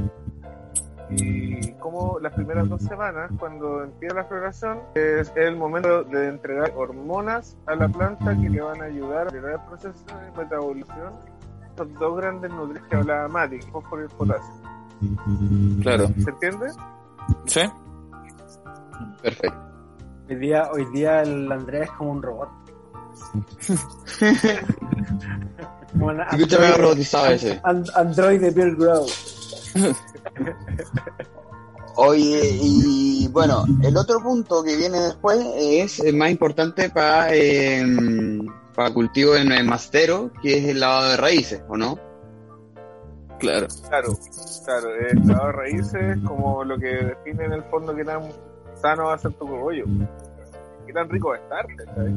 Y 1.11 1.73
como 1.75 2.19
las 2.21 2.33
primeras 2.33 2.69
dos 2.69 2.83
semanas, 2.83 3.31
cuando 3.39 3.83
empieza 3.85 4.15
la 4.15 4.25
floración, 4.25 4.81
es 4.95 5.31
el 5.37 5.57
momento 5.57 6.05
de 6.05 6.29
entregar 6.29 6.73
hormonas 6.77 7.57
a 7.67 7.75
la 7.75 7.89
planta 7.89 8.35
que 8.41 8.49
le 8.49 8.61
van 8.63 8.81
a 8.81 8.85
ayudar 8.87 9.25
a 9.27 9.29
acelerar 9.29 9.53
el 9.61 9.67
proceso 9.69 10.05
de 10.07 10.43
metabolización. 10.43 11.13
Son 11.77 11.95
dos 11.95 12.17
grandes 12.17 12.51
nutrientes 12.53 12.89
que 12.91 12.97
hablaba 12.97 13.29
Mati, 13.29 13.61
fósforo 13.63 14.03
y 14.03 14.05
el 14.05 14.11
potasio. 14.11 14.53
Claro. 15.83 16.07
¿Se 16.07 16.31
entiende? 16.31 16.67
¿Sí? 17.47 17.61
Perfecto. 19.23 19.59
Hoy 20.31 20.37
día, 20.37 20.71
hoy 20.73 20.85
día 20.93 21.23
el 21.23 21.51
Andrés 21.53 21.83
es 21.83 21.91
como 21.93 22.13
un 22.13 22.23
robot. 22.23 22.49
Como 25.93 26.07
un 26.07 26.21
Escúchame 26.21 26.67
androide- 26.67 26.79
robotizado 26.79 27.27
ese. 27.27 27.61
and- 27.65 27.91
Android 27.95 28.41
de 28.41 28.51
Bill 28.51 28.77
Grow. 28.77 29.05
Oye, 31.97 32.59
y 32.61 33.29
bueno, 33.29 33.65
el 33.83 33.97
otro 33.97 34.23
punto 34.23 34.63
que 34.63 34.77
viene 34.77 34.99
después 34.99 35.39
es 35.57 36.01
el 36.01 36.17
más 36.17 36.31
importante 36.31 36.89
para 36.89 37.31
para 38.75 38.95
cultivo 38.95 39.37
en 39.37 39.53
el 39.53 39.67
mastero, 39.67 40.31
que 40.43 40.57
es 40.59 40.65
el 40.65 40.81
lavado 40.81 41.11
de 41.11 41.17
raíces, 41.19 41.63
¿o 41.69 41.77
no? 41.77 41.99
Claro. 43.39 43.67
Claro, 43.89 44.17
claro. 44.65 44.89
El 45.11 45.27
lavado 45.27 45.47
de 45.49 45.53
raíces 45.53 46.19
como 46.25 46.65
lo 46.65 46.79
que 46.79 46.87
define 46.87 47.45
en 47.45 47.53
el 47.53 47.65
fondo 47.65 47.95
que 47.95 48.05
tan 48.05 48.23
sano 48.81 49.07
va 49.07 49.15
a 49.15 49.19
ser 49.19 49.33
tu 49.33 49.47
cogollo. 49.47 49.85
Qué 50.93 50.99
tan 50.99 51.09
rico 51.09 51.29
va 51.31 51.37
a 51.37 51.39
estar, 51.39 51.67
¿cachai? 51.75 52.15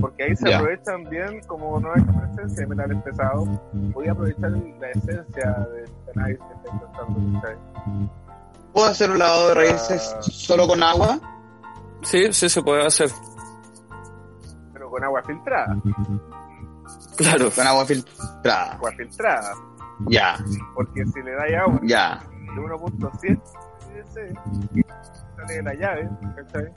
Porque 0.00 0.22
ahí 0.22 0.36
se 0.36 0.48
Ya. 0.48 0.58
aprovechan 0.58 1.04
bien, 1.10 1.40
como 1.48 1.80
no 1.80 1.88
hay 1.92 2.02
presencia 2.02 2.60
de 2.62 2.66
metales 2.68 3.02
pesados, 3.02 3.48
voy 3.72 4.06
a 4.06 4.12
aprovechar 4.12 4.50
la 4.52 4.90
esencia 4.90 5.50
del 5.72 5.90
cannabis 6.14 6.38
que 6.38 6.54
está 6.54 6.72
intentando, 6.72 7.40
¿cachai? 7.40 7.56
¿Puedo 8.72 8.86
hacer 8.86 9.10
un 9.10 9.18
lavado 9.18 9.48
de 9.48 9.54
raíces 9.54 10.14
Ah. 10.16 10.22
solo 10.22 10.68
con 10.68 10.82
agua? 10.84 11.18
Sí, 12.02 12.32
sí 12.32 12.48
se 12.48 12.62
puede 12.62 12.86
hacer. 12.86 13.10
Pero 14.72 14.88
con 14.88 15.02
agua 15.02 15.22
filtrada, 15.24 15.76
Claro. 17.16 17.50
Con 17.50 17.66
agua 17.66 17.84
filtrada. 17.84 18.72
agua 18.74 18.92
filtrada. 18.92 19.52
Ya, 20.06 20.36
Porque 20.74 21.04
si 21.06 21.22
le 21.22 21.32
dais 21.34 21.56
agua 21.56 21.80
ya. 21.82 22.22
de 22.54 22.60
1.7 22.60 23.40
DC, 23.94 24.32
sale 25.36 25.54
de 25.54 25.62
la 25.64 25.74
llave, 25.74 26.08
¿cachai? 26.36 26.72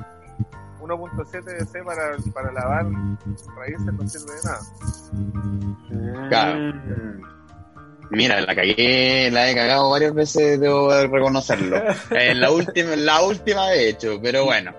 1.7 0.79 1.43
DC 1.43 1.83
para, 1.83 2.17
para 2.33 2.51
lavar 2.51 2.85
raíces 3.57 3.93
no 3.93 4.07
sirve 4.07 4.33
de 4.33 4.41
nada. 4.43 6.29
Claro. 6.29 6.73
Mm. 6.73 7.35
Mira, 8.11 8.39
la 8.41 8.55
cagué, 8.55 9.29
la 9.31 9.49
he 9.49 9.55
cagado 9.55 9.89
varias 9.89 10.13
veces, 10.13 10.59
debo 10.59 10.93
de 10.93 11.07
reconocerlo. 11.07 11.81
En 12.11 12.39
la 12.39 12.51
última, 12.51 12.95
la 12.95 13.21
última 13.21 13.69
de 13.69 13.89
hecho, 13.89 14.19
pero 14.21 14.45
bueno. 14.45 14.73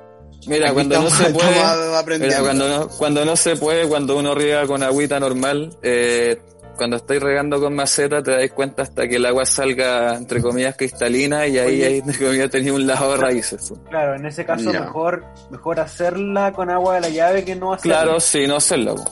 Mira, 0.46 0.66
Aquí 0.66 0.74
cuando 0.74 1.02
no 1.02 1.10
se 1.10 1.30
puede, 1.30 2.18
mira, 2.20 2.40
cuando 2.40 2.68
no, 2.68 2.88
cuando 2.88 3.24
no 3.24 3.36
se 3.36 3.56
puede, 3.56 3.88
cuando 3.88 4.16
uno 4.16 4.32
riega 4.34 4.64
con 4.66 4.80
agüita 4.82 5.18
normal, 5.18 5.76
eh, 5.82 6.40
cuando 6.76 6.96
estáis 6.96 7.22
regando 7.22 7.60
con 7.60 7.74
maceta 7.74 8.22
te 8.22 8.30
dais 8.32 8.52
cuenta 8.52 8.82
hasta 8.82 9.08
que 9.08 9.16
el 9.16 9.26
agua 9.26 9.44
salga, 9.46 10.14
entre 10.16 10.40
comillas, 10.42 10.76
cristalina 10.76 11.46
y 11.46 11.58
ahí, 11.58 11.82
ahí 11.82 11.98
entre 11.98 12.18
comillas, 12.18 12.50
tenía 12.50 12.72
un 12.72 12.86
lavado 12.86 13.12
de 13.12 13.18
raíces. 13.18 13.72
Claro, 13.88 14.14
en 14.14 14.26
ese 14.26 14.44
caso 14.44 14.72
mejor, 14.72 15.24
mejor 15.50 15.80
hacerla 15.80 16.52
con 16.52 16.70
agua 16.70 16.94
de 16.96 17.00
la 17.02 17.08
llave 17.08 17.44
que 17.44 17.56
no 17.56 17.72
hacerla. 17.72 18.02
Claro, 18.02 18.20
sí, 18.20 18.46
no 18.46 18.56
hacerlo. 18.56 18.94
po. 18.96 19.04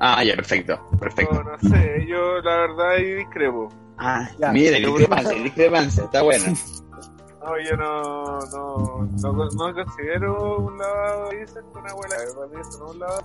Ah, 0.00 0.22
ya, 0.24 0.34
perfecto, 0.36 0.78
perfecto. 1.00 1.34
No, 1.42 1.42
no 1.52 1.58
sé, 1.70 2.06
yo 2.08 2.40
la 2.42 2.56
verdad 2.56 2.90
ahí 2.96 3.14
discrepo. 3.14 3.68
Ah, 3.98 4.28
Ya. 4.38 4.52
mire, 4.52 4.78
discrepancia, 4.80 5.32
discrepancia, 5.42 6.04
está 6.04 6.22
bueno. 6.22 6.44
No, 7.46 7.52
yo 7.60 7.76
no, 7.76 8.40
no, 8.40 9.08
no, 9.22 9.32
no 9.50 9.74
considero 9.74 10.56
un 10.58 10.76
lavado 10.78 11.28
de 11.28 11.36
raíces 11.36 11.62
con 11.72 11.88
agua 11.88 12.04
de 12.08 12.16
la 12.16 12.24
llave, 12.24 12.34
para 12.34 12.46
mí 12.48 12.54
eso 12.60 12.78
no 12.80 12.86
es 12.86 12.90
un 12.92 12.98
lavado. 12.98 13.22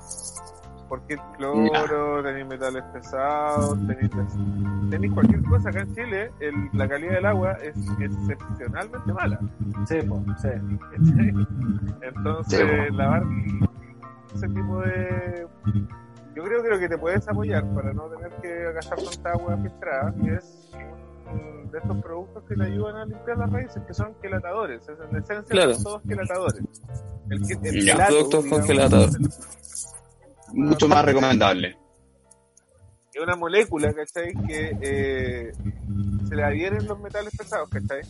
Porque 0.92 1.14
el 1.14 1.22
cloro, 1.38 2.22
tenéis 2.22 2.46
metales 2.48 2.84
pesados, 2.92 3.78
tenéis, 3.88 4.12
tenéis 4.90 5.14
cualquier 5.14 5.42
cosa 5.44 5.70
acá 5.70 5.80
en 5.84 5.96
Chile, 5.96 6.32
el- 6.42 6.70
la 6.74 6.86
calidad 6.90 7.14
del 7.14 7.26
agua 7.28 7.54
es 7.64 7.78
excepcionalmente 8.02 9.14
mala. 9.14 9.40
Sí, 9.88 10.02
po, 10.02 10.22
sí. 10.42 10.50
Entonces, 12.02 12.60
Sí, 12.60 12.94
lavar 12.94 13.24
ese 14.36 14.48
tipo 14.50 14.82
de. 14.82 15.48
Yo 16.36 16.44
creo 16.44 16.62
que 16.62 16.70
lo 16.70 16.78
que 16.80 16.90
te 16.90 16.98
puedes 16.98 17.26
apoyar 17.26 17.64
para 17.74 17.94
no 17.94 18.04
tener 18.10 18.32
que 18.42 18.74
gastar 18.74 18.98
tanta 19.02 19.32
agua 19.32 19.56
filtrada 19.62 20.14
es 20.28 20.72
un 21.32 21.72
de 21.72 21.78
estos 21.78 21.98
productos 22.04 22.44
que 22.50 22.56
te 22.56 22.64
ayudan 22.64 22.98
a 22.98 23.06
limpiar 23.06 23.38
las 23.38 23.50
raíces, 23.50 23.82
que 23.88 23.94
son 23.94 24.14
quelatadores. 24.22 24.82
Es, 24.90 24.98
en 25.10 25.16
esencia, 25.16 25.46
Claro. 25.56 25.74
son 25.76 25.84
todos 25.86 26.02
quelatadores. 26.02 26.62
El, 27.30 27.42
el 27.66 27.86
Ya. 27.86 27.94
quelato, 27.94 28.12
Productos 28.14 28.44
digamos, 28.44 28.60
congeladores. 28.68 29.18
Mucho 30.54 30.88
más 30.88 31.04
recomendable. 31.06 31.78
Es 33.14 33.22
una 33.22 33.36
molécula, 33.36 33.94
¿cachai? 33.94 34.34
Que 34.48 34.78
eh, 34.82 35.52
se 36.30 36.36
le 36.36 36.44
adhieren 36.44 36.86
los 36.88 37.00
metales 37.00 37.36
pesados, 37.38 37.70
¿cachai? 37.70 38.02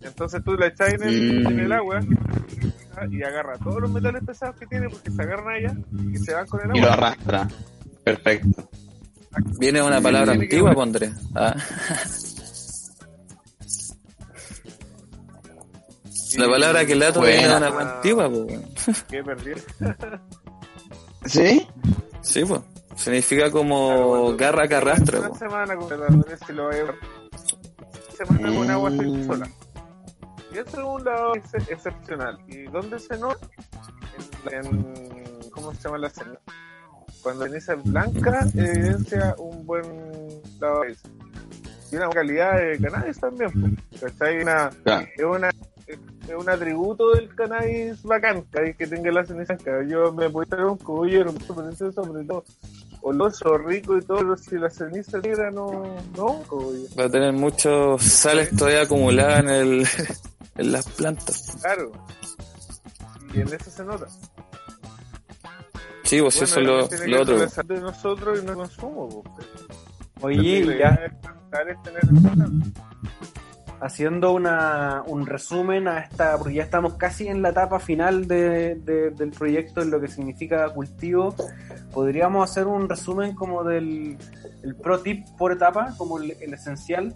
Entonces 0.00 0.42
tú 0.44 0.54
la 0.54 0.66
echas 0.68 0.92
en 0.94 1.02
el, 1.02 1.42
Mm. 1.42 1.46
en 1.48 1.60
el 1.60 1.72
agua 1.72 2.00
y 3.10 3.22
agarra 3.22 3.58
todos 3.58 3.80
los 3.82 3.90
metales 3.90 4.22
pesados 4.24 4.56
que 4.56 4.66
tiene 4.66 4.88
porque 4.88 5.10
se 5.10 5.22
agarran 5.22 5.48
allá 5.56 5.76
y 6.12 6.16
se 6.18 6.32
van 6.34 6.46
con 6.46 6.60
el 6.70 6.76
Y 6.76 6.80
lo 6.80 6.86
agua. 6.92 7.08
arrastra. 7.08 7.48
Perfecto. 8.04 8.68
Viene 9.58 9.82
una 9.82 10.00
palabra 10.00 10.34
que 10.34 10.42
antigua, 10.44 10.70
ver. 10.70 10.76
pondré. 10.76 11.10
Ah, 11.34 11.54
la 16.38 16.48
palabra 16.48 16.84
que 16.86 16.94
lato 16.94 17.20
viene 17.22 17.48
de 17.48 17.56
una 17.56 17.66
agua 17.66 17.96
antigua, 17.96 18.28
weón. 18.28 18.62
que 19.08 19.22
perdí. 19.24 19.52
¿Sí? 21.28 21.66
Sí, 22.22 22.44
pues. 22.44 22.60
Significa 22.96 23.50
como 23.50 24.34
garra 24.36 24.66
que 24.66 24.74
arrastra, 24.76 25.18
Una 25.20 25.28
po. 25.28 25.34
semana 25.36 25.76
con 25.76 25.88
quelatadores 25.88 26.40
si 26.46 26.52
lo 26.54 26.70
llevar. 26.70 26.94
semana 28.16 28.54
con 28.56 28.70
agua 28.70 28.90
Mm. 28.90 29.26
sola. 29.26 29.50
Y 30.52 30.58
eso 30.58 30.68
es 30.68 30.74
un 30.84 31.04
lado 31.04 31.34
ex- 31.36 31.68
excepcional. 31.70 32.38
¿Y 32.48 32.62
dónde 32.64 32.98
se 32.98 33.18
nota? 33.18 33.46
En, 34.50 34.64
en- 34.66 35.50
¿Cómo 35.50 35.74
se 35.74 35.82
llama 35.82 35.98
la 35.98 36.08
ceniza? 36.10 36.40
Cuando 37.22 37.44
la 37.44 37.50
ceniza 37.50 37.74
es 37.74 37.82
blanca, 37.84 38.46
evidencia 38.54 39.34
un 39.38 39.66
buen 39.66 39.82
lado 40.60 40.80
de 40.80 40.84
raíces. 40.86 41.10
Y 41.92 41.96
una 41.96 42.08
calidad 42.08 42.56
de 42.58 42.78
cannabis 42.78 43.20
también. 43.20 43.50
pues. 44.00 44.12
Una, 44.42 44.70
Claro. 44.84 45.06
es 45.16 45.24
una 45.24 45.50
es 45.86 46.34
un 46.36 46.48
atributo 46.48 47.12
del 47.12 47.34
cannabis 47.34 48.02
bacán 48.02 48.44
que, 48.76 48.86
tenga 48.86 49.12
la 49.12 49.24
ceniza 49.24 49.56
yo 49.88 50.12
me 50.12 50.28
voy 50.28 50.44
a 50.46 50.50
traer 50.50 50.66
un 50.66 50.78
cogollo 50.78 51.20
hermoso 51.20 51.54
precioso 51.54 52.04
sobre 52.04 52.24
todo 52.24 52.44
oloso 53.02 53.56
rico 53.58 53.96
y 53.96 54.02
todo 54.02 54.18
pero 54.18 54.36
si 54.36 54.56
la 54.56 54.70
ceniza 54.70 55.18
negra 55.18 55.50
no 55.50 55.96
no 56.16 56.42
cogollo 56.46 56.86
Va 56.98 57.04
a 57.04 57.10
tener 57.10 57.32
muchos 57.32 58.02
sales 58.02 58.50
todavía 58.56 58.82
acumuladas 58.82 59.40
en, 59.40 59.50
el, 59.50 59.86
en 60.56 60.72
las 60.72 60.88
plantas. 60.88 61.56
claro 61.60 61.92
y 63.32 63.40
en 63.40 63.48
eso 63.48 63.70
se 63.70 63.84
nota 63.84 64.06
Sí, 66.02 66.20
pues 66.20 66.36
eso 66.36 66.44
es 66.44 66.54
Bueno, 66.54 66.82
lo, 66.82 66.88
tiene 66.88 67.08
lo 67.08 67.16
que 67.26 67.32
otro. 67.32 67.64
de 67.64 67.80
nosotros 67.80 68.40
y 68.40 68.46
no 68.46 68.54
consumo 68.54 69.24
pues. 69.24 69.46
Oye, 70.22 70.78
ya 70.78 70.88
es 71.68 71.82
tener. 71.82 72.04
Haciendo 73.80 74.32
una, 74.32 75.02
un 75.06 75.26
resumen 75.26 75.88
a 75.88 75.98
esta, 76.00 76.36
porque 76.38 76.54
ya 76.54 76.62
estamos 76.62 76.94
casi 76.94 77.28
en 77.28 77.42
la 77.42 77.50
etapa 77.50 77.78
final 77.78 78.26
de, 78.26 78.76
de- 78.76 79.10
del 79.10 79.30
proyecto 79.30 79.82
en 79.82 79.90
lo 79.90 80.00
que 80.00 80.08
significa 80.08 80.68
cultivo, 80.70 81.34
podríamos 81.92 82.48
hacer 82.50 82.66
un 82.66 82.88
resumen 82.88 83.34
como 83.34 83.64
del 83.64 84.16
el 84.62 84.74
pro 84.76 85.00
tip 85.00 85.26
por 85.38 85.52
etapa, 85.52 85.94
como 85.96 86.18
el, 86.18 86.36
el 86.40 86.54
esencial. 86.54 87.14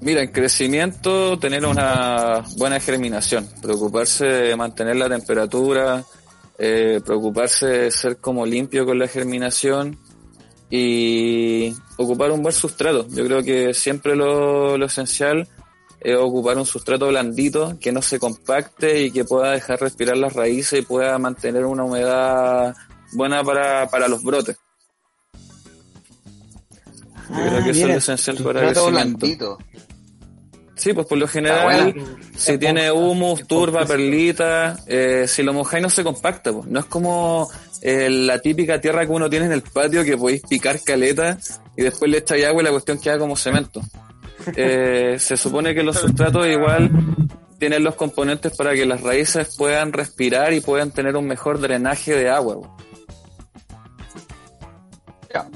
Mira, 0.00 0.22
en 0.22 0.30
crecimiento 0.30 1.38
tener 1.38 1.64
una 1.64 2.42
buena 2.58 2.78
germinación, 2.78 3.48
preocuparse 3.62 4.26
de 4.26 4.56
mantener 4.56 4.96
la 4.96 5.08
temperatura, 5.08 6.04
eh, 6.58 7.00
preocuparse 7.04 7.66
de 7.66 7.90
ser 7.90 8.18
como 8.18 8.46
limpio 8.46 8.84
con 8.86 8.98
la 8.98 9.08
germinación 9.08 9.98
y 10.70 11.74
ocupar 11.96 12.30
un 12.30 12.42
buen 12.42 12.54
sustrato. 12.54 13.06
Yo 13.08 13.24
creo 13.24 13.42
que 13.42 13.74
siempre 13.74 14.16
lo, 14.16 14.76
lo 14.76 14.86
esencial 14.86 15.48
es 16.00 16.16
ocupar 16.16 16.58
un 16.58 16.66
sustrato 16.66 17.08
blandito 17.08 17.76
que 17.80 17.92
no 17.92 18.02
se 18.02 18.18
compacte 18.18 19.02
y 19.02 19.10
que 19.10 19.24
pueda 19.24 19.52
dejar 19.52 19.80
respirar 19.80 20.16
las 20.16 20.34
raíces 20.34 20.80
y 20.80 20.82
pueda 20.82 21.18
mantener 21.18 21.64
una 21.64 21.84
humedad 21.84 22.74
buena 23.12 23.42
para, 23.42 23.88
para 23.88 24.08
los 24.08 24.22
brotes. 24.22 24.56
Yo 27.28 27.34
creo 27.34 27.64
que 27.64 27.70
eso 27.70 27.86
es 27.86 27.88
lo 27.88 27.98
esencial 27.98 28.36
para 28.36 28.60
el 28.60 28.66
crecimiento. 28.66 28.90
blandito. 28.90 29.58
Sí, 30.76 30.92
pues 30.92 31.06
por 31.06 31.16
lo 31.16 31.26
general, 31.26 31.94
si 32.36 32.58
tiene 32.58 32.92
humus, 32.92 33.46
turba, 33.46 33.86
perlita, 33.86 34.76
eh, 34.86 35.24
si 35.26 35.42
lo 35.42 35.54
mojáis 35.54 35.82
no 35.82 35.88
se 35.88 36.04
compacta, 36.04 36.52
pues. 36.52 36.66
No 36.66 36.80
es 36.80 36.86
como 36.86 37.48
eh, 37.82 38.08
la 38.10 38.38
típica 38.38 38.80
tierra 38.80 39.06
que 39.06 39.12
uno 39.12 39.28
tiene 39.28 39.46
en 39.46 39.52
el 39.52 39.62
patio 39.62 40.04
que 40.04 40.16
podéis 40.16 40.42
picar 40.42 40.80
caleta 40.82 41.38
y 41.76 41.82
después 41.82 42.10
le 42.10 42.18
echáis 42.18 42.46
agua 42.46 42.62
y 42.62 42.64
la 42.64 42.70
cuestión 42.70 42.98
queda 42.98 43.18
como 43.18 43.36
cemento. 43.36 43.80
Eh, 44.54 45.16
se 45.18 45.36
supone 45.36 45.74
que 45.74 45.82
los 45.82 45.96
sustratos 45.96 46.46
igual 46.46 46.88
tienen 47.58 47.82
los 47.82 47.96
componentes 47.96 48.54
para 48.56 48.74
que 48.74 48.86
las 48.86 49.00
raíces 49.00 49.56
puedan 49.56 49.92
respirar 49.92 50.52
y 50.52 50.60
puedan 50.60 50.92
tener 50.92 51.16
un 51.16 51.26
mejor 51.26 51.58
drenaje 51.58 52.14
de 52.14 52.30
agua. 52.30 52.60
pues. 52.60 54.24
Ya. 55.34 55.48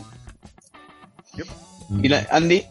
Y 2.03 2.09
la, 2.09 2.27
Andy, 2.33 2.65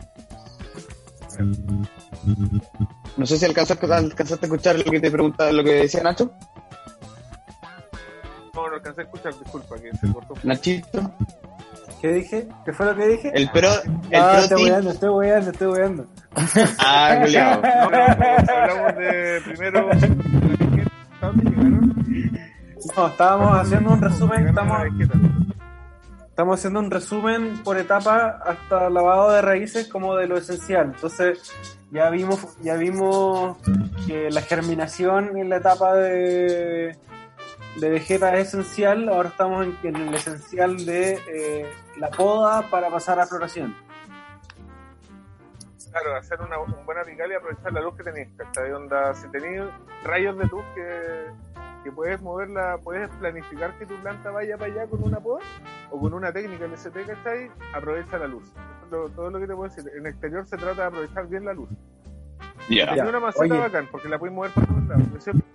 no 3.18 3.26
sé 3.26 3.38
si 3.38 3.46
alcanzaste, 3.46 3.86
alcanzaste 3.86 4.46
a 4.46 4.48
escuchar 4.48 4.78
lo 4.78 4.92
que 4.92 5.00
te 5.00 5.12
pregunta, 5.12 5.52
lo 5.52 5.64
que 5.64 5.74
decía 5.74 6.04
Nacho. 6.04 6.32
No, 8.54 8.68
no 8.68 8.76
alcancé 8.76 9.02
a 9.02 9.04
escuchar, 9.04 9.34
disculpa, 9.38 9.76
que 9.78 9.96
se 9.96 10.12
cortó. 10.12 10.34
Nachito. 10.44 11.12
¿Qué 12.02 12.14
dije? 12.14 12.48
¿Qué 12.66 12.72
fue 12.72 12.86
lo 12.86 12.96
que 12.96 13.08
dije? 13.08 13.32
El 13.34 13.50
pro, 13.52 13.68
el 14.10 14.22
ah, 14.22 14.32
pro 14.32 14.42
estoy 14.42 14.64
weando, 14.64 14.92
estoy 14.92 15.10
weando, 15.10 15.52
estoy 15.52 15.68
weando. 15.68 16.06
Ah, 16.80 17.18
culiao. 17.22 17.62
No, 17.62 17.90
no, 17.90 17.98
hablamos 17.98 18.96
de 18.96 19.42
primero. 19.46 19.90
No, 22.96 23.08
estábamos 23.08 23.60
haciendo 23.60 23.92
un 23.92 24.02
resumen, 24.02 24.48
estamos, 24.48 24.78
estamos 26.30 26.60
haciendo 26.60 26.80
un 26.80 26.92
resumen 26.92 27.64
por 27.64 27.78
etapa 27.78 28.40
hasta 28.46 28.90
lavado 28.90 29.32
de 29.32 29.42
raíces 29.42 29.88
como 29.90 30.16
de 30.16 30.28
lo 30.28 30.38
esencial. 30.38 30.94
Entonces, 30.96 31.54
ya 31.92 32.10
vimos, 32.10 32.40
ya 32.62 32.76
vimos 32.76 33.58
que 34.08 34.32
la 34.32 34.42
germinación 34.42 35.38
en 35.38 35.50
la 35.50 35.58
etapa 35.58 35.96
de, 35.96 36.98
de 37.80 37.90
vegeta 37.90 38.36
es 38.38 38.50
esencial. 38.50 39.10
Ahora 39.10 39.30
estamos 39.30 39.66
en, 39.66 39.78
en 39.84 39.96
el 39.96 40.14
esencial 40.14 40.86
de 40.86 41.20
eh, 41.28 41.70
la 41.98 42.10
poda 42.10 42.70
para 42.70 42.90
pasar 42.90 43.20
a 43.20 43.26
floración. 43.26 43.76
Claro, 45.92 46.16
hacer 46.18 46.40
una, 46.42 46.60
un 46.60 46.86
buen 46.86 46.98
apical 47.00 47.32
y 47.32 47.36
aprovechar 47.36 47.74
la 47.74 47.82
luz 47.82 47.96
que 47.96 48.04
tenéis. 48.04 48.30
¿cachai? 48.38 48.72
Onda, 48.72 49.14
si 49.16 49.28
tenéis 49.30 49.64
rayos 50.04 50.38
de 50.38 50.46
luz 50.46 50.64
que, 50.76 51.26
que 51.84 51.92
puedes 51.92 52.22
moverla, 52.22 52.78
puedes 52.84 53.10
planificar 53.16 53.74
que 53.80 53.88
tu 53.88 53.96
planta 53.96 54.30
vaya 54.30 54.56
para 54.58 54.72
allá 54.72 54.88
con 54.88 55.04
una 55.04 55.20
poda 55.20 55.42
o 55.90 56.00
con 56.00 56.14
una 56.14 56.32
técnica 56.32 56.66
LST, 56.68 56.94
¿cachai? 57.08 57.50
Aprovecha 57.74 58.20
la 58.20 58.28
luz. 58.28 58.44
Es 58.86 58.92
lo- 58.92 59.10
todo 59.10 59.32
lo 59.32 59.40
que 59.40 59.48
te 59.48 59.56
puedo 59.56 59.74
decir. 59.74 59.92
En 59.98 60.06
exterior 60.06 60.46
se 60.46 60.58
trata 60.58 60.82
de 60.82 60.88
aprovechar 60.90 61.28
bien 61.28 61.46
la 61.46 61.54
luz. 61.54 61.70
Ya. 62.70 62.94
Ya, 62.96 63.06
Y 63.06 63.10
una 63.10 63.20
maceta 63.20 63.46
oye. 63.46 63.58
bacán, 63.60 63.88
porque 63.92 64.10
la 64.10 64.20
puedes 64.20 64.36
mover 64.36 64.52
para 64.52 64.68
todos 64.68 64.84
lados. 64.86 65.04
Yo 65.12 65.22
siempre 65.22 65.46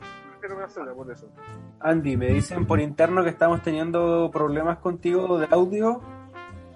prefiero 0.48 0.60
maceta 0.66 0.94
por 0.94 1.10
eso. 1.10 1.28
Andy, 1.80 2.16
me 2.16 2.26
dicen 2.28 2.66
por 2.66 2.80
interno 2.80 3.22
que 3.24 3.30
estamos 3.30 3.62
teniendo 3.62 4.30
problemas 4.30 4.78
contigo 4.78 5.38
de 5.38 5.48
audio, 5.50 6.00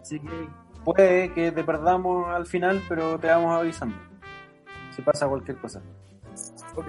así 0.00 0.18
que 0.20 0.48
puede 0.84 1.32
que 1.32 1.52
te 1.52 1.64
perdamos 1.64 2.28
al 2.28 2.46
final, 2.46 2.82
pero 2.88 3.18
te 3.18 3.26
vamos 3.28 3.54
avisando. 3.58 3.96
Si 4.94 5.02
pasa 5.02 5.28
cualquier 5.28 5.58
cosa. 5.58 5.80
Ok, 6.74 6.86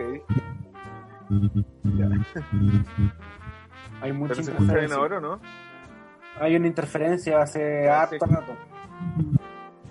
Hay 4.01 4.13
mucha 4.13 4.33
pero 4.35 4.43
se 4.45 4.51
interferencia. 4.51 4.97
ahora, 4.97 5.17
¿o 5.17 5.21
¿no? 5.21 5.39
Hay 6.39 6.55
una 6.55 6.67
interferencia 6.67 7.41
hace 7.41 7.89
Ah, 7.89 8.03
harto 8.03 8.25
sí. 8.25 8.33
rato. 8.33 8.53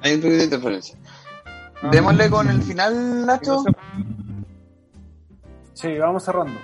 Hay 0.02 0.14
un 0.14 0.20
poquito 0.20 0.38
de 0.38 0.44
interferencia. 0.44 0.98
Démosle 1.92 2.30
con 2.30 2.48
el 2.48 2.62
final, 2.62 3.26
Nacho. 3.26 3.52
no 3.56 3.62
se- 3.62 3.72
Sí, 5.74 5.96
vamos 5.98 6.24
cerrando. 6.24 6.58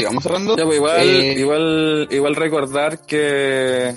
Sí, 0.00 0.04
vamos 0.06 0.22
cerrando. 0.22 0.56
Ya, 0.56 0.64
pues 0.64 0.76
igual, 0.76 1.00
Eh, 1.00 1.34
igual, 1.38 2.08
igual 2.10 2.36
recordar 2.36 3.00
que 3.06 3.94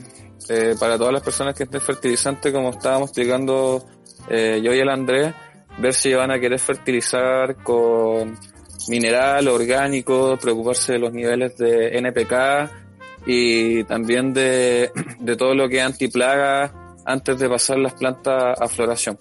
eh, 0.50 0.76
para 0.80 0.98
todas 0.98 1.14
las 1.14 1.24
personas 1.24 1.56
que 1.56 1.64
estén 1.64 1.82
fertilizantes, 1.82 2.52
como 2.52 2.70
estábamos 2.70 3.10
explicando 3.10 3.86
eh, 4.30 4.62
yo 4.64 4.74
y 4.74 4.80
el 4.80 4.90
Andrés, 4.90 5.34
ver 5.78 5.94
si 5.94 6.14
van 6.14 6.32
a 6.32 6.40
querer 6.40 6.60
fertilizar 6.60 7.56
con 7.64 8.38
mineral, 8.90 9.48
orgánico, 9.48 10.38
preocuparse 10.38 10.94
de 10.94 11.00
los 11.00 11.14
niveles 11.14 11.58
de 11.58 11.98
NPK 11.98 12.72
y 13.26 13.84
también 13.86 14.34
de, 14.34 14.92
de 15.20 15.36
todo 15.36 15.56
lo 15.56 15.70
que 15.70 15.78
es 15.78 15.84
antiplaga 15.84 16.74
antes 17.06 17.40
de 17.40 17.50
pasar 17.50 17.78
las 17.78 17.94
plantas 17.94 18.60
a 18.60 18.68
floración. 18.68 19.18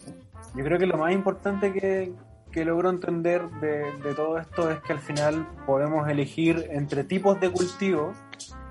Yo 0.54 0.64
creo 0.64 0.78
que 0.78 0.86
lo 0.86 0.98
más 0.98 1.12
importante 1.12 1.72
que, 1.72 2.12
que 2.52 2.64
logro 2.64 2.90
entender 2.90 3.48
de, 3.60 3.90
de 4.02 4.14
todo 4.14 4.38
esto 4.38 4.70
es 4.70 4.80
que 4.82 4.92
al 4.92 5.00
final 5.00 5.46
podemos 5.66 6.08
elegir 6.08 6.66
entre 6.70 7.02
tipos 7.04 7.40
de 7.40 7.50
cultivo 7.50 8.12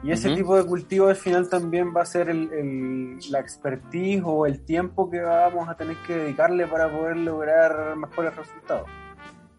y 0.04 0.12
ese 0.12 0.30
tipo 0.36 0.56
de 0.56 0.66
cultivo 0.66 1.08
al 1.10 1.16
final 1.16 1.50
también 1.50 1.94
va 1.96 2.02
a 2.02 2.06
ser 2.06 2.30
el, 2.30 2.52
el- 2.54 3.20
la 3.32 3.40
expertise 3.40 4.22
o 4.26 4.46
el 4.46 4.64
tiempo 4.64 5.10
que 5.12 5.20
vamos 5.22 5.68
a 5.68 5.76
tener 5.76 5.96
que 6.08 6.16
dedicarle 6.16 6.66
para 6.68 6.90
poder 6.90 7.18
lograr 7.18 7.96
mejores 7.98 8.36
resultados. 8.36 8.88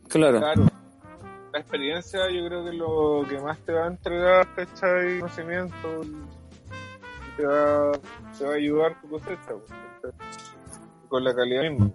Claro. 0.08 0.38
Claro. 0.38 0.66
La 1.52 1.60
experiencia 1.60 2.20
yo 2.30 2.46
creo 2.46 2.64
que 2.64 2.72
lo 2.72 3.24
que 3.28 3.38
más 3.40 3.58
te 3.60 3.72
va 3.72 3.84
a 3.84 3.88
entregar, 3.88 4.46
¿cachai? 4.56 5.18
Conocimiento 5.20 6.02
y 6.02 7.36
te 7.36 7.46
va, 7.46 7.92
te 8.38 8.44
va 8.46 8.52
a 8.52 8.54
ayudar 8.56 9.00
tu 9.02 9.08
cosecha, 9.10 9.52
pues, 10.00 10.14
con 11.08 11.22
la 11.24 11.34
calidad 11.34 11.62
misma. 11.70 11.90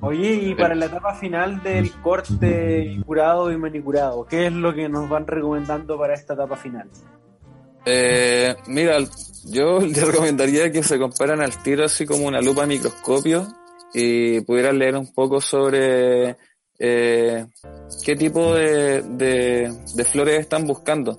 Oye, 0.00 0.34
y 0.34 0.54
para 0.54 0.74
la 0.74 0.86
etapa 0.86 1.14
final 1.14 1.62
del 1.62 1.92
corte 2.00 3.00
curado 3.04 3.50
y 3.50 3.56
manicurado, 3.56 4.26
¿qué 4.26 4.46
es 4.46 4.52
lo 4.52 4.74
que 4.74 4.88
nos 4.88 5.08
van 5.08 5.26
recomendando 5.26 5.98
para 5.98 6.14
esta 6.14 6.34
etapa 6.34 6.56
final? 6.56 6.88
Eh, 7.84 8.54
mira, 8.66 8.98
yo 9.44 9.80
le 9.80 10.04
recomendaría 10.04 10.70
que 10.70 10.82
se 10.82 10.98
comparan 10.98 11.40
al 11.40 11.62
tiro 11.62 11.84
así 11.84 12.04
como 12.04 12.26
una 12.26 12.40
lupa 12.40 12.64
a 12.64 12.66
microscopio 12.66 13.46
y 13.94 14.40
pudieran 14.40 14.78
leer 14.78 14.96
un 14.96 15.12
poco 15.12 15.40
sobre 15.40 16.36
eh, 16.78 17.46
qué 18.04 18.16
tipo 18.16 18.54
de, 18.54 19.02
de, 19.02 19.72
de 19.94 20.04
flores 20.04 20.40
están 20.40 20.66
buscando. 20.66 21.16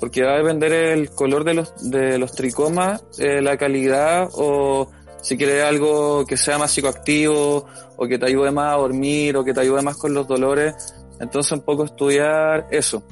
Porque 0.00 0.22
va 0.22 0.34
a 0.34 0.38
depender 0.38 0.72
el 0.72 1.10
color 1.10 1.42
de 1.42 1.54
los, 1.54 1.90
de 1.90 2.18
los 2.18 2.32
tricomas, 2.32 3.02
eh, 3.18 3.42
la 3.42 3.56
calidad 3.56 4.28
o 4.32 4.88
si 5.20 5.36
quieres 5.36 5.64
algo 5.64 6.24
que 6.26 6.36
sea 6.36 6.58
más 6.58 6.70
psicoactivo 6.70 7.66
o 7.96 8.06
que 8.06 8.18
te 8.18 8.26
ayude 8.26 8.50
más 8.50 8.74
a 8.74 8.78
dormir 8.78 9.36
o 9.36 9.44
que 9.44 9.52
te 9.52 9.60
ayude 9.60 9.82
más 9.82 9.96
con 9.96 10.14
los 10.14 10.26
dolores. 10.26 10.74
Entonces 11.20 11.52
un 11.52 11.62
poco 11.62 11.84
estudiar 11.84 12.68
eso. 12.70 13.02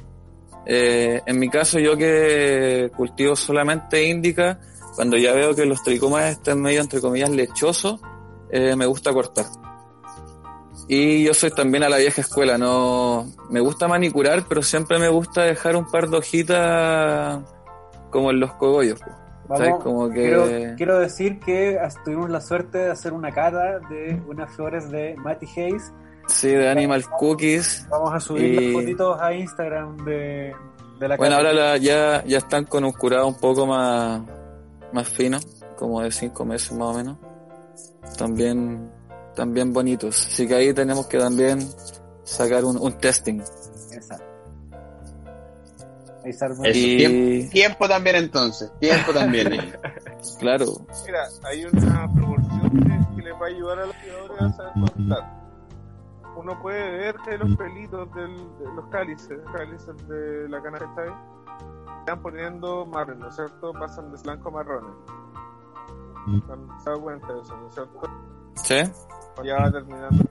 Eh, 0.65 1.21
en 1.25 1.39
mi 1.39 1.49
caso, 1.49 1.79
yo 1.79 1.95
que 1.95 2.91
cultivo 2.95 3.35
solamente 3.35 4.03
índica, 4.03 4.59
cuando 4.95 5.15
ya 5.15 5.33
veo 5.33 5.55
que 5.55 5.65
los 5.65 5.81
tricomas 5.83 6.31
están 6.31 6.61
medio, 6.61 6.81
entre 6.81 6.99
comillas, 6.99 7.29
lechosos, 7.29 8.01
eh, 8.51 8.75
me 8.75 8.85
gusta 8.85 9.13
cortar. 9.13 9.45
Y 10.89 11.23
yo 11.23 11.33
soy 11.33 11.51
también 11.51 11.83
a 11.83 11.89
la 11.89 11.97
vieja 11.97 12.21
escuela, 12.21 12.57
no 12.57 13.27
me 13.49 13.59
gusta 13.59 13.87
manicurar, 13.87 14.45
pero 14.47 14.61
siempre 14.61 14.99
me 14.99 15.09
gusta 15.09 15.43
dejar 15.43 15.75
un 15.75 15.89
par 15.89 16.09
de 16.09 16.17
hojitas 16.17 17.41
como 18.09 18.31
en 18.31 18.39
los 18.39 18.53
cogollos. 18.53 18.99
Como 19.81 20.09
que... 20.09 20.15
quiero, 20.15 20.45
quiero 20.75 20.99
decir 20.99 21.39
que 21.39 21.79
tuvimos 22.03 22.29
la 22.29 22.41
suerte 22.41 22.77
de 22.79 22.91
hacer 22.91 23.13
una 23.13 23.31
cata 23.31 23.79
de 23.89 24.21
unas 24.27 24.51
flores 24.55 24.89
de 24.91 25.15
Matty 25.17 25.45
Hayes. 25.55 25.91
Sí, 26.27 26.49
de 26.49 26.69
Animal 26.69 27.05
Cookies. 27.09 27.87
Vamos 27.89 28.13
a 28.13 28.19
subir 28.19 28.43
Y- 28.45 28.55
las 28.73 28.81
fotitos 28.81 29.21
a 29.21 29.33
Instagram 29.33 29.97
de, 30.03 30.53
de 30.99 31.07
la 31.07 31.15
Bueno, 31.15 31.37
cata. 31.37 31.49
ahora 31.49 31.53
la- 31.53 31.77
ya, 31.77 32.23
ya 32.25 32.37
están 32.39 32.65
con 32.65 32.83
un 32.83 32.91
curado 32.91 33.27
un 33.27 33.35
poco 33.39 33.65
más, 33.65 34.21
más 34.91 35.07
fino, 35.07 35.37
como 35.77 36.01
de 36.01 36.11
cinco 36.11 36.43
meses 36.43 36.73
más 36.73 36.87
o 36.89 36.93
menos. 36.97 37.17
También, 38.17 38.89
también 39.35 39.71
bonitos. 39.71 40.27
Así 40.27 40.47
que 40.47 40.55
ahí 40.55 40.73
tenemos 40.73 41.07
que 41.07 41.17
también 41.17 41.59
sacar 42.23 42.65
un, 42.65 42.77
un 42.77 42.93
testing. 42.97 43.39
Exacto. 43.91 44.25
Y- 46.75 46.97
tiempo, 46.97 47.51
tiempo 47.51 47.87
también 47.87 48.15
entonces. 48.17 48.71
Tiempo 48.79 49.13
también. 49.13 49.53
eh. 49.53 49.73
Claro, 50.39 50.65
Mira, 51.05 51.23
hay 51.43 51.65
una 51.65 52.11
proporción 52.13 52.69
que, 52.71 53.15
que 53.15 53.21
le 53.21 53.31
va 53.33 53.45
a 53.45 53.49
ayudar 53.49 53.79
a 53.79 53.85
los 53.85 53.95
cuidadores 53.95 54.41
a 54.41 54.51
saber 54.53 54.73
cortar. 54.73 55.37
Uno 56.35 56.61
puede 56.61 56.97
ver 56.97 57.15
que 57.25 57.37
los 57.37 57.55
pelitos 57.55 58.13
del, 58.13 58.35
de 58.35 58.65
los 58.75 58.85
cálices, 58.89 59.39
cálices 59.53 60.07
de 60.07 60.49
la 60.49 60.61
cana 60.61 60.79
de 60.79 60.85
están 61.99 62.21
poniendo 62.21 62.85
marrones, 62.85 63.19
¿no 63.19 63.27
es 63.29 63.35
cierto? 63.35 63.73
Pasan 63.73 64.11
de 64.11 64.21
blanco 64.21 64.49
a 64.49 64.51
marrones. 64.51 64.95
¿Se 66.83 66.89
da 66.89 66.97
cuenta 66.97 67.33
de 67.33 67.41
eso, 67.41 67.57
¿no 67.57 67.67
es 67.67 67.73
cierto? 67.73 68.01
¿Sí? 68.55 68.75
Ya 69.43 69.55
va 69.57 69.71
terminando. 69.71 70.23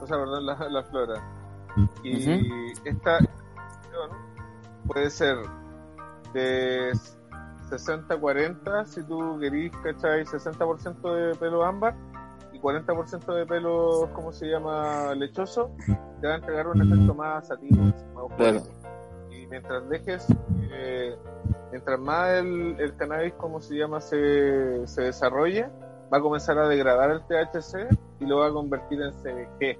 O 0.00 0.06
sea, 0.06 0.16
perdón, 0.16 0.46
la, 0.46 0.54
la 0.68 0.82
flora. 0.84 1.22
Y 2.02 2.72
esta 2.84 3.18
puede 4.88 5.10
ser 5.10 5.36
de 6.32 6.92
60-40 7.70 8.86
si 8.86 9.02
tú 9.04 9.38
querís, 9.38 9.70
¿cachai? 9.82 10.24
60% 10.24 11.14
de 11.14 11.34
pelo 11.36 11.64
ámbar 11.64 11.94
y 12.52 12.58
40% 12.58 13.34
de 13.34 13.46
pelo, 13.46 14.08
¿cómo 14.14 14.32
se 14.32 14.46
llama? 14.46 15.14
Lechoso, 15.14 15.70
te 16.20 16.26
va 16.26 16.34
a 16.34 16.36
entregar 16.36 16.66
un 16.66 16.80
efecto 16.80 17.14
más 17.14 17.46
sativo, 17.46 17.82
más 18.14 18.36
Claro. 18.36 18.62
Y 19.30 19.46
mientras 19.46 19.88
dejes, 19.88 20.26
eh, 20.72 21.16
mientras 21.70 22.00
más 22.00 22.30
el, 22.30 22.76
el 22.80 22.96
cannabis, 22.96 23.34
¿cómo 23.34 23.60
se 23.60 23.76
llama? 23.76 24.00
Se, 24.00 24.86
se 24.86 25.02
desarrolle, 25.02 25.68
va 26.12 26.18
a 26.18 26.20
comenzar 26.20 26.58
a 26.58 26.66
degradar 26.66 27.10
el 27.10 27.20
THC 27.22 27.88
y 28.20 28.26
lo 28.26 28.38
va 28.38 28.48
a 28.48 28.52
convertir 28.52 29.00
en 29.02 29.12
CBG 29.12 29.78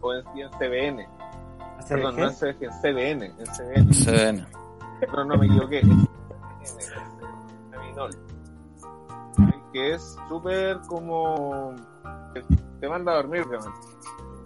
o 0.00 0.14
en, 0.14 0.26
en 0.38 0.50
CBN. 0.52 1.13
¿Hace 1.84 1.94
Perdón, 1.96 2.16
no 2.16 2.24
en 2.28 2.34
CBG, 2.34 2.62
en 2.64 2.72
CBN. 3.46 3.94
Se 3.94 4.10
ven. 4.12 4.46
No, 5.14 5.24
no 5.24 5.36
me 5.36 5.46
equivoqué. 5.46 5.82
Cannabinol. 7.70 8.10
Que 9.72 9.94
es 9.94 10.16
súper 10.28 10.78
como. 10.86 11.74
Te 12.80 12.88
manda 12.88 13.12
a 13.12 13.16
dormir, 13.16 13.44
realmente. 13.46 13.78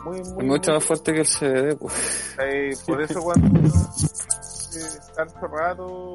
Muy, 0.05 0.20
muy. 0.20 0.23
Es 0.23 0.44
mucho 0.44 0.70
muy- 0.70 0.77
más 0.77 0.85
fuerte 0.85 1.12
que 1.12 1.20
el 1.20 1.27
CBD, 1.27 1.77
pues. 1.78 2.36
eh, 2.43 2.70
por 2.86 3.02
eso 3.02 3.20
cuando 3.23 3.47
uno 3.48 3.69
está 3.69 5.23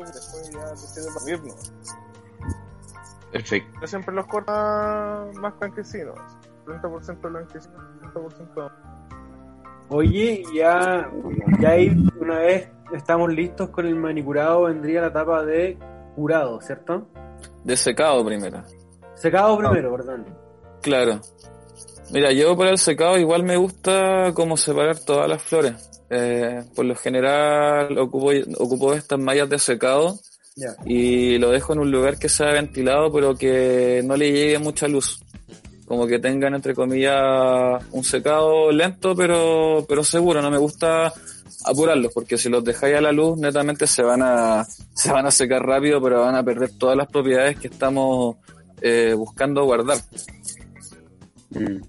después 0.01 0.51
ya 0.51 0.69
decide 0.71 1.05
dormir, 1.13 1.41
¿no? 1.43 1.53
Perfecto. 3.31 3.79
Yo 3.81 3.87
siempre 3.87 4.13
los 4.15 4.25
corto 4.27 4.51
más, 5.41 5.57
blanquecinos. 5.59 6.15
30% 6.65 7.21
blanquecino, 7.21 7.77
30% 8.13 8.71
Oye, 9.95 10.43
ya, 10.55 11.07
ya 11.61 11.69
ahí 11.69 11.95
una 12.19 12.39
vez 12.39 12.67
estamos 12.95 13.31
listos 13.31 13.69
con 13.69 13.85
el 13.85 13.95
manicurado, 13.95 14.63
vendría 14.63 15.01
la 15.01 15.07
etapa 15.07 15.45
de 15.45 15.77
curado, 16.15 16.59
¿cierto? 16.61 17.07
De 17.63 17.77
secado 17.77 18.25
primero. 18.25 18.63
Secado 19.13 19.55
primero, 19.55 19.95
perdón. 19.95 20.25
Claro. 20.81 21.21
Mira, 22.09 22.31
yo 22.31 22.57
para 22.57 22.71
el 22.71 22.79
secado 22.79 23.19
igual 23.19 23.43
me 23.43 23.55
gusta 23.55 24.31
como 24.33 24.57
separar 24.57 24.97
todas 24.97 25.29
las 25.29 25.43
flores. 25.43 25.75
Eh, 26.09 26.63
por 26.75 26.85
lo 26.85 26.95
general 26.95 27.95
ocupo, 27.99 28.31
ocupo 28.57 28.95
estas 28.95 29.19
mallas 29.19 29.47
de 29.47 29.59
secado 29.59 30.15
y 30.85 31.37
lo 31.37 31.51
dejo 31.51 31.73
en 31.73 31.79
un 31.79 31.91
lugar 31.91 32.17
que 32.17 32.29
sea 32.29 32.51
ventilado 32.51 33.11
pero 33.11 33.35
que 33.35 34.01
no 34.03 34.17
le 34.17 34.31
llegue 34.31 34.57
mucha 34.57 34.87
luz. 34.87 35.19
Como 35.87 36.07
que 36.07 36.17
tengan 36.19 36.53
entre 36.55 36.73
comillas 36.73 37.83
un 37.91 38.03
secado 38.03 38.71
lento 38.71 39.15
pero, 39.15 39.85
pero 39.87 40.03
seguro. 40.03 40.41
No 40.41 40.49
me 40.49 40.57
gusta 40.57 41.11
apurarlos 41.65 42.11
porque 42.13 42.37
si 42.37 42.49
los 42.49 42.63
dejáis 42.63 42.95
a 42.95 43.01
la 43.01 43.11
luz 43.11 43.37
netamente 43.37 43.85
se 43.87 44.01
van 44.03 44.21
a, 44.21 44.65
se 44.93 45.11
van 45.11 45.25
a 45.25 45.31
secar 45.31 45.61
rápido 45.65 46.01
pero 46.01 46.21
van 46.21 46.35
a 46.35 46.43
perder 46.43 46.71
todas 46.77 46.97
las 46.97 47.07
propiedades 47.07 47.57
que 47.59 47.67
estamos 47.67 48.37
eh, 48.81 49.13
buscando 49.15 49.63
guardar. 49.65 49.97
Mm. 51.51 51.81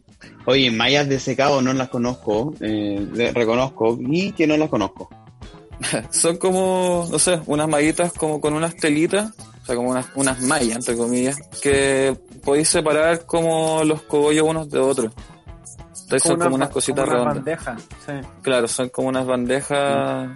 Oye, 0.46 0.70
mallas 0.70 1.08
de 1.08 1.18
secado 1.18 1.62
no 1.62 1.72
las 1.72 1.88
conozco, 1.88 2.52
eh, 2.60 3.06
le- 3.14 3.32
reconozco 3.32 3.96
y 4.00 4.32
que 4.32 4.46
no 4.46 4.56
las 4.56 4.68
conozco. 4.68 5.08
Son 6.10 6.36
como, 6.36 7.08
no 7.10 7.18
sé, 7.18 7.40
unas 7.46 7.68
mallitas 7.68 8.12
como 8.12 8.40
con 8.40 8.52
unas 8.54 8.76
telitas, 8.76 9.32
o 9.64 9.66
sea, 9.66 9.76
como 9.76 9.90
unas, 9.90 10.06
unas 10.14 10.40
mallas, 10.42 10.76
entre 10.76 10.94
comillas, 10.96 11.38
que 11.62 12.14
podéis 12.44 12.68
separar 12.68 13.24
como 13.24 13.82
los 13.84 14.02
cogollos 14.02 14.46
unos 14.46 14.68
de 14.68 14.78
otros. 14.78 15.10
Entonces 16.04 16.22
son 16.22 16.38
como 16.38 16.54
unas 16.56 16.68
cositas 16.68 17.06
como 17.06 17.22
unas 17.22 17.34
redondas. 17.34 17.64
bandejas, 17.66 17.82
sí. 18.06 18.28
Claro, 18.42 18.68
son 18.68 18.88
como 18.90 19.08
unas 19.08 19.24
bandejas 19.26 20.28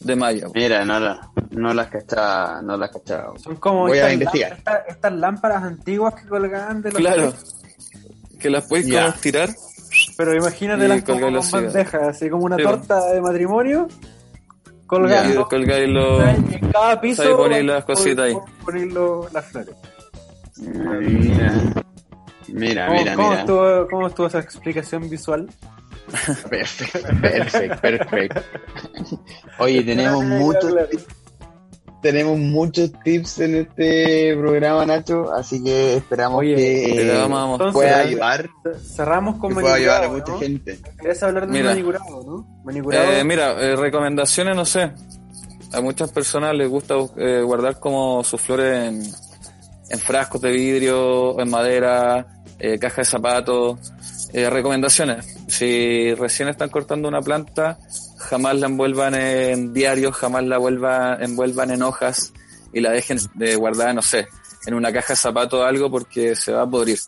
de 0.00 0.16
malla. 0.16 0.46
Mira, 0.54 0.84
no, 0.84 1.00
la- 1.00 1.30
no 1.50 1.72
las 1.72 1.88
cachaba, 1.88 2.60
no 2.62 2.76
las 2.76 2.90
cachaba. 2.90 3.38
Son 3.38 3.56
como 3.56 3.86
Voy 3.86 3.96
a 3.98 4.02
estas, 4.02 4.12
investigar. 4.12 4.50
lá- 4.50 4.56
estas- 4.58 4.82
estas 4.88 5.12
lámparas 5.14 5.62
antiguas 5.62 6.14
que 6.14 6.28
colgaban 6.28 6.82
de 6.82 6.90
los 6.92 7.00
Claro, 7.00 7.32
que 8.38 8.50
las 8.50 8.64
podéis 8.66 8.86
Ya. 8.88 9.00
como 9.04 9.14
estirar. 9.14 9.48
Pero 10.18 10.34
imagínate 10.36 10.86
las 10.86 11.02
como 11.02 11.20
con 11.22 11.50
bandejas, 11.50 12.02
así 12.08 12.28
como 12.28 12.44
una 12.44 12.56
Sí, 12.56 12.62
torta 12.62 13.06
de 13.12 13.20
matrimonio, 13.22 13.88
Colgando. 14.88 15.46
colgáis 15.48 15.88
los... 15.88 16.22
en 16.52 16.70
cada 16.72 17.00
piso 17.00 17.22
ahí 17.22 17.34
ponéis 17.34 17.64
las 17.64 17.84
cositas 17.84 18.24
ahí. 18.24 18.32
pon- 18.34 18.44
ponéis 18.64 18.94
las 19.32 19.44
flores. 19.46 19.74
Mira, 20.56 21.52
mira, 22.48 22.86
¿Cómo, 22.86 22.98
mira. 22.98 23.14
cómo 23.14 23.28
mira. 23.28 23.40
Estuvo, 23.40 23.88
¿Cómo 23.88 24.06
estuvo 24.08 24.26
esa 24.26 24.38
explicación 24.40 25.08
visual? 25.08 25.48
Perfecto, 26.48 27.08
perfecto, 27.20 27.80
perfecto. 27.82 28.40
Oye, 29.58 29.82
tenemos 29.84 30.24
muchos. 30.24 30.74
Tenemos 32.02 32.38
muchos 32.38 32.92
tips 33.04 33.40
en 33.40 33.56
este 33.56 34.36
programa, 34.36 34.86
Nacho, 34.86 35.32
así 35.32 35.62
que 35.62 35.96
esperamos 35.96 36.40
Oye, 36.40 36.54
que 36.54 37.02
eh, 37.02 37.18
vamos 37.18 37.38
a 37.40 37.46
mostrar. 37.46 37.72
pueda 37.72 37.98
ayudar, 37.98 38.48
Cerramos 38.94 39.38
con 39.38 39.54
pueda 39.54 39.74
ayudar 39.74 40.04
a 40.04 40.08
manicurado, 40.08 40.18
mucha 40.18 40.32
¿no? 40.32 40.38
gente. 40.38 40.78
¿Quieres 40.98 41.22
hablar 41.22 41.46
de 41.46 41.52
Mira. 41.52 41.70
manicurado, 41.70 42.22
no? 42.24 42.60
Manicurado. 42.64 43.12
Eh, 43.12 43.24
mira, 43.24 43.52
eh, 43.60 43.76
recomendaciones, 43.76 44.54
no 44.56 44.64
sé. 44.64 44.92
A 45.72 45.80
muchas 45.80 46.10
personas 46.12 46.54
les 46.54 46.68
gusta 46.68 46.94
eh, 47.16 47.42
guardar 47.42 47.78
como 47.78 48.22
sus 48.24 48.40
flores 48.40 48.88
en, 48.88 49.02
en 49.90 49.98
frascos 49.98 50.40
de 50.40 50.50
vidrio, 50.50 51.38
en 51.40 51.50
madera, 51.50 52.26
eh, 52.58 52.78
caja 52.78 53.02
de 53.02 53.04
zapatos. 53.04 53.78
Eh, 54.32 54.48
recomendaciones. 54.50 55.26
Si 55.48 56.12
recién 56.14 56.48
están 56.50 56.68
cortando 56.68 57.08
una 57.08 57.22
planta, 57.22 57.78
jamás 58.18 58.56
la 58.56 58.66
envuelvan 58.66 59.14
en 59.14 59.72
diarios, 59.72 60.14
jamás 60.16 60.44
la 60.44 60.58
vuelva, 60.58 61.16
envuelvan 61.20 61.70
en 61.70 61.82
hojas 61.82 62.32
y 62.72 62.80
la 62.80 62.90
dejen 62.90 63.18
de 63.34 63.56
guardar, 63.56 63.94
no 63.94 64.02
sé, 64.02 64.28
en 64.66 64.74
una 64.74 64.92
caja 64.92 65.14
de 65.14 65.16
zapatos 65.16 65.60
o 65.60 65.64
algo 65.64 65.90
porque 65.90 66.36
se 66.36 66.52
va 66.52 66.62
a 66.62 66.70
podrir. 66.70 66.98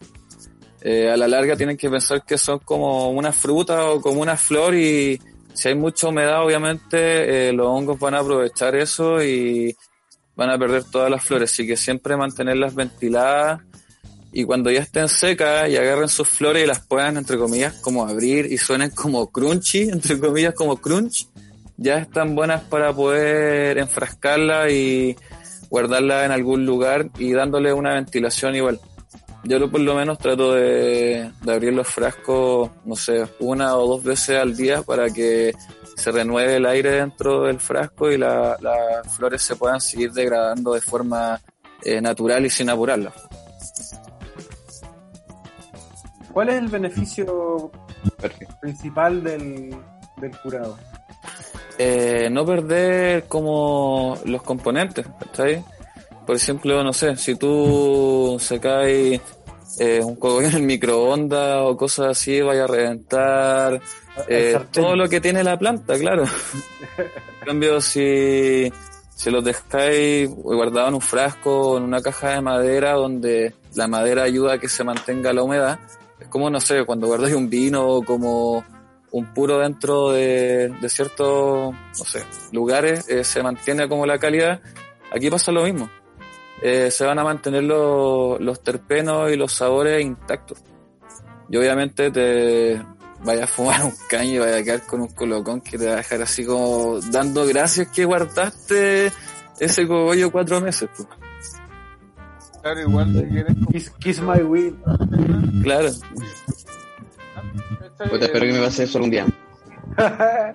Eh, 0.82 1.10
a 1.10 1.16
la 1.16 1.28
larga 1.28 1.56
tienen 1.56 1.76
que 1.76 1.90
pensar 1.90 2.24
que 2.24 2.38
son 2.38 2.60
como 2.60 3.10
una 3.10 3.32
fruta 3.32 3.90
o 3.90 4.00
como 4.00 4.22
una 4.22 4.36
flor 4.36 4.74
y 4.74 5.20
si 5.52 5.68
hay 5.68 5.74
mucha 5.74 6.08
humedad 6.08 6.42
obviamente 6.42 7.48
eh, 7.48 7.52
los 7.52 7.66
hongos 7.66 7.98
van 7.98 8.14
a 8.14 8.20
aprovechar 8.20 8.74
eso 8.76 9.22
y 9.22 9.76
van 10.34 10.48
a 10.48 10.58
perder 10.58 10.84
todas 10.84 11.10
las 11.10 11.22
flores, 11.22 11.52
así 11.52 11.66
que 11.66 11.76
siempre 11.76 12.16
mantenerlas 12.16 12.74
ventiladas 12.74 13.60
y 14.32 14.44
cuando 14.44 14.70
ya 14.70 14.80
estén 14.80 15.08
secas 15.08 15.68
y 15.68 15.76
agarren 15.76 16.08
sus 16.08 16.28
flores 16.28 16.64
y 16.64 16.66
las 16.66 16.80
puedan 16.80 17.16
entre 17.16 17.36
comillas 17.36 17.74
como 17.74 18.06
abrir 18.06 18.46
y 18.52 18.58
suenen 18.58 18.90
como 18.90 19.30
crunchy, 19.30 19.82
entre 19.92 20.18
comillas 20.18 20.54
como 20.54 20.76
crunch, 20.76 21.26
ya 21.76 21.98
están 21.98 22.34
buenas 22.34 22.62
para 22.64 22.92
poder 22.92 23.78
enfrascarla 23.78 24.70
y 24.70 25.16
guardarla 25.70 26.24
en 26.24 26.32
algún 26.32 26.66
lugar 26.66 27.08
y 27.18 27.32
dándole 27.32 27.72
una 27.72 27.94
ventilación 27.94 28.54
igual. 28.54 28.80
Yo 29.44 29.58
lo- 29.58 29.70
por 29.70 29.80
lo 29.80 29.94
menos 29.94 30.18
trato 30.18 30.52
de, 30.52 31.30
abrir 31.48 31.72
los 31.72 31.88
frascos, 31.88 32.70
no 32.84 32.94
sé, 32.96 33.26
una 33.38 33.76
o 33.76 33.86
dos 33.86 34.04
veces 34.04 34.36
al 34.36 34.54
día 34.54 34.82
para 34.82 35.08
que 35.10 35.54
se 35.96 36.10
renueve 36.12 36.56
el 36.56 36.66
aire 36.66 36.90
dentro 36.92 37.44
del 37.44 37.58
frasco 37.58 38.10
y 38.12 38.18
la- 38.18 38.56
las 38.60 39.16
flores 39.16 39.40
se 39.42 39.56
puedan 39.56 39.80
seguir 39.80 40.12
degradando 40.12 40.74
de 40.74 40.80
forma 40.82 41.40
eh, 41.82 42.00
natural 42.02 42.44
y 42.44 42.50
sin 42.50 42.68
apurarlas. 42.68 43.14
¿Cuál 46.32 46.50
es 46.50 46.56
el 46.56 46.68
beneficio 46.68 47.70
Perfecto. 48.20 48.56
principal 48.60 49.22
del, 49.22 49.74
del 50.16 50.38
curado? 50.38 50.78
Eh, 51.78 52.28
no 52.30 52.44
perder 52.44 53.24
como 53.24 54.18
los 54.24 54.42
componentes, 54.42 55.06
¿cachai? 55.18 55.64
Por 56.26 56.36
ejemplo, 56.36 56.84
no 56.84 56.92
sé, 56.92 57.16
si 57.16 57.34
tú 57.36 58.36
secáis 58.38 59.20
eh, 59.78 60.00
un 60.02 60.16
cogollo 60.16 60.48
en 60.50 60.56
el 60.56 60.62
microondas 60.62 61.62
o 61.62 61.76
cosas 61.76 62.08
así, 62.08 62.40
vaya 62.40 62.64
a 62.64 62.66
reventar 62.66 63.80
eh, 64.28 64.58
todo 64.70 64.94
lo 64.94 65.08
que 65.08 65.20
tiene 65.20 65.42
la 65.42 65.58
planta, 65.58 65.98
claro. 65.98 66.24
en 66.98 67.46
cambio, 67.46 67.80
si, 67.80 68.70
si 69.14 69.30
los 69.30 69.42
dejáis 69.42 70.28
guardados 70.28 70.88
en 70.88 70.94
un 70.94 71.00
frasco 71.00 71.70
o 71.70 71.78
en 71.78 71.84
una 71.84 72.02
caja 72.02 72.30
de 72.30 72.42
madera 72.42 72.92
donde 72.92 73.54
la 73.74 73.88
madera 73.88 74.24
ayuda 74.24 74.54
a 74.54 74.58
que 74.58 74.68
se 74.68 74.84
mantenga 74.84 75.32
la 75.32 75.42
humedad, 75.42 75.78
como, 76.30 76.48
no 76.48 76.60
sé, 76.60 76.84
cuando 76.84 77.06
guardáis 77.06 77.34
un 77.34 77.50
vino 77.50 78.00
como 78.06 78.64
un 79.12 79.34
puro 79.34 79.58
dentro 79.58 80.12
de, 80.12 80.72
ciertos, 80.88 81.74
lugares, 82.52 83.08
eh, 83.08 83.24
se 83.24 83.42
mantiene 83.42 83.88
como 83.88 84.06
la 84.06 84.18
calidad. 84.18 84.60
Aquí 85.12 85.30
pasa 85.30 85.52
lo 85.52 85.64
mismo. 85.64 85.90
eh, 86.62 86.90
se 86.90 87.04
van 87.04 87.18
a 87.18 87.24
mantener 87.24 87.64
los 87.64 88.62
terpenos 88.62 89.30
y 89.32 89.36
los 89.36 89.52
sabores 89.52 90.02
intactos. 90.02 90.58
Y 91.48 91.56
obviamente 91.56 92.10
te 92.10 92.80
vaya 93.24 93.44
a 93.44 93.46
fumar 93.46 93.84
un 93.84 93.94
caño 94.08 94.34
y 94.34 94.38
vaya 94.38 94.56
a 94.58 94.62
quedar 94.62 94.86
con 94.86 95.00
un 95.00 95.08
colocón 95.08 95.60
que 95.60 95.78
te 95.78 95.86
va 95.86 95.94
a 95.94 95.96
dejar 95.96 96.22
así 96.22 96.44
como 96.44 97.00
dando 97.10 97.46
gracias 97.46 97.88
que 97.88 98.04
guardaste 98.04 99.12
ese 99.58 99.86
cogollo 99.86 100.30
cuatro 100.30 100.60
meses. 100.60 100.88
Pues. 100.96 101.08
Claro, 102.62 102.80
igual 102.80 103.12
si 103.12 103.22
quieres 103.24 103.56
Kiss, 103.72 103.90
kiss 103.98 104.20
my 104.20 104.42
weed. 104.42 104.74
Claro, 105.62 105.88
Puta, 108.08 108.24
espero 108.24 108.46
que 108.46 108.52
me 108.52 108.60
pase 108.60 108.84
eso 108.84 108.98
algún 108.98 109.10
día. 109.10 109.26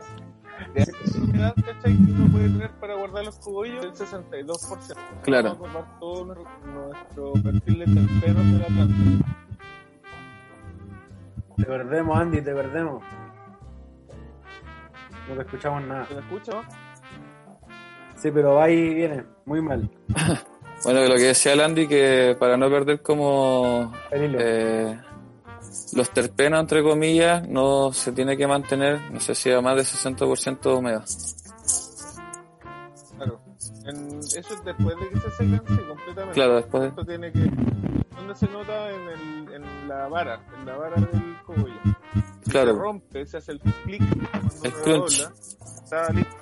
¿cachai? 0.76 1.96
que 1.98 2.12
uno 2.12 2.32
puede 2.32 2.50
tener 2.50 2.72
para 2.80 2.96
guardar 2.96 3.26
los 3.26 3.38
cogollos 3.40 3.86
el 3.86 3.94
62%. 3.94 4.96
Claro. 5.22 5.56
Vamos 5.56 5.68
a 5.68 5.72
guardar 5.72 6.00
todo 6.00 6.26
nuestro, 6.26 7.34
perfil 7.34 7.80
de 7.80 7.86
terpenos 7.86 8.52
de 8.52 8.60
la 8.60 8.68
planta. 8.68 9.26
Te 11.58 11.66
perdemos, 11.66 12.18
Andy, 12.18 12.42
te 12.42 12.54
perdemos. 12.54 13.04
No 15.30 15.36
te 15.36 15.42
escuchamos 15.42 15.84
nada. 15.84 16.06
¿Se 16.08 16.16
me 16.16 16.22
escucha? 16.22 16.52
no? 16.52 16.64
Sí, 18.16 18.32
pero 18.32 18.56
va 18.56 18.70
y 18.70 18.94
viene, 18.94 19.24
muy 19.46 19.62
mal. 19.62 19.90
bueno, 20.84 21.02
lo 21.06 21.16
que 21.16 21.24
decía 21.24 21.54
el 21.54 21.62
Andy, 21.62 21.88
que 21.88 22.36
para 22.40 22.58
no 22.58 22.70
perder 22.70 23.02
como 23.02 23.92
eh, 24.12 25.00
los 25.94 26.10
terpenos, 26.12 26.60
entre 26.62 26.84
comillas, 26.84 27.48
no 27.48 27.92
se 27.94 28.12
tiene 28.12 28.38
que 28.38 28.46
mantener, 28.48 29.00
no 29.12 29.20
sé 29.20 29.34
si 29.36 29.52
a 29.52 29.62
más 29.62 29.76
de 29.76 29.82
60% 29.84 30.60
de 30.62 30.74
humedad. 30.76 31.06
Claro. 33.18 33.40
En, 33.86 34.20
eso 34.20 34.38
es 34.54 34.64
después 34.66 34.96
de 35.00 35.10
que 35.10 35.20
se 35.22 35.32
secan, 35.32 35.62
sí, 35.68 35.78
completamente. 35.88 36.34
Claro, 36.34 36.56
después 36.56 36.82
de- 36.84 36.90
Esto 36.90 37.06
tiene 37.06 37.32
que. 37.32 37.40
¿Dónde 38.16 38.36
se 38.36 38.48
nota? 38.48 38.90
En, 38.92 39.02
el, 39.10 39.54
en 39.56 39.88
la 39.88 40.08
vara, 40.08 40.40
en 40.58 40.66
la 40.66 40.76
vara 40.78 40.96
del 40.96 41.38
cogollo. 41.46 41.74
Si 42.44 42.52
Claro. 42.52 42.74
se 42.74 42.80
rompe, 42.80 43.26
se 43.26 43.38
hace 43.38 43.52
el 43.54 43.60
clic 43.60 44.02
cuando 44.32 44.50
El 44.64 44.72
se 44.72 44.82
crunch. 44.82 45.18
dobla, 45.22 45.34
está 45.84 46.10
listo. 46.14 46.36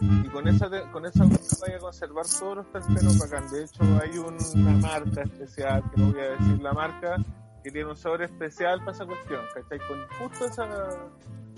Y 0.00 0.28
con 0.28 0.48
esa, 0.48 0.70
te- 0.70 0.90
con 0.90 1.06
esa 1.06 1.24
vaya 1.24 1.76
a 1.76 1.80
conservar 1.80 2.26
todos 2.38 2.56
los 2.58 2.72
terpenos 2.72 3.18
bacán. 3.18 3.50
De 3.50 3.64
hecho, 3.64 3.82
hay 4.02 4.18
una 4.18 4.78
marca 4.78 5.22
especial, 5.22 5.82
que 5.90 6.00
no 6.00 6.12
voy 6.12 6.20
a 6.20 6.30
decir 6.30 6.62
la 6.62 6.72
marca, 6.72 7.16
que 7.62 7.70
tiene 7.70 7.90
un 7.90 7.96
sabor 7.96 8.22
especial 8.22 8.78
para 8.80 8.92
esa 8.92 9.06
cuestión. 9.06 9.40
¿Cachai? 9.54 9.78
Con 9.86 10.28
justo 10.28 10.46
esa. 10.46 10.66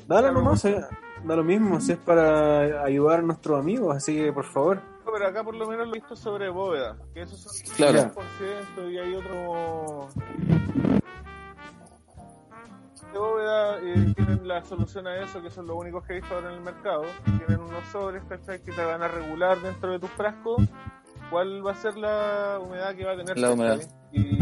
Dale 0.07 0.33
nomás, 0.33 0.65
eh, 0.65 0.81
da 1.25 1.37
lo 1.37 1.45
mismo, 1.45 1.81
si 1.81 1.93
es 1.93 1.99
para 1.99 2.83
ayudar 2.83 3.21
a 3.21 3.23
nuestros 3.23 3.61
amigos, 3.61 3.97
así 3.97 4.17
que 4.17 4.33
por 4.33 4.45
favor. 4.45 4.81
No, 5.05 5.13
pero 5.13 5.27
acá 5.29 5.45
por 5.45 5.55
lo 5.55 5.67
menos 5.69 5.87
lo 5.87 5.95
he 5.95 5.99
visto 5.99 6.17
sobre 6.17 6.49
bóveda, 6.51 6.97
que 7.15 7.23
esos 7.23 7.41
son 7.41 7.53
Claro. 7.77 8.13
10% 8.77 8.91
y 8.93 8.99
hay 8.99 9.15
otro 9.15 10.09
bóveda 13.19 13.79
eh, 13.79 14.13
tienen 14.15 14.47
la 14.49 14.65
solución 14.65 15.07
a 15.07 15.17
eso, 15.23 15.43
que 15.43 15.51
son 15.51 15.67
los 15.67 15.77
únicos 15.77 16.05
que 16.07 16.13
he 16.15 16.21
visto 16.21 16.35
ahora 16.35 16.49
en 16.51 16.55
el 16.57 16.61
mercado. 16.63 17.03
Tienen 17.25 17.61
unos 17.61 17.85
sobres, 17.93 18.23
¿cachai? 18.29 18.63
Que 18.63 18.73
te 18.73 18.85
van 18.85 19.03
a 19.03 19.09
regular 19.09 19.59
dentro 19.61 19.93
de 19.93 19.99
tus 19.99 20.11
frascos 20.11 20.63
cuál 21.31 21.65
va 21.67 21.73
a 21.73 21.75
ser 21.77 21.97
la 21.97 22.59
humedad 22.61 22.95
que 22.95 23.05
va 23.05 23.13
a 23.13 23.17
tener. 23.17 23.39
La 23.39 23.53
humedad. 23.53 23.77
Y 24.13 24.39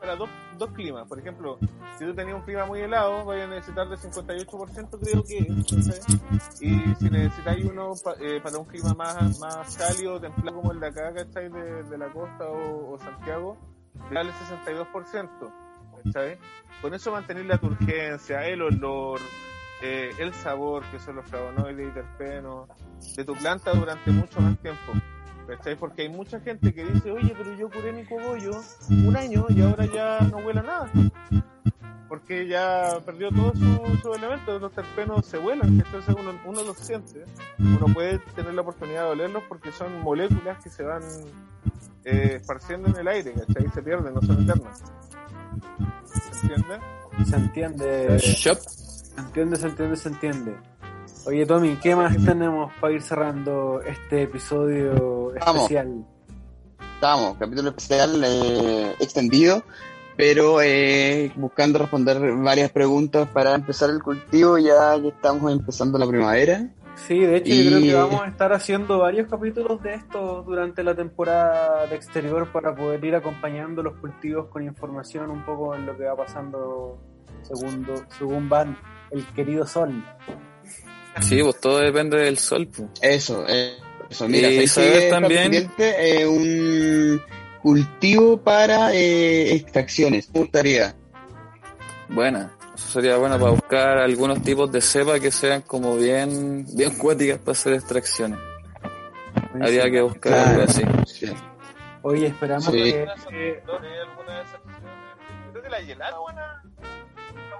para 0.00 0.16
dos, 0.16 0.28
dos 0.58 0.70
climas, 0.72 1.06
por 1.08 1.18
ejemplo, 1.18 1.58
si 1.98 2.04
tú 2.06 2.14
tenías 2.14 2.36
un 2.36 2.42
clima 2.42 2.64
muy 2.66 2.80
helado, 2.80 3.24
vaya 3.24 3.44
a 3.44 3.46
necesitar 3.48 3.88
de 3.88 3.96
58% 3.96 4.98
creo 5.00 5.24
que. 5.24 5.38
Y 6.60 6.94
si 6.94 7.10
necesitáis 7.10 7.64
uno 7.64 7.92
pa- 8.02 8.14
eh, 8.20 8.40
para 8.42 8.58
un 8.58 8.64
clima 8.64 8.94
más, 8.94 9.38
más 9.40 9.76
cálido, 9.76 10.20
templado 10.20 10.56
como 10.56 10.72
el 10.72 10.80
de 10.80 10.86
acá, 10.86 11.12
¿cachai? 11.12 11.48
De, 11.50 11.82
de 11.84 11.98
la 11.98 12.10
costa 12.12 12.44
o, 12.48 12.92
o 12.94 12.98
Santiago, 12.98 13.56
dale 14.12 14.30
62%, 14.32 15.52
Con 16.80 16.94
eso 16.94 17.12
mantener 17.12 17.46
la 17.46 17.58
turgencia, 17.58 18.46
el 18.46 18.62
olor, 18.62 19.20
eh, 19.82 20.10
el 20.18 20.32
sabor, 20.34 20.82
que 20.90 20.98
son 20.98 21.16
los 21.16 21.26
flavonoides 21.26 21.88
y 21.88 21.92
terpenos, 21.92 22.68
de 23.16 23.24
tu 23.24 23.34
planta 23.34 23.72
durante 23.72 24.10
mucho 24.10 24.40
más 24.40 24.58
tiempo. 24.58 24.92
¿Cachai? 25.46 25.76
Porque 25.76 26.02
hay 26.02 26.08
mucha 26.08 26.38
gente 26.40 26.72
que 26.72 26.84
dice, 26.84 27.10
oye, 27.10 27.34
pero 27.36 27.54
yo 27.56 27.68
curé 27.68 27.92
mi 27.92 28.04
cogollo 28.04 28.52
un 28.88 29.16
año 29.16 29.46
y 29.48 29.62
ahora 29.62 29.84
ya 29.86 30.20
no 30.30 30.38
huele 30.38 30.60
a 30.60 30.62
nada. 30.62 30.90
Porque 32.08 32.46
ya 32.46 32.98
perdió 33.04 33.30
todos 33.30 33.58
sus 33.58 34.00
su 34.00 34.14
elementos, 34.14 34.60
los 34.60 34.72
terpenos 34.72 35.26
se 35.26 35.38
vuelan, 35.38 35.68
entonces 35.68 36.14
uno, 36.16 36.32
uno 36.44 36.62
los 36.62 36.76
siente. 36.76 37.24
Uno 37.58 37.86
puede 37.92 38.18
tener 38.34 38.54
la 38.54 38.62
oportunidad 38.62 39.04
de 39.04 39.10
olerlos 39.10 39.42
porque 39.48 39.72
son 39.72 40.00
moléculas 40.02 40.62
que 40.62 40.70
se 40.70 40.82
van 40.82 41.02
eh, 42.04 42.38
esparciendo 42.40 42.88
en 42.88 42.96
el 42.96 43.08
aire, 43.08 43.32
¿cachai? 43.32 43.66
Y 43.66 43.70
se 43.70 43.82
pierden, 43.82 44.14
no 44.14 44.22
son 44.22 44.42
eternas. 44.42 44.82
¿Se 46.04 46.46
entiende? 46.46 46.78
Se 47.28 47.36
entiende, 47.36 48.18
se 48.18 48.32
Shop. 48.32 48.58
entiende, 49.18 49.56
se 49.56 49.66
entiende, 49.66 49.96
se 49.96 50.08
entiende. 50.08 50.56
Oye, 51.26 51.44
Tommy, 51.46 51.76
¿qué 51.82 51.94
más 51.94 52.16
tenemos 52.24 52.72
para 52.80 52.94
ir 52.94 53.02
cerrando 53.02 53.80
este 53.82 54.22
episodio 54.22 55.32
Vamos. 55.44 55.62
especial? 55.62 56.04
Estamos, 56.94 57.36
capítulo 57.38 57.68
especial 57.70 58.22
eh, 58.24 58.94
extendido, 59.00 59.62
pero 60.16 60.60
eh, 60.62 61.32
buscando 61.36 61.78
responder 61.78 62.18
varias 62.36 62.70
preguntas 62.70 63.28
para 63.28 63.54
empezar 63.54 63.90
el 63.90 64.02
cultivo. 64.02 64.58
Ya, 64.58 64.96
ya 64.96 65.08
estamos 65.08 65.52
empezando 65.52 65.98
la 65.98 66.06
primavera. 66.06 66.68
Sí, 67.06 67.18
de 67.18 67.36
hecho 67.38 67.52
Y- 67.52 67.64
yo 67.64 67.70
creo 67.70 67.82
que 67.82 67.94
vamos 67.94 68.22
a 68.22 68.28
estar 68.28 68.52
haciendo 68.52 68.98
varios 68.98 69.28
capítulos 69.28 69.82
de 69.82 69.94
esto 69.94 70.42
durante 70.46 70.82
la 70.84 70.94
temporada 70.94 71.86
de 71.86 71.96
exterior 71.96 72.50
para 72.52 72.74
poder 72.74 73.04
ir 73.04 73.14
acompañando 73.16 73.82
los 73.82 73.96
cultivos 73.96 74.46
con 74.48 74.62
información 74.62 75.30
un 75.30 75.44
poco 75.44 75.74
en 75.74 75.86
lo 75.86 75.96
que 75.96 76.04
va 76.04 76.16
pasando 76.16 76.98
segundo, 77.42 77.94
según 78.18 78.48
van 78.48 78.78
el 79.10 79.26
querido 79.28 79.66
sol. 79.66 80.04
Sí, 81.20 81.42
pues 81.42 81.60
todo 81.60 81.78
depende 81.78 82.18
del 82.18 82.38
sol. 82.38 82.68
Pues. 82.68 82.88
Eso, 83.02 83.44
eh, 83.48 83.72
eso. 84.08 84.28
Mira, 84.28 84.48
Y 84.48 84.66
¿sabes 84.68 84.92
saber 84.92 85.10
también-? 85.10 85.70
Eh, 85.78 86.26
un 86.26 87.20
cultivo 87.62 88.36
para 88.40 88.94
eh, 88.94 89.54
extracciones. 89.54 90.30
Me 90.32 90.40
gustaría. 90.40 90.94
Buena. 92.08 92.52
Eso 92.80 92.88
sería 92.88 93.18
bueno 93.18 93.38
para 93.38 93.50
buscar 93.52 93.98
algunos 93.98 94.42
tipos 94.42 94.72
de 94.72 94.80
cepa 94.80 95.20
que 95.20 95.30
sean 95.30 95.60
como 95.62 95.96
bien, 95.96 96.64
bien 96.74 96.96
cuáticas 96.96 97.38
para 97.38 97.52
hacer 97.52 97.74
extracciones. 97.74 98.38
Habría 99.54 99.90
que 99.90 100.00
buscar 100.00 100.32
Claro. 100.32 100.50
algo 100.50 100.62
así. 100.62 100.82
Sí. 101.06 101.32
Oye, 102.02 102.28
esperamos 102.28 102.64
Sí. 102.64 102.72
que... 102.72 103.00
¿Alguna 103.00 103.16
son- 103.18 103.34
¿Hay 103.34 103.98
alguna 103.98 104.34
de 104.36 104.42
esas 104.42 104.54
opciones? 104.54 104.82
Yo 105.44 105.50
creo 105.52 105.62
que 105.62 105.68
la 105.70 105.78
helada 105.78 106.18
buena. 106.18 106.62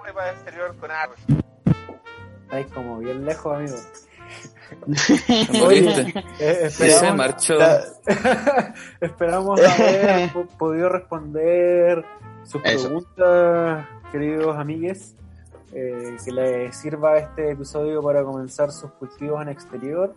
Una 0.02 0.12
para 0.14 0.30
exterior 0.32 0.74
con. 0.76 0.90
Estáis 2.44 2.66
como 2.68 2.98
bien 2.98 3.24
lejos, 3.26 3.54
amigo. 3.56 3.76
¿Te 5.52 5.58
moriste? 5.58 6.24
Eh, 6.38 6.66
Y 6.66 6.70
se 6.70 6.86
esperamos, 6.88 7.16
marchó. 7.16 7.58
esperamos 9.00 9.60
haber 9.60 10.30
po- 10.32 10.46
podido 10.58 10.88
responder 10.88 12.04
sus 12.44 12.64
Eso. 12.64 12.84
preguntas, 12.88 13.86
queridos 14.10 14.56
amigues. 14.56 15.14
eh, 15.72 16.16
que 16.24 16.32
les 16.32 16.76
sirva 16.76 17.18
este 17.18 17.52
episodio 17.52 18.02
para 18.02 18.24
comenzar 18.24 18.72
sus 18.72 18.90
cultivos 18.92 19.40
en 19.42 19.48
exterior. 19.48 20.14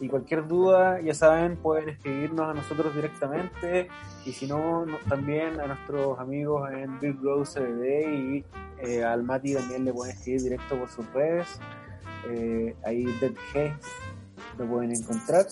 Y 0.00 0.08
cualquier 0.08 0.46
duda, 0.46 1.00
ya 1.00 1.14
saben, 1.14 1.56
pueden 1.56 1.88
escribirnos 1.90 2.48
a 2.48 2.54
nosotros 2.54 2.94
directamente. 2.94 3.88
Y 4.24 4.32
si 4.32 4.46
no, 4.46 4.86
también 5.08 5.60
a 5.60 5.66
nuestros 5.66 6.18
amigos 6.18 6.70
en 6.72 6.98
Big 7.00 7.16
Rose 7.22 7.60
CBD 7.60 8.12
y 8.12 8.44
eh, 8.78 9.04
al 9.04 9.22
Mati 9.22 9.54
también 9.54 9.84
le 9.84 9.92
pueden 9.92 10.16
escribir 10.16 10.42
directo 10.42 10.76
por 10.78 10.88
sus 10.88 11.06
redes. 11.12 11.46
Eh, 12.28 12.74
ahí 12.84 13.04
Dead 13.20 13.32
G 13.52 13.72
lo 14.58 14.66
pueden 14.66 14.92
encontrar. 14.92 15.46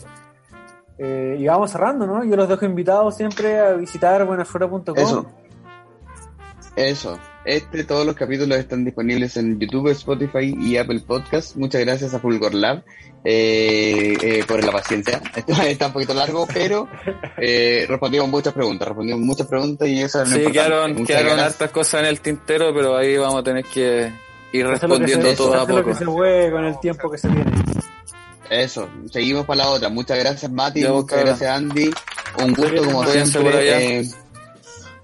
Eh, 0.98 1.36
y 1.38 1.46
vamos 1.46 1.70
cerrando, 1.70 2.06
¿no? 2.06 2.24
Yo 2.24 2.36
los 2.36 2.48
dejo 2.48 2.64
invitados 2.64 3.16
siempre 3.16 3.58
a 3.58 3.72
visitar 3.74 4.24
buenaflora.com. 4.24 4.94
Eso. 4.96 5.26
Eso. 6.74 7.18
Este, 7.44 7.82
todos 7.84 8.06
los 8.06 8.14
capítulos 8.14 8.56
están 8.58 8.84
disponibles 8.84 9.36
en 9.36 9.58
YouTube, 9.58 9.88
Spotify 9.90 10.54
y 10.60 10.76
Apple 10.76 11.00
Podcast. 11.06 11.56
Muchas 11.56 11.80
gracias 11.80 12.14
a 12.14 12.20
Fulgor 12.20 12.54
Lab 12.54 12.84
eh, 13.24 14.16
eh, 14.22 14.44
por 14.46 14.62
la 14.64 14.70
paciencia. 14.70 15.20
Esto 15.36 15.52
está 15.62 15.88
un 15.88 15.92
poquito 15.92 16.14
largo, 16.14 16.46
pero 16.52 16.88
eh, 17.38 17.84
respondimos 17.88 18.28
muchas 18.28 18.52
preguntas. 18.52 18.86
Respondimos 18.88 19.20
muchas 19.22 19.46
preguntas 19.48 19.88
y 19.88 20.00
eso 20.00 20.22
es 20.22 20.28
Sí, 20.28 20.36
importante. 20.36 20.52
quedaron, 20.68 20.92
Muchas 20.92 21.06
quedaron 21.08 21.40
hartas 21.40 21.70
cosas 21.72 22.00
en 22.02 22.06
el 22.06 22.20
tintero, 22.20 22.72
pero 22.72 22.96
ahí 22.96 23.16
vamos 23.16 23.40
a 23.40 23.42
tener 23.42 23.64
que 23.64 24.12
ir 24.52 24.66
Hacer 24.66 24.88
lo 24.88 24.96
que 24.98 25.06
respondiendo 25.06 25.30
se- 25.30 25.36
todo 25.36 25.54
a 25.54 25.58
lo 25.58 25.66
poco. 25.66 25.84
que 25.88 25.94
se 25.96 26.04
puede 26.04 26.50
con 26.52 26.64
el 26.64 26.78
tiempo 26.78 27.10
que 27.10 27.18
se 27.18 27.28
tiene. 27.28 27.50
Eso, 28.50 28.88
seguimos 29.10 29.46
para 29.46 29.64
la 29.64 29.70
otra. 29.70 29.88
Muchas 29.88 30.18
gracias, 30.18 30.52
Mati. 30.52 30.84
Muchas 30.84 31.20
gracias, 31.24 31.50
Andy. 31.50 31.90
Un 32.38 32.52
gusto, 32.54 32.84
como 32.84 33.02
Cuídense 33.02 33.40
por 33.40 33.54
allá. 33.56 33.78
siempre. 33.80 34.21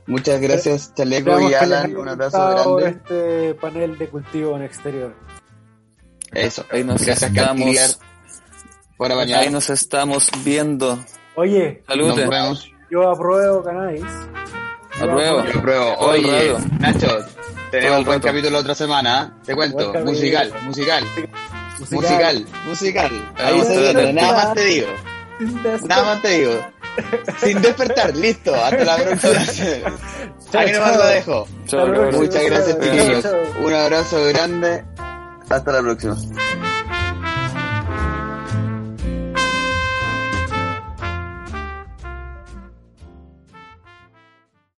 Muchas 0.09 0.41
gracias, 0.41 0.95
Chaleco 0.95 1.39
y 1.39 1.53
Alan. 1.53 1.95
Un 1.95 2.09
abrazo 2.09 2.77
grande. 2.77 2.99
este 2.99 3.55
panel 3.61 3.99
de 3.99 4.09
cultivo 4.09 4.57
en 4.57 4.63
exterior. 4.63 5.15
Eso. 6.33 6.65
Ahí 6.71 6.83
nos 6.83 7.05
Gracias, 7.05 7.31
estamos, 7.31 7.99
por 8.97 9.13
ahí 9.13 9.51
nos 9.51 9.69
estamos 9.69 10.31
viendo. 10.43 10.99
Oye, 11.35 11.83
vemos. 11.87 12.71
yo 12.91 13.11
apruebo 13.11 13.63
cannabis. 13.63 14.03
Yo 14.99 15.05
Apruebo. 15.05 15.45
Yo 15.45 15.63
pruebo. 15.63 15.95
Todo 15.99 16.15
el 16.15 16.25
Oye. 16.25 16.57
Nacho, 16.81 17.19
tenemos 17.71 17.99
un 17.99 18.05
buen 18.07 18.21
capítulo 18.21 18.51
la 18.51 18.59
otra 18.61 18.75
semana. 18.75 19.37
¿eh? 19.37 19.43
Te 19.45 19.55
cuento. 19.55 19.93
Musical, 20.05 20.53
musical, 20.65 21.05
Musical. 21.79 21.91
musical, 21.91 22.47
musical. 22.67 23.33
Ahí 23.37 23.61
se. 23.61 24.13
Nada 24.15 24.33
más 24.33 24.55
te 24.55 24.65
digo. 24.65 24.87
Nada 25.87 26.03
más 26.03 26.23
te 26.23 26.29
digo. 26.31 26.78
Sin 27.41 27.61
despertar, 27.61 28.15
listo. 28.17 28.55
Hasta 28.55 28.85
la 28.85 28.97
próxima. 28.97 29.99
Ahí 30.55 30.73
nomás 30.73 30.97
lo 30.97 31.07
dejo. 31.07 31.49
Muchas 32.13 32.45
gracias, 32.45 32.79
chiquillos. 32.81 33.27
Un 33.63 33.75
abrazo 33.75 34.25
grande. 34.27 34.85
Hasta 35.49 35.73
la 35.73 35.81
próxima. 35.81 36.17